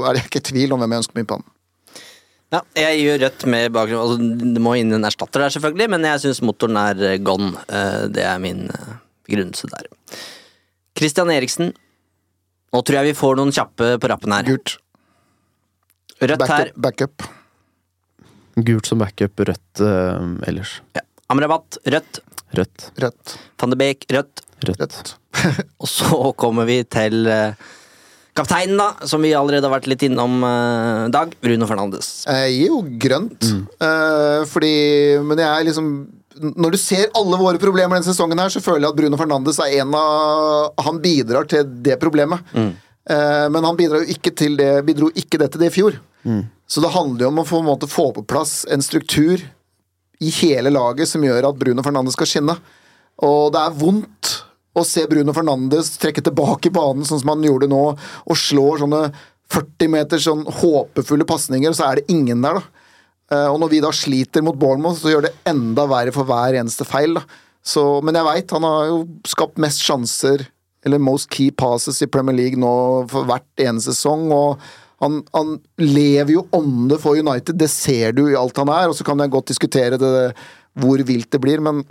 er 0.07 0.17
det 0.17 0.25
ikke 0.25 0.43
tvil 0.51 0.73
om 0.75 0.81
hvem 0.81 0.95
jeg 0.95 1.05
ønsker 1.05 1.19
meg 1.19 1.29
på 1.29 1.39
han. 1.39 1.45
Ja, 2.53 2.61
jeg 2.77 2.99
gjør 3.01 3.21
rødt 3.25 3.45
med 3.51 3.71
bakgrunn 3.73 4.01
altså, 4.03 4.43
Det 4.55 4.61
må 4.63 4.75
inn 4.79 4.93
en 4.93 5.07
erstatter 5.07 5.41
der, 5.43 5.53
selvfølgelig, 5.55 5.87
men 5.91 6.05
jeg 6.07 6.21
syns 6.23 6.43
motoren 6.45 6.77
er 6.79 7.01
eh, 7.09 7.17
gone. 7.23 7.53
Eh, 7.67 8.05
Det 8.13 8.23
er 8.23 8.41
min 8.43 8.67
eh, 8.69 8.93
begrunnelse 9.27 9.69
der. 9.71 9.89
Christian 10.95 11.31
Eriksen. 11.33 11.73
Nå 12.71 12.81
tror 12.83 12.99
jeg 13.01 13.11
vi 13.11 13.17
får 13.17 13.39
noen 13.39 13.53
kjappe 13.55 13.95
på 13.99 14.11
rappen 14.11 14.35
her. 14.35 14.47
Gult. 14.47 14.77
Rødt 16.21 16.47
her. 16.47 16.71
Backup. 16.79 17.25
Gult 18.55 18.87
som 18.87 19.01
backup, 19.01 19.39
rødt 19.49 19.83
eh, 19.83 20.49
ellers. 20.49 20.79
Amrabat, 21.31 21.79
rødt. 21.91 22.21
Rødt. 22.55 22.91
Rødt. 23.01 23.37
Van 23.59 23.73
de 23.73 23.79
Beek, 23.79 24.05
rødt. 24.13 24.43
Rødt. 24.67 25.15
Og 25.81 25.89
så 25.89 26.19
kommer 26.39 26.67
vi 26.69 26.79
til 26.87 27.27
eh, 27.27 27.57
Kapteinen, 28.35 28.75
da, 28.79 29.07
som 29.07 29.23
vi 29.23 29.31
allerede 29.35 29.67
har 29.67 29.73
vært 29.77 29.89
litt 29.91 30.05
innom, 30.07 30.37
eh, 30.43 31.07
Dag. 31.13 31.35
Bruno 31.43 31.67
Fernandes. 31.69 32.09
Jeg 32.27 32.55
gir 32.55 32.71
jo 32.71 32.81
grønt. 33.05 33.49
Eh, 33.79 34.41
fordi 34.51 34.73
Men 35.23 35.39
jeg 35.39 35.49
er 35.49 35.67
liksom 35.69 35.91
Når 36.55 36.75
du 36.75 36.77
ser 36.79 37.13
alle 37.15 37.39
våre 37.39 37.59
problemer 37.61 37.95
denne 37.95 38.07
sesongen, 38.07 38.39
her 38.39 38.51
så 38.51 38.63
føler 38.63 38.83
jeg 38.83 38.91
at 38.91 38.97
Bruno 38.99 39.19
Fernandes 39.19 39.59
er 39.63 39.77
en 39.81 39.95
av 39.95 40.73
Han 40.87 40.99
bidrar 41.03 41.47
til 41.47 41.63
det 41.83 41.95
problemet. 42.01 42.43
Eh, 42.55 43.47
men 43.53 43.63
han 43.63 43.77
bidrar 43.79 44.03
jo 44.03 44.11
ikke 44.15 44.35
til 44.35 44.57
det 44.59 44.71
bidro 44.87 45.11
ikke 45.15 45.39
det 45.39 45.51
til 45.53 45.63
det 45.63 45.71
i 45.71 45.75
fjor. 45.77 45.99
Så 46.67 46.81
det 46.81 46.93
handler 46.95 47.27
jo 47.27 47.29
om 47.33 47.43
å 47.43 47.45
få, 47.45 47.59
måte, 47.65 47.87
få 47.91 48.07
på 48.15 48.23
plass 48.25 48.63
en 48.73 48.81
struktur 48.81 49.43
i 50.23 50.31
hele 50.39 50.71
laget 50.73 51.09
som 51.11 51.23
gjør 51.23 51.51
at 51.51 51.59
Bruno 51.59 51.83
Fernandes 51.85 52.15
skal 52.17 52.29
skinne. 52.29 52.55
Og 53.25 53.51
det 53.53 53.61
er 53.61 53.75
vondt 53.77 54.31
å 54.75 54.83
se 54.87 55.05
Bruno 55.07 55.33
Fernandes 55.35 55.93
trekke 56.01 56.23
tilbake 56.25 56.71
banen 56.73 57.05
sånn 57.07 57.21
som 57.21 57.31
han 57.35 57.45
gjorde 57.45 57.69
nå, 57.71 57.83
og 57.95 58.39
slår 58.39 58.81
sånne 58.81 59.03
40 59.53 59.91
meter 59.93 60.19
sånn 60.23 60.41
håpefulle 60.49 61.27
pasninger, 61.29 61.69
og 61.69 61.77
så 61.77 61.91
er 61.91 62.01
det 62.01 62.09
ingen 62.11 62.41
der, 62.43 62.57
da. 62.57 62.89
Eh, 63.31 63.47
Og 63.53 63.59
når 63.61 63.71
vi 63.71 63.83
da 63.85 63.91
sliter 63.93 64.43
mot 64.43 64.57
Bournemouth, 64.57 64.99
så 64.99 65.13
gjør 65.13 65.27
det 65.27 65.35
enda 65.47 65.85
verre 65.89 66.11
for 66.15 66.27
hver 66.27 66.57
eneste 66.59 66.87
feil, 66.87 67.19
da. 67.19 67.23
Så, 67.65 68.01
men 68.05 68.17
jeg 68.17 68.27
veit, 68.27 68.51
han 68.53 68.65
har 68.67 68.89
jo 68.89 68.97
skapt 69.25 69.61
mest 69.61 69.81
sjanser, 69.85 70.43
eller 70.85 71.01
most 71.01 71.29
key 71.33 71.49
passes 71.49 72.01
i 72.03 72.09
Premier 72.09 72.35
League 72.37 72.59
nå 72.61 72.73
for 73.09 73.25
hvert 73.29 73.47
eneste 73.61 73.93
sesong, 73.95 74.27
og 74.33 74.59
han, 75.03 75.21
han 75.35 75.55
lever 75.81 76.35
jo 76.37 76.45
ånde 76.55 76.99
for 77.01 77.19
United, 77.19 77.57
det 77.59 77.71
ser 77.73 78.15
du 78.15 78.25
i 78.29 78.37
alt 78.39 78.57
han 78.61 78.71
er, 78.71 78.91
og 78.91 78.95
så 78.97 79.07
kan 79.07 79.19
jeg 79.19 79.33
godt 79.33 79.51
diskutere 79.51 79.99
det, 79.99 80.13
hvor 80.79 81.03
vilt 81.07 81.31
det 81.33 81.41
blir, 81.43 81.63
men 81.63 81.83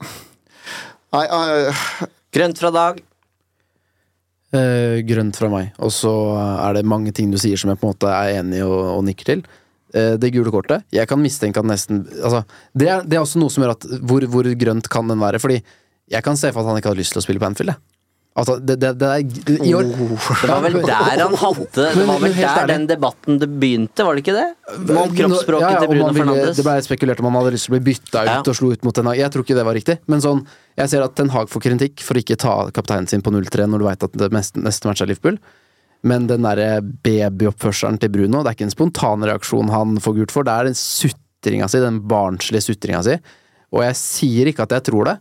Nei, 1.14 1.26
nei. 1.30 2.06
Grønt 2.34 2.58
fra 2.58 2.70
Dag. 2.74 2.96
Eh, 4.54 5.00
grønt 5.06 5.38
fra 5.38 5.50
meg. 5.52 5.70
Og 5.82 5.92
så 5.94 6.10
er 6.34 6.78
det 6.78 6.88
mange 6.90 7.12
ting 7.14 7.30
du 7.30 7.38
sier 7.38 7.58
som 7.60 7.70
jeg 7.70 7.80
på 7.80 7.86
en 7.86 7.94
måte 7.94 8.10
er 8.10 8.40
enig 8.40 8.60
i 8.60 8.64
og, 8.66 8.74
og 8.96 9.04
nikker 9.06 9.30
til. 9.30 9.44
Eh, 9.94 10.14
det 10.18 10.32
gule 10.34 10.50
kortet. 10.54 10.86
Jeg 10.94 11.06
kan 11.10 11.22
mistenke 11.22 11.62
at 11.62 11.70
nesten 11.70 12.02
altså, 12.18 12.42
det, 12.74 12.90
er, 12.90 13.06
det 13.06 13.18
er 13.18 13.22
også 13.22 13.42
noe 13.42 13.54
som 13.54 13.64
gjør 13.64 13.76
at 13.76 13.88
hvor, 14.02 14.26
hvor 14.30 14.50
grønt 14.58 14.90
kan 14.90 15.10
den 15.10 15.22
være? 15.22 15.42
Fordi 15.42 15.60
jeg 16.10 16.26
kan 16.26 16.38
se 16.38 16.50
for 16.52 16.62
at 16.62 16.72
han 16.72 16.80
ikke 16.80 16.90
hadde 16.92 17.02
lyst 17.02 17.14
til 17.14 17.22
å 17.22 17.26
spille 17.26 17.42
på 17.42 17.48
Anfield. 17.50 17.74
jeg. 17.74 17.93
Altså, 18.34 18.56
det, 18.58 18.74
det, 18.82 18.88
det 18.98 19.08
er 19.14 19.60
i 19.62 19.70
år 19.78 19.84
Det 19.94 20.48
var 20.50 20.62
vel 20.64 20.80
der 20.88 21.20
han 21.22 21.36
hadde 21.38 21.84
Det 21.94 22.06
var 22.08 22.16
vel 22.18 22.32
der 22.34 22.64
den 22.72 22.86
debatten 22.90 23.36
det 23.38 23.46
begynte, 23.62 24.02
var 24.02 24.16
det 24.18 24.24
ikke 24.24 24.34
det? 24.34 24.46
Om 24.90 25.12
kroppsspråket 25.14 25.62
Ja, 25.62 25.68
ja, 25.76 25.82
til 25.84 25.92
Bruno 25.92 26.08
Fernandes. 26.16 26.56
Det 26.58 26.64
ble 26.66 26.74
spekulert 26.82 27.22
om 27.22 27.28
han 27.30 27.36
hadde 27.38 27.52
lyst 27.54 27.68
til 27.68 27.74
å 27.74 27.76
bli 27.76 27.84
bytta 27.92 28.24
ut 28.24 28.30
Ja. 28.32 28.40
og 28.42 28.56
slo 28.58 28.72
ut 28.74 28.82
mot 28.82 28.96
Ten 28.98 29.06
Hag. 29.06 29.20
Jeg 29.20 29.30
tror 29.36 29.46
ikke 29.46 29.58
det 29.60 29.66
var 29.68 29.78
riktig. 29.78 29.96
Men 30.10 30.24
sånn, 30.24 30.42
jeg 30.80 30.90
ser 30.90 31.04
at 31.06 31.14
Ten 31.14 31.30
Hag 31.30 31.52
får 31.52 31.62
kritikk 31.68 32.02
for 32.02 32.18
ikke 32.18 32.34
ta 32.42 32.56
kapteinen 32.74 33.06
sin 33.06 33.22
på 33.22 33.30
0-3 33.30 33.68
når 33.70 33.84
du 33.84 33.86
veit 33.86 34.08
at 34.08 34.18
det 34.24 34.30
mest, 34.34 34.58
neste 34.58 34.90
match 34.90 35.04
er 35.06 35.12
Liverpool. 35.12 35.38
Men 36.02 36.26
den 36.26 36.42
derre 36.44 36.82
babyoppførselen 36.82 38.00
til 38.02 38.10
Bruno, 38.12 38.42
det 38.42 38.50
er 38.50 38.58
ikke 38.58 38.66
en 38.66 38.74
spontan 38.74 39.24
reaksjon 39.30 39.70
han 39.72 39.94
får 40.02 40.18
gult 40.18 40.34
for, 40.34 40.44
det 40.44 40.52
er 40.58 40.68
den 40.72 40.76
sutringa 40.76 41.70
si, 41.70 41.78
den 41.80 42.02
barnslige 42.10 42.66
sutringa 42.66 43.00
si. 43.06 43.14
Og 43.74 43.86
jeg 43.86 43.96
sier 44.02 44.50
ikke 44.50 44.66
at 44.66 44.74
jeg 44.76 44.84
tror 44.90 45.08
det, 45.08 45.16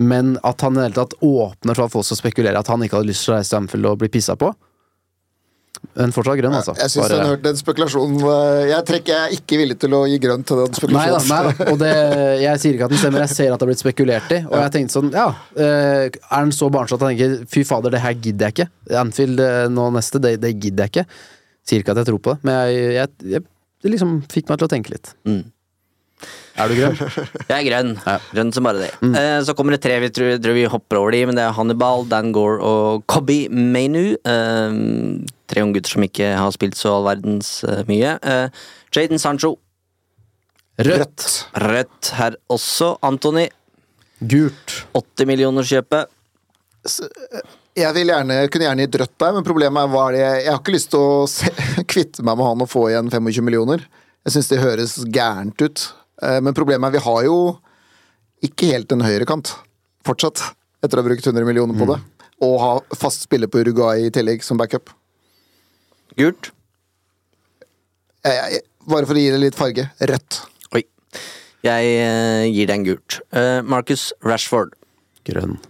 men 0.00 0.36
at 0.42 0.60
han 0.64 0.76
i 0.76 0.80
det 0.80 0.88
hele 0.88 0.98
tatt 1.02 1.18
åpner 1.20 1.76
for 1.76 1.86
at 1.86 1.92
folk 1.92 2.06
skal 2.08 2.22
spekulere 2.24 2.60
at 2.60 2.70
han 2.72 2.82
ikke 2.82 3.00
hadde 3.00 3.10
lyst 3.10 3.26
til 3.26 3.34
å 3.34 3.38
reise 3.38 3.52
til 3.52 3.60
Anfield 3.60 3.90
og 3.90 3.98
bli 4.00 4.08
pissa 4.12 4.36
på. 4.40 4.52
Men 5.98 6.12
fortsatt 6.14 6.38
grønn, 6.38 6.54
altså. 6.54 6.72
Jeg 6.78 6.92
syns 6.92 7.10
den, 7.10 7.24
hørte 7.26 7.42
den 7.42 7.56
spekulasjonen 7.58 8.20
Jeg 8.70 8.84
trekker 8.86 9.12
jeg 9.12 9.22
er 9.24 9.32
ikke 9.34 9.56
villig 9.58 9.74
til 9.82 9.96
å 9.96 10.02
gi 10.06 10.18
grønt 10.22 10.46
til 10.46 10.60
den 10.60 10.68
Nei 10.70 10.76
da, 10.76 10.78
spekulasjonen. 10.78 11.32
nei 11.32 11.40
da. 11.58 11.66
Og 11.72 11.80
det, 11.80 11.90
jeg 12.44 12.62
sier 12.62 12.76
ikke 12.76 12.86
at 12.86 12.94
den 12.94 13.00
stemmer, 13.02 13.24
jeg 13.24 13.32
ser 13.34 13.48
at 13.50 13.56
det 13.56 13.66
har 13.66 13.70
blitt 13.72 13.82
spekulert 13.82 14.34
i. 14.36 14.38
Og 14.46 14.54
jeg 14.60 14.74
tenkte 14.76 14.94
sånn, 14.94 15.10
ja 15.16 15.26
eh, 15.58 16.04
Er 16.06 16.44
den 16.46 16.54
så 16.54 16.68
barnslig 16.72 17.00
at 17.00 17.04
han 17.04 17.16
tenker 17.16 17.34
fy 17.50 17.64
fader, 17.66 17.96
det 17.96 18.02
her 18.04 18.14
gidder 18.14 18.48
jeg 18.48 18.56
ikke. 18.56 18.68
Anfield 19.02 19.42
eh, 19.42 19.64
nå 19.74 19.88
neste, 19.96 20.22
det, 20.22 20.36
det 20.44 20.52
gidder 20.54 20.86
jeg 20.86 20.94
ikke. 20.94 21.06
Sier 21.66 21.82
ikke 21.82 21.96
at 21.96 22.02
jeg 22.04 22.10
tror 22.12 22.22
på 22.22 22.36
det, 22.36 22.46
men 22.46 22.60
jeg, 22.60 22.86
jeg, 23.00 23.12
jeg, 23.34 23.44
det 23.82 23.92
liksom 23.96 24.14
fikk 24.30 24.48
meg 24.52 24.62
til 24.62 24.68
å 24.70 24.72
tenke 24.72 24.94
litt. 24.94 25.12
Mm. 25.28 25.42
Er 26.60 26.68
du 26.68 26.76
grønn? 26.76 26.98
Jeg 27.50 27.56
er 27.56 27.66
grønn. 27.66 27.92
Grønn 28.34 28.52
som 28.52 28.66
bare 28.66 28.82
det. 28.84 28.90
Eh, 29.08 29.38
så 29.46 29.54
kommer 29.56 29.76
det 29.76 29.82
tre 29.84 29.96
vi 30.02 30.10
tror, 30.12 30.34
tror 30.42 30.56
vi 30.56 30.66
hopper 30.68 31.00
over 31.00 31.14
de, 31.16 31.22
men 31.28 31.38
det 31.38 31.46
er 31.46 31.54
Hannibal, 31.56 32.04
Dan 32.10 32.32
Gore 32.36 32.60
og 32.60 33.06
Cobby 33.10 33.46
Mainu. 33.48 34.18
Eh, 34.20 34.76
tre 35.48 35.64
unge 35.64 35.78
gutter 35.78 35.96
som 35.96 36.06
ikke 36.06 36.34
har 36.36 36.52
spilt 36.54 36.76
så 36.78 36.98
all 36.98 37.08
verdens 37.08 37.54
eh, 37.68 37.84
mye. 37.88 38.16
Jaden 38.92 39.22
Sancho. 39.22 39.56
Rødt. 40.82 41.28
Rødt 41.62 42.12
her 42.18 42.36
også. 42.52 42.96
Antony. 43.04 43.48
Gult. 44.20 44.82
80 44.94 45.28
millioner 45.28 45.66
kjøpet. 45.66 46.12
Jeg 47.72 47.94
vil 47.96 48.10
gjerne, 48.12 48.36
kunne 48.52 48.66
gjerne 48.66 48.84
gitt 48.84 49.00
rødt 49.00 49.14
der, 49.22 49.34
men 49.38 49.44
problemet 49.46 49.80
er 49.80 49.90
hva 49.92 50.04
er 50.08 50.14
det 50.14 50.20
jeg, 50.20 50.40
jeg 50.44 50.52
har 50.52 50.60
ikke 50.60 50.74
lyst 50.74 50.90
til 50.92 51.00
å 51.00 51.26
se, 51.30 51.52
kvitte 51.92 52.24
meg 52.26 52.36
med 52.36 52.48
han 52.50 52.64
og 52.64 52.68
få 52.68 52.86
igjen 52.90 53.08
25 53.12 53.46
millioner. 53.48 53.84
Jeg 54.26 54.36
syns 54.36 54.50
det 54.52 54.60
høres 54.62 54.96
gærent 55.14 55.64
ut. 55.64 55.86
Eh, 56.20 56.40
Men 56.40 56.54
problemet 56.54 56.88
er 56.88 56.98
vi 56.98 57.04
har 57.06 57.22
jo 57.28 57.36
ikke 58.42 58.72
helt 58.74 58.92
en 58.92 59.04
høyrekant 59.04 59.54
fortsatt, 60.06 60.42
etter 60.82 60.98
å 60.98 61.02
ha 61.02 61.08
brukt 61.08 61.26
100 61.26 61.46
millioner 61.46 61.78
på 61.78 61.86
det. 61.86 62.00
Og 62.42 62.56
ha 62.58 62.72
fast 62.98 63.22
spiller 63.28 63.46
på 63.46 63.62
Uruguay 63.62 64.08
i 64.08 64.10
tillegg 64.14 64.42
som 64.42 64.58
backup. 64.58 64.90
Gult. 66.18 66.50
Jeg, 68.26 68.34
jeg, 68.34 68.62
bare 68.90 69.06
for 69.06 69.14
å 69.14 69.22
gi 69.22 69.30
det 69.30 69.40
litt 69.42 69.58
farge 69.58 69.86
rødt. 70.10 70.42
Oi. 70.74 70.82
Jeg 71.62 71.94
eh, 72.02 72.46
gir 72.50 72.70
den 72.70 72.86
gult. 72.86 73.20
Eh, 73.30 73.62
Marcus 73.62 74.10
Rashford. 74.26 74.74
Grønn. 75.26 75.60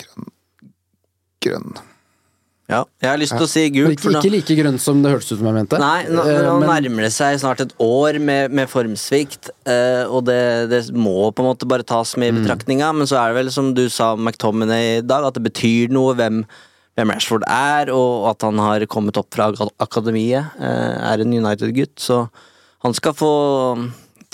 Grønn. 0.00 0.30
Grønn. 1.44 1.84
Ja, 2.64 2.78
jeg 3.02 3.10
har 3.10 3.18
lyst 3.20 3.34
til 3.36 3.44
å 3.44 3.48
si 3.50 3.62
gult. 3.74 3.92
Ikke, 4.00 4.12
ikke 4.16 4.30
like 4.32 4.54
grønt 4.56 4.80
som 4.80 5.02
det 5.04 5.10
hørtes 5.12 5.32
ut 5.34 5.38
som 5.42 5.48
jeg 5.50 5.56
mente. 5.58 5.78
Nei, 5.78 6.04
nå, 6.08 6.22
Eh, 6.24 6.38
nå 6.46 6.54
men- 6.62 6.70
nærmer 6.84 7.02
det 7.04 7.12
seg 7.12 7.36
snart 7.42 7.60
et 7.60 7.74
år 7.78 8.18
med, 8.18 8.50
med 8.56 8.68
formsvikt, 8.72 9.50
eh, 9.68 10.04
og 10.08 10.24
det, 10.24 10.70
det 10.70 10.80
må 10.96 11.28
på 11.36 11.44
en 11.44 11.50
måte 11.52 11.68
bare 11.68 11.84
tas 11.84 12.16
med 12.16 12.32
i 12.32 12.38
betraktninga, 12.40 12.88
men 12.96 13.06
så 13.06 13.18
er 13.20 13.34
det 13.34 13.44
vel 13.44 13.50
som 13.52 13.74
du 13.76 13.88
sa 13.90 14.14
McTominay 14.16 14.98
i 14.98 15.00
dag, 15.04 15.26
at 15.28 15.34
det 15.34 15.44
betyr 15.44 15.92
noe 15.92 16.14
hvem, 16.16 16.40
hvem 16.96 17.12
Rashford 17.12 17.44
er, 17.46 17.92
og 17.92 18.30
at 18.32 18.40
han 18.48 18.56
har 18.58 18.80
kommet 18.86 19.18
opp 19.20 19.28
fra 19.34 19.50
akademiet, 19.78 20.48
eh, 20.58 21.12
er 21.12 21.20
en 21.20 21.36
United-gutt, 21.36 21.96
så 22.00 22.30
han 22.82 22.94
skal 22.94 23.12
få 23.12 23.30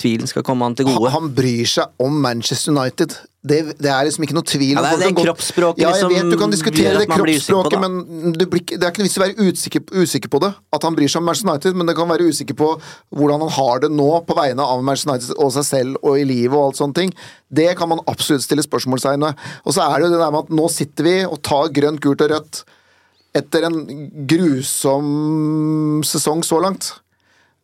Tvilen 0.01 0.27
skal 0.29 0.43
komme 0.47 0.65
han 0.65 0.75
til 0.77 0.87
gode. 0.89 1.11
han 1.13 1.29
bryr 1.37 1.67
seg 1.69 1.91
om 2.01 2.15
Manchester 2.23 2.73
United. 2.73 3.13
Det, 3.41 3.57
det 3.81 3.89
er 3.89 4.05
liksom 4.05 4.21
ikke 4.25 4.35
noe 4.37 4.45
tvil. 4.45 4.75
Ja, 4.77 4.81
det 4.85 4.89
er 4.93 4.99
det 5.01 5.15
godt- 5.17 5.27
kroppsspråket 5.31 5.81
Ja, 5.81 5.89
jeg 5.89 5.95
liksom 5.97 6.11
vet 6.13 6.33
du 6.33 6.37
kan 6.37 6.51
diskutere 6.53 6.91
det 6.99 7.07
kroppsspråket, 7.09 7.73
det. 7.73 7.79
men 7.81 8.35
det, 8.37 8.47
blir, 8.51 8.61
det 8.69 8.83
er 8.85 8.91
ikke 8.93 9.01
noe 9.01 9.07
vits 9.09 9.17
i 9.17 9.21
å 9.21 9.23
være 9.23 9.47
usikker, 9.49 9.81
usikker 10.03 10.29
på 10.35 10.41
det. 10.43 10.51
At 10.77 10.85
han 10.85 10.97
bryr 10.97 11.09
seg 11.09 11.21
om 11.23 11.25
Manchester 11.25 11.49
United, 11.49 11.79
men 11.79 11.89
det 11.89 11.95
kan 11.97 12.11
være 12.11 12.27
usikker 12.29 12.57
på 12.59 12.69
hvordan 13.17 13.41
han 13.47 13.53
har 13.57 13.81
det 13.81 13.89
nå 13.97 14.09
på 14.29 14.37
vegne 14.37 14.61
av 14.61 14.83
Manchester 14.85 15.13
United 15.15 15.33
og 15.41 15.53
seg 15.57 15.65
selv 15.71 15.97
og 16.05 16.19
i 16.21 16.27
livet 16.29 16.53
og 16.53 16.67
alt 16.69 16.81
sånne 16.83 16.97
ting. 17.01 17.15
Det 17.49 17.71
kan 17.81 17.89
man 17.89 18.03
absolutt 18.07 18.45
stille 18.45 18.61
spørsmålstegn 18.65 19.25
ved. 19.25 19.41
Og 19.65 19.73
så 19.73 19.87
er 19.89 19.97
det 19.97 20.09
jo 20.09 20.13
det 20.13 20.21
der 20.21 20.31
med 20.37 20.45
at 20.45 20.53
nå 20.61 20.69
sitter 20.69 21.09
vi 21.09 21.15
og 21.25 21.41
tar 21.41 21.73
grønt, 21.73 22.01
gult 22.05 22.21
og 22.21 22.29
rødt 22.35 22.61
etter 23.33 23.63
en 23.63 23.81
grusom 24.27 26.01
sesong 26.05 26.43
så 26.45 26.59
langt. 26.61 26.93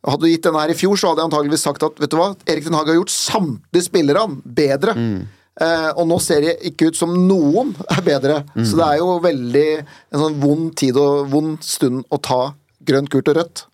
Hadde 0.07 0.23
du 0.23 0.31
gitt 0.31 0.45
denne 0.47 0.61
her 0.63 0.71
i 0.71 0.77
fjor, 0.77 0.95
så 0.99 1.11
hadde 1.11 1.23
jeg 1.23 1.29
antageligvis 1.29 1.65
sagt 1.67 1.83
at 1.83 1.97
vet 1.99 2.13
du 2.13 2.17
hva, 2.19 2.29
Erik 2.47 2.67
Den 2.67 2.77
Haag 2.77 2.93
har 2.93 2.99
gjort 3.01 3.13
samtlige 3.13 3.87
spillerne 3.89 4.39
bedre. 4.57 4.93
Eh, 5.57 5.89
og 5.97 6.05
nå 6.07 6.19
ser 6.21 6.43
det 6.45 6.57
ikke 6.69 6.91
ut 6.91 6.99
som 6.99 7.15
noen 7.27 7.73
er 7.89 8.03
bedre. 8.05 8.41
Så 8.61 8.77
det 8.77 8.85
er 8.87 8.99
jo 9.01 9.17
veldig 9.23 9.65
en 9.81 10.21
sånn 10.21 10.37
vond 10.43 10.69
tid 10.77 10.99
og 11.01 11.31
vond 11.33 11.57
stund 11.65 12.05
å 12.13 12.21
ta 12.21 12.41
grønt, 12.87 13.11
gult 13.11 13.33
og 13.33 13.39
rødt. 13.41 13.65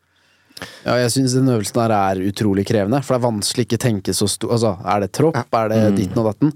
Ja, 0.85 0.95
jeg 1.01 1.11
syns 1.11 1.33
den 1.35 1.49
øvelsen 1.51 1.81
her 1.81 1.91
er 1.95 2.21
utrolig 2.23 2.63
krevende, 2.69 3.01
for 3.03 3.15
det 3.15 3.19
er 3.19 3.27
vanskelig 3.27 3.65
ikke 3.67 3.81
tenke 3.81 4.13
så 4.15 4.29
stor 4.31 4.53
Altså, 4.55 4.77
er 4.85 5.03
det 5.03 5.11
tropp, 5.15 5.57
er 5.59 5.71
det 5.71 5.81
ditten 5.97 6.21
og 6.21 6.29
datten? 6.29 6.53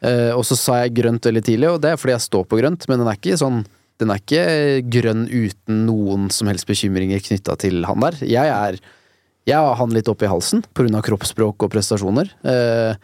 Eh, 0.00 0.30
og 0.32 0.46
så 0.48 0.56
sa 0.56 0.78
jeg 0.80 0.94
grønt 0.96 1.26
veldig 1.28 1.42
tidlig, 1.44 1.68
og 1.68 1.82
det 1.82 1.92
er 1.92 2.00
fordi 2.00 2.14
jeg 2.14 2.24
står 2.24 2.46
på 2.48 2.60
grønt, 2.60 2.86
men 2.88 3.02
den 3.02 3.10
er 3.10 3.20
ikke 3.20 3.40
sånn 3.40 3.60
Den 4.00 4.08
er 4.14 4.22
ikke 4.22 4.44
grønn 4.88 5.26
uten 5.28 5.82
noen 5.84 6.30
som 6.32 6.48
helst 6.48 6.64
bekymringer 6.64 7.20
knytta 7.20 7.52
til 7.60 7.82
han 7.84 8.00
der. 8.00 8.14
Jeg 8.24 8.48
er 8.48 8.78
Jeg 9.48 9.56
har 9.56 9.78
han 9.78 9.94
litt 9.94 10.08
opp 10.10 10.22
i 10.22 10.28
halsen 10.30 10.62
pga. 10.76 11.00
kroppsspråk 11.04 11.64
og 11.64 11.72
prestasjoner. 11.72 12.28
Eh, 12.44 13.00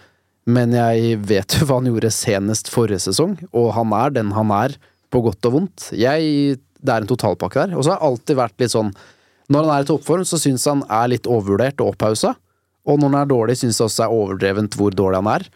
men 0.46 0.74
jeg 0.76 1.16
vet 1.26 1.56
jo 1.56 1.66
hva 1.66 1.80
han 1.80 1.88
gjorde 1.90 2.12
senest 2.14 2.70
forrige 2.70 3.02
sesong, 3.08 3.34
og 3.50 3.72
han 3.74 3.94
er 3.96 4.14
den 4.14 4.30
han 4.36 4.52
er, 4.54 4.76
på 5.10 5.22
godt 5.22 5.46
og 5.48 5.54
vondt. 5.54 5.90
Jeg, 5.94 6.58
det 6.82 6.92
er 6.92 7.04
en 7.04 7.10
totalpakke 7.10 7.62
der. 7.62 7.76
Og 7.76 7.84
så 7.84 7.92
har 7.92 8.00
jeg 8.00 8.10
alltid 8.10 8.38
vært 8.40 8.62
litt 8.62 8.74
sånn 8.74 8.90
Når 9.46 9.62
han 9.62 9.72
er 9.76 9.84
i 9.84 9.86
toppform, 9.86 10.24
så 10.26 10.40
syns 10.42 10.64
han 10.66 10.82
er 10.90 11.12
litt 11.12 11.28
overvurdert 11.30 11.78
og 11.82 11.92
opphausa. 11.92 12.32
Og 12.86 12.98
når 12.98 13.12
han 13.12 13.18
er 13.20 13.28
dårlig, 13.30 13.54
syns 13.60 13.78
jeg 13.78 13.86
også 13.86 14.02
det 14.02 14.06
er 14.06 14.16
overdrevent 14.16 14.76
hvor 14.78 14.94
dårlig 14.94 15.20
han 15.22 15.30
er. 15.30 15.46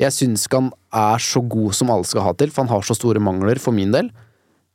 Jeg 0.00 0.14
syns 0.14 0.46
ikke 0.46 0.60
han 0.62 0.70
er 0.96 1.24
så 1.26 1.42
god 1.42 1.74
som 1.76 1.90
alle 1.90 2.06
skal 2.06 2.24
ha 2.24 2.34
til, 2.38 2.52
for 2.54 2.62
han 2.62 2.72
har 2.72 2.86
så 2.86 2.96
store 2.96 3.22
mangler 3.22 3.58
for 3.62 3.74
min 3.74 3.90
del. 3.94 4.12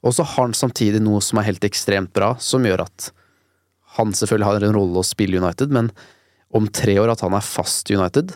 Og 0.06 0.14
så 0.14 0.28
har 0.28 0.50
han 0.50 0.56
samtidig 0.56 1.00
noe 1.02 1.24
som 1.24 1.40
er 1.40 1.48
helt 1.48 1.64
ekstremt 1.66 2.12
bra, 2.16 2.34
som 2.44 2.68
gjør 2.68 2.84
at 2.84 3.10
han 3.98 4.16
selvfølgelig 4.16 4.48
har 4.50 4.66
en 4.68 4.78
rolle 4.78 5.02
å 5.02 5.08
spille 5.08 5.40
United, 5.42 5.72
men 5.74 5.92
om 6.56 6.68
tre 6.72 6.98
år 7.02 7.12
at 7.14 7.24
han 7.26 7.36
er 7.36 7.44
fast 7.44 7.90
United 7.92 8.36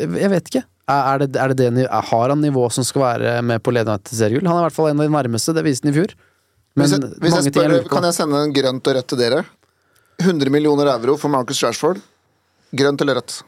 Jeg 0.00 0.30
vet 0.32 0.48
ikke. 0.50 0.64
Er 0.90 1.22
det, 1.22 1.30
er 1.40 1.52
det 1.54 1.68
det, 1.78 1.84
har 1.88 2.28
han 2.28 2.40
nivå 2.44 2.66
som 2.74 2.84
skal 2.84 3.04
være 3.06 3.34
med 3.46 3.62
på 3.64 3.72
United 3.72 4.04
til 4.04 4.18
seriegull? 4.18 4.48
Han 4.50 4.58
er 4.58 4.64
i 4.64 4.66
hvert 4.66 4.76
fall 4.76 4.90
en 4.90 5.00
av 5.00 5.08
de 5.08 5.14
nærmeste, 5.14 5.54
det 5.56 5.64
viste 5.64 5.88
han 5.88 5.94
i 5.94 5.96
fjor. 5.96 6.16
Men 6.74 6.84
hvis 6.84 6.96
jeg, 6.96 7.12
hvis 7.22 7.36
jeg 7.38 7.52
spør, 7.54 7.76
jeg. 7.78 7.86
Kan 7.88 8.08
jeg 8.08 8.16
sende 8.16 8.42
en 8.42 8.54
grønt 8.54 8.90
og 8.90 8.96
rødt 8.98 9.08
til 9.12 9.20
dere? 9.22 9.44
100 10.20 10.52
millioner 10.52 10.90
euro 10.92 11.16
for 11.18 11.32
Marcus 11.32 11.62
Rashford. 11.64 12.02
Grønt 12.74 13.04
eller 13.04 13.22
rødt? 13.22 13.40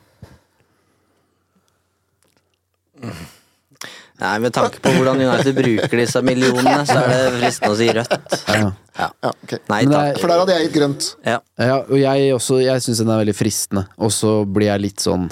Nei, 4.21 4.39
Med 4.41 4.53
tanke 4.57 4.81
på 4.81 4.93
hvordan 4.97 5.21
United 5.21 5.57
bruker 5.59 5.97
disse 6.01 6.23
millionene, 6.25 6.87
så 6.89 6.97
er 7.03 7.09
det 7.13 7.33
fristende 7.41 7.73
å 7.75 7.79
si 7.79 7.89
rødt. 7.93 8.37
Ja. 8.49 8.69
Ja. 8.97 9.09
Ja, 9.23 9.31
okay. 9.45 9.59
Nei 9.69 9.81
det 9.85 9.97
er- 10.01 10.21
For 10.23 10.33
der 10.33 10.39
hadde 10.41 10.55
jeg 10.57 10.69
gitt 10.71 10.77
grønt. 10.79 11.09
Ja. 11.27 11.41
Ja, 11.61 11.81
og 11.85 11.99
jeg 12.01 12.31
også, 12.33 12.63
jeg 12.65 12.81
syns 12.81 13.03
den 13.03 13.11
er 13.13 13.21
veldig 13.25 13.35
fristende, 13.37 13.87
og 13.99 14.11
så 14.17 14.39
blir 14.49 14.71
jeg 14.73 14.81
litt 14.87 15.05
sånn 15.05 15.29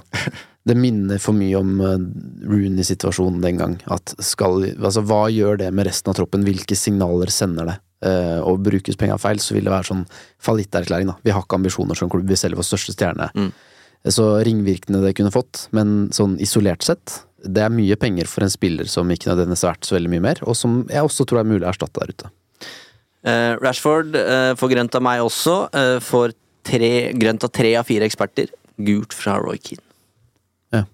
Det 0.65 0.73
minner 0.81 1.19
for 1.21 1.37
mye 1.37 1.59
om 1.61 1.73
uh, 1.85 1.99
Rooney-situasjonen 2.49 3.43
den 3.43 3.59
gang. 3.61 3.75
At 3.93 4.15
skal, 4.25 4.63
altså, 4.79 5.03
hva 5.05 5.27
gjør 5.29 5.59
det 5.61 5.67
med 5.77 5.85
resten 5.91 6.09
av 6.13 6.17
troppen? 6.17 6.45
Hvilke 6.47 6.77
signaler 6.79 7.29
sender 7.33 7.69
det? 7.69 7.75
Eh, 8.05 8.41
og 8.45 8.63
brukes 8.65 8.97
penga 9.01 9.19
feil, 9.21 9.39
så 9.41 9.53
vil 9.57 9.65
det 9.65 9.73
være 9.73 9.89
sånn 9.91 10.07
fallitterklæring. 10.45 11.13
Vi 11.25 11.33
har 11.37 11.45
ikke 11.45 11.57
ambisjoner 11.61 11.97
som 11.97 12.09
klubb, 12.13 12.27
vi 12.29 12.37
selger 12.37 12.57
vår 12.61 12.67
største 12.69 12.93
stjerne. 12.97 13.29
Så 14.09 14.27
ringvirkningene 14.45 15.05
det 15.07 15.15
kunne 15.17 15.33
fått, 15.33 15.67
men 15.73 16.11
sånn 16.13 16.35
isolert 16.45 16.85
sett, 16.85 17.15
det 17.45 17.65
er 17.65 17.73
mye 17.73 17.97
penger 18.01 18.29
for 18.31 18.47
en 18.47 18.53
spiller 18.53 18.89
som 18.91 19.11
ikke 19.13 19.31
nødvendigvis 19.31 19.65
har 19.67 19.75
vært 19.75 19.89
så 19.89 19.97
veldig 19.99 20.13
mye 20.15 20.25
mer, 20.25 20.41
og 20.49 20.57
som 20.59 20.83
jeg 20.91 21.05
også 21.05 21.27
tror 21.29 21.43
er 21.43 21.51
mulig 21.51 21.67
å 21.67 21.71
erstatte 21.73 22.01
der 22.01 22.15
ute. 22.15 22.31
Eh, 23.25 23.53
Rashford 23.61 24.17
eh, 24.21 24.53
får 24.61 24.73
grønt 24.75 24.99
av 24.99 25.05
meg 25.05 25.23
også. 25.25 25.57
eh, 25.73 25.97
får 26.05 26.35
tre, 26.65 26.93
grønt 27.21 27.45
av 27.47 27.53
tre 27.55 27.75
av 27.81 27.89
fire 27.89 28.09
eksperter. 28.09 28.53
Gult 28.85 29.17
fra 29.17 29.39
Roy 29.41 29.61
Keane. 29.63 29.85
Ja. 30.75 30.85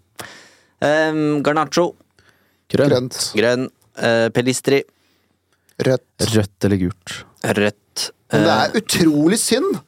Um, 0.81 1.41
Garnaccio. 1.47 1.93
Grønt. 2.71 2.93
Grønt. 2.93 3.21
Grønn. 3.39 3.69
Eh, 3.99 4.29
Pelistri. 4.35 4.83
Rødt. 5.81 6.29
Rødt 6.35 6.67
eller 6.69 6.83
gult. 6.85 7.15
Rødt. 7.43 8.11
Men 8.31 8.45
det 8.47 8.57
er 8.57 8.77
utrolig 8.79 9.39
synd! 9.43 9.81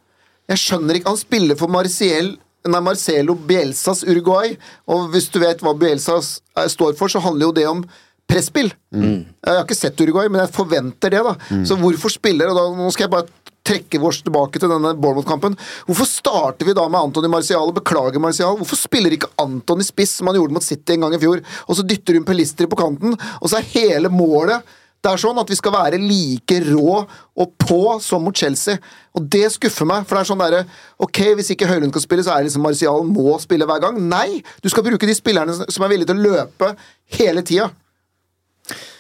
Jeg 0.51 0.59
skjønner 0.59 0.99
ikke 0.99 1.13
Han 1.13 1.21
spiller 1.21 1.59
for 1.59 1.71
Marciel 1.71 2.33
Nei, 2.69 2.81
Marcelo 2.81 3.35
Bielsas 3.35 4.05
Uruguay, 4.07 4.57
og 4.87 5.09
hvis 5.11 5.29
du 5.35 5.41
vet 5.43 5.61
hva 5.65 5.73
Bielsa 5.79 6.21
er- 6.57 6.69
står 6.71 6.95
for, 6.99 7.09
så 7.11 7.19
handler 7.25 7.49
jo 7.49 7.53
det 7.57 7.67
om 7.67 7.85
presspill. 8.31 8.71
Jeg 8.95 9.27
har 9.57 9.65
ikke 9.65 9.77
sett 9.77 9.99
Uruguay, 10.01 10.29
men 10.31 10.41
jeg 10.45 10.55
forventer 10.55 11.11
det, 11.11 11.23
da. 11.27 11.35
Så 11.67 11.77
hvorfor 11.77 12.09
spiller 12.13 12.49
og 12.53 12.57
da, 12.57 12.69
Nå 12.79 12.91
skal 12.95 13.09
jeg 13.09 13.11
bare 13.11 13.29
trekke 13.63 14.01
vårs 14.03 14.23
tilbake 14.23 14.59
til 14.59 14.69
denne 14.71 14.95
Bournemouth-kampen. 14.99 15.55
Hvorfor 15.87 16.07
starter 16.09 16.67
vi 16.67 16.73
da 16.75 16.87
med 16.89 16.99
Antony 17.01 17.29
Marcial 17.31 17.69
og 17.69 17.75
beklager 17.77 18.19
Marcial? 18.23 18.57
Hvorfor 18.59 18.79
spiller 18.79 19.11
ikke 19.15 19.31
Antony 19.39 19.83
spiss, 19.87 20.17
som 20.19 20.27
han 20.31 20.35
gjorde 20.39 20.55
mot 20.57 20.63
City 20.67 20.95
en 20.97 21.01
gang 21.07 21.15
i 21.15 21.21
fjor, 21.23 21.43
og 21.69 21.77
så 21.79 21.85
dytter 21.87 22.15
hun 22.19 22.25
Pelistri 22.27 22.67
på 22.67 22.79
kanten, 22.81 23.15
og 23.15 23.47
så 23.51 23.59
er 23.61 23.69
hele 23.75 24.09
målet 24.11 24.63
det 25.03 25.11
er 25.11 25.19
sånn 25.19 25.39
at 25.43 25.51
vi 25.51 25.57
skal 25.59 25.75
være 25.75 25.99
like 25.99 26.59
rå 26.69 27.01
og 27.03 27.55
på 27.59 27.81
som 28.05 28.23
mot 28.23 28.37
Chelsea. 28.39 28.79
Og 29.19 29.25
det 29.35 29.49
skuffer 29.51 29.89
meg. 29.89 30.05
For 30.07 30.15
det 30.15 30.23
er 30.23 30.29
sånn 30.31 30.43
derre 30.43 30.61
Ok, 31.03 31.19
hvis 31.39 31.51
ikke 31.55 31.67
Høylund 31.67 31.95
kan 31.95 32.05
spille, 32.05 32.23
så 32.23 32.35
er 32.35 32.43
det 32.43 32.51
liksom 32.53 32.63
Martial 32.63 33.03
må 33.09 33.35
spille 33.43 33.67
hver 33.67 33.83
gang. 33.83 33.99
Nei! 33.99 34.43
Du 34.63 34.71
skal 34.71 34.87
bruke 34.87 35.09
de 35.09 35.17
spillerne 35.19 35.57
som 35.67 35.83
er 35.83 35.91
villige 35.91 36.13
til 36.13 36.21
å 36.23 36.27
løpe 36.37 36.71
hele 37.19 37.43
tida. 37.47 37.73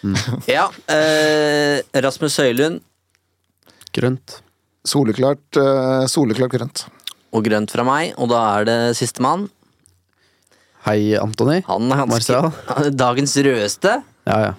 ja. 0.51 0.66
eh, 0.91 1.79
Rasmus 2.03 2.41
Høylund 2.43 2.83
Grønt. 3.95 4.41
Soleklart, 4.89 5.45
eh, 5.61 6.05
soleklart 6.11 6.51
grønt. 6.57 6.87
og 7.33 7.45
grønt 7.47 7.70
fra 7.70 7.85
meg, 7.87 8.16
og 8.19 8.33
da 8.33 8.41
er 8.57 8.66
det 8.66 8.79
sistemann. 8.99 9.47
Hei, 10.83 11.15
Antony. 11.20 11.61
Han 11.69 11.93
er 11.95 12.03
ganske 12.11 12.91
dagens 13.05 13.37
rødeste. 13.47 14.01
Ja, 14.27 14.39
ja. 14.49 14.53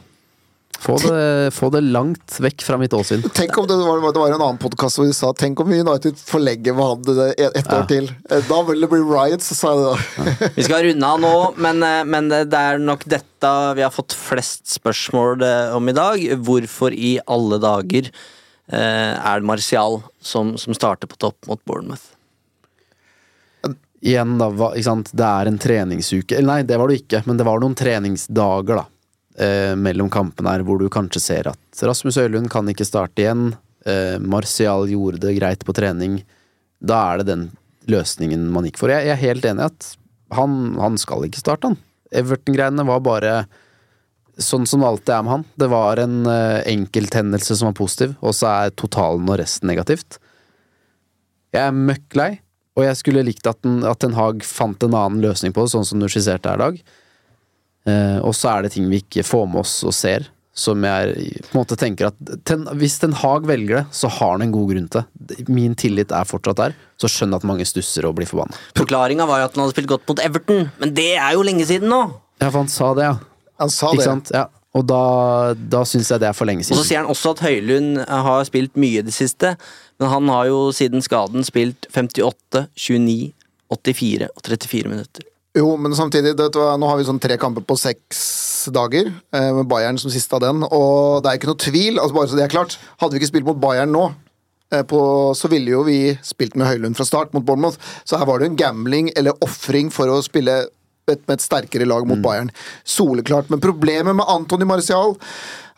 Få 0.84 0.98
det, 1.00 1.54
få 1.56 1.70
det 1.72 1.80
langt 1.86 2.36
vekk 2.44 2.64
fra 2.68 2.76
mitt 2.82 2.92
åsyn. 2.98 3.22
Tenk 3.32 3.56
om 3.62 3.68
det 3.70 3.78
var, 3.80 4.02
det 4.04 4.20
var 4.20 4.34
en 4.34 4.42
annen 4.42 4.60
podkast 4.60 5.00
hvor 5.00 5.08
de 5.08 5.14
sa 5.16 5.30
Tenk 5.38 5.62
om 5.64 5.72
United 5.72 6.20
forlegger 6.20 6.76
med 6.76 6.90
han 6.90 7.06
det 7.08 7.28
et, 7.38 7.56
et 7.62 7.72
år 7.72 7.86
til. 7.88 8.10
Eh, 8.28 8.44
Da 8.50 8.60
vil 8.68 8.84
det 8.84 8.90
bli 8.92 9.00
riots, 9.08 9.48
sa 9.56 9.72
de 9.78 9.86
da. 9.94 10.50
Vi 10.58 10.66
skal 10.68 10.84
runde 10.90 11.12
av 11.16 11.22
nå, 11.24 11.34
men, 11.64 11.80
eh, 11.88 12.02
men 12.04 12.28
det 12.34 12.60
er 12.60 12.84
nok 12.84 13.06
dette 13.08 13.54
vi 13.80 13.84
har 13.86 13.92
fått 13.96 14.16
flest 14.16 14.68
spørsmål 14.76 15.44
eh, 15.48 15.76
om 15.78 15.88
i 15.88 15.96
dag. 15.96 16.28
Hvorfor 16.44 16.92
i 16.96 17.16
alle 17.32 17.62
dager 17.64 18.12
eh, 18.12 19.14
er 19.16 19.40
det 19.40 19.48
Martial 19.48 20.02
som, 20.20 20.58
som 20.60 20.76
starter 20.76 21.08
på 21.08 21.20
topp 21.24 21.48
mot 21.48 21.64
Bournemouth? 21.64 22.10
Igjen, 24.04 24.36
da, 24.36 24.50
ikke 24.52 24.84
sant. 24.84 25.14
Det 25.16 25.24
er 25.24 25.48
en 25.48 25.60
treningsuke. 25.64 26.36
Eller 26.36 26.50
nei, 26.58 26.64
det 26.68 26.76
var 26.76 26.92
det 26.92 27.06
ikke, 27.06 27.24
men 27.24 27.40
det 27.40 27.48
var 27.48 27.64
noen 27.64 27.76
treningsdager, 27.80 28.82
da. 28.84 28.90
Eh, 29.34 29.74
mellom 29.74 30.12
kampene 30.14 30.52
her, 30.54 30.62
hvor 30.62 30.78
du 30.78 30.86
kanskje 30.94 31.22
ser 31.24 31.48
at 31.50 31.82
Rasmus 31.82 32.20
Øylund 32.22 32.52
kan 32.54 32.68
ikke 32.70 32.86
starte 32.86 33.24
igjen. 33.24 33.56
Eh, 33.86 34.20
Martial 34.22 34.86
gjorde 34.92 35.24
det 35.24 35.34
greit 35.40 35.66
på 35.66 35.74
trening. 35.74 36.20
Da 36.78 37.00
er 37.10 37.22
det 37.22 37.32
den 37.32 37.48
løsningen 37.90 38.46
man 38.54 38.68
gikk 38.68 38.78
for. 38.78 38.94
Jeg, 38.94 39.08
jeg 39.10 39.16
er 39.16 39.24
helt 39.24 39.48
enig 39.50 39.66
i 39.66 39.72
at 39.72 39.90
han, 40.38 40.78
han 40.78 41.02
skal 41.02 41.26
ikke 41.26 41.42
starte, 41.42 41.74
han. 41.74 41.82
Everton-greiene 42.14 42.86
var 42.86 43.02
bare 43.06 43.34
sånn 44.38 44.68
som 44.70 44.82
det 44.82 44.92
alltid 44.92 45.16
er 45.16 45.26
med 45.26 45.34
han. 45.34 45.50
Det 45.66 45.74
var 45.74 46.02
en 46.04 46.18
eh, 46.30 46.62
enkelthendelse 46.76 47.58
som 47.58 47.72
var 47.72 47.78
positiv, 47.82 48.14
og 48.22 48.38
så 48.38 48.54
er 48.54 48.78
totalen 48.78 49.30
og 49.30 49.40
resten 49.42 49.70
negativt. 49.70 50.20
Jeg 51.54 51.72
er 51.72 51.78
møkk 51.90 52.18
lei, 52.18 52.32
og 52.78 52.86
jeg 52.86 53.02
skulle 53.02 53.26
likt 53.26 53.50
at, 53.50 53.66
den, 53.66 54.14
Haag 54.18 54.46
fant 54.46 54.86
en 54.86 54.98
annen 54.98 55.26
løsning 55.26 55.54
på 55.54 55.66
det, 55.66 55.74
sånn 55.74 55.90
som 55.90 56.02
du 56.02 56.06
skisserte 56.10 56.54
her 56.54 56.62
i 56.62 56.68
dag. 56.68 56.84
Eh, 57.90 58.20
og 58.24 58.32
så 58.38 58.54
er 58.54 58.64
det 58.66 58.74
ting 58.76 58.88
vi 58.92 59.02
ikke 59.04 59.26
får 59.28 59.46
med 59.52 59.64
oss 59.64 59.76
og 59.88 59.94
ser, 59.96 60.30
som 60.54 60.84
jeg 60.86 61.16
på 61.48 61.56
en 61.56 61.60
måte 61.64 61.76
tenker 61.82 62.12
at 62.12 62.34
ten, 62.46 62.68
Hvis 62.78 63.00
Ten 63.02 63.16
Hag 63.18 63.48
velger 63.50 63.80
det, 63.80 63.86
så 63.92 64.08
har 64.20 64.36
han 64.36 64.44
en 64.46 64.54
god 64.54 64.70
grunn 64.70 64.90
til 64.94 65.04
det. 65.18 65.48
Min 65.50 65.74
tillit 65.76 66.14
er 66.14 66.28
fortsatt 66.30 66.60
der, 66.62 66.76
så 67.02 67.10
skjønner 67.10 67.40
jeg 67.40 67.44
at 67.44 67.50
mange 67.50 67.66
stusser 67.68 68.06
og 68.06 68.16
blir 68.20 68.30
forbanna. 68.30 68.56
Forklaringa 68.78 69.26
var 69.28 69.42
jo 69.42 69.48
at 69.50 69.58
han 69.58 69.64
hadde 69.66 69.76
spilt 69.76 69.90
godt 69.90 70.06
mot 70.12 70.22
Everton, 70.24 70.68
men 70.80 70.94
det 70.94 71.16
er 71.18 71.34
jo 71.34 71.46
lenge 71.48 71.66
siden 71.68 71.90
nå! 71.92 72.04
Ja, 72.38 72.50
for 72.52 72.62
han 72.62 72.70
sa 72.72 72.92
det, 72.98 73.08
ja. 73.10 73.16
Han 73.64 73.74
sa 73.74 73.90
Ikke 73.92 74.04
det. 74.04 74.10
sant? 74.12 74.32
Ja. 74.36 74.46
Og 74.74 74.86
da, 74.90 75.02
da 75.54 75.84
syns 75.86 76.10
jeg 76.10 76.22
det 76.22 76.30
er 76.32 76.38
for 76.38 76.50
lenge 76.50 76.64
siden. 76.66 76.78
Og 76.78 76.82
så 76.82 76.88
sier 76.90 77.04
han 77.04 77.10
også 77.12 77.36
at 77.36 77.44
Høylund 77.46 78.00
har 78.10 78.46
spilt 78.50 78.78
mye 78.82 79.04
i 79.04 79.06
det 79.06 79.14
siste, 79.14 79.54
men 80.02 80.10
han 80.10 80.32
har 80.34 80.48
jo 80.50 80.64
siden 80.74 81.04
skaden 81.06 81.46
spilt 81.46 81.86
58, 81.94 82.66
29, 82.74 83.34
84 83.74 84.30
og 84.34 84.42
34 84.48 84.90
minutter. 84.90 85.28
Jo, 85.54 85.76
men 85.78 85.94
samtidig, 85.94 86.34
det, 86.38 86.50
nå 86.58 86.88
har 86.90 86.98
vi 86.98 87.06
sånn 87.06 87.22
tre 87.22 87.38
kamper 87.38 87.62
på 87.68 87.78
seks 87.78 88.22
dager, 88.74 89.12
eh, 89.36 89.50
med 89.54 89.68
Bayern 89.70 90.00
som 90.02 90.10
siste 90.10 90.34
av 90.34 90.42
den, 90.42 90.64
og 90.66 91.22
det 91.22 91.30
er 91.30 91.38
ikke 91.38 91.50
noe 91.52 91.62
tvil, 91.62 92.00
altså 92.02 92.18
bare 92.18 92.32
så 92.32 92.40
det 92.40 92.46
er 92.48 92.54
klart, 92.54 92.78
hadde 93.02 93.14
vi 93.14 93.22
ikke 93.22 93.30
spilt 93.36 93.46
mot 93.46 93.60
Bayern 93.62 93.94
nå, 93.94 94.08
eh, 94.74 94.82
på, 94.90 95.02
så 95.38 95.52
ville 95.52 95.76
jo 95.76 95.84
vi 95.86 95.98
spilt 96.26 96.58
med 96.58 96.72
Høylund 96.72 96.98
fra 96.98 97.06
start 97.06 97.36
mot 97.38 97.46
Bournemouth, 97.46 97.78
så 98.02 98.18
her 98.18 98.30
var 98.30 98.42
det 98.42 98.50
en 98.50 98.58
gambling 98.58 99.12
eller 99.14 99.38
offring 99.46 99.92
for 99.94 100.10
å 100.10 100.24
spille 100.26 100.64
et, 100.64 101.22
med 101.28 101.36
et 101.36 101.46
sterkere 101.46 101.86
lag 101.86 102.08
mot 102.10 102.24
Bayern. 102.24 102.50
Soleklart, 102.88 103.52
men 103.54 103.62
problemet 103.62 104.18
med 104.18 104.26
Antony 104.32 104.66
Martial 104.66 105.18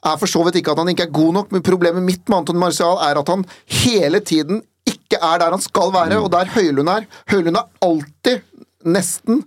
er 0.06 0.20
for 0.22 0.30
så 0.30 0.44
vidt 0.46 0.62
ikke 0.62 0.76
at 0.76 0.80
han 0.80 0.92
ikke 0.94 1.10
er 1.10 1.18
god 1.18 1.36
nok, 1.42 1.52
men 1.52 1.66
problemet 1.66 2.06
mitt 2.06 2.24
med 2.30 2.44
Antony 2.44 2.62
Martial 2.62 3.00
er 3.04 3.20
at 3.20 3.32
han 3.34 3.44
hele 3.84 4.22
tiden 4.24 4.62
ikke 4.86 5.18
er 5.18 5.42
der 5.42 5.54
han 5.56 5.64
skal 5.64 5.92
være, 5.94 6.20
og 6.22 6.30
der 6.34 6.52
Høylund 6.54 6.92
er. 6.94 7.08
Høylund 7.32 7.58
er 7.58 7.70
alltid, 7.86 8.46
nesten, 8.88 9.44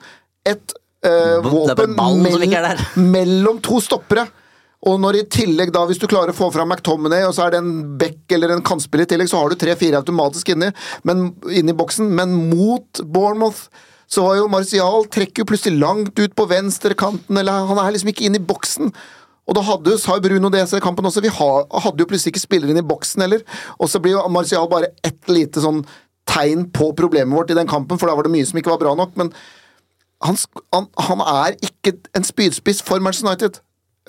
et 0.46 0.74
eh, 1.06 1.38
våpen 1.44 1.96
der. 1.96 2.84
mellom 3.16 3.62
to 3.64 3.80
stoppere. 3.84 4.28
Og 4.86 5.00
når 5.02 5.18
i 5.18 5.26
tillegg 5.26 5.72
da, 5.74 5.82
hvis 5.88 5.98
du 5.98 6.06
klarer 6.06 6.30
å 6.30 6.38
få 6.38 6.52
fram 6.54 6.70
McTominay, 6.70 7.24
og 7.26 7.34
så 7.34 7.48
er 7.48 7.54
det 7.54 7.62
en 7.64 7.74
back 7.98 8.34
eller 8.34 8.54
en 8.54 8.62
kantspill 8.64 9.02
i 9.02 9.08
tillegg, 9.10 9.30
så 9.30 9.40
har 9.40 9.50
du 9.50 9.58
tre-fire 9.58 9.98
automatisk 9.98 10.52
inni, 10.54 10.70
men, 11.08 11.32
inni 11.50 11.74
boksen. 11.76 12.12
Men 12.14 12.36
mot 12.52 13.02
Bournemouth 13.02 13.66
så 14.08 14.24
var 14.24 14.38
jo 14.38 14.50
Martial 14.52 15.08
trekker 15.12 15.42
jo 15.42 15.48
plutselig 15.50 15.82
langt 15.82 16.14
ut 16.16 16.34
på 16.36 16.46
venstrekanten, 16.48 17.40
eller 17.40 17.66
han 17.68 17.80
er 17.82 17.96
liksom 17.96 18.12
ikke 18.14 18.28
inne 18.28 18.38
i 18.40 18.46
boksen. 18.48 18.92
Og 19.48 19.56
da 19.56 19.64
hadde 19.64 19.94
jo, 19.94 19.98
sa 20.00 20.16
jo 20.16 20.24
Bruno 20.24 20.50
det 20.52 20.62
i 20.62 20.80
kampen 20.84 21.08
også, 21.08 21.24
vi 21.24 21.32
hadde 21.32 22.02
jo 22.02 22.08
plutselig 22.08 22.34
ikke 22.34 22.44
spillere 22.44 22.72
inn 22.72 22.80
i 22.82 22.86
boksen 22.86 23.24
heller. 23.24 23.42
Og 23.80 23.90
så 23.90 24.00
blir 24.00 24.14
jo 24.14 24.24
Martial 24.32 24.68
bare 24.70 24.92
ett 25.02 25.28
lite 25.32 25.64
sånn 25.64 25.82
tegn 26.28 26.68
på 26.74 26.92
problemet 26.96 27.36
vårt 27.36 27.50
i 27.50 27.56
den 27.58 27.70
kampen, 27.70 27.98
for 27.98 28.10
da 28.10 28.16
var 28.18 28.26
det 28.26 28.34
mye 28.34 28.46
som 28.48 28.60
ikke 28.60 28.74
var 28.74 28.82
bra 28.82 28.94
nok. 28.98 29.16
Men 29.20 29.32
han, 30.24 30.38
han, 30.74 30.88
han 31.08 31.24
er 31.24 31.56
ikke 31.62 31.96
en 32.16 32.26
spydspiss 32.26 32.82
for 32.86 33.02
Manchester 33.02 33.30
United. 33.30 33.62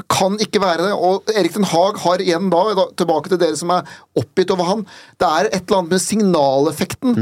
Kan 0.08 0.38
ikke 0.40 0.62
være 0.64 0.86
det. 0.88 0.94
Og 0.96 1.28
Erik 1.36 1.54
Den 1.58 1.68
Haag 1.68 1.98
har 2.00 2.22
igjen 2.24 2.48
da, 2.54 2.86
tilbake 2.98 3.32
til 3.32 3.40
dere 3.42 3.58
som 3.60 3.74
er 3.76 3.88
oppgitt 4.20 4.52
over 4.54 4.68
han, 4.70 4.84
det 5.20 5.28
er 5.28 5.50
et 5.50 5.66
eller 5.66 5.82
annet 5.82 5.96
med 5.96 6.04
signaleffekten 6.04 7.18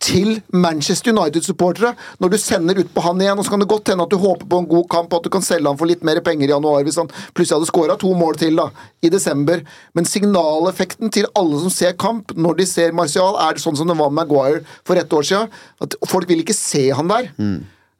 til 0.00 0.40
Manchester 0.52 1.12
United-supportere. 1.12 1.92
Når 2.20 2.32
du 2.32 2.38
sender 2.40 2.80
ut 2.80 2.94
på 2.94 3.04
han 3.04 3.20
igjen, 3.20 3.38
og 3.38 3.44
så 3.44 3.52
kan 3.54 3.60
det 3.60 3.68
godt 3.68 3.92
hende 3.92 4.06
at 4.06 4.10
du 4.10 4.16
håper 4.22 4.48
på 4.48 4.62
en 4.62 4.68
god 4.70 4.88
kamp, 4.88 5.12
og 5.12 5.20
at 5.20 5.28
du 5.28 5.30
kan 5.34 5.44
selge 5.44 5.68
han 5.68 5.78
for 5.78 5.90
litt 5.90 6.02
mer 6.02 6.20
penger 6.24 6.48
i 6.48 6.54
januar 6.54 6.86
hvis 6.86 6.98
han 7.00 7.10
plutselig 7.34 7.58
hadde 7.58 7.70
skåra 7.70 7.98
to 8.00 8.14
mål 8.16 8.40
til 8.40 8.56
da, 8.56 8.70
i 9.04 9.12
desember. 9.12 9.62
Men 9.94 10.08
signaleffekten 10.08 11.12
til 11.12 11.28
alle 11.38 11.60
som 11.60 11.70
ser 11.74 11.92
kamp, 12.00 12.32
når 12.36 12.58
de 12.62 12.66
ser 12.66 12.96
Martial, 12.96 13.36
er 13.44 13.54
det 13.54 13.62
sånn 13.64 13.76
som 13.76 13.88
det 13.92 13.98
var 13.98 14.10
med 14.10 14.22
Maguire 14.22 14.64
for 14.88 14.96
ett 14.96 15.12
år 15.12 15.22
siden. 15.28 15.52
At 15.84 15.94
folk 16.08 16.28
vil 16.30 16.42
ikke 16.42 16.56
se 16.56 16.88
han 16.96 17.08
der. 17.12 17.30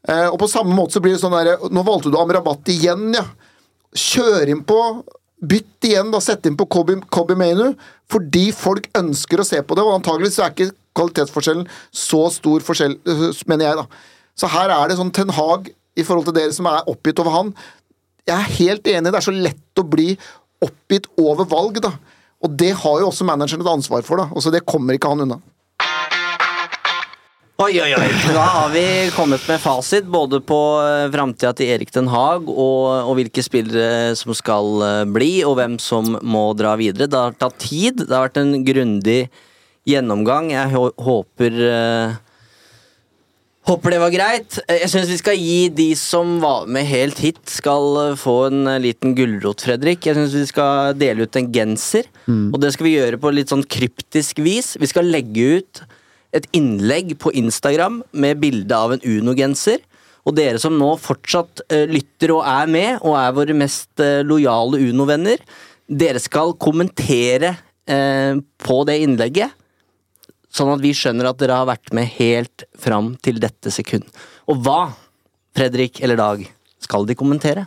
Eh, 0.09 0.29
og 0.33 0.39
på 0.43 0.51
samme 0.51 0.75
måte 0.75 0.97
så 0.97 1.01
blir 1.05 1.15
det 1.15 1.21
sånn 1.23 1.35
der 1.37 1.61
Nå 1.71 1.85
valgte 1.87 2.11
du 2.11 2.17
Amrabat 2.19 2.67
igjen, 2.73 3.13
ja. 3.15 3.23
Kjør 3.93 4.53
inn 4.53 4.63
på 4.65 4.79
bytt 5.43 5.89
igjen, 5.89 6.13
da. 6.13 6.21
Sett 6.23 6.47
inn 6.49 6.57
på 6.59 6.69
Kobe, 6.71 6.99
Kobi 7.13 7.37
Mainu. 7.39 7.73
Fordi 8.13 8.49
folk 8.57 8.89
ønsker 8.99 9.43
å 9.43 9.47
se 9.47 9.61
på 9.65 9.77
det, 9.77 9.85
og 9.85 9.99
antageligvis 9.99 10.39
er 10.41 10.55
ikke 10.55 10.73
kvalitetsforskjellen 10.97 11.69
så 11.97 12.27
stor 12.33 12.65
forskjell, 12.65 12.99
øh, 13.09 13.29
mener 13.49 13.71
jeg, 13.71 13.81
da. 13.81 13.87
Så 14.37 14.51
her 14.53 14.73
er 14.73 14.89
det 14.89 14.99
sånn 14.99 15.13
Ten 15.15 15.33
Hag 15.33 15.71
i 15.97 16.05
forhold 16.05 16.29
til 16.29 16.37
dere 16.37 16.53
som 16.57 16.69
er 16.69 16.89
oppgitt 16.89 17.21
over 17.21 17.35
han. 17.37 17.55
Jeg 18.29 18.37
er 18.37 18.57
helt 18.59 18.89
enig, 18.89 19.11
det 19.11 19.19
er 19.19 19.27
så 19.27 19.35
lett 19.35 19.81
å 19.81 19.89
bli 19.89 20.13
oppgitt 20.63 21.09
over 21.21 21.49
valg, 21.49 21.81
da. 21.85 21.95
Og 22.43 22.55
det 22.59 22.73
har 22.83 23.01
jo 23.01 23.09
også 23.09 23.27
manageren 23.27 23.65
et 23.65 23.73
ansvar 23.73 24.05
for, 24.07 24.21
da. 24.21 24.29
Og 24.33 24.45
så 24.45 24.53
det 24.53 24.67
kommer 24.69 24.97
ikke 24.97 25.11
han 25.13 25.25
unna. 25.27 25.41
Oi, 27.61 27.77
oi, 27.81 27.93
oi. 27.95 28.09
Da 28.37 28.45
har 28.57 28.71
vi 28.73 28.85
kommet 29.15 29.45
med 29.49 29.61
fasit 29.61 30.07
både 30.11 30.41
på 30.41 30.59
eh, 30.83 31.07
framtida 31.13 31.53
til 31.59 31.69
Erik 31.75 31.93
Den 31.95 32.09
Haag 32.11 32.49
og, 32.49 32.87
og 33.11 33.15
hvilke 33.19 33.45
spillere 33.45 34.17
som 34.19 34.33
skal 34.35 34.83
eh, 34.87 35.05
bli, 35.13 35.33
og 35.47 35.59
hvem 35.61 35.77
som 35.83 36.17
må 36.25 36.49
dra 36.59 36.75
videre. 36.81 37.11
Det 37.13 37.21
har 37.21 37.37
tatt 37.39 37.61
tid. 37.63 38.03
Det 38.07 38.11
har 38.17 38.27
vært 38.31 38.41
en 38.43 38.57
grundig 38.67 39.21
gjennomgang. 39.89 40.51
Jeg 40.55 40.73
håper 40.75 41.63
eh, 41.69 42.21
Håper 43.63 43.95
det 43.95 43.99
var 44.03 44.11
greit. 44.11 44.57
Eh, 44.67 44.81
Jeg 44.83 44.91
syns 44.91 45.13
vi 45.13 45.21
skal 45.21 45.39
gi 45.39 45.61
de 45.71 45.91
som 45.95 46.41
var 46.43 46.65
med 46.67 46.89
helt 46.89 47.21
hit, 47.23 47.39
skal 47.47 47.85
eh, 48.09 48.17
få 48.19 48.39
en 48.49 48.65
eh, 48.73 48.81
liten 48.83 49.13
gulrot, 49.15 49.63
Fredrik. 49.63 50.03
Jeg 50.09 50.19
syns 50.19 50.35
vi 50.35 50.49
skal 50.51 50.97
dele 50.99 51.29
ut 51.29 51.39
en 51.39 51.53
genser, 51.55 52.09
og 52.27 52.59
det 52.65 52.73
skal 52.75 52.89
vi 52.89 52.97
gjøre 52.97 53.21
på 53.23 53.31
litt 53.37 53.53
sånn 53.55 53.63
kryptisk 53.63 54.41
vis. 54.43 54.73
Vi 54.83 54.89
skal 54.91 55.07
legge 55.15 55.61
ut 55.61 55.83
et 56.33 56.49
innlegg 56.57 57.15
på 57.21 57.33
Instagram 57.37 58.01
med 58.13 58.41
bilde 58.43 58.77
av 58.77 58.95
en 58.95 59.05
Uno-genser. 59.05 59.83
Og 60.23 60.37
dere 60.37 60.61
som 60.63 60.77
nå 60.79 60.93
fortsatt 61.03 61.65
eh, 61.69 61.89
lytter 61.91 62.33
og 62.37 62.45
er 62.47 62.71
med, 62.71 62.91
og 63.03 63.19
er 63.19 63.35
våre 63.37 63.57
mest 63.59 64.03
eh, 64.03 64.23
lojale 64.27 64.81
Uno-venner, 64.89 65.43
dere 65.91 66.23
skal 66.23 66.55
kommentere 66.63 67.57
eh, 67.91 68.39
på 68.39 68.79
det 68.89 69.01
innlegget. 69.03 69.59
Sånn 70.53 70.71
at 70.75 70.83
vi 70.85 70.93
skjønner 70.95 71.31
at 71.31 71.41
dere 71.41 71.59
har 71.63 71.69
vært 71.69 71.93
med 71.97 72.11
helt 72.21 72.67
fram 72.79 73.15
til 73.25 73.41
dette 73.43 73.73
sekund. 73.75 74.07
Og 74.53 74.63
hva, 74.63 74.93
Fredrik 75.57 76.01
eller 76.05 76.21
Dag, 76.21 76.47
skal 76.83 77.09
de 77.09 77.19
kommentere? 77.19 77.67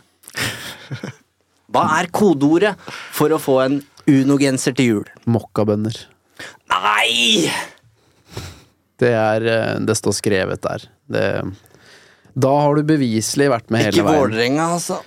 Hva 1.72 1.82
er 1.98 2.08
kodeordet 2.14 2.76
for 2.86 3.34
å 3.34 3.42
få 3.42 3.60
en 3.64 3.80
Uno-genser 4.06 4.76
til 4.78 4.92
jul? 4.92 5.08
Mokkabønner. 5.26 5.98
Nei! 6.70 7.50
Det 9.00 9.12
er 9.12 9.48
eh, 9.52 9.74
Det 9.86 9.96
står 9.98 10.16
skrevet 10.16 10.62
der. 10.64 10.86
Det, 11.06 11.26
da 12.36 12.54
har 12.60 12.76
du 12.76 12.86
beviselig 12.86 13.50
vært 13.52 13.70
med 13.72 13.84
Ikke 13.84 13.92
hele 13.92 14.08
veien. 14.08 14.24
Vålerenga, 14.24 14.70
altså. 14.76 15.02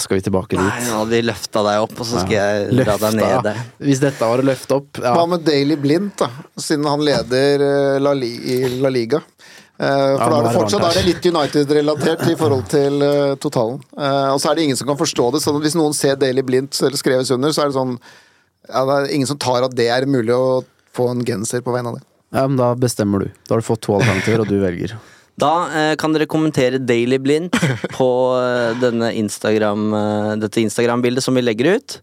Skal 0.00 0.16
vi 0.16 0.22
tilbake 0.24 0.56
dit? 0.56 0.64
Nei, 0.64 0.84
nå 0.86 1.00
hadde 1.02 1.12
de 1.12 1.24
løfta 1.28 1.62
deg 1.66 1.82
opp, 1.84 1.92
og 2.00 2.06
så 2.08 2.22
skal 2.22 2.36
jeg 2.38 2.76
dra 2.78 2.94
deg 3.02 3.18
ned 3.18 3.48
Hvis 3.84 4.00
dette 4.00 4.28
var 4.30 4.40
å 4.40 4.46
løfte 4.48 4.78
opp 4.78 5.00
ja. 5.02 5.12
Hva 5.12 5.26
med 5.28 5.42
Daily 5.44 5.76
Blind, 5.76 6.14
da? 6.16 6.30
Siden 6.56 6.88
han 6.88 7.04
leder 7.04 7.64
eh, 7.66 7.96
La, 8.00 8.14
Li 8.16 8.30
i 8.54 8.58
La 8.80 8.92
Liga. 8.92 9.20
Eh, 9.20 9.84
for 9.84 10.24
ja, 10.24 10.30
da 10.30 10.38
er 10.38 10.46
det 10.46 10.54
fortsatt 10.56 10.86
er 10.88 10.96
det 10.96 11.04
litt 11.10 11.28
United-relatert 11.28 12.24
i 12.32 12.38
forhold 12.40 12.64
til 12.72 13.04
totalen. 13.44 13.82
Eh, 13.98 14.30
og 14.32 14.40
så 14.40 14.50
er 14.50 14.58
det 14.58 14.70
ingen 14.70 14.80
som 14.80 14.88
kan 14.88 15.00
forstå 15.00 15.28
det. 15.36 15.44
sånn 15.44 15.60
at 15.60 15.68
Hvis 15.68 15.76
noen 15.78 15.96
ser 15.96 16.16
Daily 16.22 16.46
Blind 16.46 16.72
eller 16.80 17.02
skreves 17.02 17.34
under, 17.34 17.52
så 17.52 17.66
er 17.66 17.70
det 17.70 17.76
sånn 17.76 17.98
ja, 17.98 18.82
Det 18.88 18.96
er 18.96 19.14
ingen 19.18 19.28
som 19.28 19.42
tar 19.42 19.68
at 19.68 19.76
det 19.76 19.90
er 19.92 20.08
mulig 20.08 20.32
å 20.32 20.62
få 20.96 21.10
en 21.12 21.24
genser 21.26 21.62
på 21.64 21.74
vegne 21.74 21.92
av 21.92 21.98
det. 21.98 22.04
ja, 22.34 22.46
men 22.46 22.58
da 22.60 22.72
bestemmer 22.78 23.24
du. 23.24 23.30
Da 23.46 23.54
har 23.54 23.62
du 23.62 23.66
fått 23.66 23.82
to 23.86 23.94
alternativer, 23.98 24.44
og 24.44 24.50
du 24.50 24.58
velger. 24.62 24.96
Da 25.38 25.52
eh, 25.70 25.92
kan 25.94 26.10
dere 26.10 26.26
kommentere 26.26 26.80
Daily 26.82 27.20
Blind 27.22 27.54
på 27.94 28.08
eh, 28.34 28.72
denne 28.82 29.12
Instagram, 29.14 29.84
eh, 29.94 30.30
dette 30.42 30.58
Instagram-bildet 30.64 31.22
som 31.22 31.38
vi 31.38 31.44
legger 31.44 31.76
ut. 31.78 32.00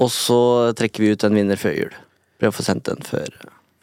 Og 0.00 0.08
så 0.08 0.38
trekker 0.78 1.04
vi 1.04 1.10
ut 1.12 1.26
en 1.28 1.36
vinner 1.36 1.60
før 1.60 1.74
jul. 1.76 1.98
Prøv 2.40 2.54
å 2.54 2.56
få 2.56 2.64
sendt 2.64 2.88
den 2.88 3.04
før, 3.04 3.28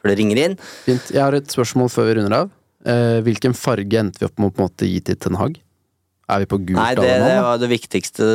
før 0.01 0.09
det 0.09 0.17
ringer 0.17 0.41
inn. 0.41 0.57
Fint. 0.87 1.11
Jeg 1.13 1.21
har 1.21 1.37
et 1.37 1.53
spørsmål 1.53 1.91
før 1.93 2.09
vi 2.09 2.17
runder 2.17 2.37
av. 2.39 2.49
Eh, 2.89 3.19
hvilken 3.27 3.53
farge 3.53 4.01
endte 4.01 4.23
vi 4.23 4.25
opp 4.31 4.41
med 4.41 4.49
å 4.49 4.55
på 4.55 4.63
en 4.63 4.69
måte 4.71 4.89
gi 4.89 4.97
til 5.05 5.21
Ten 5.21 5.37
Hag? 5.37 5.61
Er 6.29 6.41
vi 6.43 6.45
på 6.51 6.57
gult 6.59 6.75
Nei, 6.75 6.89
det, 6.99 7.07
det 7.23 7.35
var 7.39 7.57
det 7.61 7.69
viktigste, 7.71 8.25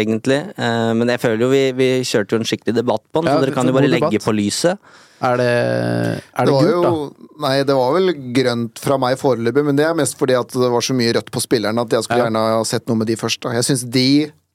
egentlig. 0.00 0.38
Eh, 0.56 0.92
men 0.96 1.10
jeg 1.12 1.20
føler 1.20 1.42
jo 1.44 1.48
vi, 1.52 1.62
vi 1.76 1.88
kjørte 2.08 2.32
jo 2.32 2.38
en 2.40 2.46
skikkelig 2.48 2.74
debatt 2.78 3.02
på 3.12 3.20
den, 3.20 3.28
Ja, 3.28 3.34
så 3.36 3.44
dere 3.44 3.52
kan 3.58 3.68
jo 3.68 3.74
bare 3.76 3.90
legge 3.92 4.08
debatt. 4.08 4.24
på 4.24 4.32
lyset. 4.38 4.78
Er 5.22 5.36
det, 5.38 5.48
er 5.52 6.48
det, 6.48 6.54
det 6.54 6.70
gult, 6.72 6.86
da? 6.86 7.26
Nei, 7.44 7.52
det 7.68 7.74
var 7.76 7.92
vel 7.94 8.08
grønt 8.34 8.80
fra 8.82 8.96
meg 8.98 9.18
foreløpig, 9.20 9.62
men 9.68 9.76
det 9.78 9.84
er 9.86 9.94
mest 10.00 10.16
fordi 10.18 10.34
at 10.34 10.48
det 10.56 10.70
var 10.72 10.80
så 10.82 10.96
mye 10.96 11.12
rødt 11.18 11.28
på 11.30 11.42
spillerne 11.44 11.84
at 11.84 11.92
jeg 11.94 12.06
skulle 12.08 12.22
Ja. 12.24 12.30
gjerne 12.30 12.46
ha 12.56 12.64
sett 12.72 12.88
noe 12.88 12.96
med 13.02 13.06
de 13.12 13.18
først. 13.20 13.42
Da. 13.44 13.52
Jeg 13.58 13.68
syns 13.68 13.84
de, 13.98 14.06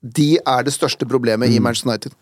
de 0.03 0.27
er 0.41 0.63
det 0.67 0.73
største 0.73 1.05
problemet 1.07 1.47
Mm. 1.49 1.55
i 1.55 1.59
Manchester 1.69 1.93
United. 1.93 2.17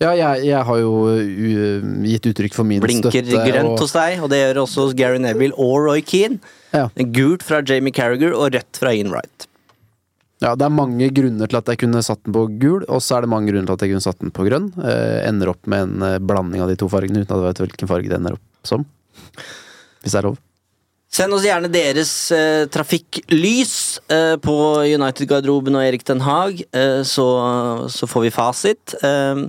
Ja, 0.00 0.10
jeg, 0.12 0.44
jeg 0.50 0.60
har 0.68 0.78
jo 0.82 0.90
uh, 1.08 1.84
gitt 2.04 2.26
uttrykk 2.28 2.52
for 2.54 2.68
min 2.68 2.82
Blinker 2.84 3.08
støtte. 3.14 3.44
grønt 3.48 3.70
og- 3.74 3.80
hos 3.80 3.92
deg, 3.96 4.18
og 4.22 4.28
det 4.30 4.42
gjør 4.42 4.62
også 4.66 4.84
hos 4.84 4.94
Gary 4.98 5.18
Neville 5.24 5.56
og 5.56 5.86
Roy 5.88 6.02
Keane. 6.04 6.36
Ja. 6.76 6.88
Gult 7.16 7.44
fra 7.46 7.62
Jamie 7.64 7.94
Carragher 7.94 8.36
og 8.36 8.52
rødt 8.54 8.80
fra 8.80 8.92
Ian 8.92 9.12
Wright. 9.14 9.48
Ja, 10.44 10.52
det 10.52 10.66
er 10.66 10.72
mange 10.74 11.08
grunner 11.16 11.48
til 11.48 11.56
at 11.56 11.70
jeg 11.72 11.80
kunne 11.80 12.02
satt 12.04 12.20
den 12.26 12.34
på 12.36 12.42
gul, 12.60 12.82
og 12.92 13.00
så 13.00 13.16
er 13.16 13.24
det 13.24 13.32
mange 13.32 13.48
grunner 13.48 13.70
til 13.70 13.78
at 13.78 13.84
jeg 13.86 13.94
kunne 13.94 14.04
satt 14.04 14.18
den 14.20 14.34
på 14.36 14.44
grønn. 14.44 14.68
Eh, 14.84 15.22
ender 15.24 15.54
opp 15.54 15.62
med 15.70 15.86
en 15.86 16.04
eh, 16.04 16.18
blanding 16.20 16.60
av 16.60 16.68
de 16.68 16.76
to 16.76 16.90
fargene, 16.92 17.22
uten 17.24 17.32
at 17.32 17.40
jeg 17.40 17.48
vet 17.48 17.62
hvilken 17.64 17.90
farge 17.90 18.12
det 18.12 18.18
ender 18.18 18.36
opp 18.36 18.68
som. 18.68 18.84
Hvis 20.04 20.12
det 20.12 20.20
er 20.20 20.28
lov. 20.28 20.36
Send 21.16 21.32
oss 21.32 21.46
gjerne 21.46 21.70
deres 21.72 22.12
eh, 22.34 22.66
trafikklys 22.68 23.74
eh, 24.12 24.34
på 24.42 24.56
United-garderoben 24.84 25.78
og 25.78 25.86
Erik 25.86 26.04
Den 26.04 26.20
Haag, 26.26 26.60
eh, 26.76 27.00
så, 27.08 27.26
så 27.88 28.08
får 28.10 28.26
vi 28.26 28.34
fasit. 28.34 28.96
Eh, 29.00 29.46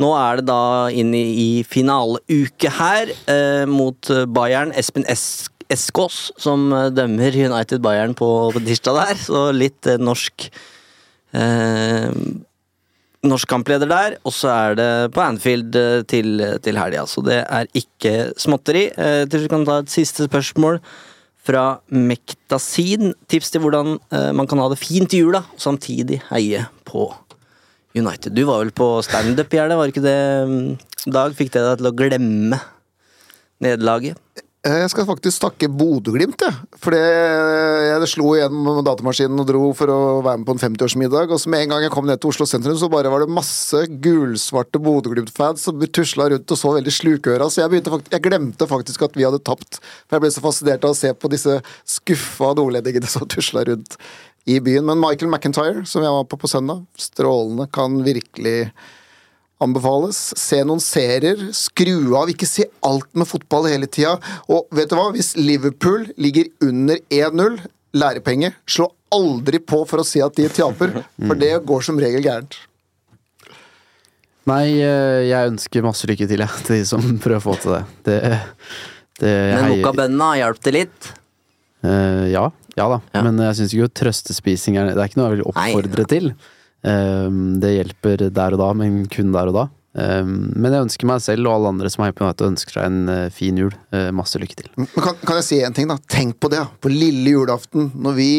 nå 0.00 0.10
er 0.16 0.38
det 0.38 0.46
da 0.46 0.62
inn 0.94 1.10
i, 1.16 1.26
i 1.26 1.48
finaleuke 1.68 2.70
her 2.72 3.10
mot 3.68 4.08
Bayern. 4.32 4.70
Espen 4.72 5.04
es 5.04 5.49
Eskås 5.70 6.30
som 6.40 6.70
eh, 6.74 6.90
dømmer 6.94 7.36
United-Bayern 7.46 8.14
på, 8.18 8.28
på 8.54 8.62
tirsdag 8.66 9.00
der, 9.00 9.18
så 9.22 9.48
litt 9.54 9.86
eh, 9.90 10.00
norsk 10.00 10.48
eh, 11.36 12.14
Norsk 13.20 13.50
kampleder 13.52 13.84
der, 13.84 14.14
og 14.24 14.32
så 14.32 14.48
er 14.48 14.76
det 14.78 14.90
på 15.12 15.20
Anfield 15.20 15.76
eh, 15.76 16.00
til, 16.08 16.40
til 16.64 16.78
helga. 16.80 17.04
Så 17.04 17.20
det 17.26 17.42
er 17.44 17.68
ikke 17.76 18.30
småtteri. 18.40 18.86
Eh, 18.96 19.24
til 19.28 19.42
slutt 19.42 19.52
kan 19.52 19.64
vi 19.66 19.68
ta 19.68 19.80
et 19.82 19.92
siste 19.92 20.24
spørsmål 20.24 20.80
fra 21.44 21.64
Mektasin. 21.92 23.12
Tips 23.28 23.52
til 23.52 23.64
hvordan 23.64 23.98
eh, 24.08 24.30
man 24.36 24.48
kan 24.48 24.62
ha 24.64 24.70
det 24.72 24.80
fint 24.80 25.12
i 25.12 25.20
jula, 25.20 25.42
og 25.52 25.60
samtidig 25.60 26.22
heie 26.30 26.64
på 26.88 27.10
United. 27.92 28.32
Du 28.32 28.46
var 28.48 28.64
vel 28.64 28.72
på 28.72 28.88
standup 29.04 29.52
i 29.52 29.60
helga, 29.60 29.76
var 29.76 29.92
ikke 29.92 30.06
det, 30.06 30.20
mm, 30.48 31.12
Dag? 31.12 31.36
Fikk 31.36 31.52
det 31.52 31.66
deg 31.66 31.80
til 31.80 31.90
å 31.90 31.96
glemme 31.96 32.60
nederlaget? 33.60 34.16
Eh, 34.60 34.76
Jeg 34.82 34.90
skal 34.92 35.06
faktisk 35.08 35.40
takke 35.40 35.70
Bodø-Glimt, 35.72 36.42
jeg. 36.44 36.56
Det, 36.92 36.98
jeg 37.00 38.08
slo 38.12 38.34
igjen 38.36 38.66
datamaskinen 38.84 39.40
og 39.40 39.46
dro 39.48 39.62
for 39.76 39.88
å 39.88 39.98
være 40.20 40.42
med 40.42 40.48
på 40.50 40.56
en 40.56 40.60
50-årsmiddag. 40.60 41.32
Og 41.32 41.40
så 41.40 41.48
med 41.48 41.64
en 41.64 41.72
gang 41.72 41.86
jeg 41.86 41.92
kom 41.94 42.04
ned 42.08 42.20
til 42.20 42.28
Oslo 42.28 42.44
sentrum, 42.48 42.76
så 42.76 42.90
bare 42.92 43.08
var 43.12 43.24
det 43.24 43.32
masse 43.32 43.80
gulsvarte 44.04 44.82
Bodø-Glimt-fans 44.84 45.64
som 45.64 45.80
tusla 45.80 46.28
rundt 46.34 46.52
og 46.52 46.60
så 46.60 46.74
veldig 46.76 46.92
slukøra. 46.92 47.48
Så 47.48 47.64
jeg, 47.64 47.84
faktisk, 47.88 48.12
jeg 48.12 48.26
glemte 48.28 48.68
faktisk 48.68 49.08
at 49.08 49.16
vi 49.16 49.24
hadde 49.24 49.40
tapt. 49.48 49.80
For 49.80 50.18
jeg 50.18 50.26
ble 50.26 50.34
så 50.36 50.44
fascinert 50.44 50.84
av 50.84 50.92
å 50.92 51.00
se 51.00 51.14
på 51.16 51.32
disse 51.32 51.56
skuffa 51.88 52.52
nordlendingene 52.60 53.08
som 53.08 53.24
tusla 53.32 53.64
rundt 53.70 53.96
i 54.44 54.60
byen. 54.60 54.84
Men 54.84 55.00
Michael 55.00 55.32
McIntyre, 55.32 55.86
som 55.88 56.04
jeg 56.04 56.18
var 56.20 56.28
på 56.28 56.36
på 56.40 56.52
søndag, 56.52 56.84
strålende, 57.00 57.70
kan 57.72 58.02
virkelig 58.04 58.74
anbefales. 59.62 60.18
Se 60.40 60.62
noen 60.66 60.80
serier. 60.82 61.50
Skru 61.56 62.14
av, 62.18 62.30
ikke 62.32 62.48
se 62.48 62.66
alt 62.86 63.08
med 63.18 63.28
fotball 63.28 63.68
hele 63.70 63.88
tida. 63.90 64.16
Og 64.50 64.66
vet 64.76 64.90
du 64.90 64.96
hva, 64.98 65.10
hvis 65.14 65.34
Liverpool 65.38 66.08
ligger 66.20 66.48
under 66.66 67.00
1-0, 67.12 67.60
lærepenge, 68.00 68.52
slå 68.70 68.90
aldri 69.10 69.58
på 69.58 69.82
for 69.90 70.02
å 70.02 70.06
si 70.06 70.20
at 70.22 70.36
de 70.38 70.46
taper, 70.54 71.00
for 71.26 71.38
det 71.38 71.54
går 71.66 71.82
som 71.82 71.98
regel 71.98 72.22
gærent. 72.22 72.54
Nei, 74.50 74.80
eh, 74.80 75.24
jeg 75.28 75.50
ønsker 75.52 75.84
masse 75.84 76.08
lykke 76.08 76.26
til, 76.30 76.42
jeg, 76.42 76.62
til 76.66 76.78
de 76.80 76.86
som 76.88 77.02
prøver 77.24 77.40
å 77.40 77.44
få 77.44 77.56
til 77.60 77.74
det. 77.76 77.82
det, 78.08 78.18
det 79.20 79.34
Men 79.34 79.66
heier- 79.66 79.74
Moka-bønnene 79.76 80.30
hjalp 80.40 80.62
det 80.66 80.74
litt? 80.78 81.10
Uh, 81.84 82.26
ja, 82.28 82.46
ja 82.76 82.86
da. 82.92 82.98
Men 83.24 83.38
jeg 83.48 83.58
syns 83.60 83.74
ikke 83.76 83.92
trøstespising 84.02 84.76
er 84.76 84.90
Det 84.92 85.00
er 85.00 85.08
ikke 85.08 85.20
noe 85.20 85.28
jeg 85.30 85.38
vil 85.38 85.46
oppfordre 85.50 86.04
til. 86.10 86.26
Um, 86.80 87.60
det 87.60 87.74
hjelper 87.74 88.30
der 88.32 88.56
og 88.56 88.62
da, 88.62 88.70
men 88.76 89.04
kun 89.12 89.34
der 89.34 89.50
og 89.50 89.56
da. 89.56 89.66
Um, 89.90 90.52
men 90.54 90.72
jeg 90.72 90.86
ønsker 90.86 91.08
meg 91.10 91.22
selv 91.24 91.48
og 91.48 91.56
alle 91.56 91.72
andre 91.74 91.90
som 91.92 92.06
er 92.06 92.14
på 92.14 92.24
United, 92.24 92.52
ønsker 92.54 92.78
seg 92.78 92.86
en 92.86 93.10
eh, 93.10 93.26
fin 93.34 93.58
jul. 93.58 93.74
Eh, 93.92 94.08
masse 94.14 94.38
lykke 94.40 94.58
til. 94.62 94.70
Kan, 94.96 95.18
kan 95.18 95.40
jeg 95.40 95.48
si 95.48 95.60
en 95.66 95.76
ting, 95.76 95.90
da? 95.90 95.98
Tenk 96.10 96.38
på 96.40 96.50
det. 96.52 96.62
På 96.80 96.92
lille 96.92 97.34
julaften, 97.34 97.90
når 97.98 98.16
vi 98.16 98.30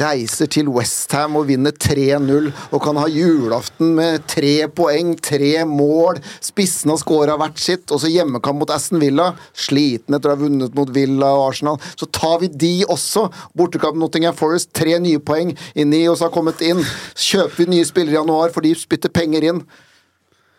reiser 0.00 0.48
til 0.50 0.68
Westham 0.74 1.36
og 1.38 1.46
vinner 1.48 1.74
3-0 1.74 2.48
og 2.50 2.80
kan 2.82 2.98
ha 2.98 3.06
julaften 3.10 3.92
med 3.98 4.24
tre 4.30 4.66
poeng, 4.74 5.14
tre 5.22 5.64
mål. 5.68 6.18
Spissen 6.42 6.90
har 6.90 7.00
scora 7.02 7.36
hvert 7.38 7.60
sitt, 7.62 7.86
og 7.94 8.02
så 8.02 8.10
hjemmekamp 8.10 8.62
mot 8.62 8.74
Aston 8.74 9.02
Villa. 9.02 9.30
Sliten 9.54 10.16
etter 10.16 10.32
å 10.32 10.36
ha 10.36 10.42
vunnet 10.42 10.74
mot 10.74 10.90
Villa 10.94 11.30
og 11.38 11.46
Arsenal. 11.52 11.80
Så 11.94 12.10
tar 12.10 12.40
vi 12.42 12.50
de 12.50 12.74
også. 12.90 13.28
Bortekamp 13.54 13.98
Nottingham 14.00 14.36
Forest, 14.38 14.72
tre 14.74 14.98
nye 15.02 15.22
poeng. 15.22 15.54
Inni 15.78 16.04
oss 16.10 16.24
har 16.24 16.34
kommet 16.34 16.62
inn. 16.64 16.82
Kjøper 17.14 17.62
vi 17.62 17.70
nye 17.76 17.88
spillere 17.88 18.16
i 18.16 18.20
januar, 18.20 18.54
for 18.54 18.66
de 18.66 18.74
spytter 18.78 19.14
penger 19.14 19.50
inn. 19.52 19.64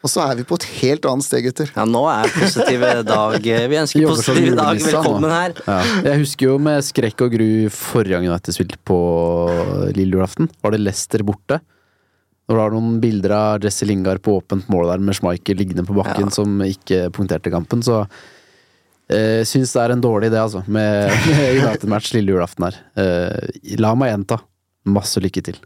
Og 0.06 0.11
så 0.11 0.22
er 0.22 0.38
vi 0.38 0.44
på 0.45 0.57
et 0.60 0.65
helt 0.84 1.06
annet 1.10 1.26
sted, 1.26 1.41
gutter. 1.48 1.72
Ja, 1.73 1.84
nå 1.90 2.03
er 2.11 2.30
positive 2.30 2.90
dag 3.07 3.38
Vi 3.41 3.77
ønsker 3.80 4.03
positive 4.06 4.53
dag 4.60 4.82
velkommen 4.84 5.32
her. 5.34 5.56
Ja. 5.65 5.77
Jeg 6.11 6.19
husker 6.22 6.52
jo 6.52 6.57
med 6.61 6.86
skrekk 6.86 7.23
og 7.26 7.34
gru 7.34 7.48
forrige 7.73 8.14
gang 8.14 8.27
United 8.30 8.53
spilte 8.53 8.77
på 8.86 8.99
lille 9.98 10.14
julaften. 10.19 10.52
Var 10.61 10.76
det 10.76 10.82
Leicester 10.84 11.23
borte? 11.26 11.57
Når 12.45 12.53
du 12.53 12.61
har 12.61 12.76
noen 12.76 12.99
bilder 13.02 13.34
av 13.34 13.65
Jesse 13.65 13.88
Lingard 13.90 14.22
på 14.22 14.36
åpent 14.38 14.68
mål 14.69 14.91
der 14.91 15.02
med 15.02 15.18
Schmeichel 15.18 15.57
liggende 15.57 15.88
på 15.88 15.98
bakken 15.98 16.30
Ja. 16.30 16.36
som 16.38 16.61
ikke 16.61 17.07
punkterte 17.15 17.49
kampen, 17.49 17.82
så 17.82 18.03
eh, 19.10 19.41
syns 19.41 19.73
det 19.73 19.82
er 19.82 19.95
en 19.95 20.06
dårlig 20.06 20.30
idé, 20.30 20.38
altså, 20.44 20.61
med, 20.69 21.10
med 21.32 21.64
United-match 21.64 22.14
lille 22.14 22.36
julaften 22.38 22.68
her. 22.69 22.77
Eh, 23.02 23.49
la 23.82 23.95
meg 23.98 24.14
gjenta. 24.14 24.38
Masse 24.86 25.18
lykke 25.26 25.41
til. 25.49 25.57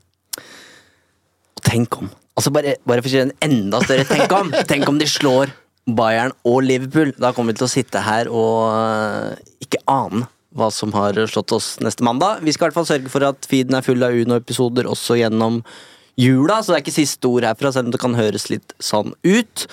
Tenk 1.59 1.99
om 1.99 2.07
Altså 2.39 2.53
bare, 2.55 2.77
bare 2.87 3.03
for 3.03 3.11
å 3.11 3.17
gjøre 3.17 3.29
en 3.29 3.51
enda 3.51 3.81
større 3.83 4.07
tenk 4.07 4.31
om 4.31 4.51
Tenk 4.69 4.87
om 4.87 4.99
de 4.99 5.07
slår 5.09 5.51
Bayern 5.89 6.31
og 6.47 6.61
Liverpool. 6.63 7.11
Da 7.19 7.33
kommer 7.35 7.51
vi 7.51 7.59
til 7.59 7.67
å 7.67 7.71
sitte 7.71 8.03
her 8.05 8.29
og 8.31 8.69
øh, 8.71 9.33
ikke 9.65 9.81
ane 9.91 10.27
hva 10.57 10.69
som 10.73 10.93
har 10.95 11.17
slått 11.29 11.53
oss 11.55 11.67
neste 11.83 12.05
mandag. 12.05 12.41
Vi 12.45 12.53
skal 12.55 12.67
i 12.67 12.69
hvert 12.69 12.79
fall 12.79 12.89
sørge 12.89 13.11
for 13.13 13.25
at 13.27 13.45
feeden 13.49 13.77
er 13.77 13.85
full 13.85 14.01
av 14.05 14.15
Uno-episoder 14.17 14.89
også 14.89 15.19
gjennom 15.19 15.61
jula, 16.19 16.59
så 16.61 16.73
det 16.73 16.79
er 16.79 16.85
ikke 16.85 16.95
siste 16.95 17.29
ord 17.29 17.45
herfra, 17.47 17.71
selv 17.75 17.89
om 17.89 17.95
det 17.95 18.01
kan 18.01 18.17
høres 18.17 18.49
litt 18.51 18.73
sånn 18.83 19.13
ut. 19.27 19.67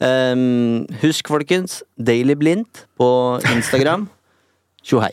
Um, 0.00 0.86
husk, 1.02 1.28
folkens, 1.28 1.80
Daily 1.98 2.38
Blindt 2.38 2.86
på 3.00 3.10
Instagram. 3.52 4.06
Tjo 4.86 5.02
hei. 5.04 5.12